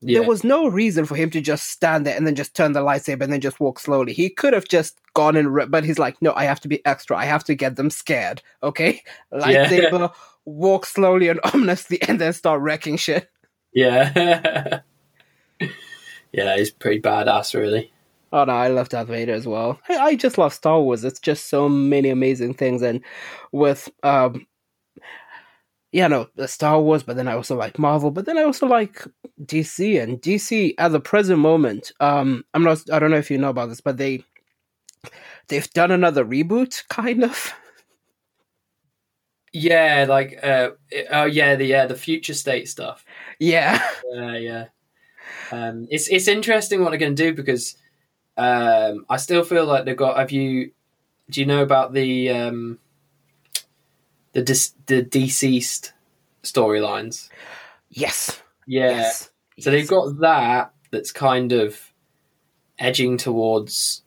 Yeah, 0.00 0.20
There 0.20 0.28
was 0.28 0.44
no 0.44 0.68
reason 0.68 1.06
for 1.06 1.16
him 1.16 1.28
to 1.30 1.40
just 1.40 1.70
stand 1.70 2.06
there 2.06 2.16
and 2.16 2.24
then 2.24 2.36
just 2.36 2.54
turn 2.54 2.72
the 2.72 2.80
lightsaber 2.82 3.22
and 3.22 3.32
then 3.32 3.40
just 3.40 3.58
walk 3.58 3.80
slowly. 3.80 4.12
He 4.12 4.30
could 4.30 4.52
have 4.52 4.68
just 4.68 5.00
gone 5.14 5.34
and 5.34 5.52
re- 5.52 5.66
but 5.66 5.82
he's 5.82 5.98
like, 5.98 6.22
no, 6.22 6.32
I 6.34 6.44
have 6.44 6.60
to 6.60 6.68
be 6.68 6.84
extra. 6.86 7.16
I 7.16 7.24
have 7.24 7.42
to 7.44 7.56
get 7.56 7.74
them 7.74 7.90
scared. 7.90 8.40
Okay, 8.62 9.02
Yeah. 9.32 9.66
lightsaber, 9.68 10.12
walk 10.44 10.86
slowly 10.86 11.28
and 11.28 11.40
ominously, 11.52 12.00
and 12.02 12.20
then 12.20 12.32
start 12.32 12.60
wrecking 12.60 12.96
shit. 12.96 13.28
Yeah, 13.72 14.80
yeah. 16.32 16.56
He's 16.56 16.70
pretty 16.70 17.00
badass, 17.00 17.54
really. 17.54 17.92
Oh 18.32 18.44
no, 18.44 18.52
I 18.52 18.68
love 18.68 18.90
Darth 18.90 19.08
Vader 19.08 19.32
as 19.32 19.46
well. 19.46 19.80
I, 19.88 19.96
I 19.96 20.14
just 20.16 20.36
love 20.36 20.52
Star 20.52 20.80
Wars. 20.80 21.04
It's 21.04 21.20
just 21.20 21.48
so 21.48 21.68
many 21.68 22.10
amazing 22.10 22.54
things, 22.54 22.82
and 22.82 23.00
with 23.52 23.88
um, 24.02 24.46
yeah, 25.92 26.08
no, 26.08 26.28
the 26.36 26.46
Star 26.48 26.80
Wars. 26.80 27.02
But 27.02 27.16
then 27.16 27.28
I 27.28 27.32
also 27.34 27.56
like 27.56 27.78
Marvel. 27.78 28.10
But 28.10 28.26
then 28.26 28.36
I 28.36 28.42
also 28.42 28.66
like 28.66 29.06
DC 29.44 30.02
and 30.02 30.20
DC 30.20 30.74
at 30.78 30.92
the 30.92 31.00
present 31.00 31.38
moment. 31.38 31.92
Um, 32.00 32.44
I'm 32.52 32.62
not. 32.62 32.82
I 32.92 32.98
don't 32.98 33.10
know 33.10 33.16
if 33.16 33.30
you 33.30 33.38
know 33.38 33.50
about 33.50 33.70
this, 33.70 33.80
but 33.80 33.96
they 33.96 34.22
they've 35.48 35.70
done 35.70 35.90
another 35.90 36.24
reboot, 36.24 36.86
kind 36.88 37.24
of. 37.24 37.54
Yeah, 39.52 40.06
like 40.08 40.38
uh, 40.42 40.70
oh 41.10 41.24
yeah, 41.24 41.56
the 41.56 41.64
yeah 41.64 41.86
the 41.86 41.94
future 41.94 42.34
state 42.34 42.68
stuff. 42.68 43.04
Yeah, 43.38 43.82
Yeah, 44.12 44.36
yeah. 44.36 44.64
Um, 45.50 45.86
it's 45.90 46.08
it's 46.08 46.28
interesting 46.28 46.82
what 46.82 46.90
they're 46.90 46.98
going 46.98 47.14
to 47.14 47.22
do 47.30 47.34
because 47.34 47.76
um, 48.36 49.06
I 49.08 49.16
still 49.16 49.44
feel 49.44 49.64
like 49.64 49.84
they've 49.84 49.96
got. 49.96 50.18
Have 50.18 50.30
you? 50.30 50.72
Do 51.30 51.40
you 51.40 51.46
know 51.46 51.62
about 51.62 51.92
the 51.92 52.30
um, 52.30 52.78
the 54.32 54.42
dis- 54.42 54.74
the 54.86 55.02
deceased 55.02 55.92
storylines. 56.42 57.28
Yes. 57.90 58.40
Yeah. 58.66 58.90
Yes. 58.90 59.30
So 59.58 59.70
they've 59.70 59.88
got 59.88 60.20
that 60.20 60.72
that's 60.90 61.12
kind 61.12 61.52
of 61.52 61.92
edging 62.78 63.16
towards 63.16 64.02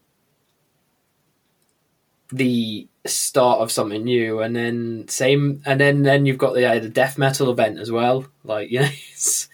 the 2.31 2.87
start 3.05 3.59
of 3.59 3.71
something 3.71 4.03
new, 4.03 4.39
and 4.39 4.55
then 4.55 5.07
same, 5.07 5.61
and 5.65 5.79
then 5.79 6.03
then 6.03 6.25
you've 6.25 6.37
got 6.37 6.53
the 6.53 6.65
uh, 6.65 6.79
the 6.79 6.89
death 6.89 7.17
metal 7.17 7.49
event 7.51 7.79
as 7.79 7.91
well. 7.91 8.25
Like 8.43 8.71
yeah, 8.71 8.89
it's 9.13 9.49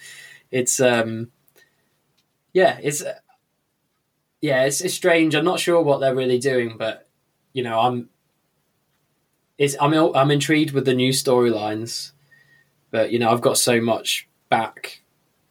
it's 0.52 0.80
um 0.80 1.32
yeah 2.54 2.78
it's 2.82 3.04
yeah 4.42 4.64
it's 4.64 4.82
it's 4.82 4.94
strange. 4.94 5.36
I'm 5.36 5.46
not 5.46 5.60
sure 5.60 5.82
what 5.82 6.00
they're 6.00 6.16
really 6.16 6.40
doing, 6.40 6.78
but 6.78 7.08
you 7.54 7.64
know 7.64 7.80
I'm 7.80 8.10
it's 9.58 9.76
I'm 9.80 9.94
I'm 9.94 10.32
intrigued 10.32 10.72
with 10.72 10.86
the 10.86 10.94
new 10.94 11.12
storylines, 11.12 12.12
but 12.92 13.12
you 13.12 13.20
know 13.20 13.32
I've 13.32 13.42
got 13.42 13.58
so 13.58 13.82
much 13.82 14.28
back 14.50 15.02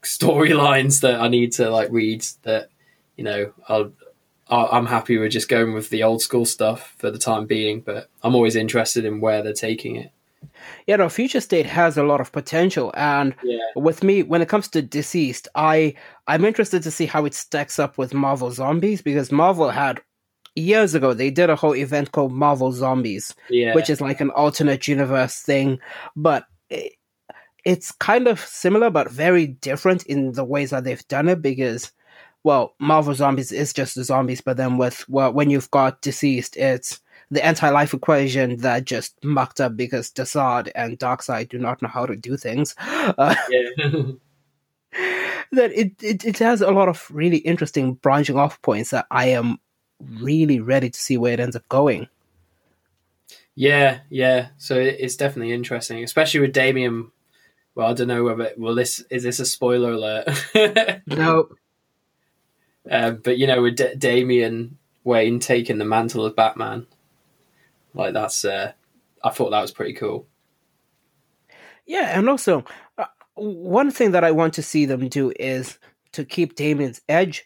storylines 0.03 1.01
that 1.03 1.21
I 1.21 1.29
need 1.29 1.53
to 1.53 1.71
like 1.71 1.91
read 1.91 2.25
that 2.43 2.71
you 3.17 3.25
know 3.25 3.53
I'll 3.69 3.93
I'm 4.49 4.87
happy 4.87 5.19
with 5.19 5.33
just 5.33 5.49
going 5.49 5.73
with 5.75 5.91
the 5.91 6.03
old 6.05 6.23
school 6.23 6.45
stuff 6.47 6.95
for 6.99 7.11
the 7.11 7.19
time 7.19 7.47
being, 7.47 7.81
but 7.81 8.09
I'm 8.23 8.35
always 8.35 8.55
interested 8.57 9.05
in 9.05 9.21
where 9.21 9.43
they're 9.43 9.53
taking 9.53 9.97
it. 9.97 10.13
Yeah, 10.87 10.97
no, 10.97 11.09
Future 11.09 11.41
State 11.41 11.67
has 11.67 11.97
a 11.97 12.05
lot 12.05 12.21
of 12.21 12.31
potential, 12.31 12.93
and 12.95 13.35
Yeah. 13.43 13.59
with 13.75 14.05
me, 14.05 14.23
when 14.23 14.43
it 14.43 14.49
comes 14.49 14.69
to 14.69 14.83
Deceased, 14.83 15.49
I 15.57 15.95
I'm 16.29 16.45
interested 16.45 16.83
to 16.85 16.91
see 16.91 17.07
how 17.07 17.25
it 17.25 17.35
stacks 17.35 17.79
up 17.79 17.99
with 17.99 18.15
Marvel 18.15 18.51
Zombies 18.53 19.03
because 19.03 19.33
Marvel 19.33 19.71
had 19.71 20.01
years 20.55 20.95
ago 20.95 21.13
they 21.13 21.31
did 21.31 21.51
a 21.51 21.57
whole 21.57 21.75
event 21.75 22.13
called 22.13 22.33
Marvel 22.33 22.73
Zombies, 22.73 23.35
Yeah. 23.51 23.75
which 23.75 23.91
is 23.91 24.01
like 24.01 24.21
an 24.21 24.31
alternate 24.31 24.87
universe 24.89 25.41
thing, 25.41 25.79
but 26.15 26.45
it, 26.71 26.93
it's 27.65 27.91
kind 27.93 28.29
of 28.29 28.39
similar 28.41 28.91
but 28.91 29.11
very 29.11 29.49
different 29.49 30.05
in 30.07 30.33
the 30.33 30.45
ways 30.45 30.71
that 30.71 30.85
they've 30.85 31.09
done 31.09 31.29
it 31.29 31.43
because 31.43 31.91
well, 32.47 32.77
Marvel 32.79 33.13
Zombies 33.13 33.51
is 33.51 33.73
just 33.73 33.97
the 33.97 34.05
zombies, 34.05 34.41
but 34.41 34.57
then 34.57 34.79
with 34.79 35.05
well, 35.09 35.33
when 35.33 35.51
you've 35.51 35.69
got 35.73 36.01
Deceased, 36.01 36.57
it's 36.57 37.01
the 37.29 37.45
anti-life 37.45 37.93
equation 37.93 38.59
that 38.59 38.85
just 38.85 39.17
mucked 39.25 39.61
up 39.61 39.77
because 39.77 40.13
Desaad 40.13 40.71
and 40.77 40.97
Darkseid 40.97 41.49
do 41.49 41.59
not 41.59 41.83
know 41.83 41.89
how 41.89 42.07
to 42.07 42.15
do 42.15 42.37
things. 42.37 42.77
Uh, 43.19 43.35
yeah. 43.51 43.71
that 45.53 45.73
it, 45.73 46.01
it 46.01 46.25
it 46.25 46.39
has 46.39 46.61
a 46.61 46.71
lot 46.71 46.89
of 46.89 47.09
really 47.11 47.39
interesting 47.39 47.95
branching 47.95 48.37
off 48.37 48.63
points 48.63 48.91
that 48.91 49.07
I 49.11 49.27
am 49.31 49.59
really 50.01 50.61
ready 50.61 50.89
to 50.89 51.01
see 51.01 51.17
where 51.17 51.33
it 51.33 51.41
ends 51.41 51.57
up 51.57 51.69
going. 51.69 52.07
yeah, 53.57 54.01
yeah. 54.09 54.49
So 54.59 54.77
it's 54.77 55.17
definitely 55.17 55.53
interesting, 55.53 56.05
especially 56.05 56.41
with 56.41 56.53
Damian. 56.53 57.11
Well, 57.75 57.91
I 57.91 57.93
don't 57.93 58.07
know 58.09 58.23
whether 58.23 58.53
well 58.57 58.77
this 58.77 59.01
is 59.11 59.25
this 59.25 59.41
a 59.41 59.47
spoiler 59.47 59.93
alert. 59.93 60.29
No, 61.09 61.49
Um, 62.91 63.21
but 63.23 63.39
you 63.39 63.47
know, 63.47 63.63
with 63.63 63.77
D- 63.77 63.95
Damian 63.97 64.79
Wayne 65.05 65.39
taking 65.41 65.79
the 65.79 65.85
mantle 65.85 66.25
of 66.25 66.37
Batman, 66.37 66.87
like 67.95 68.13
that's, 68.15 68.45
uh, 68.45 68.73
I 69.25 69.31
thought 69.31 69.51
that 69.51 69.61
was 69.63 69.73
pretty 69.73 69.95
cool. 69.95 70.27
yeah, 71.87 72.19
and 72.19 72.29
also 72.29 72.65
uh, 72.99 73.07
one 73.35 73.91
thing 73.91 74.13
that 74.13 74.25
I 74.25 74.31
want 74.33 74.55
to 74.55 74.63
see 74.63 74.87
them 74.87 75.09
do 75.09 75.33
is 75.39 75.79
to 76.13 76.25
keep 76.25 76.55
Damian's 76.55 77.01
edge. 77.09 77.45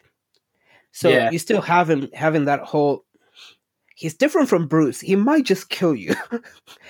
So 0.93 1.09
Yeah. 1.09 1.31
you 1.31 1.39
still 1.39 1.63
have 1.63 1.89
him 1.89 2.09
having 2.15 2.45
that 2.47 2.61
whole. 2.61 3.05
He's 3.95 4.15
different 4.15 4.49
from 4.49 4.67
Bruce. 4.67 5.01
He 5.01 5.15
might 5.15 5.45
just 5.45 5.69
kill 5.69 5.95
you. 5.95 6.15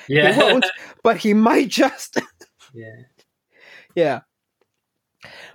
Yeah, 0.08 0.32
He 0.32 0.60
but 1.04 1.18
he 1.18 1.34
might 1.34 1.68
just. 1.68 2.18
yeah, 2.74 3.02
yeah. 3.94 4.20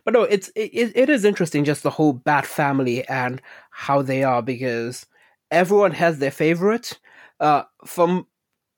But 0.03 0.13
no, 0.13 0.23
it's 0.23 0.49
it, 0.55 0.91
it 0.95 1.09
is 1.09 1.25
interesting 1.25 1.63
just 1.63 1.83
the 1.83 1.89
whole 1.89 2.13
Bat 2.13 2.45
family 2.45 3.07
and 3.07 3.41
how 3.71 4.01
they 4.01 4.23
are 4.23 4.41
because 4.41 5.05
everyone 5.51 5.91
has 5.91 6.19
their 6.19 6.31
favorite. 6.31 6.99
Uh, 7.39 7.63
from 7.85 8.27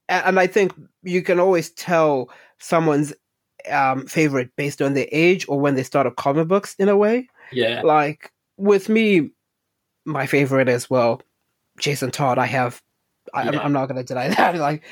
and 0.09 0.39
I 0.39 0.47
think 0.47 0.73
you 1.03 1.21
can 1.21 1.39
always 1.39 1.69
tell 1.71 2.29
someone's 2.59 3.13
um 3.69 4.05
favorite 4.07 4.55
based 4.55 4.81
on 4.81 4.93
their 4.93 5.07
age 5.11 5.45
or 5.49 5.59
when 5.59 5.75
they 5.75 5.83
started 5.83 6.15
comic 6.15 6.47
books 6.47 6.75
in 6.79 6.87
a 6.89 6.95
way. 6.97 7.27
yeah, 7.51 7.81
Like 7.81 8.31
with 8.55 8.87
me, 8.87 9.31
my 10.05 10.25
favorite 10.25 10.69
is 10.69 10.89
well, 10.89 11.21
Jason 11.79 12.11
Todd. 12.11 12.37
I 12.37 12.45
have. 12.45 12.81
I, 13.33 13.41
I'm- 13.41 13.59
I'm 13.59 13.73
not 13.73 13.87
gonna 13.89 14.03
deny 14.05 14.29
that. 14.35 14.55
Like, 14.55 14.83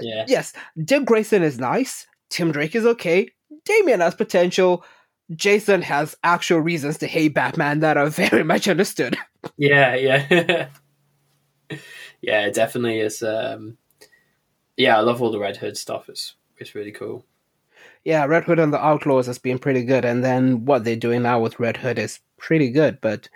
yeah, 0.00 0.24
yes, 0.26 0.52
Dick 0.84 1.04
Grayson 1.04 1.44
is 1.44 1.60
nice. 1.60 2.08
Tim 2.30 2.50
Drake 2.50 2.74
is 2.74 2.84
okay. 2.84 3.30
Damian 3.64 4.00
has 4.00 4.14
potential. 4.16 4.84
Jason 5.34 5.82
has 5.82 6.16
actual 6.22 6.60
reasons 6.60 6.98
to 6.98 7.06
hate 7.06 7.34
Batman 7.34 7.80
that 7.80 7.96
are 7.96 8.08
very 8.10 8.44
much 8.44 8.68
understood. 8.68 9.16
yeah, 9.56 9.94
yeah, 9.94 10.68
yeah. 12.20 12.46
It 12.46 12.54
definitely 12.54 13.00
is. 13.00 13.22
Um, 13.22 13.76
yeah, 14.76 14.96
I 14.96 15.00
love 15.00 15.22
all 15.22 15.32
the 15.32 15.38
Red 15.38 15.56
Hood 15.56 15.76
stuff. 15.76 16.08
It's 16.08 16.34
it's 16.58 16.74
really 16.74 16.92
cool. 16.92 17.24
Yeah, 18.04 18.24
Red 18.24 18.44
Hood 18.44 18.60
and 18.60 18.72
the 18.72 18.84
Outlaws 18.84 19.26
has 19.26 19.38
been 19.38 19.58
pretty 19.58 19.82
good, 19.82 20.04
and 20.04 20.22
then 20.22 20.64
what 20.64 20.84
they're 20.84 20.94
doing 20.94 21.22
now 21.22 21.40
with 21.40 21.58
Red 21.58 21.76
Hood 21.76 21.98
is 21.98 22.20
pretty 22.36 22.70
good. 22.70 23.00
But 23.00 23.28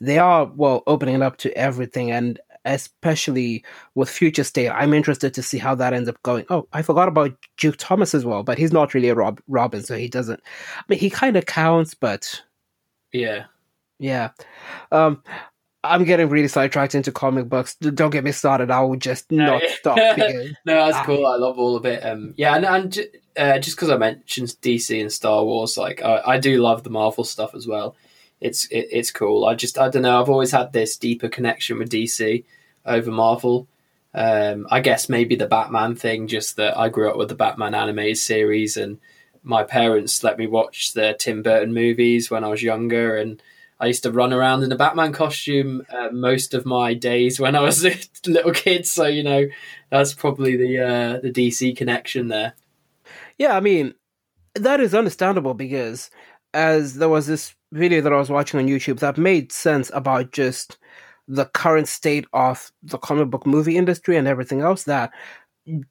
they 0.00 0.18
are 0.18 0.46
well 0.46 0.82
opening 0.86 1.16
it 1.16 1.22
up 1.22 1.36
to 1.38 1.54
everything, 1.56 2.10
and 2.10 2.40
especially 2.64 3.64
with 3.94 4.08
Future 4.08 4.44
State, 4.44 4.70
I'm 4.70 4.94
interested 4.94 5.34
to 5.34 5.42
see 5.42 5.58
how 5.58 5.74
that 5.76 5.92
ends 5.92 6.08
up 6.08 6.20
going. 6.22 6.44
Oh, 6.50 6.66
I 6.72 6.82
forgot 6.82 7.08
about 7.08 7.32
Duke 7.58 7.76
Thomas 7.78 8.14
as 8.14 8.24
well, 8.24 8.42
but 8.42 8.58
he's 8.58 8.72
not 8.72 8.94
really 8.94 9.08
a 9.08 9.14
Rob 9.14 9.40
Robin, 9.48 9.82
so 9.82 9.96
he 9.96 10.08
doesn't. 10.08 10.40
I 10.78 10.82
mean, 10.88 10.98
he 10.98 11.10
kind 11.10 11.36
of 11.36 11.46
counts, 11.46 11.94
but 11.94 12.42
Yeah, 13.12 13.44
Yeah. 13.98 14.30
Um 14.92 15.22
I'm 15.86 16.04
getting 16.04 16.30
really 16.30 16.48
sidetracked 16.48 16.94
into 16.94 17.12
comic 17.12 17.46
books. 17.50 17.74
Don't 17.76 18.08
get 18.08 18.24
me 18.24 18.32
started. 18.32 18.70
I 18.70 18.80
will 18.80 18.96
just 18.96 19.30
not 19.30 19.62
stop 19.68 19.96
no, 20.16 20.16
that's 20.64 20.96
Ah. 20.96 21.02
cool. 21.04 21.26
I 21.26 21.36
love 21.36 21.58
all 21.58 21.76
of 21.76 21.84
it. 21.84 22.02
Um, 22.02 22.32
yeah, 22.38 22.56
and, 22.56 22.64
and 22.64 22.98
uh, 23.36 23.58
just 23.58 23.76
because 23.76 23.90
I 23.90 23.98
mentioned 23.98 24.48
DC 24.62 24.98
and 24.98 25.12
Star 25.12 25.44
Wars, 25.44 25.76
like 25.76 26.02
I, 26.02 26.22
I 26.24 26.38
do 26.38 26.62
love 26.62 26.84
the 26.84 26.88
Marvel 26.90 27.22
stuff 27.22 27.54
as 27.54 27.66
well. 27.66 27.96
It's 28.44 28.66
it, 28.66 28.88
it's 28.92 29.10
cool. 29.10 29.46
I 29.46 29.54
just 29.54 29.78
I 29.78 29.88
don't 29.88 30.02
know. 30.02 30.20
I've 30.20 30.28
always 30.28 30.50
had 30.50 30.72
this 30.72 30.98
deeper 30.98 31.28
connection 31.28 31.78
with 31.78 31.90
DC 31.90 32.44
over 32.84 33.10
Marvel. 33.10 33.66
Um, 34.12 34.66
I 34.70 34.80
guess 34.80 35.08
maybe 35.08 35.34
the 35.34 35.46
Batman 35.46 35.96
thing, 35.96 36.28
just 36.28 36.56
that 36.56 36.78
I 36.78 36.90
grew 36.90 37.10
up 37.10 37.16
with 37.16 37.30
the 37.30 37.34
Batman 37.34 37.74
animated 37.74 38.18
series, 38.18 38.76
and 38.76 38.98
my 39.42 39.64
parents 39.64 40.22
let 40.22 40.36
me 40.36 40.46
watch 40.46 40.92
the 40.92 41.16
Tim 41.18 41.42
Burton 41.42 41.72
movies 41.72 42.30
when 42.30 42.44
I 42.44 42.48
was 42.48 42.62
younger, 42.62 43.16
and 43.16 43.42
I 43.80 43.86
used 43.86 44.02
to 44.02 44.12
run 44.12 44.34
around 44.34 44.62
in 44.62 44.72
a 44.72 44.76
Batman 44.76 45.14
costume 45.14 45.86
uh, 45.88 46.10
most 46.12 46.52
of 46.52 46.66
my 46.66 46.92
days 46.92 47.40
when 47.40 47.56
I 47.56 47.60
was 47.60 47.82
a 47.86 47.96
little 48.26 48.52
kid. 48.52 48.86
So 48.86 49.06
you 49.06 49.22
know, 49.22 49.46
that's 49.88 50.12
probably 50.12 50.56
the 50.56 50.80
uh, 50.80 51.20
the 51.20 51.32
DC 51.32 51.74
connection 51.78 52.28
there. 52.28 52.52
Yeah, 53.38 53.56
I 53.56 53.60
mean 53.60 53.94
that 54.54 54.80
is 54.80 54.94
understandable 54.94 55.54
because 55.54 56.10
as 56.54 56.94
there 56.94 57.08
was 57.08 57.26
this 57.26 57.54
video 57.72 58.00
that 58.00 58.12
I 58.12 58.16
was 58.16 58.30
watching 58.30 58.60
on 58.60 58.66
YouTube 58.66 59.00
that 59.00 59.18
made 59.18 59.52
sense 59.52 59.90
about 59.92 60.32
just 60.32 60.78
the 61.26 61.46
current 61.46 61.88
state 61.88 62.26
of 62.32 62.70
the 62.82 62.98
comic 62.98 63.30
book 63.30 63.46
movie 63.46 63.76
industry 63.76 64.16
and 64.16 64.28
everything 64.28 64.60
else 64.60 64.84
that 64.84 65.10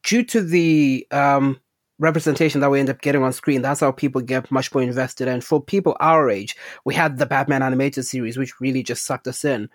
due 0.04 0.24
to 0.24 0.42
the 0.42 1.08
um 1.12 1.60
representation 2.04 2.60
that 2.62 2.70
we 2.70 2.80
end 2.80 2.90
up 2.90 3.02
getting 3.02 3.24
on 3.24 3.32
screen 3.32 3.62
that's 3.62 3.80
how 3.80 3.92
people 3.92 4.20
get 4.22 4.52
much 4.52 4.74
more 4.74 4.84
invested 4.84 5.28
and 5.28 5.44
for 5.44 5.62
people 5.64 5.96
our 6.02 6.30
age 6.30 6.56
we 6.86 6.94
had 6.94 7.18
the 7.18 7.26
batman 7.26 7.64
animated 7.64 8.06
series 8.06 8.38
which 8.38 8.60
really 8.60 8.84
just 8.84 9.06
sucked 9.06 9.26
us 9.28 9.46
in 9.46 9.70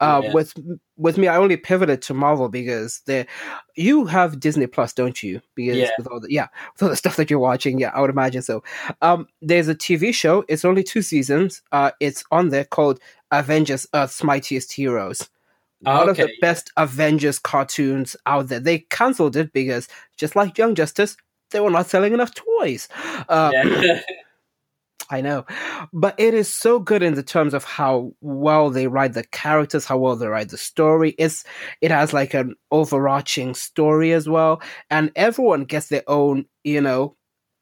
uh 0.00 0.20
Yeah. 0.24 0.32
with 0.32 0.54
with 0.96 1.18
me 1.18 1.28
i 1.28 1.36
only 1.36 1.56
pivoted 1.58 2.00
to 2.02 2.14
marvel 2.14 2.48
because 2.48 3.02
the 3.06 3.26
you 3.76 4.06
have 4.06 4.40
disney 4.40 4.66
plus 4.66 4.92
don't 4.94 5.22
you 5.22 5.40
because 5.54 5.76
Yeah. 5.76 5.90
with 5.98 6.06
all 6.08 6.20
the 6.20 6.32
yeah 6.32 6.48
with 6.72 6.82
all 6.82 6.88
the 6.88 6.96
stuff 7.04 7.16
that 7.16 7.28
you're 7.28 7.38
watching 7.38 7.78
yeah 7.78 7.90
i 7.94 8.00
would 8.00 8.10
imagine 8.10 8.40
so 8.42 8.64
um 9.02 9.28
there's 9.42 9.68
a 9.68 9.74
tv 9.74 10.12
show 10.14 10.42
it's 10.48 10.64
only 10.64 10.82
two 10.82 11.02
seasons 11.02 11.60
uh 11.72 11.90
it's 12.00 12.24
on 12.30 12.48
there 12.48 12.64
called 12.64 12.98
avengers 13.30 13.86
earth's 13.94 14.24
mightiest 14.24 14.72
heroes 14.72 15.28
one 15.80 16.08
of 16.08 16.16
the 16.16 16.32
best 16.40 16.70
Avengers 16.78 17.38
cartoons 17.38 18.16
out 18.24 18.48
there. 18.48 18.58
They 18.58 18.78
cancelled 18.88 19.36
it 19.36 19.52
because, 19.52 19.86
just 20.16 20.34
like 20.34 20.56
Young 20.56 20.74
Justice, 20.74 21.14
they 21.50 21.60
were 21.60 21.70
not 21.70 21.86
selling 21.88 22.12
enough 22.14 22.34
toys. 22.34 22.88
Uh, 23.28 23.50
yeah. 23.52 24.00
I 25.10 25.20
know, 25.20 25.44
but 25.92 26.14
it 26.18 26.32
is 26.32 26.52
so 26.52 26.78
good 26.78 27.02
in 27.02 27.14
the 27.14 27.22
terms 27.22 27.52
of 27.52 27.62
how 27.62 28.12
well 28.22 28.70
they 28.70 28.86
write 28.86 29.12
the 29.12 29.24
characters, 29.24 29.84
how 29.84 29.98
well 29.98 30.16
they 30.16 30.26
write 30.28 30.48
the 30.48 30.56
story. 30.56 31.14
It's 31.18 31.44
it 31.82 31.90
has 31.90 32.14
like 32.14 32.32
an 32.32 32.54
overarching 32.70 33.54
story 33.54 34.12
as 34.12 34.28
well, 34.28 34.62
and 34.90 35.12
everyone 35.14 35.64
gets 35.64 35.88
their 35.88 36.04
own, 36.06 36.46
you 36.64 36.80
know, 36.80 37.16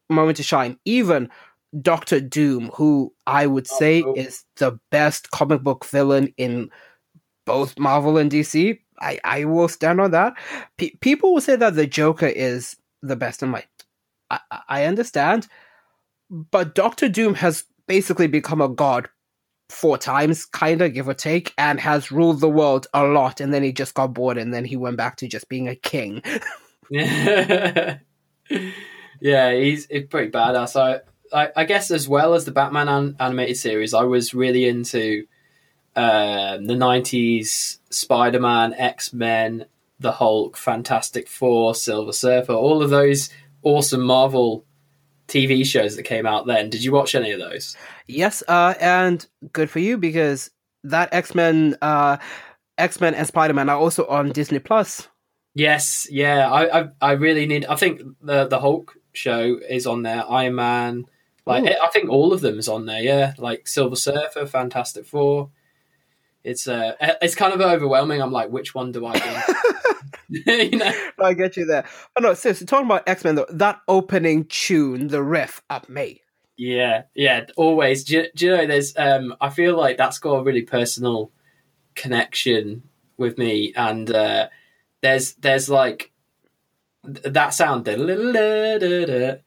moment 0.08 0.36
to 0.36 0.44
shine. 0.44 0.78
Even 0.84 1.30
Doctor 1.80 2.20
Doom, 2.20 2.70
who 2.74 3.12
I 3.26 3.46
would 3.48 3.66
Oh, 3.72 3.76
say 3.78 4.02
cool. 4.02 4.14
is 4.14 4.44
the 4.56 4.78
best 4.92 5.30
comic 5.32 5.62
book 5.62 5.84
villain 5.86 6.32
in 6.36 6.70
both 7.44 7.78
Marvel 7.78 8.18
and 8.18 8.30
DC. 8.30 8.78
I, 9.00 9.18
I 9.24 9.44
will 9.46 9.68
stand 9.68 10.00
on 10.00 10.12
that. 10.12 10.34
Pe 10.78 10.90
people 11.00 11.34
will 11.34 11.40
say 11.40 11.56
that 11.56 11.74
the 11.74 11.86
Joker 11.88 12.26
is 12.26 12.76
the 13.02 13.16
best. 13.16 13.42
I'm 13.42 13.50
like, 13.50 13.68
I, 14.32 14.60
I 14.68 14.84
understand, 14.84 15.46
but 16.30 16.74
Doctor 16.74 17.08
Doom 17.08 17.34
has 17.34 17.64
basically 17.86 18.26
become 18.26 18.60
a 18.60 18.68
god 18.68 19.08
four 19.68 19.98
times, 19.98 20.44
kind 20.44 20.82
of 20.82 20.94
give 20.94 21.08
or 21.08 21.14
take, 21.14 21.52
and 21.58 21.80
has 21.80 22.12
ruled 22.12 22.40
the 22.40 22.48
world 22.48 22.86
a 22.94 23.04
lot. 23.04 23.40
And 23.40 23.52
then 23.52 23.62
he 23.62 23.72
just 23.72 23.94
got 23.94 24.14
bored, 24.14 24.38
and 24.38 24.52
then 24.52 24.64
he 24.64 24.76
went 24.76 24.96
back 24.96 25.16
to 25.16 25.28
just 25.28 25.48
being 25.48 25.68
a 25.68 25.74
king. 25.74 26.22
yeah, 26.90 27.98
he's, 28.50 29.86
he's 29.86 30.06
pretty 30.08 30.30
badass. 30.30 30.76
I, 30.76 31.00
I, 31.32 31.50
I 31.56 31.64
guess 31.64 31.90
as 31.90 32.08
well 32.08 32.34
as 32.34 32.44
the 32.44 32.52
Batman 32.52 32.88
an- 32.88 33.16
animated 33.18 33.56
series, 33.56 33.94
I 33.94 34.02
was 34.04 34.34
really 34.34 34.68
into 34.68 35.26
um, 35.96 36.66
the 36.66 36.74
'90s 36.74 37.78
Spider-Man, 37.90 38.74
X-Men, 38.74 39.66
the 39.98 40.12
Hulk, 40.12 40.56
Fantastic 40.56 41.28
Four, 41.28 41.74
Silver 41.74 42.12
Surfer, 42.12 42.52
all 42.52 42.82
of 42.82 42.90
those 42.90 43.30
awesome 43.62 44.02
Marvel 44.02 44.64
TV 45.28 45.64
shows 45.64 45.96
that 45.96 46.02
came 46.02 46.26
out 46.26 46.46
then. 46.46 46.70
Did 46.70 46.84
you 46.84 46.92
watch 46.92 47.14
any 47.14 47.30
of 47.32 47.40
those? 47.40 47.76
Yes, 48.06 48.42
uh, 48.48 48.74
and 48.80 49.26
good 49.52 49.70
for 49.70 49.78
you 49.78 49.96
because 49.96 50.50
that 50.84 51.12
X 51.12 51.34
Men, 51.34 51.76
uh, 51.80 52.18
X 52.78 53.00
Men 53.00 53.14
and 53.14 53.26
Spider 53.26 53.54
Man 53.54 53.68
are 53.68 53.78
also 53.78 54.06
on 54.06 54.30
Disney 54.30 54.58
Plus. 54.58 55.08
Yes, 55.54 56.06
yeah, 56.10 56.50
I, 56.50 56.80
I, 56.80 56.88
I, 57.00 57.12
really 57.12 57.46
need. 57.46 57.66
I 57.66 57.76
think 57.76 58.00
the 58.22 58.46
the 58.46 58.58
Hulk 58.58 58.96
show 59.12 59.58
is 59.68 59.86
on 59.86 60.02
there. 60.02 60.24
Iron 60.30 60.54
Man, 60.54 61.04
like 61.46 61.64
Ooh. 61.64 61.74
I 61.82 61.88
think 61.88 62.08
all 62.08 62.32
of 62.32 62.40
them 62.40 62.58
is 62.58 62.68
on 62.68 62.86
there. 62.86 63.02
Yeah, 63.02 63.34
like 63.38 63.68
Silver 63.68 63.96
Surfer, 63.96 64.46
Fantastic 64.46 65.04
Four. 65.04 65.50
It's 66.44 66.66
uh, 66.66 66.94
it's 67.20 67.34
kind 67.34 67.52
of 67.52 67.60
overwhelming. 67.60 68.20
I'm 68.20 68.32
like, 68.32 68.50
which 68.50 68.74
one 68.74 68.92
do 68.92 69.06
I? 69.06 69.18
do? 69.18 69.54
you 70.46 70.78
know? 70.78 70.92
I 71.22 71.34
get 71.34 71.56
you 71.56 71.66
there. 71.66 71.84
Oh 72.16 72.20
no, 72.20 72.34
seriously, 72.34 72.66
talking 72.66 72.86
about 72.86 73.08
X 73.08 73.24
Men 73.24 73.34
though, 73.34 73.46
that 73.50 73.80
opening 73.86 74.46
tune, 74.46 75.08
the 75.08 75.22
riff, 75.22 75.62
up 75.68 75.88
me. 75.88 76.22
Yeah, 76.56 77.02
yeah, 77.14 77.46
always. 77.56 78.04
Do, 78.04 78.26
do 78.34 78.46
you 78.46 78.56
know? 78.56 78.66
There's, 78.66 78.96
um, 78.96 79.34
I 79.40 79.50
feel 79.50 79.76
like 79.76 79.96
that's 79.96 80.18
got 80.18 80.34
a 80.34 80.42
really 80.42 80.62
personal 80.62 81.30
connection 81.94 82.82
with 83.16 83.36
me, 83.36 83.72
and 83.76 84.10
uh, 84.10 84.48
there's, 85.00 85.34
there's 85.34 85.68
like 85.68 86.12
that 87.04 87.54
sound. 87.54 87.86
It 87.88 89.42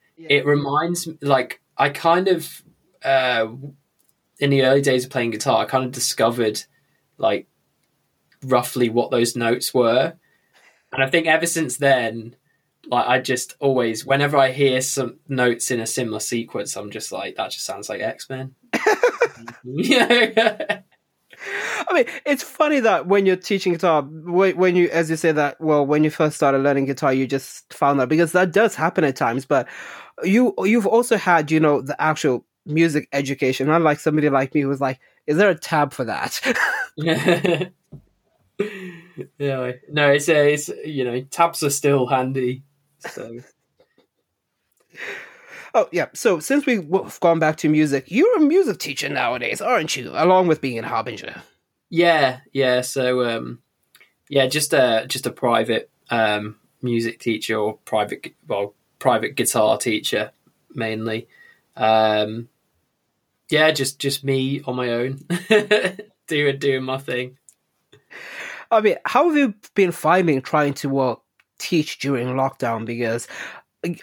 reminds 0.46 1.08
me, 1.08 1.18
like, 1.22 1.62
I 1.78 1.90
kind 1.90 2.28
of, 2.28 2.64
uh, 3.04 3.48
in 4.40 4.50
the 4.50 4.64
early 4.64 4.82
days 4.82 5.06
of 5.06 5.12
playing 5.12 5.32
guitar, 5.32 5.64
I 5.64 5.66
kind 5.66 5.86
of 5.86 5.92
discovered, 5.92 6.64
like, 7.18 7.48
roughly 8.44 8.90
what 8.90 9.12
those 9.12 9.36
notes 9.36 9.74
were 9.74 10.14
and 10.96 11.04
I 11.04 11.10
think 11.10 11.28
ever 11.28 11.46
since 11.46 11.78
then, 11.78 12.38
like 12.88 13.06
I 13.06 13.20
just 13.20 13.56
always, 13.60 14.06
whenever 14.06 14.38
I 14.38 14.52
hear 14.52 14.80
some 14.80 15.20
notes 15.28 15.70
in 15.70 15.82
a 15.82 15.86
similar 15.86 16.22
sequence, 16.22 16.78
I'm 16.78 16.90
just 16.90 17.12
like, 17.12 17.36
that 17.36 17.52
just 17.52 17.66
sounds 17.66 17.90
like 17.90 18.00
X 18.00 18.30
Men. 18.30 18.56
yeah. 19.66 20.80
I 21.88 21.94
mean, 21.94 22.06
it's 22.26 22.44
funny 22.44 22.80
that 22.80 23.08
when 23.08 23.26
you're 23.26 23.36
teaching 23.36 23.74
guitar, 23.74 24.04
when 24.04 24.78
you, 24.78 24.90
as 24.90 25.10
you 25.10 25.18
say 25.18 25.34
that, 25.34 25.60
well, 25.60 25.86
when 25.86 26.06
you 26.06 26.10
first 26.10 26.38
started 26.38 26.60
learning 26.60 26.86
guitar, 26.86 27.14
you 27.14 27.28
just 27.28 27.72
found 27.74 28.00
that 28.00 28.08
because 28.08 28.32
that 28.32 28.54
does 28.54 28.74
happen 28.74 29.04
at 29.04 29.18
times. 29.18 29.46
But 29.46 29.68
you, 30.24 30.54
you've 30.60 30.88
also 30.88 31.18
had, 31.18 31.52
you 31.52 31.60
know, 31.60 31.82
the 31.82 32.02
actual 32.02 32.46
music 32.66 33.10
education. 33.12 33.70
Unlike 33.70 34.00
somebody 34.00 34.30
like 34.30 34.56
me 34.56 34.62
who 34.62 34.70
was 34.70 34.82
like, 34.82 35.00
"Is 35.28 35.36
there 35.36 35.50
a 35.50 35.56
tab 35.56 35.92
for 35.92 36.06
that?" 36.06 36.40
yeah, 36.98 37.70
no, 39.38 40.12
it's, 40.12 40.30
uh, 40.30 40.34
it's 40.34 40.70
you 40.86 41.04
know 41.04 41.22
tabs 41.22 41.64
are 41.64 41.70
still 41.70 42.08
handy. 42.08 42.64
So. 43.00 43.40
Oh 45.78 45.90
yeah. 45.92 46.06
So 46.14 46.40
since 46.40 46.66
we've 46.66 46.90
gone 47.20 47.40
back 47.40 47.58
to 47.58 47.68
music, 47.68 48.06
you're 48.08 48.38
a 48.38 48.40
music 48.40 48.78
teacher 48.78 49.10
nowadays, 49.10 49.60
aren't 49.60 49.98
you? 49.98 50.10
Along 50.14 50.48
with 50.48 50.62
being 50.62 50.80
a 50.80 50.88
harbinger. 50.88 51.44
Yeah, 51.90 52.40
yeah. 52.54 52.80
So 52.80 53.26
um, 53.26 53.60
yeah, 54.30 54.48
just 54.48 54.72
a 54.72 55.06
just 55.10 55.26
a 55.26 55.32
private 55.32 55.90
um, 56.10 56.56
music 56.82 57.20
teacher 57.20 57.58
or 57.58 57.78
private 57.84 58.34
well 58.48 58.74
private 59.00 59.36
guitar 59.36 59.78
teacher 59.78 60.32
mainly. 60.74 61.28
Um, 61.76 62.48
yeah, 63.50 63.72
just 63.72 64.00
just 64.00 64.24
me 64.24 64.62
on 64.66 64.78
my 64.78 64.90
own, 64.90 65.20
doing 66.28 66.60
doing 66.60 66.84
my 66.84 66.98
thing. 66.98 67.38
I 68.72 68.82
mean, 68.82 68.96
how 69.06 69.28
have 69.28 69.38
you 69.38 69.54
been 69.76 69.92
finding 69.92 70.42
trying 70.42 70.74
to 70.76 71.00
uh, 71.00 71.16
teach 71.60 72.00
during 72.00 72.30
lockdown? 72.30 72.86
Because 72.86 73.28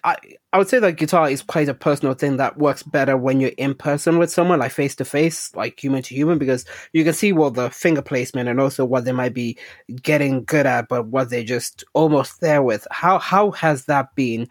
I, 0.05 0.17
I 0.53 0.59
would 0.59 0.69
say 0.69 0.79
that 0.79 0.97
guitar 0.97 1.29
is 1.29 1.43
quite 1.43 1.69
a 1.69 1.75
personal 1.75 2.15
thing 2.15 2.37
that 2.37 2.59
works 2.59 2.83
better 2.83 3.17
when 3.17 3.41
you're 3.41 3.51
in 3.57 3.75
person 3.75 4.19
with 4.19 4.31
someone, 4.31 4.61
like 4.61 4.73
face 4.73 4.95
to 4.97 5.05
face, 5.05 5.55
like 5.57 5.83
human 5.83 6.03
to 6.03 6.15
human, 6.15 6.39
because 6.39 6.65
you 6.93 7.05
can 7.05 7.15
see 7.15 7.33
what 7.33 7.55
the 7.55 7.71
finger 7.71 8.03
placement 8.03 8.49
and 8.49 8.61
also 8.61 8.85
what 8.85 9.05
they 9.05 9.13
might 9.13 9.35
be 9.35 9.59
getting 10.03 10.45
good 10.45 10.67
at, 10.67 10.89
but 10.89 11.07
what 11.07 11.31
they're 11.31 11.43
just 11.43 11.85
almost 11.95 12.41
there 12.41 12.63
with. 12.63 12.87
How 12.91 13.19
how 13.19 13.51
has 13.53 13.87
that 13.87 14.15
been 14.15 14.49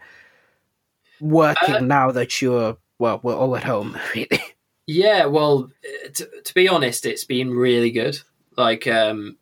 working 1.20 1.76
uh, 1.76 1.80
now 1.80 2.10
that 2.10 2.42
you're 2.42 2.76
well, 2.98 3.20
we're 3.22 3.34
all 3.34 3.56
at 3.56 3.64
home, 3.64 3.98
really? 4.14 4.42
Yeah, 4.86 5.26
well, 5.26 5.70
to, 6.14 6.28
to 6.44 6.54
be 6.54 6.68
honest, 6.68 7.06
it's 7.06 7.24
been 7.24 7.50
really 7.50 7.90
good. 7.90 8.18
Like, 8.56 8.86
um, 8.86 9.36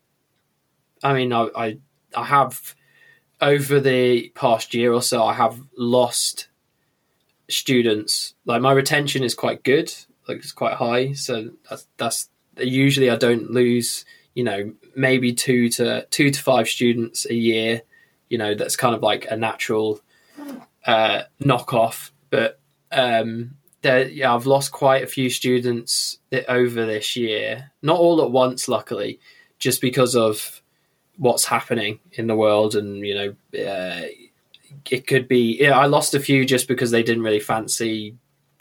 I 1.03 1.15
mean, 1.15 1.33
I, 1.33 1.49
I, 1.57 1.79
I 2.15 2.25
have 2.25 2.75
over 3.41 3.81
the 3.81 4.29
past 4.35 4.75
year 4.75 4.93
or 4.93 5.03
so, 5.03 5.25
I 5.25 5.35
have 5.35 5.61
lost 5.77 6.49
students. 7.49 8.35
Like 8.45 8.63
my 8.63 8.73
retention 8.73 9.25
is 9.25 9.35
quite 9.35 9.63
good, 9.63 9.93
like 10.29 10.39
it's 10.39 10.53
quite 10.53 10.75
high. 10.75 11.13
So 11.13 11.51
that's 11.69 11.87
that's 11.97 12.29
usually 12.59 13.11
I 13.11 13.17
don't 13.17 13.51
lose. 13.51 14.05
You 14.35 14.45
know, 14.45 14.73
maybe 14.95 15.33
two 15.33 15.69
to 15.71 16.07
two 16.11 16.31
to 16.31 16.43
five 16.43 16.69
students 16.69 17.27
a 17.29 17.35
year. 17.35 17.83
You 18.29 18.39
know, 18.39 18.55
that's 18.55 18.77
kind 18.77 18.95
of 18.95 19.03
like 19.03 19.27
a 19.29 19.37
natural 19.37 20.01
uh, 20.87 21.23
knockoff. 21.43 22.11
But 22.31 22.61
um, 22.93 23.57
there, 23.83 24.09
yeah, 24.09 24.35
I've 24.35 24.47
lost 24.47 24.73
quite 24.73 25.03
a 25.03 25.09
few 25.09 25.31
students 25.31 26.19
over 26.49 26.87
this 26.87 27.17
year. 27.17 27.73
Not 27.83 27.99
all 27.99 28.23
at 28.23 28.31
once, 28.31 28.69
luckily, 28.69 29.21
just 29.59 29.81
because 29.81 30.15
of 30.15 30.63
what's 31.17 31.47
happening 31.47 32.01
in 32.13 32.27
the 32.27 32.37
world, 32.37 32.75
and 32.75 33.07
you 33.07 33.15
know, 33.15 33.29
uh, 33.59 34.07
it 34.91 35.07
could 35.07 35.29
be. 35.29 35.59
Yeah, 35.61 35.79
I 35.79 35.87
lost 35.87 36.15
a 36.15 36.21
few 36.21 36.45
just 36.45 36.69
because 36.69 36.91
they 36.91 37.03
didn't 37.03 37.23
really 37.23 37.41
fancy 37.41 38.17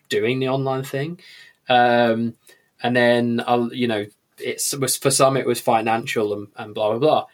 doing 0.10 0.40
the 0.40 0.50
online 0.50 0.84
thing, 0.84 1.20
um, 1.68 2.36
and 2.82 2.96
then 2.96 3.44
I'll, 3.46 3.74
you 3.74 3.88
know, 3.88 4.06
it's 4.38 4.74
was 4.76 4.98
for 4.98 5.12
some 5.12 5.38
it 5.38 5.46
was 5.46 5.60
financial 5.60 6.34
and, 6.34 6.48
and 6.56 6.74
blah 6.74 6.98
blah 6.98 7.00
blah, 7.00 7.26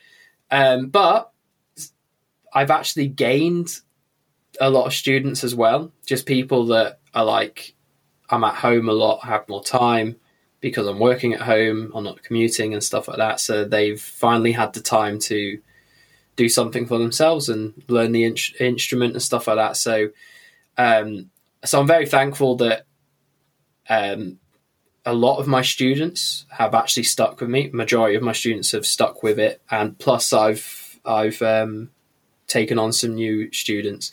um, 0.52 0.88
but 0.88 1.32
I've 2.52 2.72
actually 2.72 3.10
gained 3.10 3.80
a 4.60 4.70
lot 4.70 4.86
of 4.86 4.94
students 4.94 5.44
as 5.44 5.54
well, 5.54 5.92
just 6.06 6.26
people 6.26 6.68
that 6.68 7.00
are 7.14 7.26
like, 7.26 7.74
I'm 8.30 8.43
at 8.43 8.55
home 8.55 8.89
a 8.89 8.93
lot, 8.93 9.26
have 9.26 9.47
more 9.47 9.63
time 9.63 10.15
because 10.61 10.88
I'm 10.88 10.99
working 10.99 11.34
at 11.34 11.41
home, 11.41 11.91
I'm 11.93 12.03
not 12.03 12.23
commuting 12.23 12.73
and 12.73 12.84
stuff 12.84 13.07
like 13.07 13.17
that. 13.17 13.39
So 13.39 13.65
they've 13.65 14.01
finally 14.01 14.51
had 14.51 14.73
the 14.73 14.82
time 14.82 15.19
to 15.19 15.59
do 16.36 16.49
something 16.49 16.86
for 16.86 16.97
themselves 16.97 17.49
and 17.49 17.84
learn 17.88 18.11
the 18.11 18.23
in- 18.23 18.36
instrument 18.59 19.13
and 19.13 19.21
stuff 19.21 19.47
like 19.47 19.57
that. 19.57 19.78
So, 19.78 20.09
um, 20.78 21.30
so 21.63 21.80
I'm 21.80 21.88
very 21.88 22.05
thankful 22.05 22.55
that 22.57 22.86
um, 23.89 24.39
a 25.05 25.13
lot 25.13 25.38
of 25.38 25.47
my 25.47 25.61
students 25.61 26.45
have 26.49 26.73
actually 26.73 27.03
stuck 27.03 27.39
with 27.39 27.49
me. 27.49 27.69
Majority 27.71 28.15
of 28.15 28.23
my 28.23 28.34
students 28.34 28.71
have 28.71 28.86
stuck 28.86 29.23
with 29.23 29.39
it, 29.39 29.61
and 29.69 29.97
plus 29.97 30.34
I've 30.34 30.99
I've 31.05 31.41
um, 31.41 31.91
taken 32.47 32.80
on 32.80 32.91
some 32.91 33.15
new 33.15 33.51
students. 33.51 34.11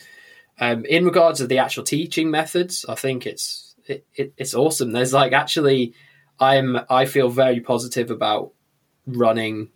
Um, 0.59 0.85
in 0.85 1.03
regards 1.05 1.39
to 1.39 1.47
the 1.47 1.57
actual 1.57 1.83
teaching 1.83 2.29
methods, 2.29 2.85
I 2.87 2.95
think 2.95 3.25
it's 3.25 3.72
it, 3.87 4.05
it, 4.15 4.33
it's 4.37 4.53
awesome. 4.53 4.91
There's 4.91 5.13
like 5.13 5.33
actually 5.33 5.93
I'm 6.39 6.79
I 6.89 7.05
feel 7.05 7.29
very 7.29 7.59
positive 7.59 8.11
about 8.11 8.51
running 9.05 9.69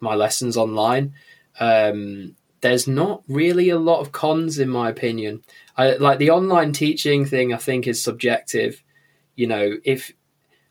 my 0.00 0.14
lessons 0.14 0.56
online. 0.56 1.14
Um, 1.58 2.36
there's 2.60 2.88
not 2.88 3.22
really 3.28 3.70
a 3.70 3.78
lot 3.78 4.00
of 4.00 4.12
cons 4.12 4.58
in 4.58 4.68
my 4.68 4.88
opinion. 4.90 5.42
I 5.76 5.94
like 5.94 6.18
the 6.18 6.30
online 6.30 6.72
teaching 6.72 7.24
thing. 7.24 7.52
I 7.52 7.58
think 7.58 7.86
is 7.86 8.02
subjective. 8.02 8.82
You 9.34 9.46
know, 9.46 9.76
if 9.84 10.12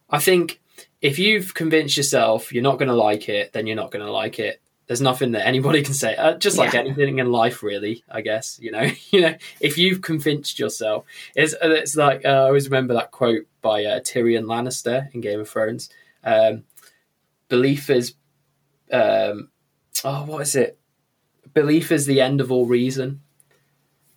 I 0.10 0.20
think 0.20 0.62
if 1.02 1.20
you've 1.20 1.54
convinced 1.54 1.98
yourself 1.98 2.52
you're 2.54 2.64
not 2.64 2.80
going 2.80 2.90
to 2.90 2.96
like 2.96 3.30
it, 3.30 3.54
then 3.54 3.68
you're 3.68 3.76
not 3.76 3.92
going 3.92 4.06
to 4.06 4.12
like 4.12 4.40
it. 4.40 4.62
There's 4.88 5.02
nothing 5.02 5.32
that 5.32 5.48
anybody 5.48 5.82
can 5.84 5.94
say. 5.94 6.16
Uh, 6.16 6.38
just 6.38 6.58
like 6.58 6.74
yeah. 6.74 6.82
anything 6.82 7.20
in 7.20 7.32
life, 7.32 7.64
really. 7.64 8.04
I 8.10 8.22
guess 8.22 8.60
you 8.62 8.72
know. 8.72 8.90
you 9.12 9.22
know, 9.22 9.36
if 9.60 9.78
you've 9.78 10.02
convinced 10.02 10.60
yourself, 10.60 11.06
it's 11.36 11.56
it's 11.62 11.96
like 11.96 12.26
uh, 12.26 12.30
I 12.30 12.48
always 12.48 12.70
remember 12.70 12.94
that 12.94 13.12
quote 13.12 13.46
by 13.62 13.84
uh, 13.86 14.00
Tyrion 14.00 14.46
Lannister 14.46 15.14
in 15.14 15.22
Game 15.22 15.40
of 15.40 15.50
Thrones. 15.50 15.90
Um, 16.24 16.64
belief 17.48 17.90
is, 17.90 18.16
um, 18.92 19.50
oh, 20.04 20.26
what 20.26 20.42
is 20.42 20.56
it? 20.56 20.80
Belief 21.54 21.92
is 21.92 22.06
the 22.06 22.22
end 22.22 22.42
of 22.42 22.52
all 22.52 22.66
reason. 22.66 23.22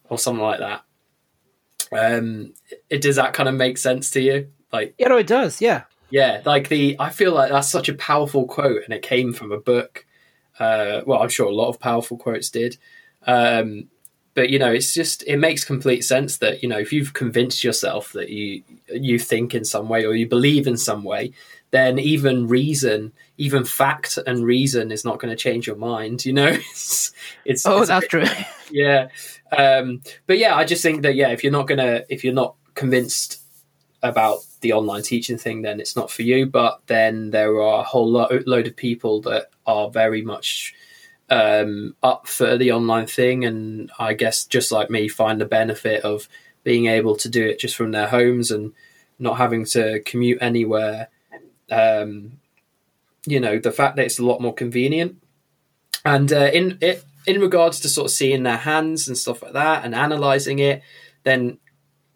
or 0.08 0.18
something 0.18 0.42
like 0.42 0.60
that. 0.60 0.84
Um, 1.92 2.54
it 2.90 3.00
does 3.00 3.16
that 3.16 3.32
kind 3.32 3.48
of 3.48 3.54
make 3.54 3.78
sense 3.78 4.10
to 4.10 4.20
you? 4.20 4.48
Like, 4.72 4.94
you 4.98 5.08
know, 5.08 5.16
it 5.16 5.26
does. 5.26 5.60
Yeah, 5.60 5.84
yeah. 6.10 6.42
Like 6.44 6.68
the, 6.68 6.96
I 6.98 7.10
feel 7.10 7.32
like 7.32 7.50
that's 7.50 7.70
such 7.70 7.88
a 7.88 7.94
powerful 7.94 8.46
quote, 8.46 8.82
and 8.84 8.92
it 8.92 9.02
came 9.02 9.32
from 9.32 9.52
a 9.52 9.58
book. 9.58 10.04
Uh, 10.58 11.02
well, 11.06 11.22
I'm 11.22 11.28
sure 11.28 11.46
a 11.46 11.54
lot 11.54 11.68
of 11.68 11.80
powerful 11.80 12.16
quotes 12.16 12.50
did. 12.50 12.76
Um, 13.26 13.88
but 14.34 14.50
you 14.50 14.58
know, 14.58 14.70
it's 14.72 14.94
just 14.94 15.24
it 15.26 15.36
makes 15.38 15.64
complete 15.64 16.02
sense 16.04 16.38
that 16.38 16.62
you 16.62 16.68
know 16.68 16.78
if 16.78 16.92
you've 16.92 17.12
convinced 17.12 17.64
yourself 17.64 18.12
that 18.12 18.28
you 18.30 18.62
you 18.88 19.18
think 19.18 19.54
in 19.54 19.64
some 19.64 19.88
way 19.88 20.04
or 20.04 20.14
you 20.14 20.28
believe 20.28 20.66
in 20.68 20.76
some 20.76 21.02
way, 21.02 21.32
then 21.72 21.98
even 21.98 22.46
reason, 22.46 23.12
even 23.36 23.64
fact 23.64 24.16
and 24.26 24.44
reason 24.44 24.92
is 24.92 25.04
not 25.04 25.18
going 25.18 25.30
to 25.30 25.36
change 25.36 25.66
your 25.66 25.76
mind. 25.76 26.24
You 26.24 26.32
know, 26.34 26.46
it's, 26.52 27.12
it's 27.44 27.66
oh, 27.66 27.80
it's 27.80 27.88
that's 27.88 28.06
true. 28.06 28.24
Yeah, 28.70 29.08
um, 29.56 30.02
but 30.26 30.36
yeah, 30.36 30.54
I 30.54 30.64
just 30.66 30.82
think 30.82 31.00
that 31.02 31.14
yeah, 31.14 31.30
if 31.30 31.42
you're 31.42 31.52
not 31.52 31.66
gonna, 31.66 32.04
if 32.10 32.22
you're 32.22 32.34
not 32.34 32.54
convinced 32.74 33.40
about 34.02 34.40
the 34.60 34.72
online 34.72 35.02
teaching 35.02 35.38
thing, 35.38 35.62
then 35.62 35.80
it's 35.80 35.96
not 35.96 36.10
for 36.10 36.22
you. 36.22 36.46
But 36.46 36.80
then 36.86 37.30
there 37.30 37.60
are 37.60 37.80
a 37.80 37.84
whole 37.84 38.10
lo- 38.10 38.42
load 38.46 38.66
of 38.66 38.76
people 38.76 39.20
that 39.22 39.50
are 39.66 39.90
very 39.90 40.22
much 40.22 40.74
um, 41.30 41.94
up 42.02 42.26
for 42.26 42.56
the 42.56 42.72
online 42.72 43.06
thing, 43.06 43.44
and 43.44 43.90
I 43.98 44.14
guess 44.14 44.44
just 44.44 44.72
like 44.72 44.90
me, 44.90 45.08
find 45.08 45.40
the 45.40 45.46
benefit 45.46 46.04
of 46.04 46.28
being 46.64 46.86
able 46.86 47.16
to 47.16 47.28
do 47.28 47.46
it 47.46 47.60
just 47.60 47.76
from 47.76 47.92
their 47.92 48.08
homes 48.08 48.50
and 48.50 48.72
not 49.18 49.38
having 49.38 49.64
to 49.64 50.00
commute 50.00 50.38
anywhere 50.40 51.08
um, 51.70 52.38
you 53.26 53.40
know, 53.40 53.58
the 53.58 53.72
fact 53.72 53.96
that 53.96 54.06
it's 54.06 54.18
a 54.18 54.24
lot 54.24 54.40
more 54.40 54.54
convenient. 54.54 55.16
And 56.04 56.32
uh, 56.32 56.50
in 56.52 56.78
it, 56.80 57.04
in 57.26 57.40
regards 57.40 57.80
to 57.80 57.88
sort 57.88 58.06
of 58.06 58.10
seeing 58.12 58.42
their 58.42 58.56
hands 58.56 59.08
and 59.08 59.18
stuff 59.18 59.42
like 59.42 59.52
that 59.52 59.84
and 59.84 59.94
analyzing 59.94 60.58
it, 60.58 60.82
then 61.24 61.58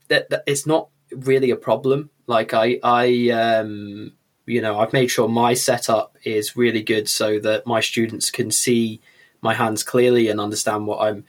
that, 0.09 0.31
that 0.31 0.45
it's 0.47 0.67
not 0.67 0.89
really 1.15 1.51
a 1.51 1.57
problem. 1.57 2.11
Like 2.27 2.55
I, 2.55 2.79
I, 2.83 3.31
um, 3.31 4.13
you 4.47 4.61
know, 4.61 4.79
I've 4.79 4.93
made 4.93 5.09
sure 5.09 5.29
my 5.29 5.55
setup 5.55 6.17
is 6.25 6.57
really 6.57 6.83
good 6.83 7.09
so 7.09 7.39
that 7.41 7.67
my 7.67 7.81
students 7.81 8.31
can 8.31 8.51
see 8.51 9.01
my 9.41 9.55
hands 9.55 9.83
clearly 9.83 10.29
and 10.29 10.41
understand 10.41 10.87
what 10.87 11.01
I'm, 11.01 11.25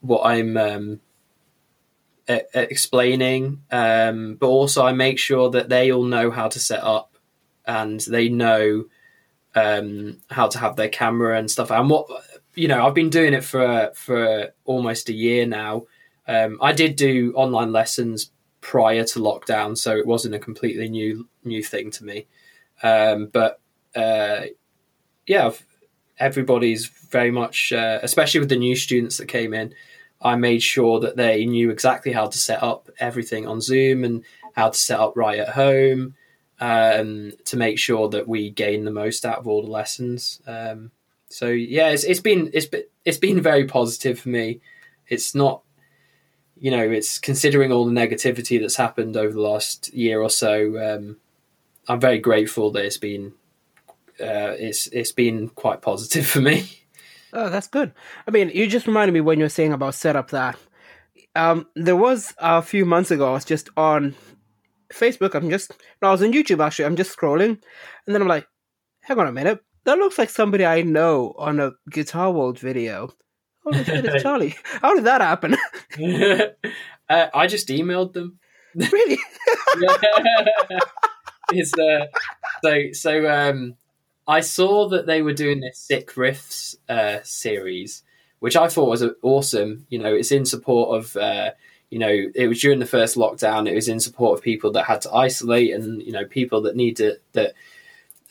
what 0.00 0.22
I'm 0.24 0.56
um, 0.56 1.00
explaining. 2.28 3.62
Um, 3.70 4.36
but 4.36 4.48
also, 4.48 4.84
I 4.84 4.92
make 4.92 5.18
sure 5.18 5.50
that 5.50 5.68
they 5.68 5.92
all 5.92 6.04
know 6.04 6.30
how 6.30 6.48
to 6.48 6.58
set 6.58 6.82
up 6.82 7.16
and 7.66 8.00
they 8.00 8.28
know 8.28 8.84
um, 9.54 10.18
how 10.30 10.48
to 10.48 10.58
have 10.58 10.76
their 10.76 10.88
camera 10.88 11.38
and 11.38 11.50
stuff. 11.50 11.70
And 11.70 11.90
what 11.90 12.08
you 12.54 12.68
know, 12.68 12.86
I've 12.86 12.94
been 12.94 13.10
doing 13.10 13.32
it 13.32 13.44
for 13.44 13.90
for 13.94 14.52
almost 14.64 15.08
a 15.08 15.14
year 15.14 15.46
now. 15.46 15.86
Um, 16.26 16.58
I 16.60 16.72
did 16.72 16.96
do 16.96 17.32
online 17.34 17.72
lessons 17.72 18.30
prior 18.70 19.02
to 19.02 19.18
lockdown, 19.18 19.76
so 19.76 19.96
it 19.96 20.06
wasn't 20.06 20.32
a 20.32 20.38
completely 20.38 20.88
new 20.88 21.28
new 21.42 21.60
thing 21.60 21.90
to 21.90 22.04
me. 22.04 22.28
Um, 22.84 23.26
but 23.26 23.60
uh, 23.96 24.42
yeah, 25.26 25.50
everybody's 26.20 26.86
very 26.86 27.32
much, 27.32 27.72
uh, 27.72 27.98
especially 28.04 28.38
with 28.38 28.48
the 28.48 28.64
new 28.66 28.76
students 28.76 29.16
that 29.16 29.26
came 29.26 29.52
in. 29.54 29.74
I 30.22 30.36
made 30.36 30.62
sure 30.62 31.00
that 31.00 31.16
they 31.16 31.46
knew 31.46 31.70
exactly 31.70 32.12
how 32.12 32.28
to 32.28 32.38
set 32.38 32.62
up 32.62 32.88
everything 33.00 33.48
on 33.48 33.60
Zoom 33.60 34.04
and 34.04 34.22
how 34.52 34.68
to 34.68 34.78
set 34.78 35.00
up 35.00 35.16
right 35.16 35.40
at 35.40 35.48
home 35.48 36.14
um, 36.60 37.32
to 37.46 37.56
make 37.56 37.76
sure 37.76 38.08
that 38.10 38.28
we 38.28 38.50
gain 38.50 38.84
the 38.84 38.92
most 38.92 39.26
out 39.26 39.38
of 39.38 39.48
all 39.48 39.62
the 39.62 39.70
lessons. 39.70 40.40
Um, 40.46 40.92
so 41.28 41.48
yeah, 41.48 41.88
it's, 41.88 42.04
it's 42.04 42.20
been 42.20 42.50
it's 42.54 42.66
been 42.66 42.84
it's 43.04 43.18
been 43.18 43.40
very 43.40 43.64
positive 43.64 44.20
for 44.20 44.28
me. 44.28 44.60
It's 45.08 45.34
not, 45.34 45.62
you 46.60 46.70
know, 46.70 46.82
it's 46.82 47.18
considering 47.18 47.72
all 47.72 47.84
the 47.84 47.92
negativity 47.92 48.60
that's 48.60 48.76
happened 48.76 49.16
over 49.16 49.32
the 49.32 49.40
last 49.40 49.92
year 49.92 50.20
or 50.20 50.30
so. 50.30 50.78
Um, 50.78 51.16
I'm 51.88 51.98
very 51.98 52.18
grateful 52.18 52.70
that 52.72 52.84
it's 52.84 52.98
been 52.98 53.32
uh, 54.20 54.54
it's 54.58 54.86
it's 54.88 55.12
been 55.12 55.48
quite 55.48 55.82
positive 55.82 56.26
for 56.26 56.40
me. 56.40 56.70
Oh, 57.32 57.48
that's 57.48 57.68
good. 57.68 57.92
I 58.26 58.30
mean, 58.30 58.50
you 58.50 58.66
just 58.66 58.86
reminded 58.86 59.12
me 59.12 59.20
when 59.20 59.38
you 59.38 59.44
were 59.44 59.50
saying 59.50 59.72
about 59.72 59.94
setup 59.94 60.30
that 60.30 60.56
um, 61.34 61.66
there 61.74 61.96
was 61.96 62.34
a 62.38 62.60
few 62.62 62.84
months 62.84 63.10
ago. 63.10 63.30
I 63.30 63.32
was 63.32 63.44
just 63.44 63.70
on 63.76 64.14
Facebook, 64.92 65.34
I'm 65.34 65.50
just, 65.50 65.72
no, 66.02 66.08
I 66.08 66.12
was 66.12 66.22
on 66.22 66.32
YouTube 66.32 66.64
actually, 66.64 66.86
I'm 66.86 66.96
just 66.96 67.16
scrolling, 67.16 67.50
and 68.06 68.14
then 68.14 68.20
I'm 68.20 68.28
like, 68.28 68.46
hang 69.02 69.18
on 69.18 69.26
a 69.26 69.32
minute, 69.32 69.60
that 69.84 69.98
looks 69.98 70.18
like 70.18 70.30
somebody 70.30 70.66
I 70.66 70.82
know 70.82 71.34
on 71.38 71.60
a 71.60 71.72
Guitar 71.90 72.32
World 72.32 72.58
video. 72.58 73.14
Oh, 73.66 73.72
shit, 73.72 74.04
it's 74.04 74.22
Charlie. 74.22 74.56
How 74.64 74.94
did 74.94 75.04
that 75.04 75.20
happen? 75.20 75.56
uh, 77.08 77.26
I 77.34 77.46
just 77.46 77.68
emailed 77.68 78.12
them. 78.12 78.38
Really? 78.74 79.18
it's, 81.52 81.76
uh, 81.78 82.06
so, 82.62 82.92
so 82.92 83.28
um, 83.28 83.74
I 84.26 84.40
saw 84.40 84.88
that 84.90 85.06
they 85.06 85.22
were 85.22 85.32
doing 85.32 85.60
this 85.60 85.78
Sick 85.78 86.12
Riffs 86.14 86.76
uh, 86.88 87.18
series, 87.22 88.02
which 88.38 88.56
I 88.56 88.68
thought 88.68 88.88
was 88.88 89.04
awesome. 89.22 89.86
You 89.90 89.98
know, 89.98 90.14
it's 90.14 90.32
in 90.32 90.44
support 90.44 90.98
of 90.98 91.16
uh, 91.16 91.50
you 91.90 91.98
know, 91.98 92.30
it 92.34 92.46
was 92.46 92.60
during 92.60 92.78
the 92.78 92.86
first 92.86 93.16
lockdown. 93.16 93.68
It 93.68 93.74
was 93.74 93.88
in 93.88 93.98
support 93.98 94.38
of 94.38 94.44
people 94.44 94.70
that 94.72 94.84
had 94.84 95.00
to 95.02 95.12
isolate, 95.12 95.74
and 95.74 96.00
you 96.00 96.12
know, 96.12 96.24
people 96.24 96.62
that 96.62 96.76
needed 96.76 97.18
that 97.32 97.54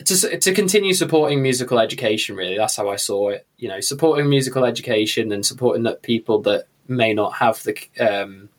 to 0.05 0.37
to 0.37 0.53
continue 0.53 0.93
supporting 0.93 1.41
musical 1.41 1.79
education. 1.79 2.35
Really, 2.35 2.57
that's 2.57 2.75
how 2.75 2.89
I 2.89 2.95
saw 2.95 3.29
it. 3.29 3.45
You 3.57 3.67
know, 3.67 3.79
supporting 3.79 4.29
musical 4.29 4.65
education 4.65 5.31
and 5.31 5.45
supporting 5.45 5.83
that 5.83 6.01
people 6.01 6.41
that 6.43 6.65
may 6.87 7.13
not 7.13 7.33
have 7.35 7.63
the 7.63 7.77
um, 7.99 8.49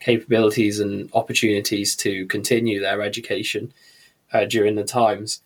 capabilities 0.00 0.80
and 0.80 1.10
opportunities 1.14 1.96
to 1.96 2.26
continue 2.26 2.80
their 2.80 3.02
education 3.02 3.72
uh, 4.32 4.44
during 4.44 4.74
the 4.74 4.84
times. 4.84 5.40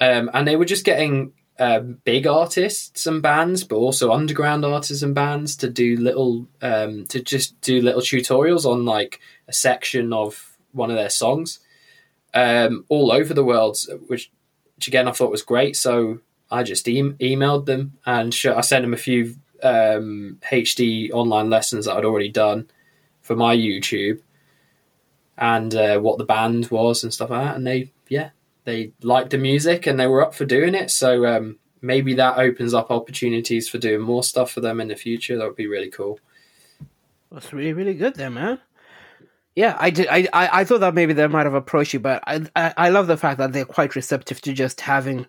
Um, 0.00 0.30
and 0.32 0.46
they 0.46 0.54
were 0.54 0.64
just 0.64 0.84
getting 0.84 1.32
um, 1.58 1.98
big 2.04 2.26
artists 2.26 3.06
and 3.06 3.20
bands, 3.20 3.64
but 3.64 3.76
also 3.76 4.12
underground 4.12 4.64
artists 4.64 5.02
and 5.02 5.14
bands 5.14 5.56
to 5.56 5.68
do 5.68 5.96
little 5.96 6.46
um, 6.62 7.06
to 7.06 7.20
just 7.20 7.60
do 7.60 7.82
little 7.82 8.02
tutorials 8.02 8.64
on 8.64 8.84
like 8.84 9.20
a 9.48 9.52
section 9.52 10.12
of 10.12 10.56
one 10.72 10.90
of 10.90 10.96
their 10.96 11.10
songs 11.10 11.58
um, 12.34 12.84
all 12.88 13.10
over 13.10 13.34
the 13.34 13.44
world, 13.44 13.78
which, 14.06 14.30
which 14.78 14.86
again 14.86 15.08
I 15.08 15.10
thought 15.10 15.32
was 15.32 15.42
great. 15.42 15.74
So 15.74 16.20
I 16.52 16.62
just 16.62 16.86
e- 16.86 17.02
emailed 17.02 17.66
them 17.66 17.98
and 18.06 18.32
sh- 18.32 18.46
I 18.46 18.60
sent 18.60 18.84
them 18.84 18.94
a 18.94 18.96
few 18.96 19.34
HD 19.60 21.10
um, 21.10 21.18
online 21.18 21.50
lessons 21.50 21.86
that 21.86 21.96
I'd 21.96 22.04
already 22.04 22.28
done 22.28 22.70
for 23.20 23.34
my 23.34 23.56
YouTube 23.56 24.20
and 25.36 25.74
uh, 25.74 25.98
what 25.98 26.18
the 26.18 26.24
band 26.24 26.70
was 26.70 27.02
and 27.02 27.12
stuff 27.12 27.30
like 27.30 27.42
that, 27.42 27.56
and 27.56 27.66
they 27.66 27.90
yeah 28.08 28.30
they 28.66 28.92
liked 29.02 29.30
the 29.30 29.38
music 29.38 29.88
and 29.88 29.98
they 29.98 30.06
were 30.06 30.22
up 30.22 30.32
for 30.32 30.44
doing 30.44 30.76
it. 30.76 30.92
So 30.92 31.26
um, 31.26 31.58
maybe 31.82 32.14
that 32.14 32.38
opens 32.38 32.72
up 32.72 32.92
opportunities 32.92 33.68
for 33.68 33.78
doing 33.78 34.00
more 34.00 34.22
stuff 34.22 34.52
for 34.52 34.60
them 34.60 34.80
in 34.80 34.86
the 34.86 34.94
future. 34.94 35.36
That 35.36 35.44
would 35.44 35.56
be 35.56 35.66
really 35.66 35.90
cool. 35.90 36.20
That's 37.32 37.52
really 37.52 37.72
really 37.72 37.94
good 37.94 38.14
there, 38.14 38.30
man. 38.30 38.60
Yeah, 39.54 39.76
I 39.78 39.90
did. 39.90 40.06
I, 40.08 40.28
I, 40.32 40.60
I 40.60 40.64
thought 40.64 40.80
that 40.80 40.94
maybe 40.94 41.12
they 41.12 41.26
might 41.26 41.46
have 41.46 41.54
approached 41.54 41.92
you, 41.92 42.00
but 42.00 42.22
I, 42.26 42.46
I, 42.54 42.74
I 42.76 42.88
love 42.90 43.08
the 43.08 43.16
fact 43.16 43.38
that 43.38 43.52
they're 43.52 43.64
quite 43.64 43.96
receptive 43.96 44.40
to 44.42 44.52
just 44.52 44.80
having 44.80 45.26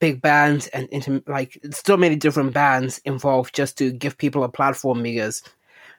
big 0.00 0.20
bands 0.20 0.66
and 0.68 0.88
into 0.88 1.22
like 1.26 1.58
so 1.70 1.96
many 1.96 2.16
different 2.16 2.52
bands 2.52 3.00
involved 3.04 3.54
just 3.54 3.78
to 3.78 3.92
give 3.92 4.18
people 4.18 4.42
a 4.42 4.48
platform 4.48 5.02
because 5.02 5.42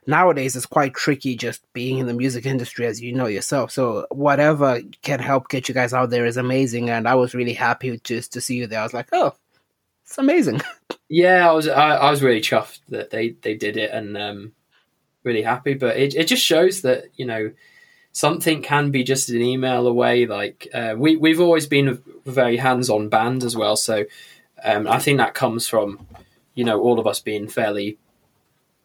nowadays 0.05 0.55
it's 0.55 0.65
quite 0.65 0.93
tricky 0.93 1.35
just 1.35 1.61
being 1.73 1.97
in 1.97 2.07
the 2.07 2.13
music 2.13 2.45
industry 2.45 2.85
as 2.85 3.01
you 3.01 3.13
know 3.13 3.27
yourself 3.27 3.71
so 3.71 4.05
whatever 4.09 4.81
can 5.03 5.19
help 5.19 5.47
get 5.47 5.67
you 5.69 5.73
guys 5.73 5.93
out 5.93 6.09
there 6.09 6.25
is 6.25 6.35
amazing 6.37 6.89
and 6.89 7.07
i 7.07 7.15
was 7.15 7.33
really 7.33 7.53
happy 7.53 7.97
just 8.03 8.33
to 8.33 8.41
see 8.41 8.55
you 8.55 8.67
there 8.67 8.81
i 8.81 8.83
was 8.83 8.93
like 8.93 9.07
oh 9.13 9.33
it's 10.03 10.17
amazing 10.17 10.61
yeah 11.09 11.49
i 11.49 11.53
was 11.53 11.67
i, 11.69 11.95
I 11.95 12.11
was 12.11 12.21
really 12.21 12.41
chuffed 12.41 12.79
that 12.89 13.09
they 13.09 13.29
they 13.41 13.55
did 13.55 13.77
it 13.77 13.91
and 13.91 14.17
um 14.17 14.51
really 15.27 15.43
happy 15.43 15.73
but 15.73 15.97
it, 15.97 16.15
it 16.15 16.27
just 16.27 16.43
shows 16.43 16.81
that 16.81 17.05
you 17.15 17.25
know 17.25 17.51
something 18.11 18.63
can 18.63 18.89
be 18.89 19.03
just 19.03 19.29
an 19.29 19.41
email 19.41 19.85
away 19.85 20.25
like 20.25 20.67
uh, 20.73 20.95
we 20.97 21.15
we've 21.15 21.41
always 21.41 21.67
been 21.67 21.87
a 21.87 21.97
very 22.29 22.57
hands-on 22.57 23.09
band 23.09 23.43
as 23.43 23.55
well 23.55 23.75
so 23.75 24.05
um, 24.63 24.87
i 24.87 24.97
think 24.97 25.19
that 25.19 25.35
comes 25.35 25.67
from 25.67 26.07
you 26.55 26.63
know 26.63 26.81
all 26.81 26.99
of 26.99 27.05
us 27.05 27.19
being 27.19 27.47
fairly 27.47 27.97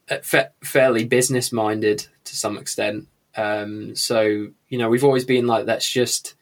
uh, 0.09 0.17
fa- 0.21 0.51
fairly 0.61 1.05
business 1.05 1.51
minded 1.51 2.07
to 2.25 2.35
some 2.35 2.57
extent. 2.57 3.07
Um, 3.35 3.95
so 3.95 4.49
you 4.67 4.77
know, 4.77 4.89
we've 4.89 5.03
always 5.03 5.25
been 5.25 5.47
like, 5.47 5.65
let's 5.65 5.89
just 5.89 6.35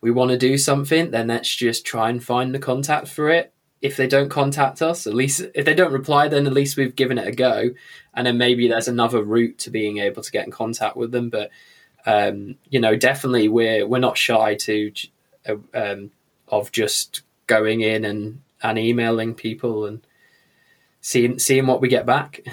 we 0.00 0.10
want 0.12 0.30
to 0.30 0.38
do 0.38 0.56
something, 0.56 1.10
then 1.10 1.26
let's 1.26 1.54
just 1.54 1.84
try 1.84 2.08
and 2.08 2.22
find 2.22 2.54
the 2.54 2.58
contact 2.60 3.08
for 3.08 3.28
it. 3.28 3.52
If 3.80 3.96
they 3.96 4.08
don't 4.08 4.28
contact 4.28 4.82
us, 4.82 5.06
at 5.06 5.14
least 5.14 5.42
if 5.54 5.64
they 5.64 5.74
don't 5.74 5.92
reply, 5.92 6.28
then 6.28 6.46
at 6.46 6.52
least 6.52 6.76
we've 6.76 6.96
given 6.96 7.18
it 7.18 7.28
a 7.28 7.32
go, 7.32 7.70
and 8.14 8.26
then 8.26 8.36
maybe 8.36 8.68
there's 8.68 8.88
another 8.88 9.22
route 9.22 9.58
to 9.58 9.70
being 9.70 9.98
able 9.98 10.22
to 10.22 10.32
get 10.32 10.46
in 10.46 10.50
contact 10.50 10.96
with 10.96 11.12
them. 11.12 11.30
But 11.30 11.50
um, 12.06 12.56
you 12.68 12.80
know, 12.80 12.96
definitely 12.96 13.48
we're 13.48 13.86
we're 13.86 13.98
not 13.98 14.18
shy 14.18 14.56
to 14.56 14.92
uh, 15.48 15.56
um, 15.74 16.10
of 16.48 16.72
just 16.72 17.22
going 17.46 17.82
in 17.82 18.04
and 18.04 18.40
and 18.62 18.78
emailing 18.78 19.34
people 19.34 19.86
and 19.86 20.04
seeing 21.00 21.38
seeing 21.38 21.66
what 21.66 21.80
we 21.80 21.88
get 21.88 22.06
back. 22.06 22.40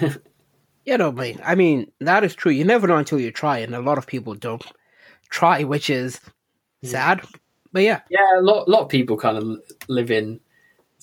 Yeah, 0.86 0.98
no, 0.98 1.10
mate. 1.10 1.40
I 1.44 1.56
mean, 1.56 1.90
that 1.98 2.22
is 2.22 2.36
true. 2.36 2.52
You 2.52 2.64
never 2.64 2.86
know 2.86 2.96
until 2.96 3.18
you 3.18 3.32
try, 3.32 3.58
and 3.58 3.74
a 3.74 3.80
lot 3.80 3.98
of 3.98 4.06
people 4.06 4.34
don't 4.34 4.64
try, 5.28 5.64
which 5.64 5.90
is 5.90 6.20
sad. 6.84 7.22
But 7.72 7.82
yeah, 7.82 8.02
Yeah, 8.08 8.38
a 8.38 8.40
lot, 8.40 8.68
a 8.68 8.70
lot 8.70 8.82
of 8.82 8.88
people 8.88 9.16
kind 9.16 9.36
of 9.36 9.60
live 9.88 10.12
in. 10.12 10.38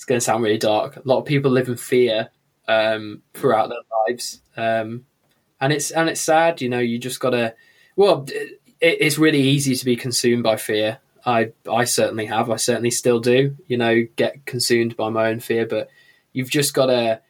It's 0.04 0.10
going 0.10 0.20
to 0.20 0.26
sound 0.26 0.44
really 0.44 0.58
dark. 0.58 0.98
A 0.98 1.02
lot 1.06 1.20
of 1.20 1.26
people 1.26 1.50
live 1.50 1.70
in 1.70 1.78
fear 1.78 2.30
um, 2.68 3.22
throughout 3.34 3.70
their 3.70 3.78
lives, 4.06 4.42
um, 4.58 5.06
and 5.62 5.72
it's 5.72 5.92
and 5.92 6.10
it's 6.10 6.20
sad. 6.20 6.60
You 6.60 6.68
know, 6.68 6.80
you 6.80 7.00
just 7.00 7.22
got 7.22 7.30
to. 7.30 7.56
Well, 7.96 8.26
it, 8.28 8.60
it's 8.82 9.18
really 9.18 9.40
easy 9.40 9.78
to 9.78 9.86
be 9.86 9.96
consumed 9.96 10.44
by 10.44 10.58
fear. 10.58 11.00
I 11.26 11.54
I 11.72 11.86
certainly 11.86 12.26
have. 12.26 12.50
I 12.50 12.58
certainly 12.58 12.92
still 12.92 13.22
do. 13.22 13.56
You 13.68 13.78
know, 13.78 14.06
get 14.18 14.46
consumed 14.46 14.98
by 14.98 15.08
my 15.08 15.30
own 15.30 15.40
fear, 15.40 15.66
but 15.66 15.88
you've 16.34 16.52
just 16.52 16.74
got 16.74 16.88
to 16.88 17.22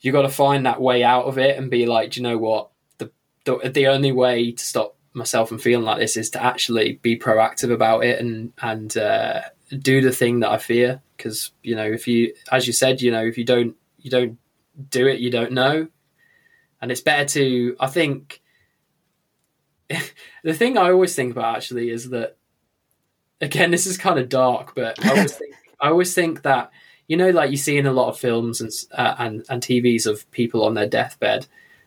you 0.00 0.10
got 0.10 0.22
to 0.22 0.30
find 0.30 0.66
that 0.66 0.82
way 0.82 1.04
out 1.04 1.26
of 1.26 1.38
it 1.38 1.56
and 1.58 1.70
be 1.70 1.86
like, 1.86 2.10
do 2.10 2.20
you 2.20 2.24
know 2.24 2.38
what? 2.38 2.70
The, 2.98 3.12
the 3.44 3.70
the 3.72 3.86
only 3.86 4.10
way 4.10 4.50
to 4.50 4.64
stop 4.64 4.96
myself 5.12 5.48
from 5.48 5.58
feeling 5.58 5.84
like 5.84 6.00
this 6.00 6.16
is 6.16 6.30
to 6.30 6.42
actually 6.42 6.94
be 7.02 7.16
proactive 7.16 7.72
about 7.72 8.04
it 8.04 8.18
and 8.18 8.52
and 8.60 8.96
uh, 8.96 9.42
do 9.76 10.00
the 10.00 10.12
thing 10.12 10.40
that 10.40 10.50
I 10.50 10.58
fear. 10.58 11.02
Because 11.16 11.52
you 11.62 11.74
know, 11.74 11.84
if 11.84 12.06
you, 12.06 12.34
as 12.50 12.66
you 12.66 12.72
said, 12.72 13.02
you 13.02 13.10
know, 13.10 13.24
if 13.24 13.38
you 13.38 13.44
don't 13.44 13.76
you 13.98 14.10
don't 14.10 14.38
do 14.90 15.06
it, 15.06 15.20
you 15.20 15.30
don't 15.30 15.52
know, 15.52 15.88
and 16.80 16.92
it's 16.92 17.00
better 17.00 17.28
to. 17.30 17.76
I 17.80 17.86
think 17.88 18.40
the 20.44 20.54
thing 20.54 20.78
I 20.78 20.90
always 20.90 21.14
think 21.14 21.32
about 21.32 21.56
actually 21.56 21.90
is 21.90 22.10
that 22.10 22.36
again, 23.40 23.70
this 23.70 23.86
is 23.86 23.98
kind 23.98 24.18
of 24.18 24.28
dark, 24.28 24.74
but 24.74 25.04
I 25.04 25.10
always 25.10 25.32
think 25.38 25.54
I 25.80 25.88
always 25.88 26.14
think 26.14 26.42
that 26.42 26.70
you 27.08 27.16
know, 27.16 27.30
like 27.30 27.50
you 27.50 27.56
see 27.56 27.78
in 27.78 27.86
a 27.86 27.92
lot 27.92 28.08
of 28.08 28.18
films 28.18 28.60
and 28.60 28.70
uh, 28.92 29.14
and 29.18 29.44
and 29.48 29.62
TVs 29.62 30.06
of 30.06 30.30
people 30.30 30.64
on 30.64 30.74
their 30.74 30.86
deathbed, 30.86 31.46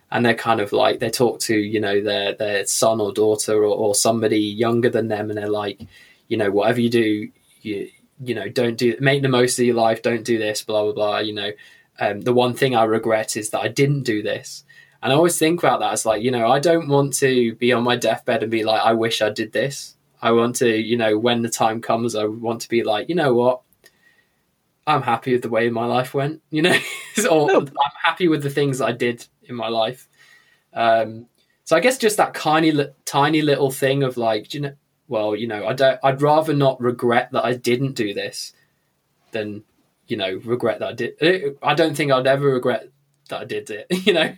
and 0.10 0.26
they're 0.26 0.34
kind 0.34 0.60
of 0.60 0.74
like 0.74 1.00
they 1.00 1.12
talk 1.12 1.40
to 1.42 1.56
you 1.56 1.80
know 1.80 2.02
their 2.02 2.34
their 2.34 2.66
son 2.66 3.00
or 3.00 3.14
daughter 3.14 3.64
or, 3.64 3.76
or 3.76 3.96
somebody 3.96 4.40
younger 4.40 4.90
than 4.90 5.08
them, 5.08 5.30
and 5.30 5.38
they're 5.38 5.48
like, 5.48 5.80
you 6.28 6.38
know, 6.38 6.50
whatever 6.50 6.82
you 6.82 6.90
do, 6.90 7.30
you 7.66 7.90
you 8.24 8.36
know, 8.36 8.48
don't 8.48 8.78
do 8.78 8.96
make 9.00 9.22
the 9.22 9.30
most 9.30 9.58
of 9.60 9.66
your 9.66 9.76
life, 9.76 10.02
don't 10.02 10.24
do 10.24 10.38
this, 10.38 10.64
blah 10.64 10.84
blah 10.84 10.94
blah. 10.94 11.20
You 11.20 11.34
know, 11.34 11.52
um, 12.00 12.22
the 12.22 12.34
one 12.34 12.54
thing 12.54 12.76
I 12.76 12.84
regret 12.84 13.36
is 13.38 13.50
that 13.50 13.62
I 13.62 13.68
didn't 13.68 14.04
do 14.04 14.22
this. 14.22 14.64
And 15.04 15.12
I 15.12 15.16
always 15.16 15.38
think 15.38 15.62
about 15.62 15.80
that 15.80 15.94
as 15.94 16.06
like, 16.06 16.22
you 16.22 16.30
know, 16.30 16.48
I 16.48 16.60
don't 16.60 16.88
want 16.88 17.14
to 17.16 17.56
be 17.56 17.74
on 17.74 17.84
my 17.84 17.96
deathbed 17.96 18.44
and 18.44 18.52
be 18.52 18.64
like, 18.64 18.82
I 18.82 18.94
wish 18.94 19.22
I 19.22 19.32
did 19.32 19.52
this. 19.52 19.96
I 20.22 20.32
want 20.32 20.58
to, 20.58 20.70
you 20.70 20.96
know, 20.96 21.18
when 21.18 21.42
the 21.42 21.50
time 21.50 21.82
comes, 21.82 22.16
I 22.16 22.26
want 22.26 22.62
to 22.62 22.70
be 22.70 22.84
like, 22.84 23.10
you 23.10 23.16
know 23.16 23.34
what? 23.34 23.62
I'm 24.86 25.02
happy 25.02 25.34
with 25.34 25.42
the 25.42 25.50
way 25.50 25.70
my 25.70 25.86
life 25.86 26.14
went, 26.14 26.42
you 26.52 26.62
know, 26.62 26.78
or 27.30 27.48
no. 27.48 27.60
I'm 27.60 27.92
happy 28.04 28.28
with 28.28 28.44
the 28.44 28.50
things 28.50 28.82
I 28.82 28.92
did 28.92 29.26
in 29.44 29.56
my 29.56 29.70
life. 29.70 30.08
Um, 30.74 31.28
so 31.64 31.76
I 31.76 31.80
guess 31.80 31.98
just 31.98 32.18
that 32.18 32.36
tiny, 32.36 32.74
tiny 33.06 33.42
little 33.42 33.72
thing 33.72 34.04
of 34.04 34.18
like, 34.18 34.54
you 34.54 34.62
know, 34.62 34.74
well, 35.12 35.36
you 35.36 35.46
know, 35.46 35.68
I 35.68 35.74
don't, 35.74 36.00
I'd 36.02 36.22
rather 36.22 36.54
not 36.54 36.80
regret 36.80 37.34
that 37.34 37.44
I 37.44 37.54
didn't 37.54 37.94
do 37.94 38.14
this 38.14 38.54
than, 39.32 39.64
you 40.08 40.16
know, 40.16 40.40
regret 40.46 40.80
that 40.80 40.88
I 40.88 40.94
did. 40.94 41.14
Eh, 41.20 41.50
I 41.62 41.74
don't 41.74 41.96
think 41.96 42.12
I'd 42.14 42.26
ever 42.26 42.48
regret 42.48 42.88
that 43.28 43.42
I 43.42 43.44
did 43.44 43.70
it, 43.70 43.88
you 44.08 44.14
know. 44.14 44.34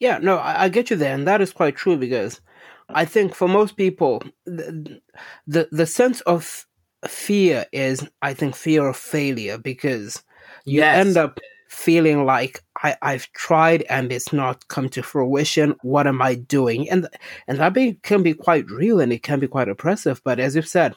Yeah, 0.00 0.18
no, 0.18 0.38
I, 0.38 0.64
I 0.64 0.68
get 0.68 0.90
you 0.90 0.96
there, 0.96 1.14
and 1.14 1.26
that 1.28 1.40
is 1.40 1.52
quite 1.52 1.76
true 1.76 1.96
because 1.96 2.40
I 2.88 3.04
think 3.04 3.32
for 3.32 3.46
most 3.46 3.76
people, 3.76 4.24
the, 4.44 5.00
the 5.46 5.68
the 5.70 5.86
sense 5.86 6.20
of 6.22 6.66
fear 7.06 7.66
is, 7.72 8.08
I 8.20 8.34
think, 8.34 8.56
fear 8.56 8.88
of 8.88 8.96
failure 8.96 9.56
because 9.56 10.24
you 10.64 10.80
yes. 10.80 11.06
end 11.06 11.16
up 11.16 11.38
feeling 11.68 12.26
like 12.26 12.64
I, 12.82 12.96
I've 13.02 13.32
tried 13.32 13.82
and 13.82 14.12
it's 14.12 14.32
not 14.32 14.66
come 14.68 14.88
to 14.90 15.02
fruition. 15.02 15.76
What 15.82 16.06
am 16.06 16.20
I 16.20 16.34
doing? 16.34 16.88
And 16.90 17.08
and 17.46 17.58
that 17.58 17.74
be, 17.74 17.94
can 18.02 18.22
be 18.22 18.34
quite 18.34 18.68
real 18.70 19.00
and 19.00 19.12
it 19.12 19.22
can 19.22 19.40
be 19.40 19.48
quite 19.48 19.68
oppressive. 19.68 20.20
But 20.24 20.40
as 20.40 20.56
you've 20.56 20.66
said, 20.66 20.94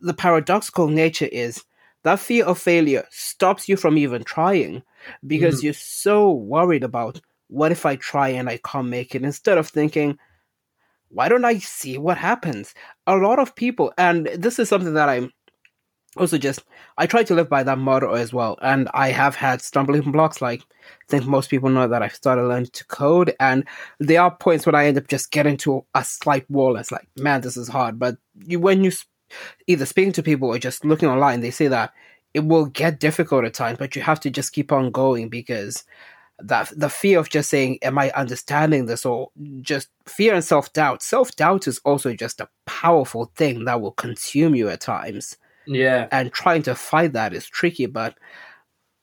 the 0.00 0.14
paradoxical 0.14 0.88
nature 0.88 1.28
is 1.30 1.64
that 2.04 2.20
fear 2.20 2.44
of 2.44 2.58
failure 2.58 3.04
stops 3.10 3.68
you 3.68 3.76
from 3.76 3.98
even 3.98 4.22
trying 4.22 4.82
because 5.26 5.60
mm. 5.60 5.64
you're 5.64 5.72
so 5.72 6.30
worried 6.30 6.84
about 6.84 7.20
what 7.48 7.72
if 7.72 7.84
I 7.84 7.96
try 7.96 8.28
and 8.28 8.48
I 8.48 8.58
can't 8.58 8.88
make 8.88 9.14
it 9.14 9.24
instead 9.24 9.58
of 9.58 9.68
thinking, 9.68 10.18
why 11.08 11.28
don't 11.28 11.44
I 11.44 11.58
see 11.58 11.98
what 11.98 12.18
happens? 12.18 12.74
A 13.06 13.16
lot 13.16 13.38
of 13.38 13.54
people, 13.54 13.92
and 13.98 14.26
this 14.26 14.58
is 14.58 14.68
something 14.68 14.94
that 14.94 15.08
I'm 15.08 15.32
also 16.16 16.38
just, 16.38 16.64
I 16.98 17.06
try 17.06 17.22
to 17.24 17.34
live 17.34 17.48
by 17.48 17.62
that 17.62 17.78
motto 17.78 18.14
as 18.14 18.32
well. 18.32 18.58
And 18.62 18.88
I 18.94 19.10
have 19.10 19.34
had 19.34 19.60
stumbling 19.62 20.12
blocks. 20.12 20.40
Like, 20.40 20.62
I 20.62 21.08
think 21.08 21.26
most 21.26 21.50
people 21.50 21.68
know 21.68 21.88
that 21.88 22.02
I've 22.02 22.14
started 22.14 22.46
learning 22.46 22.70
to 22.72 22.84
code. 22.86 23.34
And 23.40 23.64
there 23.98 24.22
are 24.22 24.34
points 24.34 24.66
when 24.66 24.74
I 24.74 24.86
end 24.86 24.98
up 24.98 25.08
just 25.08 25.30
getting 25.30 25.56
to 25.58 25.84
a 25.94 26.04
slight 26.04 26.50
wall. 26.50 26.76
It's 26.76 26.92
like, 26.92 27.08
man, 27.16 27.40
this 27.40 27.56
is 27.56 27.68
hard. 27.68 27.98
But 27.98 28.16
you, 28.44 28.60
when 28.60 28.84
you 28.84 28.92
either 29.66 29.86
speaking 29.86 30.12
to 30.12 30.22
people 30.22 30.48
or 30.48 30.58
just 30.58 30.84
looking 30.84 31.08
online, 31.08 31.40
they 31.40 31.50
say 31.50 31.68
that 31.68 31.92
it 32.34 32.44
will 32.44 32.66
get 32.66 33.00
difficult 33.00 33.44
at 33.44 33.54
times, 33.54 33.78
but 33.78 33.96
you 33.96 34.02
have 34.02 34.20
to 34.20 34.30
just 34.30 34.52
keep 34.52 34.70
on 34.70 34.90
going 34.90 35.28
because 35.28 35.84
that 36.38 36.70
the 36.76 36.90
fear 36.90 37.18
of 37.18 37.30
just 37.30 37.48
saying, 37.48 37.78
"Am 37.82 37.98
I 37.98 38.10
understanding 38.10 38.86
this?" 38.86 39.06
or 39.06 39.30
just 39.62 39.88
fear 40.06 40.34
and 40.34 40.44
self 40.44 40.72
doubt. 40.72 41.02
Self 41.02 41.34
doubt 41.34 41.66
is 41.66 41.78
also 41.84 42.12
just 42.14 42.40
a 42.40 42.48
powerful 42.66 43.32
thing 43.36 43.64
that 43.64 43.80
will 43.80 43.92
consume 43.92 44.54
you 44.54 44.68
at 44.68 44.80
times. 44.82 45.36
Yeah, 45.66 46.08
and 46.12 46.32
trying 46.32 46.62
to 46.64 46.74
fight 46.74 47.12
that 47.14 47.34
is 47.34 47.46
tricky, 47.46 47.86
but. 47.86 48.16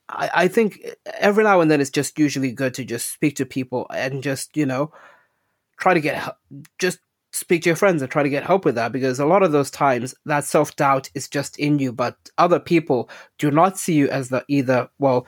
I, 0.09 0.29
I 0.33 0.47
think 0.49 0.85
every 1.19 1.45
now 1.45 1.61
and 1.61 1.71
then 1.71 1.79
it's 1.79 1.89
just 1.89 2.19
usually 2.19 2.51
good 2.51 2.73
to 2.73 2.83
just 2.83 3.11
speak 3.13 3.37
to 3.37 3.45
people 3.45 3.87
and 3.89 4.21
just 4.21 4.57
you 4.57 4.65
know 4.65 4.91
try 5.79 5.93
to 5.93 6.01
get 6.01 6.17
help 6.17 6.35
just 6.79 6.99
speak 7.33 7.63
to 7.63 7.69
your 7.69 7.75
friends 7.75 8.01
and 8.01 8.11
try 8.11 8.23
to 8.23 8.29
get 8.29 8.43
help 8.43 8.63
with 8.63 8.75
that 8.75 8.91
because 8.91 9.19
a 9.19 9.25
lot 9.25 9.43
of 9.43 9.51
those 9.51 9.71
times 9.71 10.13
that 10.25 10.45
self 10.45 10.75
doubt 10.75 11.09
is 11.15 11.27
just 11.27 11.57
in 11.59 11.79
you, 11.79 11.91
but 11.91 12.15
other 12.37 12.59
people 12.59 13.09
do 13.39 13.51
not 13.51 13.77
see 13.77 13.93
you 13.95 14.09
as 14.09 14.29
the 14.29 14.45
either 14.47 14.87
well 14.99 15.27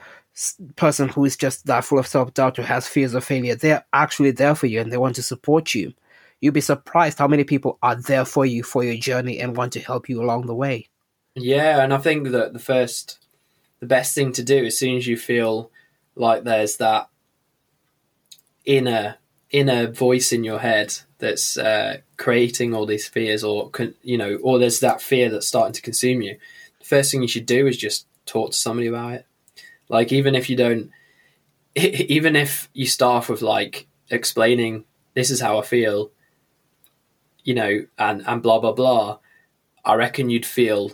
person 0.76 1.08
who 1.08 1.24
is 1.24 1.36
just 1.36 1.66
that 1.66 1.84
full 1.84 1.98
of 1.98 2.06
self 2.06 2.32
doubt 2.34 2.56
who 2.56 2.62
has 2.62 2.86
fears 2.86 3.14
of 3.14 3.24
failure. 3.24 3.56
They're 3.56 3.84
actually 3.92 4.30
there 4.30 4.54
for 4.54 4.66
you 4.66 4.80
and 4.80 4.92
they 4.92 4.96
want 4.98 5.16
to 5.16 5.22
support 5.22 5.74
you. 5.74 5.92
You'll 6.40 6.52
be 6.52 6.60
surprised 6.60 7.18
how 7.18 7.26
many 7.28 7.44
people 7.44 7.78
are 7.82 7.96
there 7.96 8.24
for 8.24 8.46
you 8.46 8.62
for 8.62 8.84
your 8.84 8.96
journey 8.96 9.40
and 9.40 9.56
want 9.56 9.72
to 9.72 9.80
help 9.80 10.08
you 10.08 10.22
along 10.22 10.46
the 10.46 10.54
way. 10.54 10.88
Yeah, 11.36 11.82
and 11.82 11.92
I 11.94 11.98
think 11.98 12.28
that 12.30 12.52
the 12.52 12.58
first, 12.58 13.18
the 13.80 13.86
best 13.86 14.14
thing 14.14 14.32
to 14.32 14.42
do 14.42 14.64
as 14.64 14.78
soon 14.78 14.96
as 14.96 15.06
you 15.06 15.16
feel 15.16 15.70
like 16.16 16.44
there's 16.44 16.78
that 16.78 17.08
inner 18.64 19.16
inner 19.50 19.86
voice 19.90 20.32
in 20.32 20.42
your 20.44 20.58
head 20.58 20.92
that's 21.18 21.56
uh, 21.56 21.98
creating 22.16 22.74
all 22.74 22.86
these 22.86 23.08
fears, 23.08 23.44
or 23.44 23.70
you 24.02 24.18
know, 24.18 24.36
or 24.42 24.58
there's 24.58 24.80
that 24.80 25.00
fear 25.02 25.30
that's 25.30 25.46
starting 25.48 25.74
to 25.74 25.82
consume 25.82 26.22
you. 26.22 26.36
The 26.80 26.86
first 26.86 27.10
thing 27.12 27.22
you 27.22 27.28
should 27.28 27.46
do 27.46 27.66
is 27.66 27.76
just 27.76 28.06
talk 28.26 28.50
to 28.52 28.56
somebody 28.56 28.88
about 28.88 29.14
it 29.14 29.26
like 29.88 30.12
even 30.12 30.34
if 30.34 30.50
you 30.50 30.56
don't, 30.56 30.90
even 31.76 32.36
if 32.36 32.70
you 32.74 32.86
start 32.86 33.16
off 33.24 33.28
with 33.30 33.42
like 33.42 33.86
explaining 34.10 34.84
this 35.14 35.30
is 35.30 35.40
how 35.40 35.58
I 35.58 35.62
feel, 35.62 36.10
you 37.44 37.54
know, 37.54 37.86
and 37.98 38.22
and 38.26 38.42
blah 38.42 38.58
blah 38.58 38.72
blah, 38.72 39.18
I 39.84 39.94
reckon 39.94 40.30
you'd 40.30 40.46
feel 40.46 40.92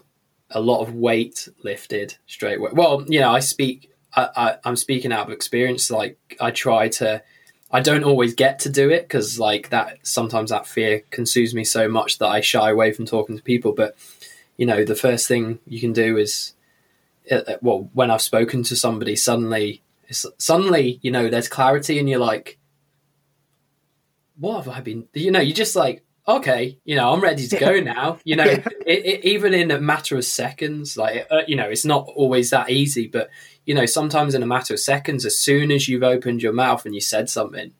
a 0.54 0.60
lot 0.60 0.82
of 0.82 0.94
weight 0.94 1.48
lifted 1.62 2.16
straight 2.26 2.58
away. 2.58 2.70
Well, 2.72 3.04
you 3.08 3.20
know, 3.20 3.30
I 3.30 3.40
speak, 3.40 3.90
I, 4.14 4.28
I 4.36 4.56
I'm 4.64 4.76
speaking 4.76 5.12
out 5.12 5.26
of 5.26 5.32
experience. 5.32 5.90
Like 5.90 6.18
I 6.40 6.50
try 6.50 6.88
to. 6.88 7.22
I 7.74 7.80
don't 7.80 8.04
always 8.04 8.34
get 8.34 8.58
to 8.60 8.68
do 8.68 8.90
it 8.90 9.04
because, 9.04 9.38
like 9.38 9.70
that, 9.70 10.06
sometimes 10.06 10.50
that 10.50 10.66
fear 10.66 11.00
consumes 11.10 11.54
me 11.54 11.64
so 11.64 11.88
much 11.88 12.18
that 12.18 12.26
I 12.26 12.42
shy 12.42 12.68
away 12.68 12.92
from 12.92 13.06
talking 13.06 13.34
to 13.34 13.42
people. 13.42 13.72
But 13.72 13.96
you 14.58 14.66
know, 14.66 14.84
the 14.84 14.94
first 14.94 15.26
thing 15.26 15.58
you 15.66 15.80
can 15.80 15.94
do 15.94 16.18
is 16.18 16.52
uh, 17.30 17.36
uh, 17.36 17.56
well, 17.62 17.90
when 17.92 18.10
I've 18.10 18.22
spoken 18.22 18.62
to 18.64 18.76
somebody, 18.76 19.14
suddenly, 19.16 19.82
suddenly, 20.10 20.98
you 21.02 21.10
know, 21.10 21.28
there's 21.28 21.48
clarity, 21.48 21.98
and 21.98 22.08
you're 22.08 22.18
like, 22.18 22.58
what 24.38 24.64
have 24.64 24.68
I 24.68 24.80
been? 24.80 25.06
You 25.14 25.30
know, 25.30 25.40
you're 25.40 25.54
just 25.54 25.76
like, 25.76 26.04
okay, 26.26 26.78
you 26.84 26.96
know, 26.96 27.12
I'm 27.12 27.20
ready 27.20 27.46
to 27.46 27.58
go 27.58 27.80
now. 27.80 28.18
You 28.24 28.36
know, 28.36 28.44
yeah. 28.44 28.66
it, 28.86 29.06
it, 29.06 29.24
even 29.24 29.54
in 29.54 29.70
a 29.70 29.80
matter 29.80 30.16
of 30.16 30.24
seconds, 30.24 30.96
like, 30.96 31.26
uh, 31.30 31.42
you 31.46 31.56
know, 31.56 31.68
it's 31.68 31.84
not 31.84 32.08
always 32.14 32.50
that 32.50 32.70
easy, 32.70 33.06
but 33.06 33.30
you 33.64 33.74
know, 33.74 33.86
sometimes 33.86 34.34
in 34.34 34.42
a 34.42 34.46
matter 34.46 34.74
of 34.74 34.80
seconds, 34.80 35.24
as 35.24 35.36
soon 35.36 35.70
as 35.70 35.88
you've 35.88 36.02
opened 36.02 36.42
your 36.42 36.52
mouth 36.52 36.84
and 36.84 36.94
you 36.94 37.00
said 37.00 37.28
something, 37.28 37.72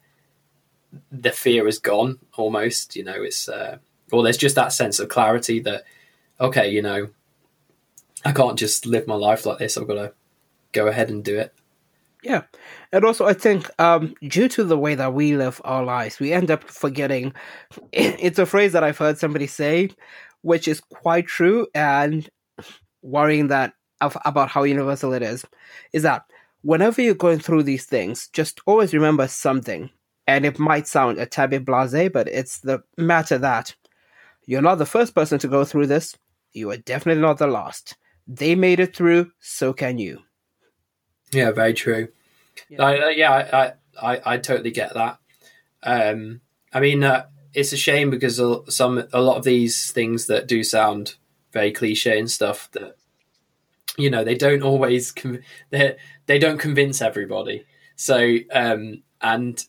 the 1.11 1.32
fear 1.32 1.66
is 1.66 1.78
gone 1.78 2.18
almost. 2.34 2.97
You 2.97 3.05
know, 3.05 3.22
it's 3.22 3.49
uh, 3.49 3.78
or 4.11 4.22
there's 4.22 4.36
just 4.36 4.57
that 4.57 4.72
sense 4.72 5.01
of 5.01 5.09
clarity 5.09 5.61
that, 5.61 5.84
okay, 6.40 6.70
you 6.70 6.82
know, 6.82 7.09
I 8.24 8.32
can't 8.32 8.59
just 8.59 8.86
live 8.86 9.07
my 9.07 9.14
life 9.14 9.47
like 9.47 9.59
this. 9.59 9.76
I've 9.76 9.88
got 9.88 9.95
to 9.95 10.12
go 10.72 10.86
ahead 10.86 11.11
and 11.11 11.24
do 11.24 11.38
it. 11.38 11.55
Yeah. 12.23 12.43
And 12.93 13.05
also, 13.05 13.27
I 13.27 13.33
think 13.33 13.68
um, 13.81 14.14
due 14.23 14.49
to 14.49 14.64
the 14.64 14.79
way 14.79 14.95
that 14.95 15.12
we 15.12 15.37
live 15.37 15.61
our 15.64 15.85
lives, 15.85 16.20
we 16.20 16.33
end 16.33 16.51
up 16.51 16.64
forgetting. 16.64 17.33
It's 17.93 18.39
a 18.39 18.47
phrase 18.47 18.73
that 18.73 18.85
I've 18.85 18.99
heard 18.99 19.18
somebody 19.18 19.47
say, 19.47 19.91
which 20.43 20.68
is 20.68 20.81
quite 20.81 21.27
true, 21.27 21.66
and 21.75 22.29
worrying 23.03 23.49
that 23.49 23.75
about 24.01 24.49
how 24.49 24.62
universal 24.64 25.12
it 25.12 25.23
is, 25.23 25.45
is 25.93 26.03
that 26.03 26.25
whenever 26.62 27.03
you're 27.03 27.14
going 27.14 27.39
through 27.41 27.64
these 27.64 27.85
things, 27.87 28.29
just 28.33 28.61
always 28.66 28.95
remember 28.95 29.29
something. 29.29 29.91
And 30.27 30.47
it 30.47 30.59
might 30.59 30.87
sound 30.87 31.18
a 31.18 31.27
tad 31.27 31.51
bit 31.51 31.64
blase, 31.64 32.11
but 32.12 32.29
it's 32.29 32.61
the 32.61 32.83
matter 32.97 33.39
that 33.39 33.75
you're 34.47 34.62
not 34.62 34.77
the 34.77 34.87
first 34.87 35.14
person 35.14 35.39
to 35.41 35.49
go 35.49 35.64
through 35.64 35.89
this. 35.89 36.16
You 36.53 36.70
are 36.70 36.77
definitely 36.77 37.23
not 37.23 37.39
the 37.39 37.47
last. 37.47 37.97
They 38.27 38.55
made 38.55 38.81
it 38.81 38.95
through, 38.95 39.33
so 39.41 39.73
can 39.73 39.99
you. 39.99 40.20
Yeah, 41.33 41.51
very 41.51 41.74
true. 41.74 42.09
Yeah, 42.68 42.85
I, 42.85 43.11
yeah, 43.11 43.74
I, 44.01 44.12
I, 44.14 44.20
I 44.35 44.37
totally 44.39 44.70
get 44.70 44.95
that. 44.95 45.18
Um, 45.83 46.41
I 46.72 46.80
mean, 46.80 47.03
uh, 47.03 47.26
it's 47.55 47.72
a 47.72 47.76
shame 47.76 48.11
because 48.11 48.41
some 48.68 49.05
a 49.12 49.20
lot 49.20 49.37
of 49.37 49.45
these 49.45 49.91
things 49.93 50.26
that 50.26 50.47
do 50.47 50.62
sound 50.62 51.16
very 51.53 51.72
cliche 51.72 52.18
and 52.18 52.30
stuff 52.30 52.70
that 52.72 52.97
you 53.99 54.09
know 54.11 54.24
they 54.24 54.35
don't 54.35 54.62
always 54.62 55.12
they 55.70 55.97
they 56.26 56.39
don't 56.39 56.59
convince 56.59 57.03
everybody. 57.03 57.64
So 57.97 58.37
um, 58.53 59.03
and 59.20 59.64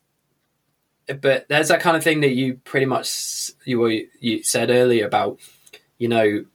but 1.22 1.48
there's 1.50 1.68
that 1.68 1.82
kind 1.82 1.98
of 1.98 2.04
thing 2.04 2.22
that 2.22 2.34
you 2.34 2.56
pretty 2.64 2.86
much 2.86 3.52
you 3.66 4.08
you 4.20 4.44
said 4.44 4.70
earlier 4.70 5.06
about 5.06 5.40
you 5.98 6.08
know 6.08 6.46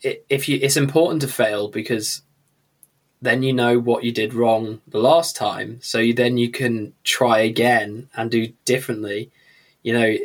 if 0.00 0.48
you 0.48 0.58
it's 0.62 0.76
important 0.76 1.22
to 1.22 1.28
fail 1.28 1.68
because 1.68 2.22
then 3.20 3.42
you 3.42 3.52
know 3.52 3.78
what 3.78 4.04
you 4.04 4.12
did 4.12 4.34
wrong 4.34 4.80
the 4.86 4.98
last 4.98 5.36
time 5.36 5.78
so 5.82 5.98
you, 5.98 6.14
then 6.14 6.38
you 6.38 6.50
can 6.50 6.92
try 7.04 7.38
again 7.40 8.08
and 8.14 8.30
do 8.30 8.52
differently 8.64 9.30
you 9.82 9.92
know 9.92 10.16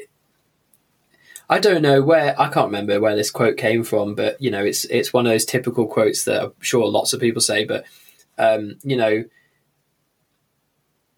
I 1.49 1.59
don't 1.59 1.81
know 1.81 2.01
where 2.01 2.39
I 2.39 2.49
can't 2.49 2.67
remember 2.67 2.99
where 2.99 3.15
this 3.15 3.29
quote 3.29 3.57
came 3.57 3.83
from, 3.83 4.15
but 4.15 4.41
you 4.41 4.49
know, 4.49 4.63
it's 4.63 4.85
it's 4.85 5.13
one 5.13 5.27
of 5.27 5.31
those 5.31 5.45
typical 5.45 5.85
quotes 5.85 6.23
that 6.25 6.41
I'm 6.41 6.53
sure 6.61 6.87
lots 6.87 7.13
of 7.13 7.19
people 7.19 7.41
say. 7.41 7.65
But 7.65 7.85
um, 8.37 8.79
you 8.83 8.95
know, 8.95 9.25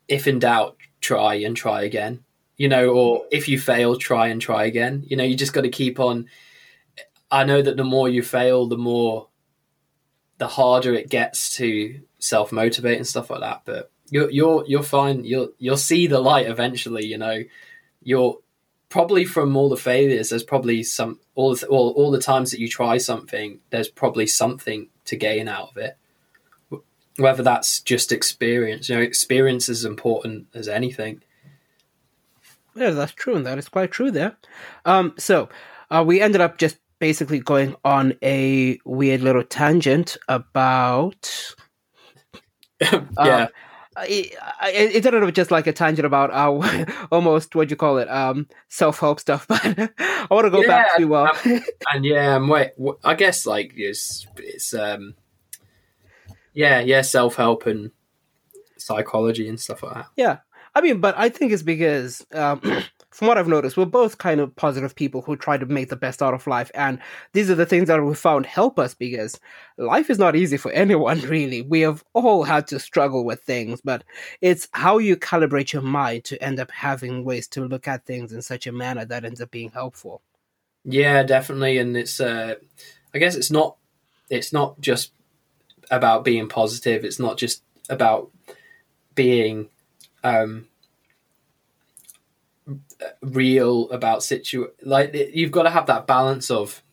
if 0.08 0.28
in 0.28 0.40
doubt, 0.40 0.78
try 1.00 1.36
and 1.36 1.56
try 1.56 1.84
again. 1.84 2.24
You 2.58 2.70
know, 2.70 2.90
or 2.90 3.26
if 3.32 3.48
you 3.48 3.60
fail, 3.60 3.98
try 3.98 4.28
and 4.28 4.42
try 4.42 4.66
again. 4.66 5.06
You 5.08 5.18
know, 5.18 5.24
you 5.24 5.36
just 5.36 5.54
got 5.54 5.62
to 5.62 5.70
keep 5.70 6.00
on. 6.00 6.28
I 7.30 7.44
know 7.44 7.62
that 7.62 7.78
the 7.78 7.84
more 7.84 8.08
you 8.08 8.22
fail, 8.22 8.68
the 8.68 8.78
more, 8.78 9.28
the 10.38 10.48
harder 10.48 10.94
it 10.94 11.10
gets 11.10 11.56
to 11.58 12.00
self 12.20 12.52
motivate 12.52 12.98
and 12.98 13.08
stuff 13.08 13.30
like 13.30 13.42
that. 13.42 13.62
But 13.66 13.92
you're 14.10 14.30
you're 14.30 14.66
you're 14.68 14.84
fine. 14.84 15.24
You'll 15.24 15.50
you'll 15.58 15.78
see 15.78 16.08
the 16.08 16.20
light 16.20 16.48
eventually. 16.48 17.06
You 17.06 17.18
know, 17.18 17.44
you're 18.04 18.38
probably 18.96 19.26
from 19.26 19.58
all 19.58 19.68
the 19.68 19.76
failures, 19.76 20.30
there's 20.30 20.44
probably 20.44 20.82
some 20.82 21.20
all 21.36 21.54
the, 21.54 21.68
all, 21.68 21.90
all 21.98 22.12
the 22.12 22.18
times 22.18 22.52
that 22.52 22.62
you 22.62 22.70
try 22.70 22.98
something, 22.98 23.60
there's 23.70 23.90
probably 23.90 24.26
something 24.26 24.88
to 25.04 25.18
gain 25.18 25.50
out 25.50 25.70
of 25.72 25.78
it. 25.78 25.98
Whether 27.18 27.44
that's 27.44 27.82
just 27.82 28.14
experience, 28.14 28.88
you 28.88 28.96
know, 28.96 29.02
experience 29.02 29.68
is 29.68 29.84
important 29.84 30.48
as 30.54 30.70
anything. 30.70 31.24
Yeah, 32.74 32.92
that's 32.92 33.12
true, 33.12 33.36
and 33.36 33.46
that 33.46 33.58
is 33.58 33.68
quite 33.68 33.92
true 33.92 34.12
there. 34.12 34.38
Um, 34.86 35.14
so 35.18 35.50
uh, 35.92 36.04
we 36.08 36.22
ended 36.22 36.40
up 36.40 36.58
just 36.58 36.78
basically 37.06 37.38
going 37.38 37.76
on 37.86 38.16
a 38.24 38.80
weird 38.84 39.22
little 39.22 39.44
tangent 39.44 40.18
about 40.28 41.54
yeah. 42.82 43.48
Uh, 43.96 44.06
it, 44.10 44.34
it, 44.96 45.06
ended 45.06 45.24
up 45.24 45.32
just 45.36 45.52
like 45.52 45.68
a 45.68 45.72
tangent 45.72 46.04
about 46.04 46.32
uh, 46.32 46.86
almost 47.12 47.54
what 47.54 47.68
do 47.68 47.74
you 47.74 47.76
call 47.76 48.00
it 48.00 48.10
um, 48.10 48.48
self-help 48.70 49.20
stuff 49.20 49.48
but 49.52 49.64
i 49.64 50.28
want 50.32 50.46
to 50.46 50.50
go 50.50 50.62
yeah, 50.62 50.68
back 50.68 50.98
to 50.98 51.14
uh... 51.14 51.32
um, 51.46 51.62
and 51.94 52.06
yeah 52.06 52.38
um, 52.38 52.48
wait 52.48 52.72
i 53.04 53.14
guess 53.14 53.46
like 53.46 53.72
it's, 53.76 54.26
it's 54.38 54.74
um 54.74 55.14
yeah 56.54 56.80
yeah 56.80 57.02
self-help 57.02 57.68
and 57.68 57.92
psychology 58.78 59.48
and 59.48 59.60
stuff 59.60 59.84
like 59.84 59.94
that. 59.94 60.08
Yeah. 60.16 60.38
I 60.74 60.82
mean 60.82 61.02
but 61.02 61.14
i 61.20 61.30
think 61.30 61.52
it's 61.52 61.62
because 61.62 62.26
um, 62.34 62.62
from 63.16 63.30
what 63.30 63.38
I've 63.38 63.48
noticed, 63.48 63.78
we're 63.78 63.86
both 63.86 64.18
kind 64.18 64.42
of 64.42 64.54
positive 64.58 64.94
people 64.94 65.22
who 65.22 65.38
try 65.38 65.58
to 65.58 65.66
make 65.66 65.88
the 65.88 65.96
best 65.96 66.22
out 66.22 66.34
of 66.34 66.48
life. 66.48 66.70
And 66.76 67.00
these 67.32 67.50
are 67.50 67.56
the 67.56 67.66
things 67.66 67.88
that 67.88 68.04
we 68.04 68.14
found 68.14 68.46
help 68.46 68.78
us 68.78 68.94
because 68.94 69.40
life 69.78 70.10
is 70.10 70.20
not 70.20 70.36
easy 70.36 70.58
for 70.58 70.70
anyone, 70.74 71.22
really. 71.22 71.62
We 71.62 71.80
have 71.82 72.04
all 72.12 72.44
had 72.44 72.68
to 72.68 72.80
struggle 72.80 73.24
with 73.24 73.42
things, 73.42 73.80
but 73.80 74.04
it's 74.42 74.68
how 74.74 74.98
you 74.98 75.16
calibrate 75.16 75.72
your 75.72 75.82
mind 75.82 76.26
to 76.26 76.44
end 76.44 76.60
up 76.60 76.70
having 76.72 77.24
ways 77.24 77.48
to 77.50 77.64
look 77.64 77.88
at 77.88 78.06
things 78.06 78.34
in 78.34 78.42
such 78.42 78.68
a 78.68 78.74
manner 78.74 79.06
that 79.06 79.24
ends 79.24 79.40
up 79.40 79.50
being 79.50 79.72
helpful. 79.72 80.22
Yeah, 80.84 81.24
definitely. 81.24 81.78
And 81.78 81.96
it's, 81.96 82.20
uh, 82.20 82.56
I 83.14 83.18
guess 83.18 83.36
it's 83.36 83.50
not, 83.50 83.78
it's 84.30 84.52
not 84.52 84.82
just 84.82 85.14
about 85.90 86.26
being 86.26 86.50
positive. 86.50 87.06
It's 87.06 87.20
not 87.20 87.38
just 87.38 87.64
about 87.90 88.30
being, 89.16 89.70
um, 90.22 90.68
real 93.22 93.90
about 93.90 94.24
situ 94.24 94.68
like 94.84 95.14
you've 95.34 95.52
got 95.52 95.64
to 95.64 95.70
have 95.70 95.88
that 95.88 96.08
balance 96.08 96.50
of 96.52 96.84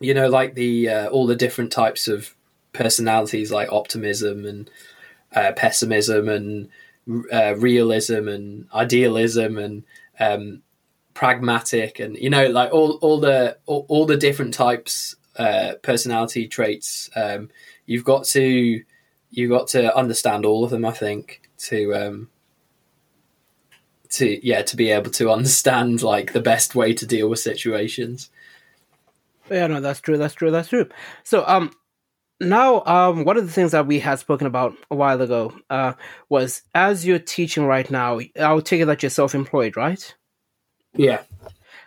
you 0.00 0.14
know 0.14 0.28
like 0.28 0.54
the 0.54 0.88
uh, 0.88 1.08
all 1.08 1.26
the 1.26 1.36
different 1.36 1.72
types 1.72 2.08
of 2.08 2.34
personalities 2.72 3.50
like 3.52 3.72
optimism 3.72 4.44
and 4.44 4.70
uh, 5.34 5.52
pessimism 5.56 6.28
and 6.28 6.68
uh, 7.32 7.54
realism 7.56 8.28
and 8.28 8.66
idealism 8.74 9.58
and 9.58 9.84
um, 10.20 10.62
pragmatic 11.14 12.00
and 12.00 12.16
you 12.16 12.30
know 12.30 12.46
like 12.48 12.72
all 12.72 12.92
all 13.02 13.20
the 13.20 13.56
all, 13.66 13.86
all 13.88 14.06
the 14.06 14.16
different 14.16 14.54
types 14.54 15.16
uh, 15.36 15.72
personality 15.82 16.46
traits 16.48 17.10
um, 17.16 17.50
you've 17.86 18.04
got 18.04 18.24
to 18.24 18.82
you've 19.30 19.50
got 19.50 19.68
to 19.68 19.96
understand 19.96 20.44
all 20.44 20.64
of 20.64 20.70
them 20.70 20.84
i 20.84 20.92
think 20.92 21.48
to 21.56 21.94
um, 21.94 22.28
to 24.14 24.46
yeah 24.46 24.62
to 24.62 24.76
be 24.76 24.90
able 24.90 25.10
to 25.12 25.30
understand 25.30 26.02
like 26.02 26.32
the 26.32 26.40
best 26.40 26.74
way 26.74 26.94
to 26.94 27.06
deal 27.06 27.28
with 27.28 27.38
situations. 27.40 28.30
Yeah, 29.50 29.66
no, 29.66 29.80
that's 29.80 30.00
true. 30.00 30.16
That's 30.16 30.34
true. 30.34 30.50
That's 30.50 30.68
true. 30.68 30.88
So, 31.22 31.44
um, 31.46 31.70
now, 32.40 32.82
um, 32.84 33.24
one 33.24 33.36
of 33.36 33.46
the 33.46 33.52
things 33.52 33.72
that 33.72 33.86
we 33.86 34.00
had 34.00 34.18
spoken 34.18 34.46
about 34.46 34.74
a 34.90 34.96
while 34.96 35.20
ago, 35.20 35.54
uh, 35.70 35.92
was 36.28 36.62
as 36.74 37.06
you're 37.06 37.18
teaching 37.18 37.64
right 37.64 37.90
now. 37.90 38.20
I'll 38.40 38.62
take 38.62 38.80
it 38.80 38.86
that 38.86 39.02
you're 39.02 39.10
self-employed, 39.10 39.76
right? 39.76 40.14
Yeah. 40.94 41.22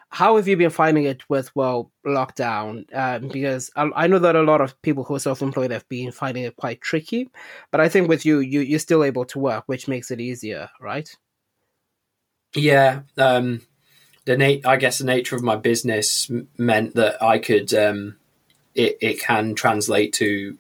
How 0.10 0.38
have 0.38 0.48
you 0.48 0.56
been 0.56 0.70
finding 0.70 1.04
it 1.04 1.30
with 1.30 1.54
well 1.56 1.92
lockdown? 2.06 2.86
Uh, 2.94 3.20
because 3.20 3.70
I, 3.76 3.90
I, 3.94 4.08
know 4.08 4.20
that 4.20 4.38
a 4.38 4.42
lot 4.42 4.62
of 4.62 4.82
people 4.82 5.04
who 5.04 5.16
are 5.16 5.20
self-employed 5.20 5.72
have 5.72 5.88
been 5.90 6.12
finding 6.12 6.44
it 6.44 6.56
quite 6.56 6.80
tricky, 6.80 7.30
but 7.72 7.82
I 7.82 7.90
think 7.90 8.08
with 8.08 8.26
you, 8.26 8.40
you 8.40 8.62
you're 8.62 8.80
still 8.80 9.04
able 9.04 9.26
to 9.26 9.40
work, 9.40 9.66
which 9.68 9.88
makes 9.90 10.10
it 10.10 10.22
easier, 10.22 10.70
right? 10.80 11.14
Yeah, 12.58 13.02
um, 13.18 13.62
the 14.26 14.38
nat- 14.38 14.66
I 14.66 14.78
guess 14.78 14.98
the 14.98 15.06
nature 15.06 15.36
of 15.36 15.44
my 15.44 15.56
business 15.56 16.30
m- 16.30 16.48
meant 16.58 16.96
that 16.96 17.22
I 17.22 17.40
could 17.40 17.74
um, 17.74 18.18
it 18.76 18.98
it 19.02 19.20
can 19.22 19.56
translate 19.56 20.14
to 20.14 20.58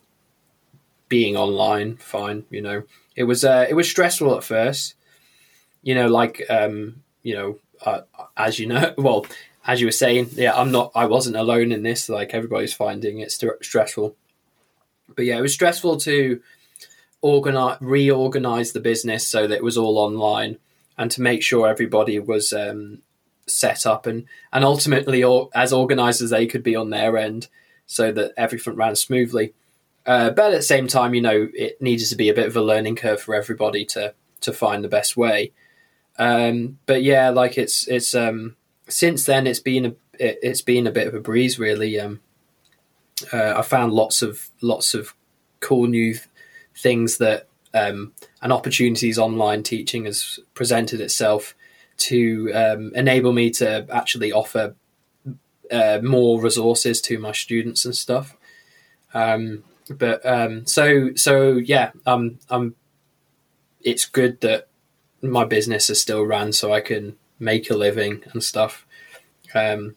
being 1.10 1.36
online 1.38 1.98
fine. 1.98 2.45
You 2.50 2.62
know, 2.62 2.84
it 3.16 3.24
was 3.24 3.43
uh, 3.43 3.66
it 3.70 3.74
was 3.74 3.89
stressful 3.89 4.36
at 4.38 4.43
first. 4.43 4.95
You 5.84 5.95
know, 5.95 6.08
like 6.08 6.43
um, 6.50 7.04
you 7.24 7.36
know, 7.36 7.60
uh, 7.86 8.02
as 8.38 8.60
you 8.60 8.68
know, 8.68 8.93
well, 9.00 9.26
as 9.66 9.82
you 9.82 9.88
were 9.88 9.91
saying, 9.91 10.30
yeah, 10.34 10.56
I'm 10.56 10.72
not. 10.72 10.91
I 10.95 11.06
wasn't 11.06 11.36
alone 11.36 11.72
in 11.72 11.84
this. 11.84 12.10
Like 12.10 12.34
everybody's 12.34 12.74
finding 12.74 13.20
it 13.20 13.32
st- 13.32 13.64
stressful. 13.64 14.16
But 15.16 15.26
yeah, 15.26 15.38
it 15.38 15.41
was 15.41 15.54
stressful 15.54 15.98
to 16.02 16.41
organize, 17.22 17.78
reorganize 17.82 18.74
the 18.74 18.80
business 18.80 19.28
so 19.28 19.48
that 19.48 19.56
it 19.58 19.64
was 19.64 19.78
all 19.78 19.98
online 19.98 20.58
and 20.98 21.12
to 21.12 21.22
make 21.22 21.43
sure 21.43 21.68
everybody 21.68 22.20
was 22.20 22.54
um, 22.54 23.00
set 23.45 23.86
up 23.86 24.06
and 24.06 24.26
and 24.52 24.64
ultimately 24.64 25.24
or, 25.24 25.50
as 25.54 25.72
organized 25.74 26.22
as 26.22 26.30
they 26.30 26.45
could 26.45 26.64
be 26.64 26.76
on 26.76 26.89
their 26.89 27.18
end 27.18 27.48
so 27.86 28.12
that 28.12 28.34
everything 28.38 28.76
ran 28.76 28.95
smoothly. 28.95 29.54
Uh, 30.06 30.30
but 30.30 30.54
at 30.54 30.58
the 30.58 30.62
same 30.62 30.88
time 30.88 31.14
you 31.14 31.22
know 31.22 31.50
it 31.54 31.82
needed 31.82 32.08
to 32.08 32.16
be 32.16 32.30
a 32.30 32.34
bit 32.34 32.48
of 32.48 32.56
a 32.56 32.62
learning 32.62 32.95
curve 32.95 33.22
for 33.22 33.36
everybody 33.36 33.86
to 33.86 34.14
to 34.41 34.54
find 34.54 34.84
the 34.84 34.89
best 34.89 35.18
way. 35.18 35.52
Um, 36.20 36.80
but 36.86 37.04
yeah 37.04 37.30
like 37.30 37.58
it's 37.58 37.88
it's 37.88 38.16
um, 38.16 38.56
since 38.88 39.26
then 39.26 39.48
it's 39.48 39.60
been 39.60 39.86
a 39.86 39.95
it, 40.20 40.43
has 40.43 40.62
been 40.62 40.88
a 40.88 40.91
bit 40.91 41.08
of 41.08 41.14
a 41.14 41.20
breeze 41.20 41.60
really. 41.60 42.00
Um, 42.00 42.22
uh, 43.34 43.56
I 43.58 43.62
found 43.62 43.93
lots 43.93 44.22
of 44.22 44.50
lots 44.62 44.93
of 44.93 45.16
cool 45.60 45.88
new 45.88 46.14
th- 46.14 46.26
things 46.76 47.18
that 47.18 47.48
um, 47.74 48.14
and 48.42 48.54
opportunities 48.54 49.18
online 49.18 49.64
teaching 49.64 50.06
has 50.06 50.40
presented 50.54 51.02
itself 51.02 51.56
to 51.98 52.52
um, 52.54 52.92
enable 52.96 53.34
me 53.34 53.50
to 53.50 53.88
actually 53.92 54.32
offer 54.32 54.76
uh, 55.72 56.00
more 56.04 56.40
resources 56.42 57.02
to 57.02 57.18
my 57.20 57.32
students 57.32 57.86
and 57.86 57.96
stuff. 57.96 58.38
Um, 59.14 59.64
but 59.90 60.26
um, 60.26 60.66
so 60.66 61.16
so 61.16 61.54
yeah, 61.54 61.92
um, 62.06 62.40
I'm. 62.50 62.76
It's 63.82 64.06
good 64.06 64.42
that 64.42 64.68
my 65.22 65.46
business 65.46 65.90
is 65.90 66.02
still 66.02 66.24
ran, 66.24 66.52
so 66.52 66.74
I 66.74 66.82
can 66.82 67.16
make 67.40 67.70
a 67.70 67.76
living 67.76 68.24
and 68.34 68.44
stuff. 68.44 68.86
Um, 69.54 69.96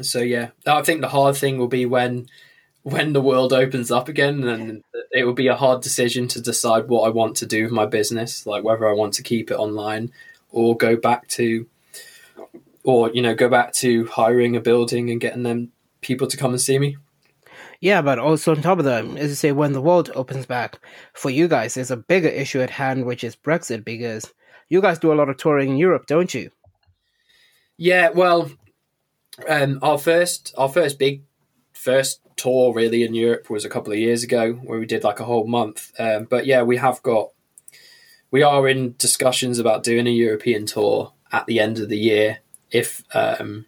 so 0.00 0.20
yeah, 0.20 0.50
I 0.66 0.82
think 0.82 1.00
the 1.00 1.08
hard 1.08 1.36
thing 1.36 1.58
will 1.58 1.68
be 1.68 1.84
when 1.84 2.28
when 2.82 3.12
the 3.12 3.20
world 3.20 3.52
opens 3.52 3.90
up 3.90 4.08
again, 4.08 4.40
then 4.42 4.82
it 5.12 5.24
will 5.24 5.34
be 5.34 5.48
a 5.48 5.56
hard 5.56 5.82
decision 5.82 6.28
to 6.28 6.40
decide 6.40 6.88
what 6.88 7.02
I 7.02 7.10
want 7.10 7.36
to 7.36 7.46
do 7.46 7.64
with 7.64 7.72
my 7.72 7.86
business, 7.86 8.46
like 8.46 8.64
whether 8.64 8.88
I 8.88 8.94
want 8.94 9.14
to 9.14 9.22
keep 9.22 9.50
it 9.50 9.54
online 9.58 10.12
or 10.50 10.76
go 10.76 10.96
back 10.96 11.28
to, 11.28 11.66
or 12.84 13.10
you 13.10 13.22
know, 13.22 13.34
go 13.34 13.48
back 13.48 13.72
to 13.74 14.06
hiring 14.06 14.56
a 14.56 14.60
building 14.60 15.10
and 15.10 15.20
getting 15.20 15.42
them 15.42 15.72
people 16.00 16.26
to 16.26 16.36
come 16.36 16.52
and 16.52 16.60
see 16.60 16.78
me. 16.78 16.96
Yeah, 17.80 18.02
but 18.02 18.18
also 18.18 18.54
on 18.54 18.60
top 18.60 18.78
of 18.78 18.84
that, 18.84 19.04
as 19.16 19.30
you 19.30 19.34
say, 19.34 19.52
when 19.52 19.72
the 19.72 19.80
world 19.80 20.10
opens 20.14 20.44
back 20.44 20.78
for 21.14 21.30
you 21.30 21.48
guys, 21.48 21.74
there's 21.74 21.90
a 21.90 21.96
bigger 21.96 22.28
issue 22.28 22.60
at 22.60 22.70
hand, 22.70 23.06
which 23.06 23.24
is 23.24 23.36
Brexit, 23.36 23.84
because 23.84 24.32
you 24.68 24.82
guys 24.82 24.98
do 24.98 25.12
a 25.12 25.14
lot 25.14 25.30
of 25.30 25.38
touring 25.38 25.70
in 25.70 25.76
Europe, 25.78 26.06
don't 26.06 26.32
you? 26.34 26.50
Yeah, 27.78 28.10
well, 28.10 28.50
um, 29.48 29.78
our 29.80 29.96
first 29.96 30.54
our 30.58 30.68
first 30.68 30.98
big 30.98 31.22
first 31.80 32.20
tour 32.36 32.74
really 32.74 33.02
in 33.02 33.14
Europe 33.14 33.48
was 33.48 33.64
a 33.64 33.68
couple 33.68 33.92
of 33.92 33.98
years 33.98 34.22
ago, 34.22 34.52
where 34.52 34.78
we 34.78 34.86
did 34.86 35.04
like 35.04 35.20
a 35.20 35.24
whole 35.24 35.46
month. 35.46 35.92
Um, 35.98 36.24
but 36.24 36.46
yeah, 36.46 36.62
we 36.62 36.76
have 36.76 37.02
got 37.02 37.30
we 38.30 38.42
are 38.42 38.68
in 38.68 38.94
discussions 38.98 39.58
about 39.58 39.82
doing 39.82 40.06
a 40.06 40.10
European 40.10 40.66
tour 40.66 41.12
at 41.32 41.46
the 41.46 41.58
end 41.58 41.78
of 41.78 41.88
the 41.88 41.98
year 41.98 42.38
if 42.70 43.02
um, 43.14 43.66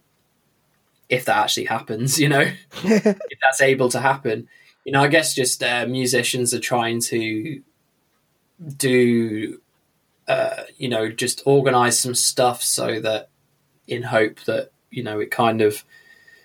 if 1.08 1.24
that 1.24 1.36
actually 1.36 1.66
happens, 1.66 2.20
you 2.22 2.28
know, 2.28 2.40
if 2.84 3.38
that's 3.40 3.60
able 3.60 3.88
to 3.90 4.00
happen. 4.00 4.48
You 4.84 4.92
know, 4.92 5.02
I 5.02 5.08
guess 5.08 5.34
just 5.34 5.62
uh, 5.62 5.86
musicians 5.86 6.52
are 6.52 6.60
trying 6.60 7.00
to 7.02 7.62
do, 8.76 9.60
uh, 10.26 10.64
you 10.76 10.88
know, 10.88 11.08
just 11.08 11.42
organize 11.46 11.98
some 11.98 12.16
stuff 12.16 12.62
so 12.62 13.00
that 13.00 13.28
in 13.86 14.02
hope 14.02 14.40
that, 14.40 14.70
you 14.90 15.04
know, 15.04 15.20
it 15.20 15.30
kind 15.30 15.60
of, 15.60 15.84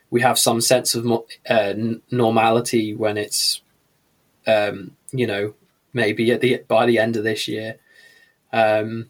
we 0.09 0.21
have 0.21 0.39
some 0.39 0.61
sense 0.61 0.95
of 0.95 1.05
uh, 1.49 1.73
normality 2.11 2.95
when 2.95 3.17
it's, 3.17 3.61
um, 4.45 4.95
you 5.11 5.27
know, 5.27 5.53
maybe 5.93 6.31
at 6.31 6.41
the 6.41 6.63
by 6.67 6.85
the 6.85 6.99
end 6.99 7.17
of 7.17 7.23
this 7.23 7.47
year. 7.47 7.77
Um, 8.53 9.09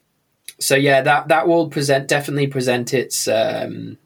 so 0.59 0.75
yeah, 0.75 1.01
that 1.01 1.27
that 1.27 1.47
will 1.47 1.69
present 1.69 2.07
definitely 2.07 2.47
present 2.47 2.93
its 2.93 3.27
um, 3.27 3.97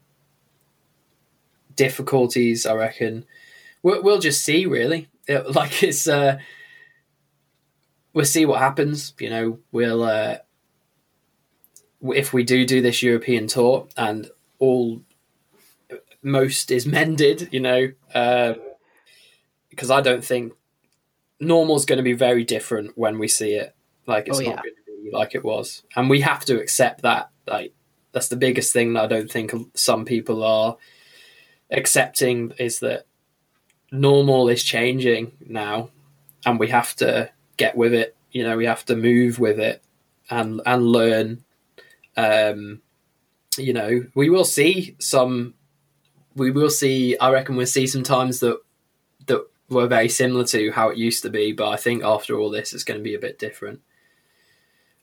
difficulties, 1.76 2.66
I 2.66 2.74
reckon. 2.74 3.24
We'll, 3.82 4.02
we'll 4.02 4.18
just 4.18 4.44
see, 4.44 4.66
really. 4.66 5.08
It, 5.26 5.50
like 5.54 5.82
it's, 5.82 6.06
uh, 6.06 6.38
we'll 8.12 8.24
see 8.24 8.46
what 8.46 8.60
happens. 8.60 9.14
You 9.18 9.30
know, 9.30 9.58
we'll 9.70 10.02
uh, 10.02 10.38
if 12.02 12.32
we 12.32 12.44
do 12.44 12.66
do 12.66 12.82
this 12.82 13.02
European 13.02 13.46
tour 13.46 13.88
and 13.96 14.30
all 14.58 15.00
most 16.22 16.70
is 16.70 16.86
mended, 16.86 17.48
you 17.52 17.60
know, 17.60 17.92
because 19.70 19.90
uh, 19.90 19.94
I 19.94 20.00
don't 20.00 20.24
think 20.24 20.52
normal's 21.40 21.84
going 21.84 21.98
to 21.98 22.02
be 22.02 22.12
very 22.12 22.44
different 22.44 22.96
when 22.96 23.18
we 23.18 23.28
see 23.28 23.54
it. 23.54 23.74
Like 24.06 24.28
it's 24.28 24.38
oh, 24.38 24.42
not 24.42 24.62
going 24.62 24.74
to 24.74 25.04
be 25.04 25.10
like 25.12 25.34
it 25.34 25.44
was, 25.44 25.82
and 25.96 26.10
we 26.10 26.20
have 26.20 26.44
to 26.46 26.60
accept 26.60 27.02
that. 27.02 27.30
Like 27.46 27.72
that's 28.12 28.28
the 28.28 28.36
biggest 28.36 28.72
thing 28.72 28.92
that 28.92 29.04
I 29.04 29.06
don't 29.06 29.30
think 29.30 29.52
some 29.74 30.04
people 30.04 30.42
are 30.42 30.76
accepting 31.70 32.52
is 32.58 32.80
that 32.80 33.06
normal 33.90 34.48
is 34.48 34.62
changing 34.62 35.32
now 35.46 35.90
and 36.46 36.58
we 36.58 36.68
have 36.68 36.94
to 36.96 37.30
get 37.56 37.76
with 37.76 37.92
it 37.92 38.16
you 38.30 38.42
know 38.42 38.56
we 38.56 38.64
have 38.64 38.84
to 38.84 38.96
move 38.96 39.38
with 39.38 39.60
it 39.60 39.82
and 40.30 40.60
and 40.64 40.86
learn 40.86 41.44
um 42.16 42.80
you 43.58 43.72
know 43.72 44.02
we 44.14 44.30
will 44.30 44.44
see 44.44 44.96
some 44.98 45.54
we 46.34 46.50
will 46.50 46.70
see 46.70 47.16
i 47.18 47.30
reckon 47.30 47.56
we'll 47.56 47.66
see 47.66 47.86
some 47.86 48.02
times 48.02 48.40
that 48.40 48.58
that 49.26 49.44
were 49.68 49.86
very 49.86 50.08
similar 50.08 50.44
to 50.44 50.70
how 50.72 50.88
it 50.88 50.98
used 50.98 51.22
to 51.22 51.30
be 51.30 51.52
but 51.52 51.68
i 51.68 51.76
think 51.76 52.02
after 52.04 52.38
all 52.38 52.50
this 52.50 52.72
it's 52.72 52.84
going 52.84 52.98
to 52.98 53.04
be 53.04 53.14
a 53.14 53.20
bit 53.20 53.38
different 53.38 53.80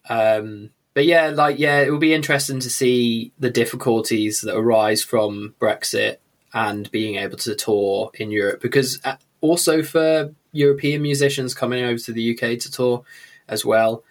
um 0.10 0.70
but 0.94 1.06
yeah 1.06 1.28
like 1.30 1.60
yeah 1.60 1.80
it 1.80 1.92
will 1.92 2.00
be 2.00 2.14
interesting 2.14 2.60
to 2.60 2.70
see 2.70 3.32
the 3.40 3.50
difficulties 3.50 4.42
that 4.42 4.56
arise 4.56 5.04
from 5.04 5.56
brexit 5.60 6.18
and 6.54 6.90
being 6.92 7.16
able 7.16 7.38
to 7.38 7.56
tour 7.56 8.12
in 8.16 8.32
Europe 8.32 8.62
because 8.62 9.00
uh, 9.04 9.16
also 9.42 9.84
for 9.84 10.34
European 10.52 11.02
musicians 11.02 11.54
coming 11.54 11.84
over 11.84 12.00
to 12.00 12.12
the 12.12 12.34
UK 12.34 12.60
to 12.60 12.72
tour 12.72 13.04
as 13.48 13.64
well. 13.64 14.04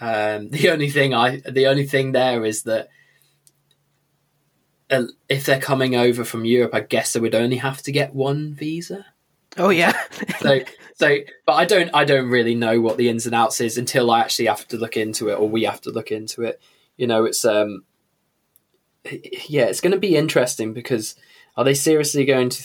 Um, 0.00 0.48
the 0.50 0.70
only 0.70 0.90
thing 0.90 1.14
I, 1.14 1.42
the 1.48 1.66
only 1.66 1.86
thing 1.86 2.12
there 2.12 2.44
is 2.44 2.62
that 2.64 2.88
if 5.28 5.46
they're 5.46 5.60
coming 5.60 5.96
over 5.96 6.24
from 6.24 6.44
Europe, 6.44 6.74
I 6.74 6.80
guess 6.80 7.12
they 7.12 7.20
would 7.20 7.34
only 7.34 7.56
have 7.56 7.82
to 7.82 7.92
get 7.92 8.14
one 8.14 8.54
visa. 8.54 9.06
Oh 9.56 9.70
yeah. 9.70 9.92
so 10.40 10.60
so, 10.94 11.16
but 11.46 11.52
I 11.54 11.64
don't 11.64 11.90
I 11.94 12.04
don't 12.04 12.30
really 12.30 12.54
know 12.54 12.80
what 12.80 12.96
the 12.96 13.08
ins 13.08 13.26
and 13.26 13.34
outs 13.34 13.60
is 13.60 13.78
until 13.78 14.10
I 14.10 14.20
actually 14.20 14.46
have 14.46 14.66
to 14.68 14.76
look 14.76 14.96
into 14.96 15.28
it 15.28 15.34
or 15.34 15.48
we 15.48 15.64
have 15.64 15.80
to 15.82 15.90
look 15.90 16.10
into 16.10 16.42
it. 16.42 16.60
You 16.96 17.06
know, 17.06 17.24
it's 17.24 17.44
um, 17.44 17.84
yeah, 19.04 19.64
it's 19.64 19.80
going 19.80 19.92
to 19.92 19.98
be 19.98 20.16
interesting 20.16 20.72
because 20.72 21.16
are 21.56 21.64
they 21.64 21.74
seriously 21.74 22.24
going 22.24 22.50
to 22.50 22.64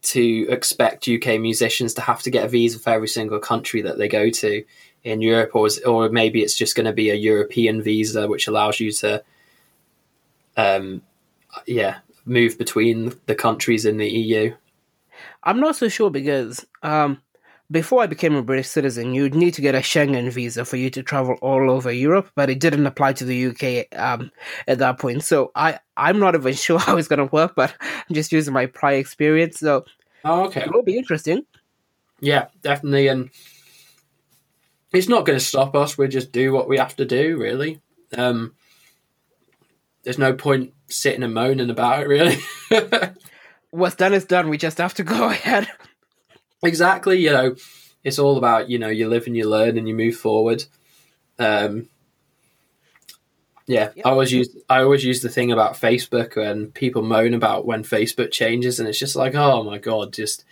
to 0.00 0.46
expect 0.48 1.08
UK 1.08 1.40
musicians 1.40 1.94
to 1.94 2.00
have 2.00 2.22
to 2.22 2.30
get 2.30 2.44
a 2.44 2.48
visa 2.48 2.78
for 2.78 2.90
every 2.90 3.08
single 3.08 3.38
country 3.38 3.82
that 3.82 3.98
they 3.98 4.08
go 4.08 4.30
to 4.30 4.64
in 5.04 5.20
Europe, 5.20 5.50
or 5.54 5.66
is, 5.66 5.80
or 5.80 6.08
maybe 6.08 6.42
it's 6.42 6.56
just 6.56 6.74
going 6.74 6.86
to 6.86 6.92
be 6.92 7.10
a 7.10 7.14
European 7.14 7.82
visa 7.82 8.28
which 8.28 8.48
allows 8.48 8.80
you 8.80 8.92
to, 8.92 9.22
um, 10.56 11.02
yeah, 11.66 11.98
move 12.24 12.58
between 12.58 13.14
the 13.26 13.34
countries 13.34 13.84
in 13.84 13.96
the 13.96 14.08
EU. 14.08 14.54
I'm 15.42 15.60
not 15.60 15.76
so 15.76 15.88
sure 15.88 16.10
because 16.10 16.66
um, 16.82 17.20
before 17.70 18.02
I 18.02 18.06
became 18.06 18.34
a 18.34 18.42
British 18.42 18.68
citizen, 18.68 19.14
you'd 19.14 19.34
need 19.34 19.54
to 19.54 19.60
get 19.60 19.74
a 19.74 19.78
Schengen 19.78 20.30
visa 20.30 20.64
for 20.64 20.76
you 20.76 20.90
to 20.90 21.02
travel 21.02 21.36
all 21.42 21.70
over 21.70 21.92
Europe, 21.92 22.30
but 22.34 22.50
it 22.50 22.60
didn't 22.60 22.86
apply 22.86 23.12
to 23.14 23.24
the 23.24 23.46
UK 23.46 23.98
um, 23.98 24.30
at 24.66 24.78
that 24.78 24.98
point. 24.98 25.22
So 25.22 25.50
I, 25.54 25.78
I'm 25.96 26.18
not 26.18 26.34
even 26.34 26.52
sure 26.54 26.78
how 26.78 26.96
it's 26.96 27.08
going 27.08 27.26
to 27.26 27.32
work, 27.32 27.54
but 27.54 27.74
I'm 27.80 28.14
just 28.14 28.32
using 28.32 28.54
my 28.54 28.66
prior 28.66 28.96
experience. 28.96 29.58
So 29.58 29.84
oh, 30.24 30.46
okay. 30.46 30.62
it 30.62 30.72
will 30.72 30.82
be 30.82 30.96
interesting. 30.96 31.44
Yeah, 32.20 32.46
definitely. 32.62 33.08
And 33.08 33.30
it's 34.92 35.08
not 35.08 35.26
going 35.26 35.38
to 35.38 35.44
stop 35.44 35.74
us. 35.76 35.98
We 35.98 36.08
just 36.08 36.32
do 36.32 36.52
what 36.52 36.68
we 36.68 36.78
have 36.78 36.96
to 36.96 37.04
do, 37.04 37.36
really. 37.36 37.80
Um, 38.16 38.54
there's 40.08 40.16
no 40.16 40.32
point 40.32 40.72
sitting 40.88 41.22
and 41.22 41.34
moaning 41.34 41.68
about 41.68 42.00
it, 42.00 42.08
really. 42.08 42.38
What's 43.70 43.94
done 43.94 44.14
is 44.14 44.24
done. 44.24 44.48
We 44.48 44.56
just 44.56 44.78
have 44.78 44.94
to 44.94 45.02
go 45.02 45.24
ahead. 45.28 45.68
Exactly. 46.62 47.18
You 47.18 47.30
know, 47.30 47.56
it's 48.02 48.18
all 48.18 48.38
about 48.38 48.70
you 48.70 48.78
know 48.78 48.88
you 48.88 49.06
live 49.06 49.26
and 49.26 49.36
you 49.36 49.46
learn 49.46 49.76
and 49.76 49.86
you 49.86 49.94
move 49.94 50.16
forward. 50.16 50.64
Um, 51.38 51.90
yeah, 53.66 53.90
yep. 53.94 54.06
I 54.06 54.10
always 54.12 54.32
use 54.32 54.48
I 54.70 54.80
always 54.80 55.04
use 55.04 55.20
the 55.20 55.28
thing 55.28 55.52
about 55.52 55.74
Facebook 55.74 56.38
and 56.38 56.72
people 56.72 57.02
moan 57.02 57.34
about 57.34 57.66
when 57.66 57.84
Facebook 57.84 58.30
changes, 58.30 58.80
and 58.80 58.88
it's 58.88 58.98
just 58.98 59.14
like, 59.14 59.34
oh 59.34 59.62
my 59.62 59.76
god, 59.76 60.14
just 60.14 60.42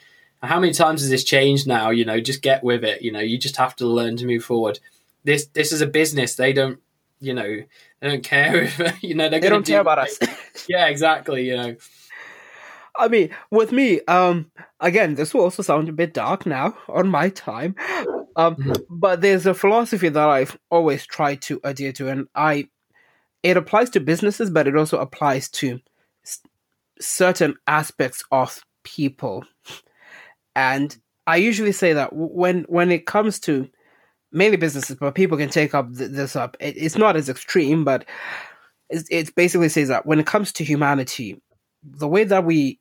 how 0.42 0.60
many 0.60 0.74
times 0.74 1.00
has 1.00 1.08
this 1.08 1.24
changed 1.24 1.66
now? 1.66 1.88
You 1.88 2.04
know, 2.04 2.20
just 2.20 2.42
get 2.42 2.62
with 2.62 2.84
it. 2.84 3.00
You 3.00 3.10
know, 3.10 3.20
you 3.20 3.38
just 3.38 3.56
have 3.56 3.74
to 3.76 3.86
learn 3.86 4.18
to 4.18 4.26
move 4.26 4.44
forward. 4.44 4.80
This 5.24 5.46
this 5.46 5.72
is 5.72 5.80
a 5.80 5.86
business. 5.86 6.34
They 6.34 6.52
don't, 6.52 6.78
you 7.20 7.32
know, 7.32 7.62
they 8.01 8.09
don't 8.09 8.24
care 8.24 8.56
if 8.62 9.02
you 9.02 9.14
know 9.14 9.28
they 9.28 9.40
don't 9.40 9.64
do, 9.64 9.73
care 9.73 9.81
about 9.81 9.98
us. 9.98 10.18
yeah, 10.68 10.86
exactly. 10.86 11.48
You 11.48 11.56
know. 11.56 11.77
I 12.98 13.09
mean, 13.09 13.31
with 13.51 13.73
me, 13.73 14.01
um, 14.09 14.51
again, 14.81 15.14
this 15.14 15.35
will 15.35 15.43
also 15.43 15.62
sound 15.62 15.89
a 15.89 15.93
bit 15.93 16.14
dark 16.14 16.47
now 16.47 16.78
on 16.89 17.09
my 17.09 17.28
time, 17.28 17.74
um, 18.36 18.56
mm-hmm. 18.56 18.73
but 18.89 19.20
there's 19.20 19.44
a 19.44 19.52
philosophy 19.52 20.09
that 20.09 20.28
I've 20.28 20.59
always 20.70 21.06
tried 21.06 21.43
to 21.43 21.60
adhere 21.62 21.93
to, 21.93 22.09
and 22.09 22.27
I, 22.35 22.68
it 23.43 23.59
applies 23.59 23.90
to 23.90 24.01
businesses, 24.01 24.51
but 24.51 24.66
it 24.66 24.77
also 24.77 24.98
applies 24.98 25.51
to 25.51 25.78
s- 26.24 26.40
certain 26.98 27.56
aspects 27.66 28.24
of 28.32 28.64
people, 28.82 29.44
and 30.55 30.97
I 31.27 31.36
usually 31.36 31.73
say 31.73 31.93
that 31.93 32.14
when 32.14 32.64
when 32.68 32.90
it 32.90 33.05
comes 33.05 33.40
to 33.40 33.68
mainly 34.32 34.57
businesses, 34.57 34.97
but 34.97 35.15
people 35.15 35.39
can 35.39 35.48
take 35.48 35.74
up 35.74 35.94
th- 35.97 36.11
this 36.11 36.36
up. 36.36 36.57
It, 36.61 36.77
it's 36.77 36.97
not 36.97 37.16
as 37.16 37.28
extreme, 37.28 37.85
but 37.85 38.05
it, 38.90 39.07
it 39.11 39.35
basically 39.35 39.69
says 39.69 39.89
that 39.89 40.07
when 40.07 40.20
it 40.20 40.27
comes 40.27 40.53
to 40.53 40.65
humanity, 40.65 41.40
the 41.82 42.09
way 42.09 42.24
that 42.24 42.44
we 42.44 42.81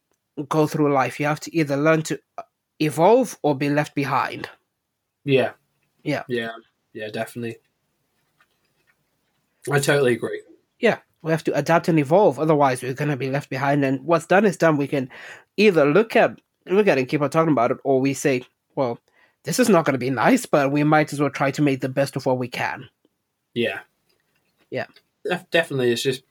go 0.49 0.67
through 0.67 0.93
life. 0.93 1.19
You 1.19 1.25
have 1.27 1.39
to 1.41 1.55
either 1.55 1.77
learn 1.77 2.01
to 2.03 2.19
uh, 2.37 2.43
evolve 2.79 3.37
or 3.41 3.55
be 3.55 3.69
left 3.69 3.95
behind. 3.95 4.49
Yeah. 5.23 5.51
Yeah. 6.03 6.23
Yeah. 6.27 6.51
Yeah, 6.93 7.09
definitely. 7.09 7.57
I 9.71 9.79
totally 9.79 10.13
agree. 10.13 10.41
Yeah. 10.79 10.99
We 11.21 11.31
have 11.31 11.43
to 11.45 11.57
adapt 11.57 11.87
and 11.87 11.97
evolve, 11.97 12.37
otherwise 12.37 12.83
we're 12.83 12.93
gonna 12.93 13.17
be 13.17 13.31
left 13.31 13.49
behind. 13.49 13.83
And 13.83 14.05
what's 14.05 14.27
done 14.27 14.45
is 14.45 14.57
done. 14.57 14.77
We 14.77 14.87
can 14.87 15.09
either 15.57 15.85
look 15.85 16.15
at 16.15 16.39
look 16.67 16.87
at 16.87 16.97
it 16.97 17.01
and 17.01 17.09
keep 17.09 17.21
on 17.21 17.29
talking 17.29 17.51
about 17.51 17.71
it, 17.71 17.77
or 17.83 17.99
we 17.99 18.13
say, 18.13 18.43
Well, 18.75 18.99
this 19.45 19.59
is 19.59 19.69
not 19.69 19.85
gonna 19.85 19.97
be 19.97 20.09
nice, 20.09 20.45
but 20.45 20.71
we 20.71 20.83
might 20.83 21.13
as 21.13 21.19
well 21.19 21.29
try 21.29 21.51
to 21.51 21.61
make 21.61 21.81
the 21.81 21.89
best 21.89 22.15
of 22.15 22.25
what 22.25 22.37
we 22.37 22.47
can. 22.47 22.89
Yeah. 23.53 23.79
Yeah. 24.69 24.87
Definitely 25.51 25.91
it's 25.91 26.03
just 26.03 26.23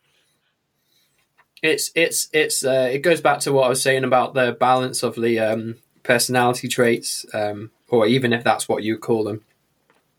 it's 1.64 1.90
it's 1.94 2.28
it's 2.32 2.64
uh, 2.64 2.90
it 2.92 2.98
goes 2.98 3.22
back 3.22 3.40
to 3.40 3.52
what 3.52 3.64
I 3.64 3.68
was 3.70 3.80
saying 3.80 4.04
about 4.04 4.34
the 4.34 4.52
balance 4.52 5.02
of 5.02 5.14
the 5.14 5.38
um, 5.38 5.76
personality 6.02 6.68
traits, 6.68 7.24
um, 7.32 7.70
or 7.88 8.06
even 8.06 8.34
if 8.34 8.44
that's 8.44 8.68
what 8.68 8.82
you 8.82 8.98
call 8.98 9.24
them, 9.24 9.42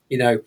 you 0.10 0.18
know, 0.18 0.42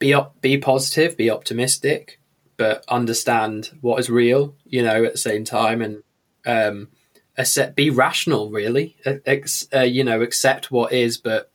be 0.00 0.12
up, 0.12 0.40
be 0.40 0.58
positive, 0.58 1.16
be 1.16 1.30
optimistic, 1.30 2.18
but 2.56 2.84
understand 2.88 3.70
what 3.80 4.00
is 4.00 4.10
real, 4.10 4.56
you 4.64 4.82
know, 4.82 5.04
at 5.04 5.12
the 5.12 5.18
same 5.18 5.44
time, 5.44 5.80
and 5.80 6.02
um, 6.44 6.88
accept, 7.36 7.76
be 7.76 7.90
rational, 7.90 8.50
really, 8.50 8.96
Ex, 9.26 9.66
uh, 9.74 9.80
you 9.80 10.04
know, 10.04 10.22
accept 10.22 10.70
what 10.70 10.92
is, 10.92 11.18
but 11.18 11.50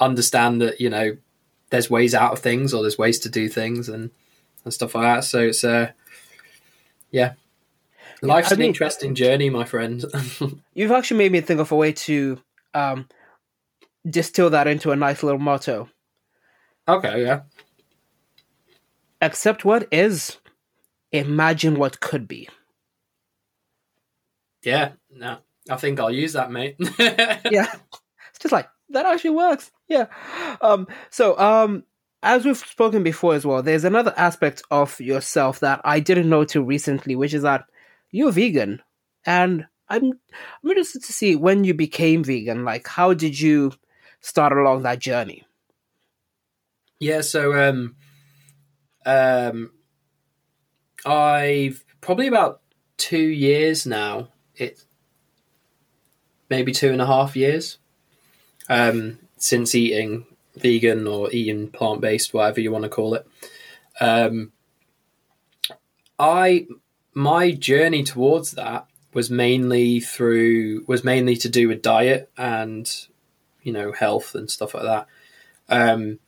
understand 0.00 0.60
that 0.60 0.80
you 0.80 0.90
know 0.90 1.16
there's 1.70 1.88
ways 1.88 2.14
out 2.14 2.32
of 2.32 2.38
things 2.40 2.74
or 2.74 2.82
there's 2.82 2.98
ways 2.98 3.18
to 3.20 3.28
do 3.28 3.48
things 3.48 3.88
and 3.88 4.10
and 4.64 4.72
stuff 4.72 4.94
like 4.94 5.04
that. 5.04 5.24
So 5.24 5.40
it's 5.40 5.64
uh, 5.64 5.92
yeah, 7.10 7.34
life's 8.22 8.52
I 8.52 8.54
an 8.54 8.60
mean, 8.60 8.68
interesting 8.68 9.14
journey, 9.14 9.50
my 9.50 9.64
friend. 9.64 10.04
you've 10.74 10.92
actually 10.92 11.18
made 11.18 11.32
me 11.32 11.40
think 11.40 11.60
of 11.60 11.72
a 11.72 11.76
way 11.76 11.92
to 11.92 12.40
um, 12.72 13.08
distill 14.08 14.50
that 14.50 14.66
into 14.66 14.90
a 14.90 14.96
nice 14.96 15.22
little 15.22 15.40
motto. 15.40 15.88
Okay, 16.88 17.22
yeah. 17.22 17.42
Accept 19.20 19.64
what 19.64 19.88
is, 19.90 20.36
imagine 21.12 21.76
what 21.78 22.00
could 22.00 22.28
be. 22.28 22.48
Yeah, 24.64 24.92
no, 25.10 25.38
I 25.70 25.76
think 25.76 26.00
I'll 26.00 26.10
use 26.10 26.32
that, 26.32 26.50
mate. 26.50 26.76
yeah, 26.98 27.72
it's 28.30 28.38
just 28.40 28.52
like 28.52 28.68
that 28.90 29.06
actually 29.06 29.30
works. 29.30 29.70
Yeah. 29.88 30.06
Um. 30.60 30.88
So, 31.10 31.38
um, 31.38 31.84
as 32.22 32.44
we've 32.44 32.56
spoken 32.56 33.02
before 33.02 33.34
as 33.34 33.44
well, 33.44 33.62
there's 33.62 33.84
another 33.84 34.14
aspect 34.16 34.62
of 34.70 34.98
yourself 35.00 35.60
that 35.60 35.80
I 35.84 36.00
didn't 36.00 36.28
know 36.28 36.44
till 36.44 36.62
recently, 36.62 37.14
which 37.16 37.34
is 37.34 37.42
that 37.42 37.66
you're 38.10 38.32
vegan, 38.32 38.82
and 39.26 39.66
I'm 39.88 40.12
I'm 40.62 40.70
interested 40.70 41.02
to 41.04 41.12
see 41.12 41.36
when 41.36 41.64
you 41.64 41.74
became 41.74 42.24
vegan. 42.24 42.64
Like, 42.64 42.88
how 42.88 43.12
did 43.14 43.38
you 43.38 43.72
start 44.20 44.52
along 44.52 44.82
that 44.82 44.98
journey? 44.98 45.44
Yeah, 47.00 47.20
so 47.20 47.52
um, 47.68 47.96
um, 49.04 49.72
I've 51.04 51.84
probably 52.00 52.28
about 52.28 52.62
two 52.96 53.18
years 53.18 53.84
now. 53.84 54.28
It 54.56 54.84
maybe 56.48 56.72
two 56.72 56.90
and 56.90 57.02
a 57.02 57.06
half 57.06 57.36
years 57.36 57.78
um, 58.68 59.18
since 59.36 59.74
eating 59.74 60.26
vegan 60.56 61.06
or 61.06 61.30
eating 61.32 61.68
plant 61.68 62.00
based, 62.00 62.32
whatever 62.32 62.60
you 62.60 62.70
want 62.70 62.84
to 62.84 62.88
call 62.88 63.14
it. 63.14 63.26
Um, 64.00 64.52
I 66.18 66.66
my 67.12 67.52
journey 67.52 68.02
towards 68.02 68.52
that 68.52 68.86
was 69.12 69.30
mainly 69.30 70.00
through 70.00 70.84
was 70.86 71.04
mainly 71.04 71.36
to 71.36 71.48
do 71.48 71.68
with 71.68 71.82
diet 71.82 72.30
and 72.36 72.90
you 73.62 73.72
know 73.72 73.92
health 73.92 74.34
and 74.34 74.50
stuff 74.50 74.74
like 74.74 74.84
that. 74.84 75.06
Um, 75.68 76.18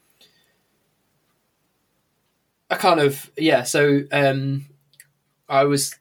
I 2.70 2.76
kind 2.76 3.00
of 3.00 3.30
yeah. 3.36 3.62
So 3.62 4.02
um, 4.12 4.66
I 5.48 5.64
was 5.64 5.96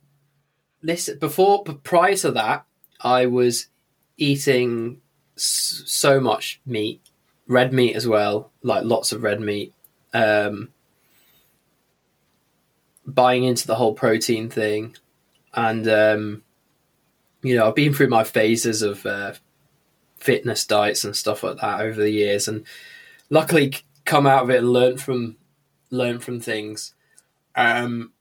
listen 0.86 1.18
before, 1.18 1.64
prior 1.64 2.16
to 2.18 2.32
that, 2.32 2.66
I 3.02 3.26
was 3.26 3.68
eating 4.18 5.02
so 5.36 6.20
much 6.20 6.62
meat, 6.66 7.02
red 7.48 7.74
meat 7.74 7.96
as 7.96 8.08
well, 8.08 8.52
like 8.62 8.86
lots 8.86 9.12
of 9.12 9.24
red 9.24 9.42
meat. 9.42 9.74
Um, 10.14 10.70
buying 13.06 13.44
into 13.44 13.68
the 13.68 13.76
whole 13.76 13.94
protein 13.94 14.50
thing, 14.50 14.96
and 15.54 15.88
um, 15.88 16.44
you 17.42 17.56
know, 17.56 17.68
I've 17.68 17.76
been 17.76 17.94
through 17.94 18.10
my 18.10 18.24
phases 18.24 18.82
of 18.82 19.06
uh, 19.06 19.34
fitness 20.18 20.66
diets 20.66 21.04
and 21.04 21.16
stuff 21.16 21.44
like 21.44 21.58
that 21.58 21.82
over 21.82 22.00
the 22.00 22.12
years, 22.12 22.48
and 22.48 22.66
luckily 23.30 23.74
come 24.06 24.26
out 24.28 24.44
of 24.44 24.50
it 24.50 24.60
and 24.60 24.72
learn 24.72 24.98
from 24.98 25.36
learn 25.90 26.20
from 26.20 26.40
things. 26.40 26.94
Um, 27.56 28.14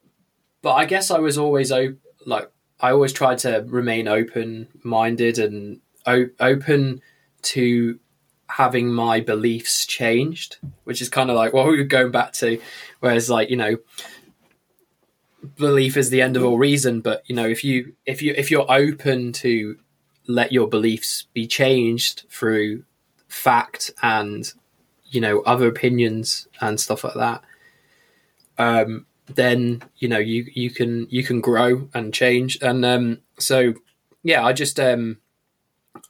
but 0.63 0.75
I 0.75 0.87
guess 0.87 1.11
I 1.11 1.19
was 1.19 1.39
always 1.39 1.71
op- 1.71 1.99
like 2.27 2.51
I 2.85 2.93
always 2.93 3.15
tried 3.15 3.39
to 3.39 3.65
remain 3.67 4.09
open 4.09 4.69
minded 4.83 5.39
and 5.39 5.81
o- 6.05 6.29
open 6.39 7.01
to 7.55 7.99
having 8.47 8.93
my 8.93 9.21
beliefs 9.21 9.87
changed, 9.87 10.59
which 10.85 11.01
is 11.01 11.09
kind 11.09 11.31
of 11.31 11.37
like 11.37 11.55
what 11.55 11.67
we 11.67 11.79
were 11.79 11.85
going 11.85 12.11
back 12.11 12.35
to. 12.35 12.61
Whereas, 13.01 13.31
like 13.31 13.49
you 13.49 13.57
know, 13.57 13.79
belief 15.57 15.97
is 15.97 16.11
the 16.11 16.21
end 16.21 16.37
of 16.37 16.45
all 16.45 16.59
reason. 16.59 17.01
But 17.01 17.23
you 17.27 17.35
know, 17.35 17.47
if 17.47 17.65
you 17.65 17.95
if 18.05 18.21
you 18.21 18.35
if 18.37 18.51
you're 18.51 18.71
open 18.71 19.33
to 19.45 19.79
let 20.27 20.53
your 20.53 20.69
beliefs 20.69 21.27
be 21.33 21.47
changed 21.47 22.27
through 22.29 22.85
fact 23.29 23.93
and 24.03 24.53
you 25.07 25.23
know 25.23 25.41
other 25.41 25.69
opinions 25.69 26.49
and 26.61 26.79
stuff 26.79 27.03
like 27.03 27.15
that 27.15 27.43
um, 28.59 29.07
then 29.27 29.83
you 29.97 30.09
know 30.09 30.19
you 30.19 30.47
you 30.53 30.71
can 30.71 31.07
you 31.11 31.23
can 31.23 31.41
grow 31.41 31.89
and 31.95 32.13
change. 32.13 32.59
And 32.61 32.85
um, 32.85 33.21
so 33.39 33.75
yeah, 34.23 34.45
I 34.45 34.53
just 34.53 34.79
um, 34.79 35.19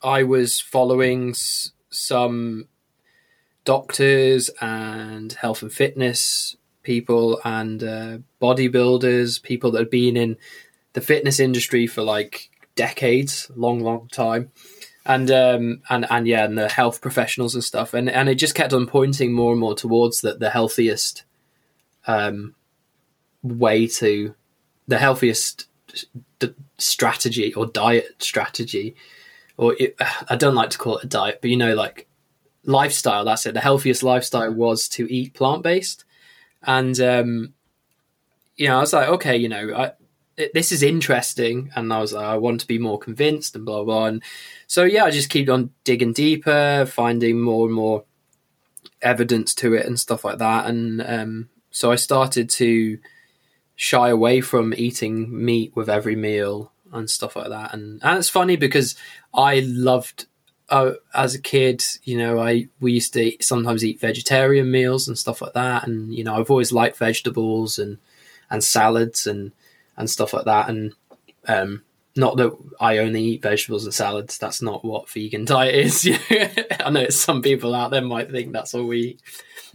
I 0.03 0.23
was 0.23 0.59
following 0.59 1.29
s- 1.31 1.71
some 1.89 2.67
doctors 3.63 4.49
and 4.61 5.33
health 5.33 5.61
and 5.61 5.71
fitness 5.71 6.55
people 6.83 7.41
and 7.43 7.83
uh, 7.83 8.17
bodybuilders, 8.41 9.41
people 9.41 9.71
that 9.71 9.79
had 9.79 9.89
been 9.89 10.15
in 10.15 10.37
the 10.93 11.01
fitness 11.01 11.39
industry 11.39 11.87
for 11.87 12.03
like 12.03 12.49
decades, 12.75 13.49
long, 13.55 13.79
long 13.79 14.07
time. 14.09 14.51
And 15.07 15.29
um 15.29 15.81
and 15.87 16.07
and 16.09 16.27
yeah, 16.27 16.45
and 16.45 16.57
the 16.57 16.67
health 16.67 16.99
professionals 16.99 17.53
and 17.53 17.63
stuff, 17.63 17.93
and 17.93 18.09
and 18.09 18.27
it 18.27 18.35
just 18.35 18.55
kept 18.55 18.73
on 18.73 18.87
pointing 18.87 19.33
more 19.33 19.51
and 19.51 19.59
more 19.59 19.75
towards 19.75 20.21
that 20.21 20.39
the 20.39 20.49
healthiest 20.49 21.25
um, 22.07 22.55
way 23.45 23.87
to 23.87 24.33
the 24.87 24.97
healthiest 24.97 25.67
d- 26.39 26.53
strategy 26.77 27.53
or 27.53 27.65
diet 27.65 28.21
strategy, 28.21 28.95
or 29.57 29.75
it, 29.79 29.95
I 30.29 30.35
don't 30.35 30.55
like 30.55 30.71
to 30.71 30.77
call 30.77 30.97
it 30.97 31.05
a 31.05 31.07
diet, 31.07 31.39
but 31.41 31.49
you 31.49 31.57
know, 31.57 31.75
like 31.75 32.07
lifestyle. 32.63 33.25
That's 33.25 33.45
it. 33.45 33.53
The 33.53 33.61
healthiest 33.61 34.03
lifestyle 34.03 34.53
was 34.53 34.87
to 34.89 35.11
eat 35.11 35.33
plant 35.33 35.63
based, 35.63 36.05
and 36.63 36.99
um, 36.99 37.53
you 38.55 38.67
know, 38.67 38.77
I 38.77 38.81
was 38.81 38.93
like, 38.93 39.09
okay, 39.09 39.37
you 39.37 39.49
know, 39.49 39.73
I, 39.75 39.91
it, 40.37 40.53
this 40.53 40.71
is 40.71 40.83
interesting, 40.83 41.71
and 41.75 41.93
I 41.93 41.99
was 41.99 42.13
like, 42.13 42.25
I 42.25 42.37
want 42.37 42.61
to 42.61 42.67
be 42.67 42.79
more 42.79 42.99
convinced, 42.99 43.55
and 43.55 43.65
blah 43.65 43.83
blah. 43.83 44.05
And 44.05 44.23
so 44.67 44.83
yeah, 44.83 45.05
I 45.05 45.11
just 45.11 45.29
keep 45.29 45.49
on 45.49 45.71
digging 45.83 46.13
deeper, 46.13 46.85
finding 46.85 47.41
more 47.41 47.67
and 47.67 47.75
more 47.75 48.03
evidence 49.01 49.53
to 49.53 49.73
it 49.73 49.85
and 49.85 49.99
stuff 49.99 50.25
like 50.25 50.39
that, 50.39 50.65
and 50.67 51.01
um, 51.05 51.49
so 51.71 51.91
I 51.91 51.95
started 51.95 52.49
to 52.51 52.97
shy 53.75 54.09
away 54.09 54.41
from 54.41 54.73
eating 54.75 55.45
meat 55.45 55.75
with 55.75 55.89
every 55.89 56.15
meal 56.15 56.71
and 56.91 57.09
stuff 57.09 57.35
like 57.35 57.49
that. 57.49 57.73
And, 57.73 58.01
and 58.03 58.17
it's 58.17 58.29
funny 58.29 58.55
because 58.55 58.95
I 59.33 59.59
loved 59.65 60.27
uh, 60.69 60.93
as 61.13 61.35
a 61.35 61.41
kid, 61.41 61.83
you 62.03 62.17
know, 62.17 62.39
I 62.39 62.67
we 62.79 62.93
used 62.93 63.13
to 63.13 63.21
eat, 63.21 63.43
sometimes 63.43 63.85
eat 63.85 63.99
vegetarian 63.99 64.71
meals 64.71 65.07
and 65.07 65.17
stuff 65.17 65.41
like 65.41 65.53
that, 65.53 65.87
and 65.87 66.13
you 66.13 66.23
know, 66.23 66.35
I've 66.35 66.49
always 66.49 66.71
liked 66.71 66.97
vegetables 66.97 67.77
and 67.77 67.97
and 68.49 68.63
salads 68.63 69.27
and 69.27 69.51
and 69.95 70.09
stuff 70.09 70.33
like 70.33 70.45
that. 70.45 70.69
And 70.69 70.93
um, 71.47 71.83
not 72.15 72.37
that 72.37 72.57
I 72.79 72.97
only 72.99 73.21
eat 73.23 73.43
vegetables 73.43 73.85
and 73.85 73.93
salads. 73.93 74.37
That's 74.37 74.61
not 74.61 74.83
what 74.83 75.09
vegan 75.09 75.45
diet 75.45 75.75
is. 75.75 76.09
I 76.79 76.89
know 76.89 77.09
some 77.09 77.41
people 77.41 77.75
out 77.75 77.91
there 77.91 78.01
might 78.01 78.31
think 78.31 78.51
that's 78.51 78.73
all 78.73 78.85
we 78.85 78.99
eat. 78.99 79.21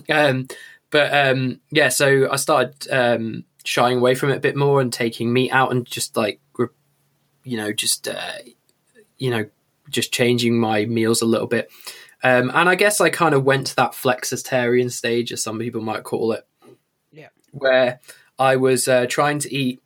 Um, 0.08 0.48
but 0.90 1.14
um, 1.14 1.60
yeah, 1.70 1.88
so 1.88 2.28
I 2.30 2.36
started 2.36 2.90
um, 2.90 3.44
shying 3.64 3.98
away 3.98 4.14
from 4.14 4.30
it 4.30 4.36
a 4.36 4.40
bit 4.40 4.56
more 4.56 4.80
and 4.80 4.92
taking 4.92 5.32
meat 5.32 5.50
out 5.50 5.70
and 5.70 5.86
just 5.86 6.16
like, 6.16 6.40
you 7.44 7.56
know, 7.56 7.72
just 7.72 8.08
uh, 8.08 8.38
you 9.18 9.30
know, 9.30 9.46
just 9.88 10.12
changing 10.12 10.58
my 10.58 10.84
meals 10.86 11.22
a 11.22 11.26
little 11.26 11.46
bit. 11.46 11.70
Um, 12.22 12.50
and 12.54 12.68
I 12.68 12.74
guess 12.74 13.00
I 13.00 13.10
kind 13.10 13.34
of 13.34 13.44
went 13.44 13.68
to 13.68 13.76
that 13.76 13.92
flexitarian 13.92 14.90
stage, 14.90 15.32
as 15.32 15.42
some 15.42 15.58
people 15.58 15.80
might 15.80 16.04
call 16.04 16.32
it. 16.32 16.46
Yeah. 17.12 17.28
Where 17.52 18.00
I 18.38 18.56
was 18.56 18.88
uh, 18.88 19.06
trying 19.08 19.38
to 19.40 19.54
eat 19.54 19.80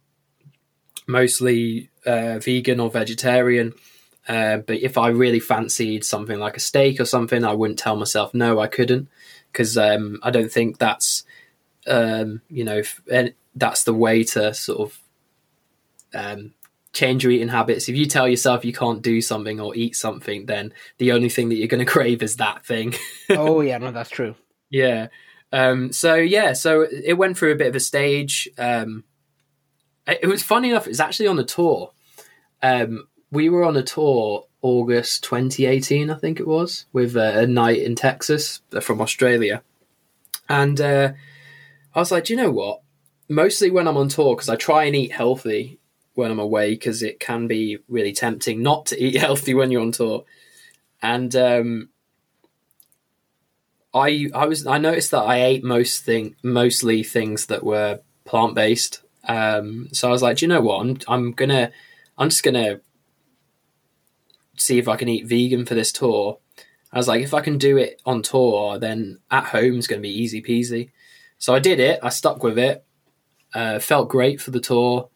mostly 1.07 1.91
uh, 2.07 2.39
vegan 2.39 2.81
or 2.81 2.91
vegetarian. 2.91 3.75
Uh, 4.27 4.59
but 4.59 4.81
if 4.81 4.97
I 4.97 5.09
really 5.09 5.41
fancied 5.41 6.05
something 6.05 6.39
like 6.39 6.57
a 6.57 6.61
steak 6.61 6.99
or 6.99 7.05
something, 7.05 7.45
I 7.45 7.53
wouldn't 7.53 7.79
tell 7.79 7.97
myself 7.97 8.35
no, 8.35 8.59
I 8.59 8.67
couldn't 8.67 9.09
because 9.53 9.77
um, 9.77 10.19
I 10.23 10.31
don't 10.31 10.51
think 10.51 10.79
that's 10.79 11.25
um, 11.87 12.41
you 12.49 12.65
know 12.65 12.83
that's 13.55 13.85
the 13.85 13.95
way 13.95 14.25
to 14.25 14.55
sort 14.55 14.81
of 14.81 15.01
um, 16.15 16.55
change 16.93 17.25
your 17.25 17.33
eating 17.33 17.49
habits. 17.49 17.89
If 17.89 17.97
you 17.97 18.07
tell 18.07 18.29
yourself 18.29 18.65
you 18.65 18.73
can't 18.73 19.03
do 19.03 19.21
something 19.21 19.61
or 19.61 19.75
eat 19.75 19.97
something, 19.97 20.47
then 20.47 20.73
the 20.99 21.13
only 21.13 21.29
thing 21.29 21.49
that 21.49 21.57
you're 21.57 21.69
going 21.69 21.85
to 21.85 21.91
crave 21.91 22.23
is 22.23 22.37
that 22.37 22.65
thing. 22.65 22.95
oh 23.31 23.61
yeah, 23.61 23.79
no, 23.79 23.91
that's 23.91 24.11
true. 24.11 24.35
Yeah. 24.71 25.09
Um, 25.53 25.93
so 25.93 26.15
yeah, 26.15 26.53
so 26.53 26.83
it 26.83 27.15
went 27.15 27.39
through 27.39 27.53
a 27.53 27.57
bit 27.57 27.69
of 27.69 27.77
a 27.77 27.81
stage. 27.81 28.49
Um, 28.59 29.05
it, 30.07 30.21
it 30.23 30.27
was 30.27 30.43
funny 30.43 30.71
enough. 30.71 30.87
It 30.87 30.91
was 30.91 31.01
actually 31.01 31.29
on 31.29 31.39
a 31.39 31.45
tour. 31.45 31.93
Um, 32.63 33.09
we 33.31 33.49
were 33.49 33.65
on 33.65 33.77
a 33.77 33.83
tour 33.83 34.47
August 34.63 35.23
2018, 35.25 36.09
I 36.09 36.15
think 36.15 36.41
it 36.41 36.47
was, 36.47 36.87
with 36.93 37.17
uh, 37.17 37.33
a 37.35 37.47
night 37.47 37.83
in 37.83 37.95
Texas 37.95 38.63
uh, 38.73 38.81
from 38.81 39.03
Australia. 39.03 39.63
And 40.49 40.81
uh, 40.81 41.13
I 41.95 41.99
was 41.99 42.11
like, 42.11 42.25
do 42.25 42.33
you 42.33 42.39
know 42.39 42.51
what? 42.51 42.81
Mostly 43.29 43.71
when 43.71 43.89
I'm 43.89 43.97
on 43.97 44.09
tour, 44.09 44.35
because 44.35 44.49
I 44.49 44.57
try 44.57 44.85
and 44.85 44.95
eat 44.95 45.13
healthy 45.13 45.79
when 46.15 46.31
I'm 46.31 46.39
away, 46.39 46.73
because 46.73 47.03
it 47.03 47.21
can 47.21 47.47
be 47.47 47.79
really 47.89 48.13
tempting 48.13 48.63
not 48.63 48.87
to 48.87 49.03
eat 49.03 49.17
healthy 49.21 49.55
when 49.55 49.71
you're 49.71 49.83
on 49.83 49.93
tour. 49.93 50.25
And 51.03 51.35
um, 51.37 51.89
I 53.95 54.29
I 54.35 54.47
was 54.47 54.67
I 54.67 54.79
noticed 54.79 55.11
that 55.11 55.23
I 55.23 55.43
ate 55.43 55.65
most 55.65 56.05
thing 56.05 56.37
mostly 56.43 57.03
things 57.03 57.47
that 57.47 57.65
were 57.65 58.01
plant 58.25 58.55
based. 58.55 59.03
Um, 59.27 59.89
so 59.93 60.09
I 60.09 60.11
was 60.11 60.23
like, 60.23 60.39
do 60.39 60.47
you 60.47 60.49
know 60.49 60.61
what? 60.61 60.81
I'm 60.81 60.99
I'm 61.09 61.33
gonna 61.33 61.71
I'm 62.17 62.31
just 62.31 62.43
gonna 62.43 62.81
see 64.57 64.79
if 64.79 64.89
I 64.89 64.97
can 64.97 65.09
eat 65.09 65.27
vegan 65.27 65.67
for 65.67 65.75
this 65.75 65.93
tour. 65.93 66.39
I 66.93 66.99
was 66.99 67.09
like, 67.09 67.23
if 67.23 67.35
I 67.35 67.41
can 67.41 67.59
do 67.59 67.77
it 67.77 68.01
on 68.07 68.23
tour, 68.23 68.79
then 68.79 69.19
at 69.31 69.47
home 69.47 69.79
is 69.79 69.87
going 69.87 70.01
to 70.01 70.09
be 70.09 70.23
easy 70.23 70.41
peasy. 70.41 70.91
So 71.39 71.55
I 71.55 71.59
did 71.59 71.81
it. 71.81 71.99
I 72.03 72.09
stuck 72.09 72.43
with 72.43 72.59
it. 72.59 72.84
Uh, 73.55 73.79
felt 73.79 74.09
great 74.09 74.41
for 74.41 74.51
the 74.51 74.61
tour. 74.61 75.09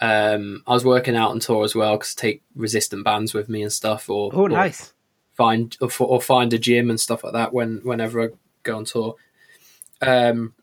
Um, 0.00 0.62
I 0.66 0.74
was 0.74 0.84
working 0.84 1.16
out 1.16 1.30
on 1.30 1.40
tour 1.40 1.64
as 1.64 1.74
well 1.74 1.96
because 1.96 2.14
take 2.14 2.42
resistant 2.54 3.04
bands 3.04 3.34
with 3.34 3.48
me 3.48 3.62
and 3.62 3.72
stuff. 3.72 4.08
Or 4.10 4.30
oh, 4.32 4.46
nice. 4.46 4.90
Or 4.90 4.92
find 5.34 5.76
or, 5.80 5.90
or, 6.00 6.20
find 6.20 6.52
a 6.52 6.58
gym 6.58 6.90
and 6.90 6.98
stuff 6.98 7.24
like 7.24 7.32
that 7.32 7.52
when 7.52 7.80
whenever 7.84 8.22
I 8.22 8.28
go 8.62 8.76
on 8.76 8.84
tour. 8.84 9.16
Um, 10.00 10.54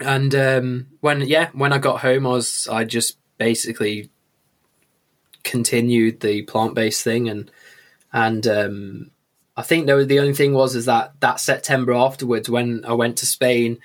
and 0.00 0.34
um, 0.34 0.86
when 1.00 1.22
yeah, 1.22 1.50
when 1.52 1.72
I 1.72 1.78
got 1.78 2.00
home, 2.00 2.26
I 2.26 2.30
was 2.30 2.68
I 2.70 2.84
just 2.84 3.18
basically 3.38 4.10
continued 5.42 6.20
the 6.20 6.42
plant 6.42 6.74
based 6.74 7.02
thing, 7.02 7.28
and 7.28 7.50
and 8.12 8.46
um, 8.46 9.10
I 9.56 9.62
think 9.62 9.88
was, 9.88 10.06
the 10.06 10.20
only 10.20 10.34
thing 10.34 10.52
was 10.52 10.76
is 10.76 10.84
that 10.86 11.14
that 11.20 11.40
September 11.40 11.94
afterwards, 11.94 12.50
when 12.50 12.84
I 12.84 12.92
went 12.92 13.16
to 13.18 13.26
Spain, 13.26 13.78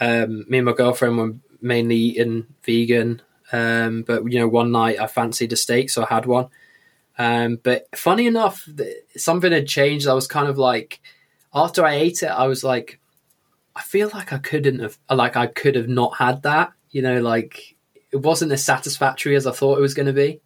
um, 0.00 0.46
me 0.48 0.58
and 0.58 0.64
my 0.64 0.72
girlfriend 0.72 1.18
were 1.18 1.34
mainly 1.60 1.96
eating 1.96 2.46
vegan. 2.62 3.22
Um, 3.52 4.02
but 4.02 4.30
you 4.30 4.38
know, 4.38 4.48
one 4.48 4.72
night 4.72 5.00
I 5.00 5.06
fancied 5.06 5.52
a 5.52 5.56
steak, 5.56 5.90
so 5.90 6.02
I 6.02 6.14
had 6.14 6.26
one. 6.26 6.48
Um, 7.18 7.58
but 7.62 7.86
funny 7.94 8.26
enough, 8.26 8.68
something 9.16 9.52
had 9.52 9.66
changed. 9.66 10.06
I 10.06 10.14
was 10.14 10.26
kind 10.26 10.48
of 10.48 10.56
like, 10.56 11.00
after 11.52 11.84
I 11.84 11.94
ate 11.94 12.22
it, 12.22 12.30
I 12.30 12.46
was 12.46 12.64
like, 12.64 13.00
I 13.76 13.82
feel 13.82 14.10
like 14.14 14.32
I 14.32 14.38
couldn't 14.38 14.78
have, 14.80 14.98
like 15.10 15.36
I 15.36 15.46
could 15.46 15.74
have 15.74 15.88
not 15.88 16.16
had 16.16 16.42
that. 16.42 16.72
You 16.90 17.02
know, 17.02 17.20
like 17.20 17.76
it 18.10 18.16
wasn't 18.16 18.52
as 18.52 18.64
satisfactory 18.64 19.36
as 19.36 19.46
I 19.46 19.52
thought 19.52 19.78
it 19.78 19.82
was 19.82 19.94
going 19.94 20.06
to 20.06 20.12
be. 20.12 20.40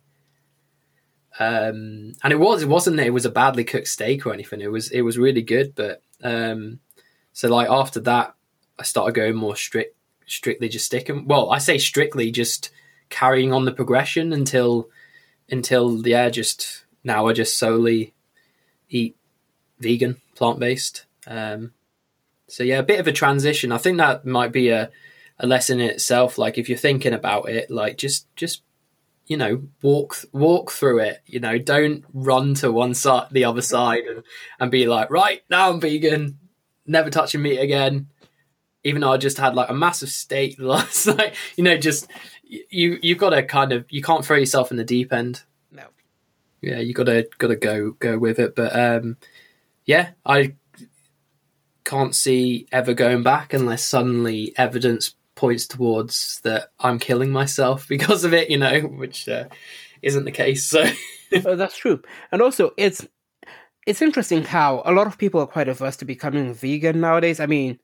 Um, 1.38 2.12
and 2.22 2.32
it 2.32 2.38
was, 2.38 2.62
it 2.62 2.68
wasn't, 2.68 3.00
it 3.00 3.12
was 3.12 3.26
a 3.26 3.30
badly 3.30 3.64
cooked 3.64 3.88
steak 3.88 4.26
or 4.26 4.32
anything. 4.32 4.60
It 4.60 4.70
was, 4.70 4.90
it 4.90 5.02
was 5.02 5.18
really 5.18 5.42
good. 5.42 5.74
But 5.74 6.02
um, 6.22 6.80
so 7.32 7.48
like 7.48 7.68
after 7.68 8.00
that, 8.00 8.34
I 8.78 8.82
started 8.82 9.14
going 9.14 9.36
more 9.36 9.56
strict, 9.56 9.93
strictly 10.26 10.68
just 10.68 10.86
sticking. 10.86 11.26
Well, 11.26 11.50
I 11.50 11.58
say 11.58 11.78
strictly 11.78 12.30
just 12.30 12.70
carrying 13.10 13.52
on 13.52 13.64
the 13.64 13.72
progression 13.72 14.32
until, 14.32 14.88
until 15.50 16.06
yeah, 16.06 16.30
just 16.30 16.84
now 17.02 17.26
I 17.26 17.32
just 17.32 17.58
solely 17.58 18.14
eat 18.88 19.16
vegan, 19.78 20.20
plant 20.34 20.58
based. 20.58 21.04
Um, 21.26 21.72
so 22.48 22.62
yeah, 22.62 22.78
a 22.78 22.82
bit 22.82 23.00
of 23.00 23.06
a 23.06 23.12
transition. 23.12 23.72
I 23.72 23.78
think 23.78 23.98
that 23.98 24.24
might 24.24 24.52
be 24.52 24.68
a, 24.68 24.90
a 25.38 25.46
lesson 25.46 25.80
in 25.80 25.90
itself. 25.90 26.38
Like 26.38 26.58
if 26.58 26.68
you're 26.68 26.78
thinking 26.78 27.12
about 27.12 27.48
it, 27.48 27.70
like 27.70 27.96
just 27.98 28.26
just 28.36 28.62
you 29.26 29.36
know 29.36 29.62
walk 29.82 30.16
walk 30.32 30.70
through 30.70 31.00
it. 31.00 31.22
You 31.26 31.40
know, 31.40 31.58
don't 31.58 32.04
run 32.12 32.54
to 32.54 32.70
one 32.70 32.94
side, 32.94 33.28
the 33.30 33.44
other 33.44 33.62
side, 33.62 34.04
and 34.04 34.22
and 34.60 34.70
be 34.70 34.86
like, 34.86 35.10
right 35.10 35.42
now 35.50 35.70
I'm 35.70 35.80
vegan, 35.80 36.38
never 36.86 37.10
touching 37.10 37.42
meat 37.42 37.58
again. 37.58 38.08
Even 38.84 39.00
though 39.00 39.12
I 39.12 39.16
just 39.16 39.38
had 39.38 39.54
like 39.54 39.70
a 39.70 39.74
massive 39.74 40.10
steak 40.10 40.56
last 40.58 41.06
night, 41.06 41.34
you 41.56 41.64
know, 41.64 41.76
just 41.76 42.10
you 42.44 42.98
you've 43.02 43.18
got 43.18 43.30
to 43.30 43.42
kind 43.42 43.72
of 43.72 43.86
you 43.90 44.02
can't 44.02 44.24
throw 44.24 44.36
yourself 44.36 44.70
in 44.70 44.76
the 44.76 44.84
deep 44.84 45.12
end. 45.12 45.42
No. 45.72 45.84
Yeah, 46.60 46.78
you 46.78 46.94
gotta 46.94 47.28
gotta 47.38 47.56
go 47.56 47.92
go 47.92 48.18
with 48.18 48.38
it. 48.38 48.54
But 48.54 48.78
um, 48.78 49.16
yeah, 49.86 50.10
I 50.24 50.54
can't 51.84 52.14
see 52.14 52.66
ever 52.72 52.94
going 52.94 53.22
back 53.22 53.52
unless 53.52 53.84
suddenly 53.84 54.54
evidence 54.56 55.14
points 55.34 55.66
towards 55.66 56.40
that 56.40 56.70
I'm 56.80 56.98
killing 56.98 57.30
myself 57.30 57.86
because 57.88 58.24
of 58.24 58.34
it, 58.34 58.50
you 58.50 58.58
know, 58.58 58.80
which 58.80 59.28
uh, 59.28 59.46
isn't 60.02 60.24
the 60.24 60.32
case. 60.32 60.64
So 60.64 60.84
oh, 61.44 61.56
that's 61.56 61.76
true, 61.76 62.02
and 62.32 62.42
also 62.42 62.72
it's 62.76 63.06
it's 63.86 64.02
interesting 64.02 64.44
how 64.44 64.82
a 64.84 64.92
lot 64.92 65.06
of 65.06 65.18
people 65.18 65.40
are 65.40 65.46
quite 65.46 65.68
averse 65.68 65.96
to 65.96 66.04
becoming 66.04 66.54
vegan 66.54 67.00
nowadays. 67.00 67.38
I 67.40 67.46
mean, 67.46 67.78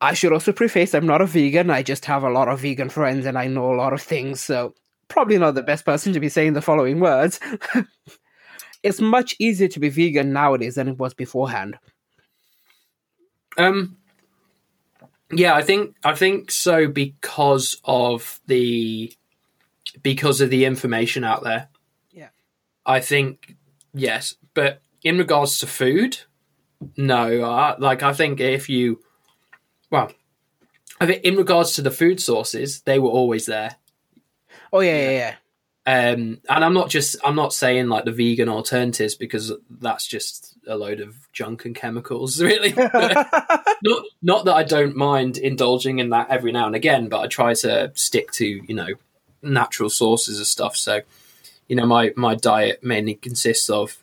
I 0.00 0.14
should 0.14 0.32
also 0.32 0.52
preface 0.52 0.94
I'm 0.94 1.06
not 1.06 1.20
a 1.20 1.26
vegan. 1.26 1.70
I 1.70 1.82
just 1.82 2.04
have 2.06 2.24
a 2.24 2.30
lot 2.30 2.48
of 2.48 2.60
vegan 2.60 2.88
friends 2.88 3.26
and 3.26 3.38
I 3.38 3.46
know 3.46 3.72
a 3.72 3.76
lot 3.76 3.92
of 3.92 4.00
things, 4.00 4.42
so 4.42 4.74
probably 5.08 5.38
not 5.38 5.54
the 5.54 5.62
best 5.62 5.84
person 5.84 6.12
to 6.12 6.20
be 6.20 6.28
saying 6.28 6.54
the 6.54 6.62
following 6.62 7.00
words. 7.00 7.40
it's 8.82 9.00
much 9.00 9.34
easier 9.38 9.68
to 9.68 9.80
be 9.80 9.88
vegan 9.88 10.32
nowadays 10.32 10.76
than 10.76 10.88
it 10.88 10.98
was 10.98 11.14
beforehand. 11.14 11.78
Um, 13.58 13.98
yeah, 15.30 15.54
I 15.54 15.62
think 15.62 15.96
I 16.04 16.14
think 16.14 16.50
so 16.50 16.88
because 16.88 17.76
of 17.84 18.40
the 18.46 19.12
because 20.02 20.40
of 20.40 20.50
the 20.50 20.64
information 20.64 21.24
out 21.24 21.42
there. 21.42 21.68
Yeah, 22.12 22.28
I 22.86 23.00
think 23.00 23.56
yes, 23.92 24.36
but 24.54 24.80
in 25.02 25.18
regards 25.18 25.58
to 25.58 25.66
food, 25.66 26.18
no. 26.96 27.42
I, 27.42 27.76
like 27.78 28.02
I 28.02 28.12
think 28.12 28.40
if 28.40 28.68
you, 28.68 29.00
well, 29.90 30.12
I 31.00 31.06
think 31.06 31.24
in 31.24 31.36
regards 31.36 31.72
to 31.74 31.82
the 31.82 31.90
food 31.90 32.20
sources, 32.20 32.82
they 32.82 32.98
were 32.98 33.10
always 33.10 33.46
there. 33.46 33.76
Oh 34.72 34.80
yeah, 34.80 34.96
yeah, 34.96 35.10
yeah. 35.10 35.34
Um, 35.86 36.40
and 36.48 36.64
I'm 36.64 36.74
not 36.74 36.90
just 36.90 37.16
I'm 37.24 37.34
not 37.34 37.54
saying 37.54 37.88
like 37.88 38.04
the 38.04 38.12
vegan 38.12 38.48
alternatives 38.48 39.14
because 39.14 39.52
that's 39.68 40.06
just 40.06 40.56
a 40.66 40.76
load 40.76 41.00
of 41.00 41.16
junk 41.32 41.64
and 41.64 41.74
chemicals, 41.74 42.40
really. 42.42 42.72
not 43.82 44.04
not 44.22 44.44
that 44.44 44.54
I 44.54 44.62
don't 44.62 44.94
mind 44.94 45.38
indulging 45.38 45.98
in 45.98 46.10
that 46.10 46.30
every 46.30 46.52
now 46.52 46.66
and 46.66 46.76
again, 46.76 47.08
but 47.08 47.20
I 47.20 47.26
try 47.26 47.54
to 47.54 47.92
stick 47.94 48.30
to 48.32 48.46
you 48.46 48.74
know 48.74 48.94
natural 49.42 49.90
sources 49.90 50.40
of 50.40 50.46
stuff. 50.46 50.76
So, 50.76 51.00
you 51.68 51.76
know, 51.76 51.86
my 51.86 52.12
my 52.16 52.34
diet 52.34 52.84
mainly 52.84 53.14
consists 53.14 53.70
of, 53.70 53.98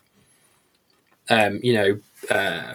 um, 1.28 1.60
you 1.62 1.74
know, 1.74 2.00
uh, 2.28 2.74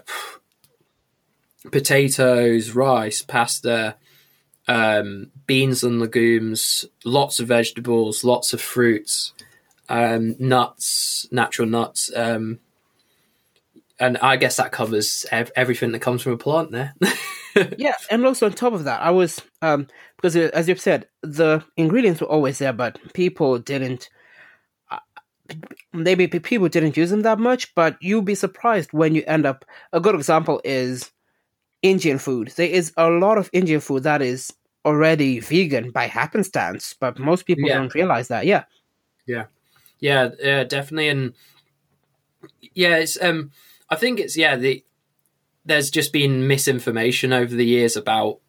potatoes, 1.71 2.71
rice, 2.71 3.21
pasta, 3.21 3.95
um, 4.67 5.31
beans 5.45 5.83
and 5.83 5.99
legumes, 5.99 6.85
lots 7.03 7.39
of 7.39 7.47
vegetables, 7.47 8.23
lots 8.23 8.53
of 8.53 8.61
fruits, 8.61 9.33
um, 9.89 10.35
nuts, 10.39 11.27
natural 11.31 11.67
nuts. 11.67 12.11
Um, 12.15 12.59
and 13.99 14.17
I 14.17 14.37
guess 14.37 14.57
that 14.57 14.71
covers 14.71 15.25
ev- 15.31 15.51
everything 15.55 15.91
that 15.91 15.99
comes 15.99 16.21
from 16.21 16.33
a 16.33 16.37
plant 16.37 16.71
there. 16.71 16.93
yeah, 17.77 17.95
and 18.09 18.25
also 18.25 18.47
on 18.47 18.53
top 18.53 18.73
of 18.73 18.85
that, 18.85 19.01
I 19.01 19.11
was 19.11 19.41
um, 19.61 19.87
because 20.17 20.35
uh, 20.35 20.49
as 20.53 20.67
you've 20.67 20.81
said, 20.81 21.07
the 21.21 21.63
ingredients 21.77 22.21
were 22.21 22.27
always 22.27 22.57
there, 22.57 22.73
but 22.73 22.97
people 23.13 23.59
didn't. 23.59 24.09
Uh, 24.89 24.99
maybe 25.93 26.27
people 26.27 26.69
didn't 26.69 26.97
use 26.97 27.11
them 27.11 27.21
that 27.21 27.39
much, 27.39 27.73
but 27.75 27.97
you'll 28.01 28.21
be 28.21 28.35
surprised 28.35 28.91
when 28.93 29.15
you 29.15 29.23
end 29.27 29.45
up. 29.45 29.63
A 29.91 29.99
good 29.99 30.15
example 30.15 30.59
is 30.63 31.11
Indian 31.83 32.17
food. 32.17 32.53
There 32.55 32.67
is 32.67 32.91
a 32.97 33.09
lot 33.09 33.37
of 33.37 33.49
Indian 33.53 33.79
food 33.79 34.03
that 34.03 34.21
is 34.21 34.51
already 34.85 35.39
vegan 35.39 35.91
by 35.91 36.07
happenstance, 36.07 36.95
but 36.99 37.19
most 37.19 37.45
people 37.45 37.67
yeah. 37.67 37.75
don't 37.75 37.93
realize 37.93 38.29
that. 38.29 38.45
Yeah. 38.45 38.63
Yeah. 39.27 39.45
Yeah, 39.99 40.29
yeah, 40.39 40.63
definitely 40.63 41.07
and 41.09 41.33
yeah, 42.73 42.97
it's 42.97 43.21
um 43.21 43.51
I 43.89 43.95
think 43.95 44.19
it's 44.19 44.35
yeah, 44.35 44.55
the 44.55 44.83
there's 45.65 45.89
just 45.89 46.11
been 46.11 46.47
misinformation 46.47 47.31
over 47.31 47.55
the 47.55 47.65
years 47.65 47.95
about 47.95 48.39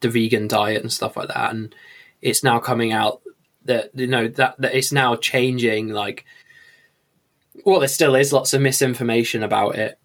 the 0.00 0.10
vegan 0.10 0.48
diet 0.48 0.82
and 0.82 0.92
stuff 0.92 1.16
like 1.16 1.28
that 1.28 1.54
and 1.54 1.74
it's 2.20 2.44
now 2.44 2.58
coming 2.58 2.92
out 2.92 3.22
that 3.64 3.90
you 3.94 4.06
know 4.06 4.28
that 4.28 4.54
that 4.60 4.74
it's 4.74 4.92
now 4.92 5.16
changing 5.16 5.88
like 5.88 6.24
well 7.64 7.80
there 7.80 7.88
still 7.88 8.14
is 8.14 8.32
lots 8.32 8.52
of 8.52 8.60
misinformation 8.60 9.42
about 9.42 9.74
it 9.74 9.98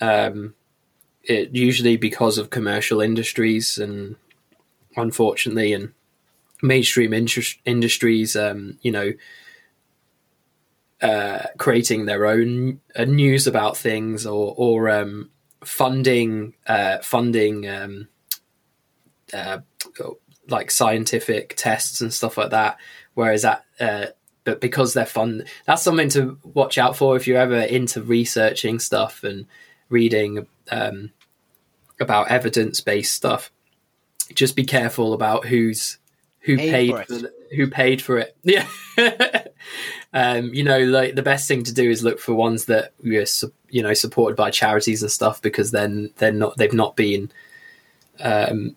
um 0.00 0.54
it 1.28 1.54
usually 1.54 1.96
because 1.96 2.38
of 2.38 2.50
commercial 2.50 3.00
industries 3.00 3.78
and 3.78 4.16
unfortunately 4.96 5.72
and 5.72 5.92
mainstream 6.62 7.12
industries 7.64 8.36
um, 8.36 8.78
you 8.82 8.90
know 8.90 9.12
uh, 11.02 11.42
creating 11.58 12.06
their 12.06 12.26
own 12.26 12.80
uh, 12.96 13.04
news 13.04 13.46
about 13.46 13.76
things 13.76 14.26
or 14.26 14.54
or 14.56 14.88
um, 14.88 15.30
funding 15.62 16.54
uh, 16.66 16.98
funding 16.98 17.68
um, 17.68 18.08
uh, 19.34 19.58
like 20.48 20.70
scientific 20.70 21.54
tests 21.56 22.00
and 22.00 22.14
stuff 22.14 22.38
like 22.38 22.50
that. 22.50 22.78
Whereas 23.14 23.42
that 23.42 23.64
uh, 23.78 24.06
but 24.44 24.60
because 24.60 24.94
they're 24.94 25.04
fun, 25.04 25.44
that's 25.66 25.82
something 25.82 26.08
to 26.10 26.38
watch 26.44 26.78
out 26.78 26.96
for 26.96 27.16
if 27.16 27.26
you're 27.26 27.38
ever 27.38 27.60
into 27.60 28.00
researching 28.00 28.78
stuff 28.78 29.22
and 29.24 29.46
reading 29.90 30.46
um, 30.70 31.12
about 32.00 32.30
evidence 32.30 32.80
based 32.80 33.14
stuff. 33.14 33.50
Just 34.34 34.56
be 34.56 34.64
careful 34.64 35.12
about 35.12 35.46
who's 35.46 35.98
who 36.40 36.56
Paid 36.56 36.70
paid, 36.70 36.90
for 36.90 37.00
it. 37.00 37.06
for 37.08 37.14
the, 37.14 37.32
who 37.56 37.66
paid 37.68 38.02
for 38.02 38.18
it. 38.18 38.36
Yeah. 38.44 38.66
um, 40.12 40.54
you 40.54 40.62
know, 40.62 40.78
like 40.78 41.16
the 41.16 41.22
best 41.22 41.48
thing 41.48 41.64
to 41.64 41.74
do 41.74 41.90
is 41.90 42.04
look 42.04 42.20
for 42.20 42.34
ones 42.34 42.66
that 42.66 42.92
are 43.04 43.50
you 43.68 43.82
know 43.82 43.94
supported 43.94 44.36
by 44.36 44.50
charities 44.50 45.02
and 45.02 45.10
stuff 45.10 45.42
because 45.42 45.70
then 45.70 46.10
they're 46.16 46.32
not 46.32 46.56
they've 46.56 46.72
not 46.72 46.96
been 46.96 47.30
um 48.20 48.76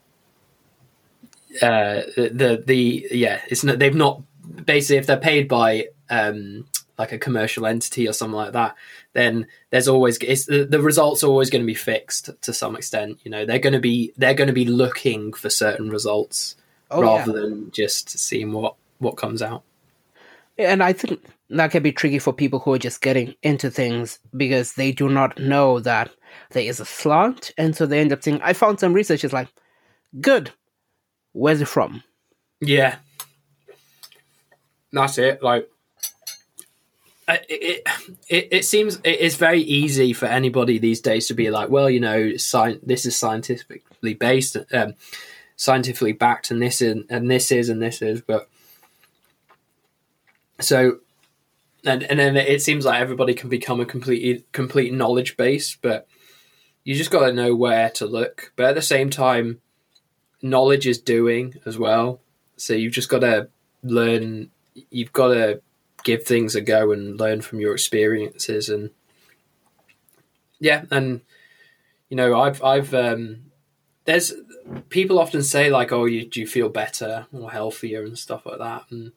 uh 1.62 2.02
the 2.18 2.64
the 2.66 3.08
yeah 3.12 3.42
it's 3.48 3.64
not 3.64 3.80
they've 3.80 3.96
not 3.96 4.22
basically 4.66 4.98
if 4.98 5.06
they're 5.06 5.18
paid 5.18 5.48
by 5.48 5.88
um 6.10 6.66
like 7.00 7.12
a 7.12 7.18
commercial 7.18 7.66
entity 7.66 8.08
or 8.08 8.14
something 8.14 8.36
like 8.36 8.54
that 8.54 8.76
then 9.14 9.48
there's 9.72 9.88
always 9.88 10.18
it's 10.18 10.46
the, 10.46 10.66
the 10.66 10.82
results 10.82 11.24
are 11.24 11.28
always 11.28 11.50
going 11.50 11.64
to 11.64 11.66
be 11.66 11.74
fixed 11.74 12.30
to 12.42 12.54
some 12.54 12.76
extent 12.76 13.18
you 13.24 13.32
know 13.32 13.46
they're 13.46 13.58
going 13.58 13.74
to 13.74 13.80
be 13.80 14.14
they're 14.18 14.36
going 14.36 14.48
to 14.48 14.54
be 14.54 14.66
looking 14.66 15.34
for 15.34 15.50
certain 15.50 15.90
results 15.90 16.56
Oh, 16.92 17.02
rather 17.02 17.32
yeah. 17.34 17.42
than 17.42 17.72
just 17.72 18.10
seeing 18.10 18.52
what 18.52 18.76
what 18.98 19.16
comes 19.16 19.42
out 19.42 19.64
And 20.58 20.84
I 20.84 20.92
think 20.94 21.24
that 21.52 21.72
can 21.72 21.84
be 21.84 21.92
tricky 21.92 22.20
for 22.20 22.34
people 22.34 22.60
who 22.60 22.74
are 22.74 22.80
just 22.80 23.02
getting 23.02 23.36
into 23.42 23.72
things 23.72 24.20
because 24.36 24.74
they 24.74 24.92
do 24.92 25.08
not 25.08 25.40
know 25.40 25.80
that 25.80 26.12
there 26.52 26.64
is 26.64 26.80
a 26.80 26.86
slant. 26.86 27.52
And 27.58 27.76
so 27.76 27.86
they 27.86 28.00
end 28.00 28.12
up 28.12 28.22
saying, 28.24 28.42
I 28.44 28.54
found 28.54 28.80
some 28.80 28.94
research. 28.94 29.24
It's 29.24 29.34
like, 29.34 29.48
good. 30.20 30.52
Where's 31.32 31.62
it 31.62 31.68
from? 31.68 32.04
Yeah, 32.60 32.98
that's 34.92 35.18
it. 35.18 35.42
Like, 35.42 35.70
it, 37.30 37.88
it 38.28 38.48
it 38.52 38.66
seems 38.66 39.00
it 39.04 39.20
is 39.20 39.36
very 39.36 39.62
easy 39.62 40.14
for 40.14 40.26
anybody 40.26 40.80
these 40.80 41.02
days 41.02 41.28
to 41.28 41.34
be 41.34 41.50
like, 41.50 41.70
well, 41.70 41.90
you 41.90 42.00
know, 42.00 42.32
sci- 42.36 42.80
this 42.84 43.06
is 43.06 43.16
scientifically 43.16 44.14
based, 44.14 44.58
um, 44.74 44.96
scientifically 45.56 46.14
backed, 46.14 46.52
and 46.52 46.62
this 46.62 46.82
is 46.82 47.04
and 47.10 47.30
this 47.30 47.52
is 47.52 47.70
and 47.70 47.82
this 47.82 48.02
is, 48.02 48.22
but 48.22 48.50
so. 50.60 51.00
And, 51.86 52.04
and 52.04 52.20
then 52.20 52.36
it 52.36 52.62
seems 52.62 52.84
like 52.84 53.00
everybody 53.00 53.34
can 53.34 53.48
become 53.48 53.80
a 53.80 53.86
complete 53.86 54.52
complete 54.52 54.94
knowledge 54.94 55.38
base, 55.38 55.78
but 55.82 56.08
you 56.84 56.94
just 56.94 57.10
got 57.10 57.26
to 57.26 57.34
know 57.34 57.56
where 57.56 57.90
to 57.92 58.06
look. 58.06 58.52
But 58.58 58.66
at 58.66 58.76
the 58.76 58.82
same 58.82 59.10
time, 59.10 59.62
knowledge 60.42 60.88
is 60.88 61.00
doing 61.00 61.56
as 61.66 61.78
well. 61.78 62.20
So 62.58 62.74
you've 62.74 62.92
just 62.92 63.08
got 63.08 63.20
to 63.20 63.48
learn. 63.82 64.52
You've 64.90 65.14
got 65.14 65.30
to 65.30 65.62
give 66.04 66.24
things 66.24 66.56
a 66.56 66.62
go 66.62 66.92
and 66.92 67.20
learn 67.20 67.42
from 67.42 67.60
your 67.60 67.74
experiences. 67.74 68.70
And 68.70 68.92
yeah, 70.60 70.86
and 70.92 71.22
you 72.10 72.18
know, 72.18 72.40
I've 72.40 72.64
I've 72.64 72.94
um, 72.94 73.52
there's 74.06 74.34
people 74.90 75.20
often 75.20 75.44
say 75.44 75.70
like, 75.70 75.92
"Oh, 75.92 76.06
you 76.06 76.26
do 76.26 76.40
you 76.40 76.48
feel 76.48 76.70
better 76.70 77.28
or 77.32 77.52
healthier 77.52 78.04
and 78.04 78.18
stuff 78.18 78.46
like 78.46 78.60
that." 78.60 78.86
And 78.90 79.12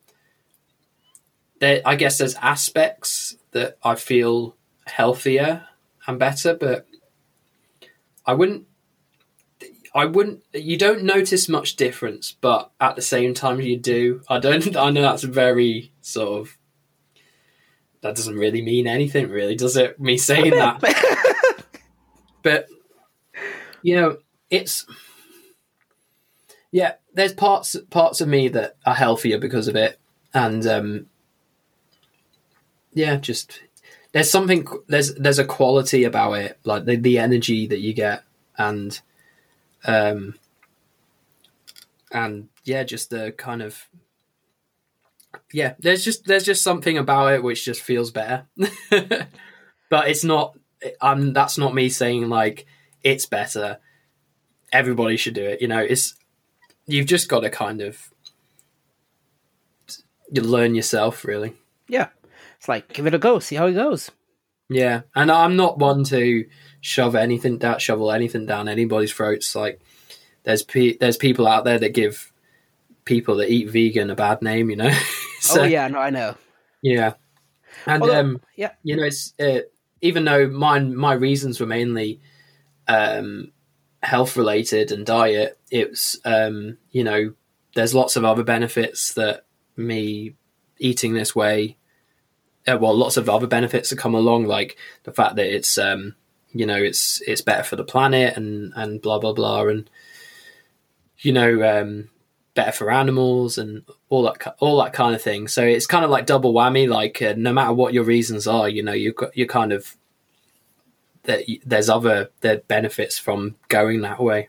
there, 1.60 1.80
I 1.84 1.96
guess 1.96 2.18
there's 2.18 2.34
aspects 2.36 3.36
that 3.52 3.78
I 3.82 3.94
feel 3.94 4.56
healthier 4.86 5.66
and 6.06 6.18
better, 6.18 6.54
but 6.54 6.86
I 8.26 8.34
wouldn't 8.34 8.66
I 9.94 10.06
wouldn't. 10.06 10.42
You 10.54 10.76
don't 10.78 11.04
notice 11.04 11.48
much 11.48 11.76
difference, 11.76 12.32
but 12.32 12.70
at 12.80 12.96
the 12.96 13.02
same 13.02 13.34
time, 13.34 13.60
you 13.60 13.76
do. 13.76 14.22
I 14.28 14.38
don't. 14.38 14.76
I 14.76 14.90
know 14.90 15.02
that's 15.02 15.22
very 15.22 15.92
sort 16.00 16.40
of. 16.40 16.59
That 18.02 18.16
doesn't 18.16 18.36
really 18.36 18.62
mean 18.62 18.86
anything, 18.86 19.28
really, 19.28 19.54
does 19.54 19.76
it? 19.76 20.00
Me 20.00 20.18
saying 20.18 20.50
that, 20.50 20.80
but 22.42 22.66
you 23.82 23.96
know, 23.96 24.18
it's 24.50 24.86
yeah. 26.70 26.94
There's 27.14 27.32
parts 27.32 27.76
parts 27.90 28.20
of 28.20 28.28
me 28.28 28.48
that 28.48 28.76
are 28.84 28.94
healthier 28.94 29.38
because 29.38 29.68
of 29.68 29.76
it, 29.76 30.00
and 30.34 30.66
um, 30.66 31.06
yeah, 32.92 33.16
just 33.16 33.60
there's 34.12 34.30
something. 34.30 34.66
There's 34.88 35.14
there's 35.14 35.38
a 35.38 35.44
quality 35.44 36.04
about 36.04 36.32
it, 36.32 36.58
like 36.64 36.84
the 36.84 36.96
the 36.96 37.18
energy 37.18 37.66
that 37.68 37.80
you 37.80 37.92
get, 37.92 38.24
and 38.58 39.00
um 39.84 40.34
and 42.12 42.48
yeah 42.64 42.84
just 42.84 43.10
the 43.10 43.32
kind 43.36 43.62
of 43.62 43.88
yeah 45.52 45.74
there's 45.78 46.04
just 46.04 46.26
there's 46.26 46.44
just 46.44 46.62
something 46.62 46.98
about 46.98 47.32
it 47.32 47.42
which 47.42 47.64
just 47.64 47.80
feels 47.80 48.10
better 48.10 48.46
but 48.90 50.09
it's 50.09 50.24
not 50.24 50.56
i'm 51.00 51.32
that's 51.32 51.59
not 51.59 51.74
me 51.74 51.88
saying 51.88 52.28
like 52.28 52.66
it's 53.02 53.26
better 53.26 53.78
everybody 54.72 55.16
should 55.16 55.34
do 55.34 55.44
it 55.44 55.60
you 55.60 55.68
know 55.68 55.80
it's 55.80 56.14
you've 56.86 57.06
just 57.06 57.28
got 57.28 57.40
to 57.40 57.50
kind 57.50 57.80
of 57.80 58.10
you 60.30 60.42
learn 60.42 60.74
yourself 60.74 61.24
really 61.24 61.54
yeah. 61.92 62.09
It's 62.56 62.68
like, 62.68 62.92
give 62.92 63.06
it 63.06 63.14
a 63.14 63.18
go, 63.18 63.38
see 63.38 63.56
how 63.56 63.66
it 63.66 63.74
goes. 63.74 64.10
Yeah, 64.70 65.02
and 65.14 65.30
I'm 65.30 65.56
not 65.56 65.78
one 65.78 66.04
to 66.04 66.46
shove 66.80 67.14
anything 67.14 67.59
down, 67.59 67.78
shovel 67.78 68.10
anything 68.10 68.46
down 68.46 68.66
anybody's 68.66 69.12
throats. 69.12 69.54
Like 69.54 69.80
there's 70.44 70.62
pe- 70.62 70.96
there's 70.96 71.18
people 71.18 71.46
out 71.46 71.64
there 71.64 71.78
that 71.78 71.92
give 71.92 72.31
people 73.04 73.36
that 73.36 73.50
eat 73.50 73.70
vegan 73.70 74.10
a 74.10 74.14
bad 74.14 74.42
name, 74.42 74.70
you 74.70 74.76
know. 74.76 74.92
so, 75.40 75.62
oh, 75.62 75.64
yeah, 75.64 75.88
no, 75.88 75.98
I 75.98 76.10
know. 76.10 76.34
yeah, 76.82 77.14
and 77.86 78.02
Although- 78.02 78.20
um, 78.20 78.40
yeah. 78.56 78.72
you 78.82 78.96
know, 78.96 79.04
it's 79.04 79.34
uh, 79.40 79.60
even 80.00 80.24
though 80.24 80.48
mine 80.48 80.96
my 80.96 81.14
reasons 81.14 81.60
were 81.60 81.66
mainly 81.66 82.20
um, 82.88 83.52
health 84.02 84.36
related 84.36 84.92
and 84.92 85.06
diet. 85.06 85.58
It's 85.70 86.18
um, 86.24 86.78
you 86.90 87.04
know, 87.04 87.34
there's 87.74 87.94
lots 87.94 88.16
of 88.16 88.24
other 88.24 88.42
benefits 88.42 89.14
that 89.14 89.44
me 89.76 90.34
eating 90.78 91.14
this 91.14 91.34
way. 91.34 91.76
Uh, 92.66 92.78
well, 92.80 92.96
lots 92.96 93.16
of 93.16 93.28
other 93.28 93.46
benefits 93.46 93.90
that 93.90 93.98
come 93.98 94.14
along, 94.14 94.44
like 94.46 94.76
the 95.04 95.12
fact 95.12 95.36
that 95.36 95.54
it's 95.54 95.78
um, 95.78 96.14
you 96.52 96.66
know 96.66 96.76
it's 96.76 97.20
it's 97.26 97.40
better 97.40 97.62
for 97.62 97.76
the 97.76 97.84
planet 97.84 98.36
and 98.36 98.72
and 98.76 99.00
blah 99.02 99.18
blah 99.18 99.32
blah 99.32 99.66
and 99.66 99.88
you 101.18 101.32
know 101.32 101.80
um, 101.80 102.08
better 102.54 102.72
for 102.72 102.90
animals 102.90 103.56
and 103.58 103.82
all 104.08 104.22
that 104.24 104.56
all 104.60 104.82
that 104.82 104.92
kind 104.92 105.14
of 105.14 105.22
thing. 105.22 105.48
So 105.48 105.62
it's 105.64 105.86
kind 105.86 106.04
of 106.04 106.10
like 106.10 106.26
double 106.26 106.52
whammy. 106.52 106.88
Like 106.88 107.20
uh, 107.22 107.34
no 107.36 107.52
matter 107.52 107.72
what 107.72 107.94
your 107.94 108.04
reasons 108.04 108.46
are, 108.46 108.68
you 108.68 108.82
know 108.82 108.92
you 108.92 109.14
you're 109.34 109.46
kind 109.46 109.72
of 109.72 109.96
that 111.24 111.42
there's 111.64 111.88
other 111.88 112.30
there 112.40 112.58
benefits 112.58 113.18
from 113.18 113.56
going 113.68 114.00
that 114.02 114.20
way. 114.20 114.48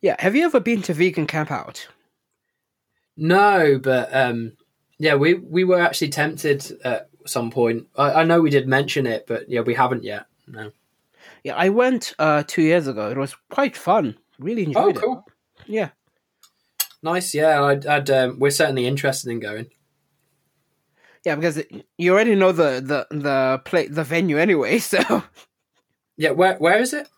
Yeah, 0.00 0.16
have 0.18 0.34
you 0.36 0.44
ever 0.44 0.60
been 0.60 0.82
to 0.82 0.94
Vegan 0.94 1.26
Camp 1.26 1.50
Out? 1.50 1.88
No, 3.16 3.78
but 3.82 4.14
um, 4.14 4.52
yeah, 4.98 5.14
we 5.14 5.34
we 5.34 5.64
were 5.64 5.80
actually 5.80 6.08
tempted 6.10 6.78
at 6.84 7.08
some 7.26 7.50
point. 7.50 7.86
I, 7.96 8.12
I 8.12 8.24
know 8.24 8.40
we 8.40 8.50
did 8.50 8.66
mention 8.66 9.06
it, 9.06 9.26
but 9.26 9.48
yeah, 9.48 9.60
we 9.60 9.74
haven't 9.74 10.04
yet. 10.04 10.26
No. 10.46 10.72
Yeah, 11.44 11.54
I 11.56 11.68
went 11.68 12.14
uh, 12.18 12.42
two 12.46 12.62
years 12.62 12.86
ago. 12.86 13.10
It 13.10 13.16
was 13.16 13.34
quite 13.50 13.76
fun. 13.76 14.16
Really 14.38 14.62
Oh, 14.74 14.88
enjoyed 14.88 14.96
cool. 15.02 15.24
it. 15.26 15.64
Yeah. 15.72 15.88
Nice. 17.02 17.34
Yeah, 17.34 17.62
I'd, 17.62 17.86
I'd 17.86 18.10
um, 18.10 18.38
we're 18.38 18.50
certainly 18.50 18.86
interested 18.86 19.30
in 19.30 19.40
going. 19.40 19.66
Yeah, 21.24 21.36
because 21.36 21.58
it, 21.58 21.86
you 21.98 22.12
already 22.12 22.34
know 22.34 22.52
the 22.52 22.80
the 22.80 23.06
the 23.16 23.60
play 23.64 23.86
the 23.88 24.04
venue 24.04 24.38
anyway, 24.38 24.78
so 24.80 25.22
Yeah, 26.16 26.30
where 26.30 26.56
where 26.56 26.78
is 26.80 26.92
it? 26.92 27.08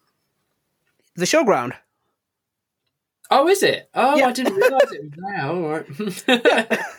the 1.17 1.25
showground. 1.27 1.75
Oh, 3.31 3.49
is 3.49 3.63
it? 3.63 3.89
Oh, 3.95 4.17
Yeah. 4.17 4.27
I 4.29 4.33
didn't 4.33 4.55
realize 4.57 4.93
it 4.93 5.03
was 5.03 5.13
there. 5.17 5.47
All 5.47 6.69
right. 6.69 6.81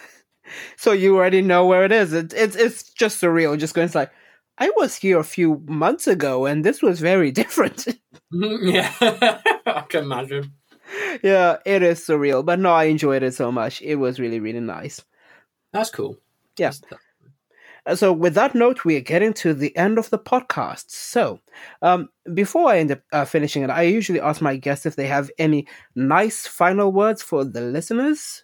So 0.77 0.91
you 0.91 1.15
already 1.17 1.41
know 1.41 1.65
where 1.65 1.85
it 1.85 1.91
is. 1.91 2.13
It, 2.13 2.31
it's 2.33 2.55
it's 2.55 2.83
just 2.93 3.19
surreal. 3.21 3.57
Just 3.57 3.73
going, 3.73 3.85
it's 3.85 3.95
like 3.95 4.11
I 4.59 4.69
was 4.77 4.95
here 4.95 5.17
a 5.19 5.23
few 5.23 5.61
months 5.67 6.05
ago, 6.07 6.45
and 6.45 6.63
this 6.63 6.81
was 6.83 6.99
very 6.99 7.31
different. 7.41 7.87
yeah, 8.31 8.91
I 9.01 9.83
can 9.89 10.03
imagine. 10.03 10.53
Yeah, 11.23 11.57
it 11.65 11.83
is 11.83 11.99
surreal. 11.99 12.45
But 12.45 12.59
no, 12.59 12.71
I 12.73 12.85
enjoyed 12.85 13.23
it 13.23 13.33
so 13.33 13.51
much. 13.51 13.81
It 13.81 13.95
was 13.95 14.19
really 14.19 14.39
really 14.39 14.59
nice. 14.59 15.01
That's 15.71 15.89
cool. 15.89 16.17
Yeah. 16.57 16.71
Uh, 17.85 17.95
So, 17.95 18.11
with 18.13 18.33
that 18.33 18.55
note, 18.55 18.83
we 18.85 18.95
are 18.97 19.01
getting 19.01 19.33
to 19.33 19.53
the 19.53 19.75
end 19.77 19.97
of 19.99 20.09
the 20.09 20.17
podcast. 20.17 20.85
So, 20.89 21.39
um, 21.81 22.09
before 22.33 22.69
I 22.71 22.79
end 22.79 22.91
up 22.91 23.01
uh, 23.11 23.25
finishing 23.25 23.63
it, 23.63 23.69
I 23.69 23.83
usually 23.83 24.19
ask 24.21 24.41
my 24.41 24.55
guests 24.55 24.85
if 24.85 24.95
they 24.95 25.07
have 25.07 25.29
any 25.37 25.67
nice 25.95 26.47
final 26.47 26.91
words 26.91 27.21
for 27.21 27.43
the 27.43 27.61
listeners. 27.61 28.43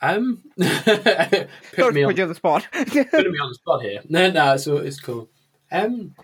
Um, 0.00 0.42
put 0.58 1.48
Don't 1.76 1.94
me 1.94 2.04
on 2.04 2.10
put 2.10 2.16
you 2.18 2.22
on 2.24 2.28
the 2.28 2.34
spot. 2.34 2.66
putting 2.72 3.32
me 3.32 3.38
on 3.38 3.48
the 3.48 3.54
spot 3.54 3.82
here. 3.82 4.02
No, 4.08 4.30
no, 4.30 4.54
it's 4.54 4.66
it's 4.66 5.00
cool. 5.00 5.28
Um, 5.72 6.14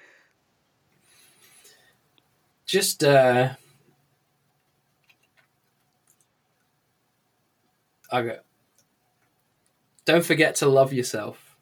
just 2.66 3.02
uh, 3.02 3.54
I 8.12 8.38
don't 10.04 10.24
forget 10.24 10.56
to 10.56 10.68
love 10.68 10.92
yourself. 10.92 11.56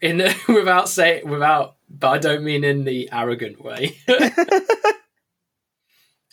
In 0.00 0.18
without 0.48 0.88
saying 0.88 1.28
without, 1.28 1.76
but 1.88 2.08
I 2.08 2.18
don't 2.18 2.44
mean 2.44 2.64
in 2.64 2.84
the 2.84 3.08
arrogant 3.12 3.64
way. 3.64 3.96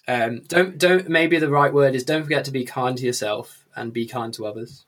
um, 0.07 0.41
don't 0.47 0.77
don't 0.77 1.07
maybe 1.09 1.37
the 1.39 1.49
right 1.49 1.73
word 1.73 1.95
is 1.95 2.03
don't 2.03 2.23
forget 2.23 2.45
to 2.45 2.51
be 2.51 2.65
kind 2.65 2.97
to 2.97 3.05
yourself 3.05 3.65
and 3.75 3.93
be 3.93 4.05
kind 4.05 4.33
to 4.33 4.45
others. 4.45 4.85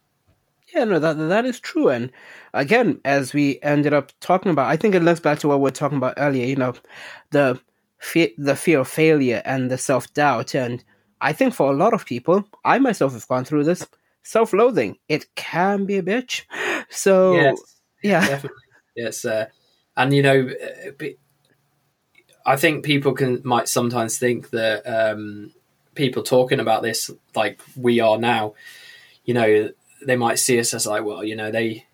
Yeah, 0.74 0.86
no, 0.86 1.00
that 1.00 1.14
that 1.14 1.46
is 1.46 1.60
true. 1.60 1.90
And 1.90 2.12
again, 2.54 3.00
as 3.06 3.34
we 3.34 3.60
ended 3.62 3.94
up 3.94 4.12
talking 4.20 4.52
about, 4.52 4.70
I 4.70 4.76
think 4.76 4.96
it 4.96 5.04
links 5.04 5.22
back 5.22 5.40
to 5.40 5.48
what 5.48 5.62
we 5.62 5.70
are 5.70 5.72
talking 5.72 5.98
about 5.98 6.16
earlier. 6.18 6.46
You 6.46 6.56
know, 6.56 6.74
the 7.30 7.62
fear, 8.00 8.30
the 8.38 8.56
fear 8.56 8.80
of 8.80 8.88
failure 8.88 9.42
and 9.46 9.70
the 9.70 9.78
self 9.78 10.12
doubt. 10.14 10.56
And 10.56 10.84
I 11.22 11.32
think 11.32 11.54
for 11.54 11.72
a 11.72 11.76
lot 11.76 11.94
of 11.94 12.06
people, 12.06 12.44
I 12.66 12.80
myself 12.80 13.14
have 13.14 13.28
gone 13.28 13.46
through 13.46 13.66
this 13.66 13.88
self 14.24 14.54
loathing. 14.54 14.98
It 15.08 15.34
can 15.36 15.86
be 15.86 15.98
a 15.98 16.04
bitch. 16.04 16.44
So 16.90 17.34
Yes, 17.34 17.60
yeah, 18.04 18.20
definitely. 18.28 18.62
Yes, 18.96 19.26
uh, 19.26 19.48
and 19.98 20.14
you 20.14 20.22
know, 20.22 20.50
uh, 20.50 21.06
I 22.46 22.56
think 22.56 22.86
people 22.86 23.14
can 23.14 23.42
might 23.44 23.68
sometimes 23.68 24.20
think 24.20 24.52
that 24.52 24.84
um, 24.84 25.52
people 25.96 26.22
talking 26.22 26.60
about 26.60 26.84
this 26.84 27.10
like 27.36 27.62
we 27.76 28.00
are 28.00 28.18
now, 28.18 28.54
you 29.26 29.34
know, 29.34 29.72
they 30.06 30.16
might 30.16 30.40
see 30.40 30.60
us 30.60 30.74
as 30.74 30.86
like, 30.86 31.04
well, 31.04 31.24
you 31.24 31.36
know, 31.36 31.52
they 31.52 31.86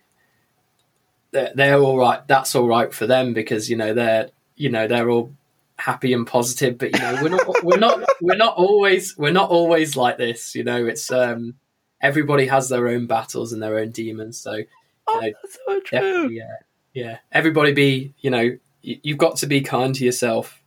they're, 1.31 1.51
they're 1.55 1.79
all 1.79 1.97
right. 1.97 2.27
That's 2.27 2.55
all 2.55 2.67
right 2.67 2.93
for 2.93 3.07
them 3.07 3.33
because 3.33 3.69
you 3.69 3.77
know 3.77 3.93
they're 3.93 4.31
you 4.55 4.69
know 4.69 4.87
they're 4.87 5.09
all 5.09 5.33
happy 5.77 6.13
and 6.13 6.25
positive. 6.25 6.77
But 6.77 6.93
you 6.93 6.99
know, 6.99 7.19
we're 7.21 7.29
not 7.29 7.63
we're 7.63 7.77
not 7.77 8.03
we're 8.21 8.37
not 8.37 8.55
always 8.55 9.17
we're 9.17 9.31
not 9.31 9.49
always 9.49 9.95
like 9.95 10.17
this. 10.17 10.55
You 10.55 10.63
know, 10.63 10.85
it's 10.85 11.11
um, 11.11 11.55
everybody 12.01 12.47
has 12.47 12.69
their 12.69 12.87
own 12.87 13.07
battles 13.07 13.53
and 13.53 13.61
their 13.61 13.77
own 13.77 13.91
demons. 13.91 14.39
So 14.39 14.61
oh, 15.07 15.19
know, 15.19 15.31
that's 15.41 15.57
so 15.65 15.79
true. 15.81 16.29
Yeah, 16.29 16.55
yeah. 16.93 17.17
Everybody 17.31 17.73
be, 17.73 18.13
you 18.19 18.29
know, 18.29 18.57
you, 18.81 18.99
you've 19.03 19.17
got 19.17 19.37
to 19.37 19.47
be 19.47 19.61
kind 19.61 19.93
to 19.95 20.05
yourself, 20.05 20.61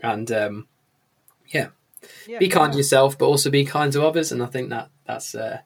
and 0.00 0.30
um, 0.32 0.68
yeah, 1.48 1.68
Yeah. 2.26 2.38
be 2.38 2.48
kind 2.48 2.72
to 2.72 2.78
yourself, 2.78 3.16
but 3.18 3.26
also 3.26 3.50
be 3.50 3.64
kind 3.64 3.92
to 3.92 4.04
others. 4.06 4.32
And 4.32 4.42
I 4.42 4.46
think 4.46 4.70
that 4.70 4.90
that's, 5.06 5.34
uh, 5.34 5.58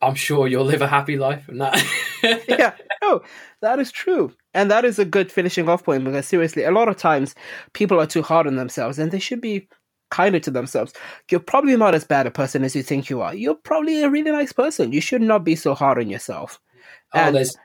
I'm 0.00 0.14
sure 0.14 0.46
you'll 0.46 0.64
live 0.64 0.80
a 0.82 0.86
happy 0.86 1.16
life 1.18 1.44
from 1.44 1.58
that. 1.58 1.82
yeah, 2.48 2.72
no, 3.02 3.22
that 3.60 3.78
is 3.78 3.92
true. 3.92 4.32
And 4.54 4.70
that 4.70 4.84
is 4.84 4.98
a 4.98 5.04
good 5.04 5.30
finishing 5.30 5.68
off 5.68 5.84
point 5.84 6.04
because 6.04 6.26
seriously, 6.26 6.62
a 6.64 6.70
lot 6.70 6.88
of 6.88 6.96
times 6.96 7.34
people 7.74 8.00
are 8.00 8.06
too 8.06 8.22
hard 8.22 8.46
on 8.46 8.56
themselves 8.56 8.98
and 8.98 9.10
they 9.10 9.18
should 9.18 9.40
be 9.40 9.68
kinder 10.16 10.40
to 10.40 10.50
themselves. 10.50 10.92
You're 11.30 11.40
probably 11.52 11.76
not 11.76 11.94
as 11.94 12.04
bad 12.04 12.26
a 12.26 12.30
person 12.30 12.64
as 12.64 12.74
you 12.76 12.82
think 12.82 13.10
you 13.10 13.20
are. 13.24 13.34
You're 13.34 13.54
probably 13.70 14.02
a 14.02 14.10
really 14.10 14.30
nice 14.30 14.52
person. 14.52 14.92
You 14.92 15.00
should 15.00 15.22
not 15.22 15.42
be 15.44 15.56
so 15.56 15.74
hard 15.74 15.98
on 15.98 16.08
yourself. 16.08 16.60
oh, 17.14 17.18
And- 17.20 17.34
there's. 17.36 17.56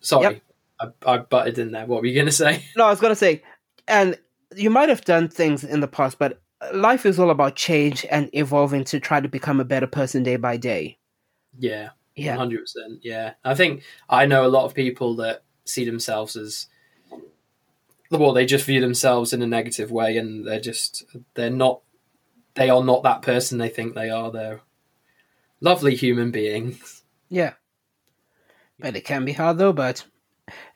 Sorry, 0.00 0.40
I, 0.80 0.86
I 1.04 1.18
butted 1.18 1.58
in 1.58 1.72
there. 1.72 1.84
What 1.86 2.00
were 2.00 2.06
you 2.06 2.14
going 2.14 2.26
to 2.26 2.32
say? 2.32 2.64
No, 2.76 2.84
I 2.86 2.90
was 2.90 3.00
going 3.00 3.10
to 3.10 3.16
say, 3.16 3.42
and 3.88 4.16
you 4.56 4.70
might 4.70 4.88
have 4.88 5.04
done 5.04 5.28
things 5.28 5.64
in 5.64 5.80
the 5.80 5.88
past, 5.88 6.18
but 6.18 6.40
life 6.72 7.04
is 7.04 7.18
all 7.18 7.30
about 7.30 7.56
change 7.56 8.06
and 8.10 8.30
evolving 8.32 8.84
to 8.84 9.00
try 9.00 9.20
to 9.20 9.28
become 9.28 9.58
a 9.60 9.64
better 9.64 9.88
person 9.88 10.22
day 10.22 10.36
by 10.36 10.56
day. 10.56 10.96
Yeah, 11.58 11.90
Yeah. 12.14 12.36
hundred 12.36 12.60
percent. 12.60 13.00
Yeah, 13.02 13.34
I 13.44 13.54
think 13.56 13.82
I 14.08 14.26
know 14.26 14.46
a 14.46 14.54
lot 14.56 14.64
of 14.66 14.74
people 14.74 15.16
that 15.16 15.42
see 15.64 15.84
themselves 15.84 16.36
as 16.36 16.66
well. 18.10 18.32
They 18.32 18.46
just 18.46 18.64
view 18.64 18.80
themselves 18.80 19.32
in 19.32 19.42
a 19.42 19.46
negative 19.46 19.90
way, 19.90 20.16
and 20.16 20.46
they're 20.46 20.60
just 20.60 21.04
they're 21.34 21.50
not. 21.50 21.80
They 22.54 22.70
are 22.70 22.82
not 22.82 23.02
that 23.04 23.22
person 23.22 23.58
they 23.58 23.68
think 23.68 23.94
they 23.94 24.10
are. 24.10 24.30
They're 24.30 24.60
lovely 25.60 25.94
human 25.94 26.30
beings. 26.30 27.02
Yeah. 27.28 27.54
But 28.80 28.96
it 28.96 29.04
can 29.04 29.24
be 29.24 29.32
hard 29.32 29.58
though, 29.58 29.72
but 29.72 30.04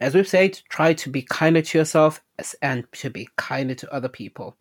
as 0.00 0.14
we've 0.14 0.28
said, 0.28 0.60
try 0.68 0.92
to 0.94 1.10
be 1.10 1.22
kinder 1.22 1.62
to 1.62 1.78
yourself 1.78 2.20
and 2.60 2.90
to 2.92 3.10
be 3.10 3.28
kinder 3.36 3.74
to 3.76 3.92
other 3.92 4.08
people. 4.08 4.56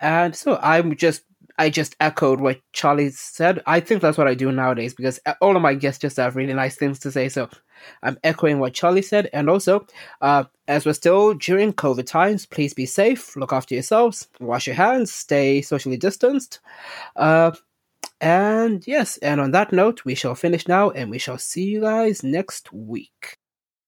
And 0.00 0.34
so 0.34 0.58
I'm 0.62 0.96
just 0.96 1.22
I 1.60 1.68
just 1.68 1.94
echoed 2.00 2.40
what 2.40 2.58
Charlie 2.72 3.10
said. 3.10 3.62
I 3.66 3.80
think 3.80 4.00
that's 4.00 4.16
what 4.16 4.26
I 4.26 4.32
do 4.32 4.50
nowadays 4.50 4.94
because 4.94 5.20
all 5.42 5.56
of 5.56 5.60
my 5.60 5.74
guests 5.74 6.00
just 6.00 6.16
have 6.16 6.34
really 6.34 6.54
nice 6.54 6.76
things 6.76 6.98
to 7.00 7.12
say. 7.12 7.28
So 7.28 7.50
I'm 8.02 8.18
echoing 8.24 8.60
what 8.60 8.72
Charlie 8.72 9.02
said. 9.02 9.28
And 9.34 9.50
also, 9.50 9.86
uh, 10.22 10.44
as 10.68 10.86
we're 10.86 10.94
still 10.94 11.34
during 11.34 11.74
COVID 11.74 12.06
times, 12.06 12.46
please 12.46 12.72
be 12.72 12.86
safe, 12.86 13.36
look 13.36 13.52
after 13.52 13.74
yourselves, 13.74 14.26
wash 14.40 14.66
your 14.66 14.76
hands, 14.76 15.12
stay 15.12 15.60
socially 15.60 15.98
distanced. 15.98 16.60
Uh, 17.14 17.52
and 18.22 18.86
yes, 18.86 19.18
and 19.18 19.38
on 19.38 19.50
that 19.50 19.70
note, 19.70 20.06
we 20.06 20.14
shall 20.14 20.34
finish 20.34 20.66
now 20.66 20.88
and 20.88 21.10
we 21.10 21.18
shall 21.18 21.36
see 21.36 21.64
you 21.64 21.82
guys 21.82 22.22
next 22.22 22.72
week. 22.72 23.36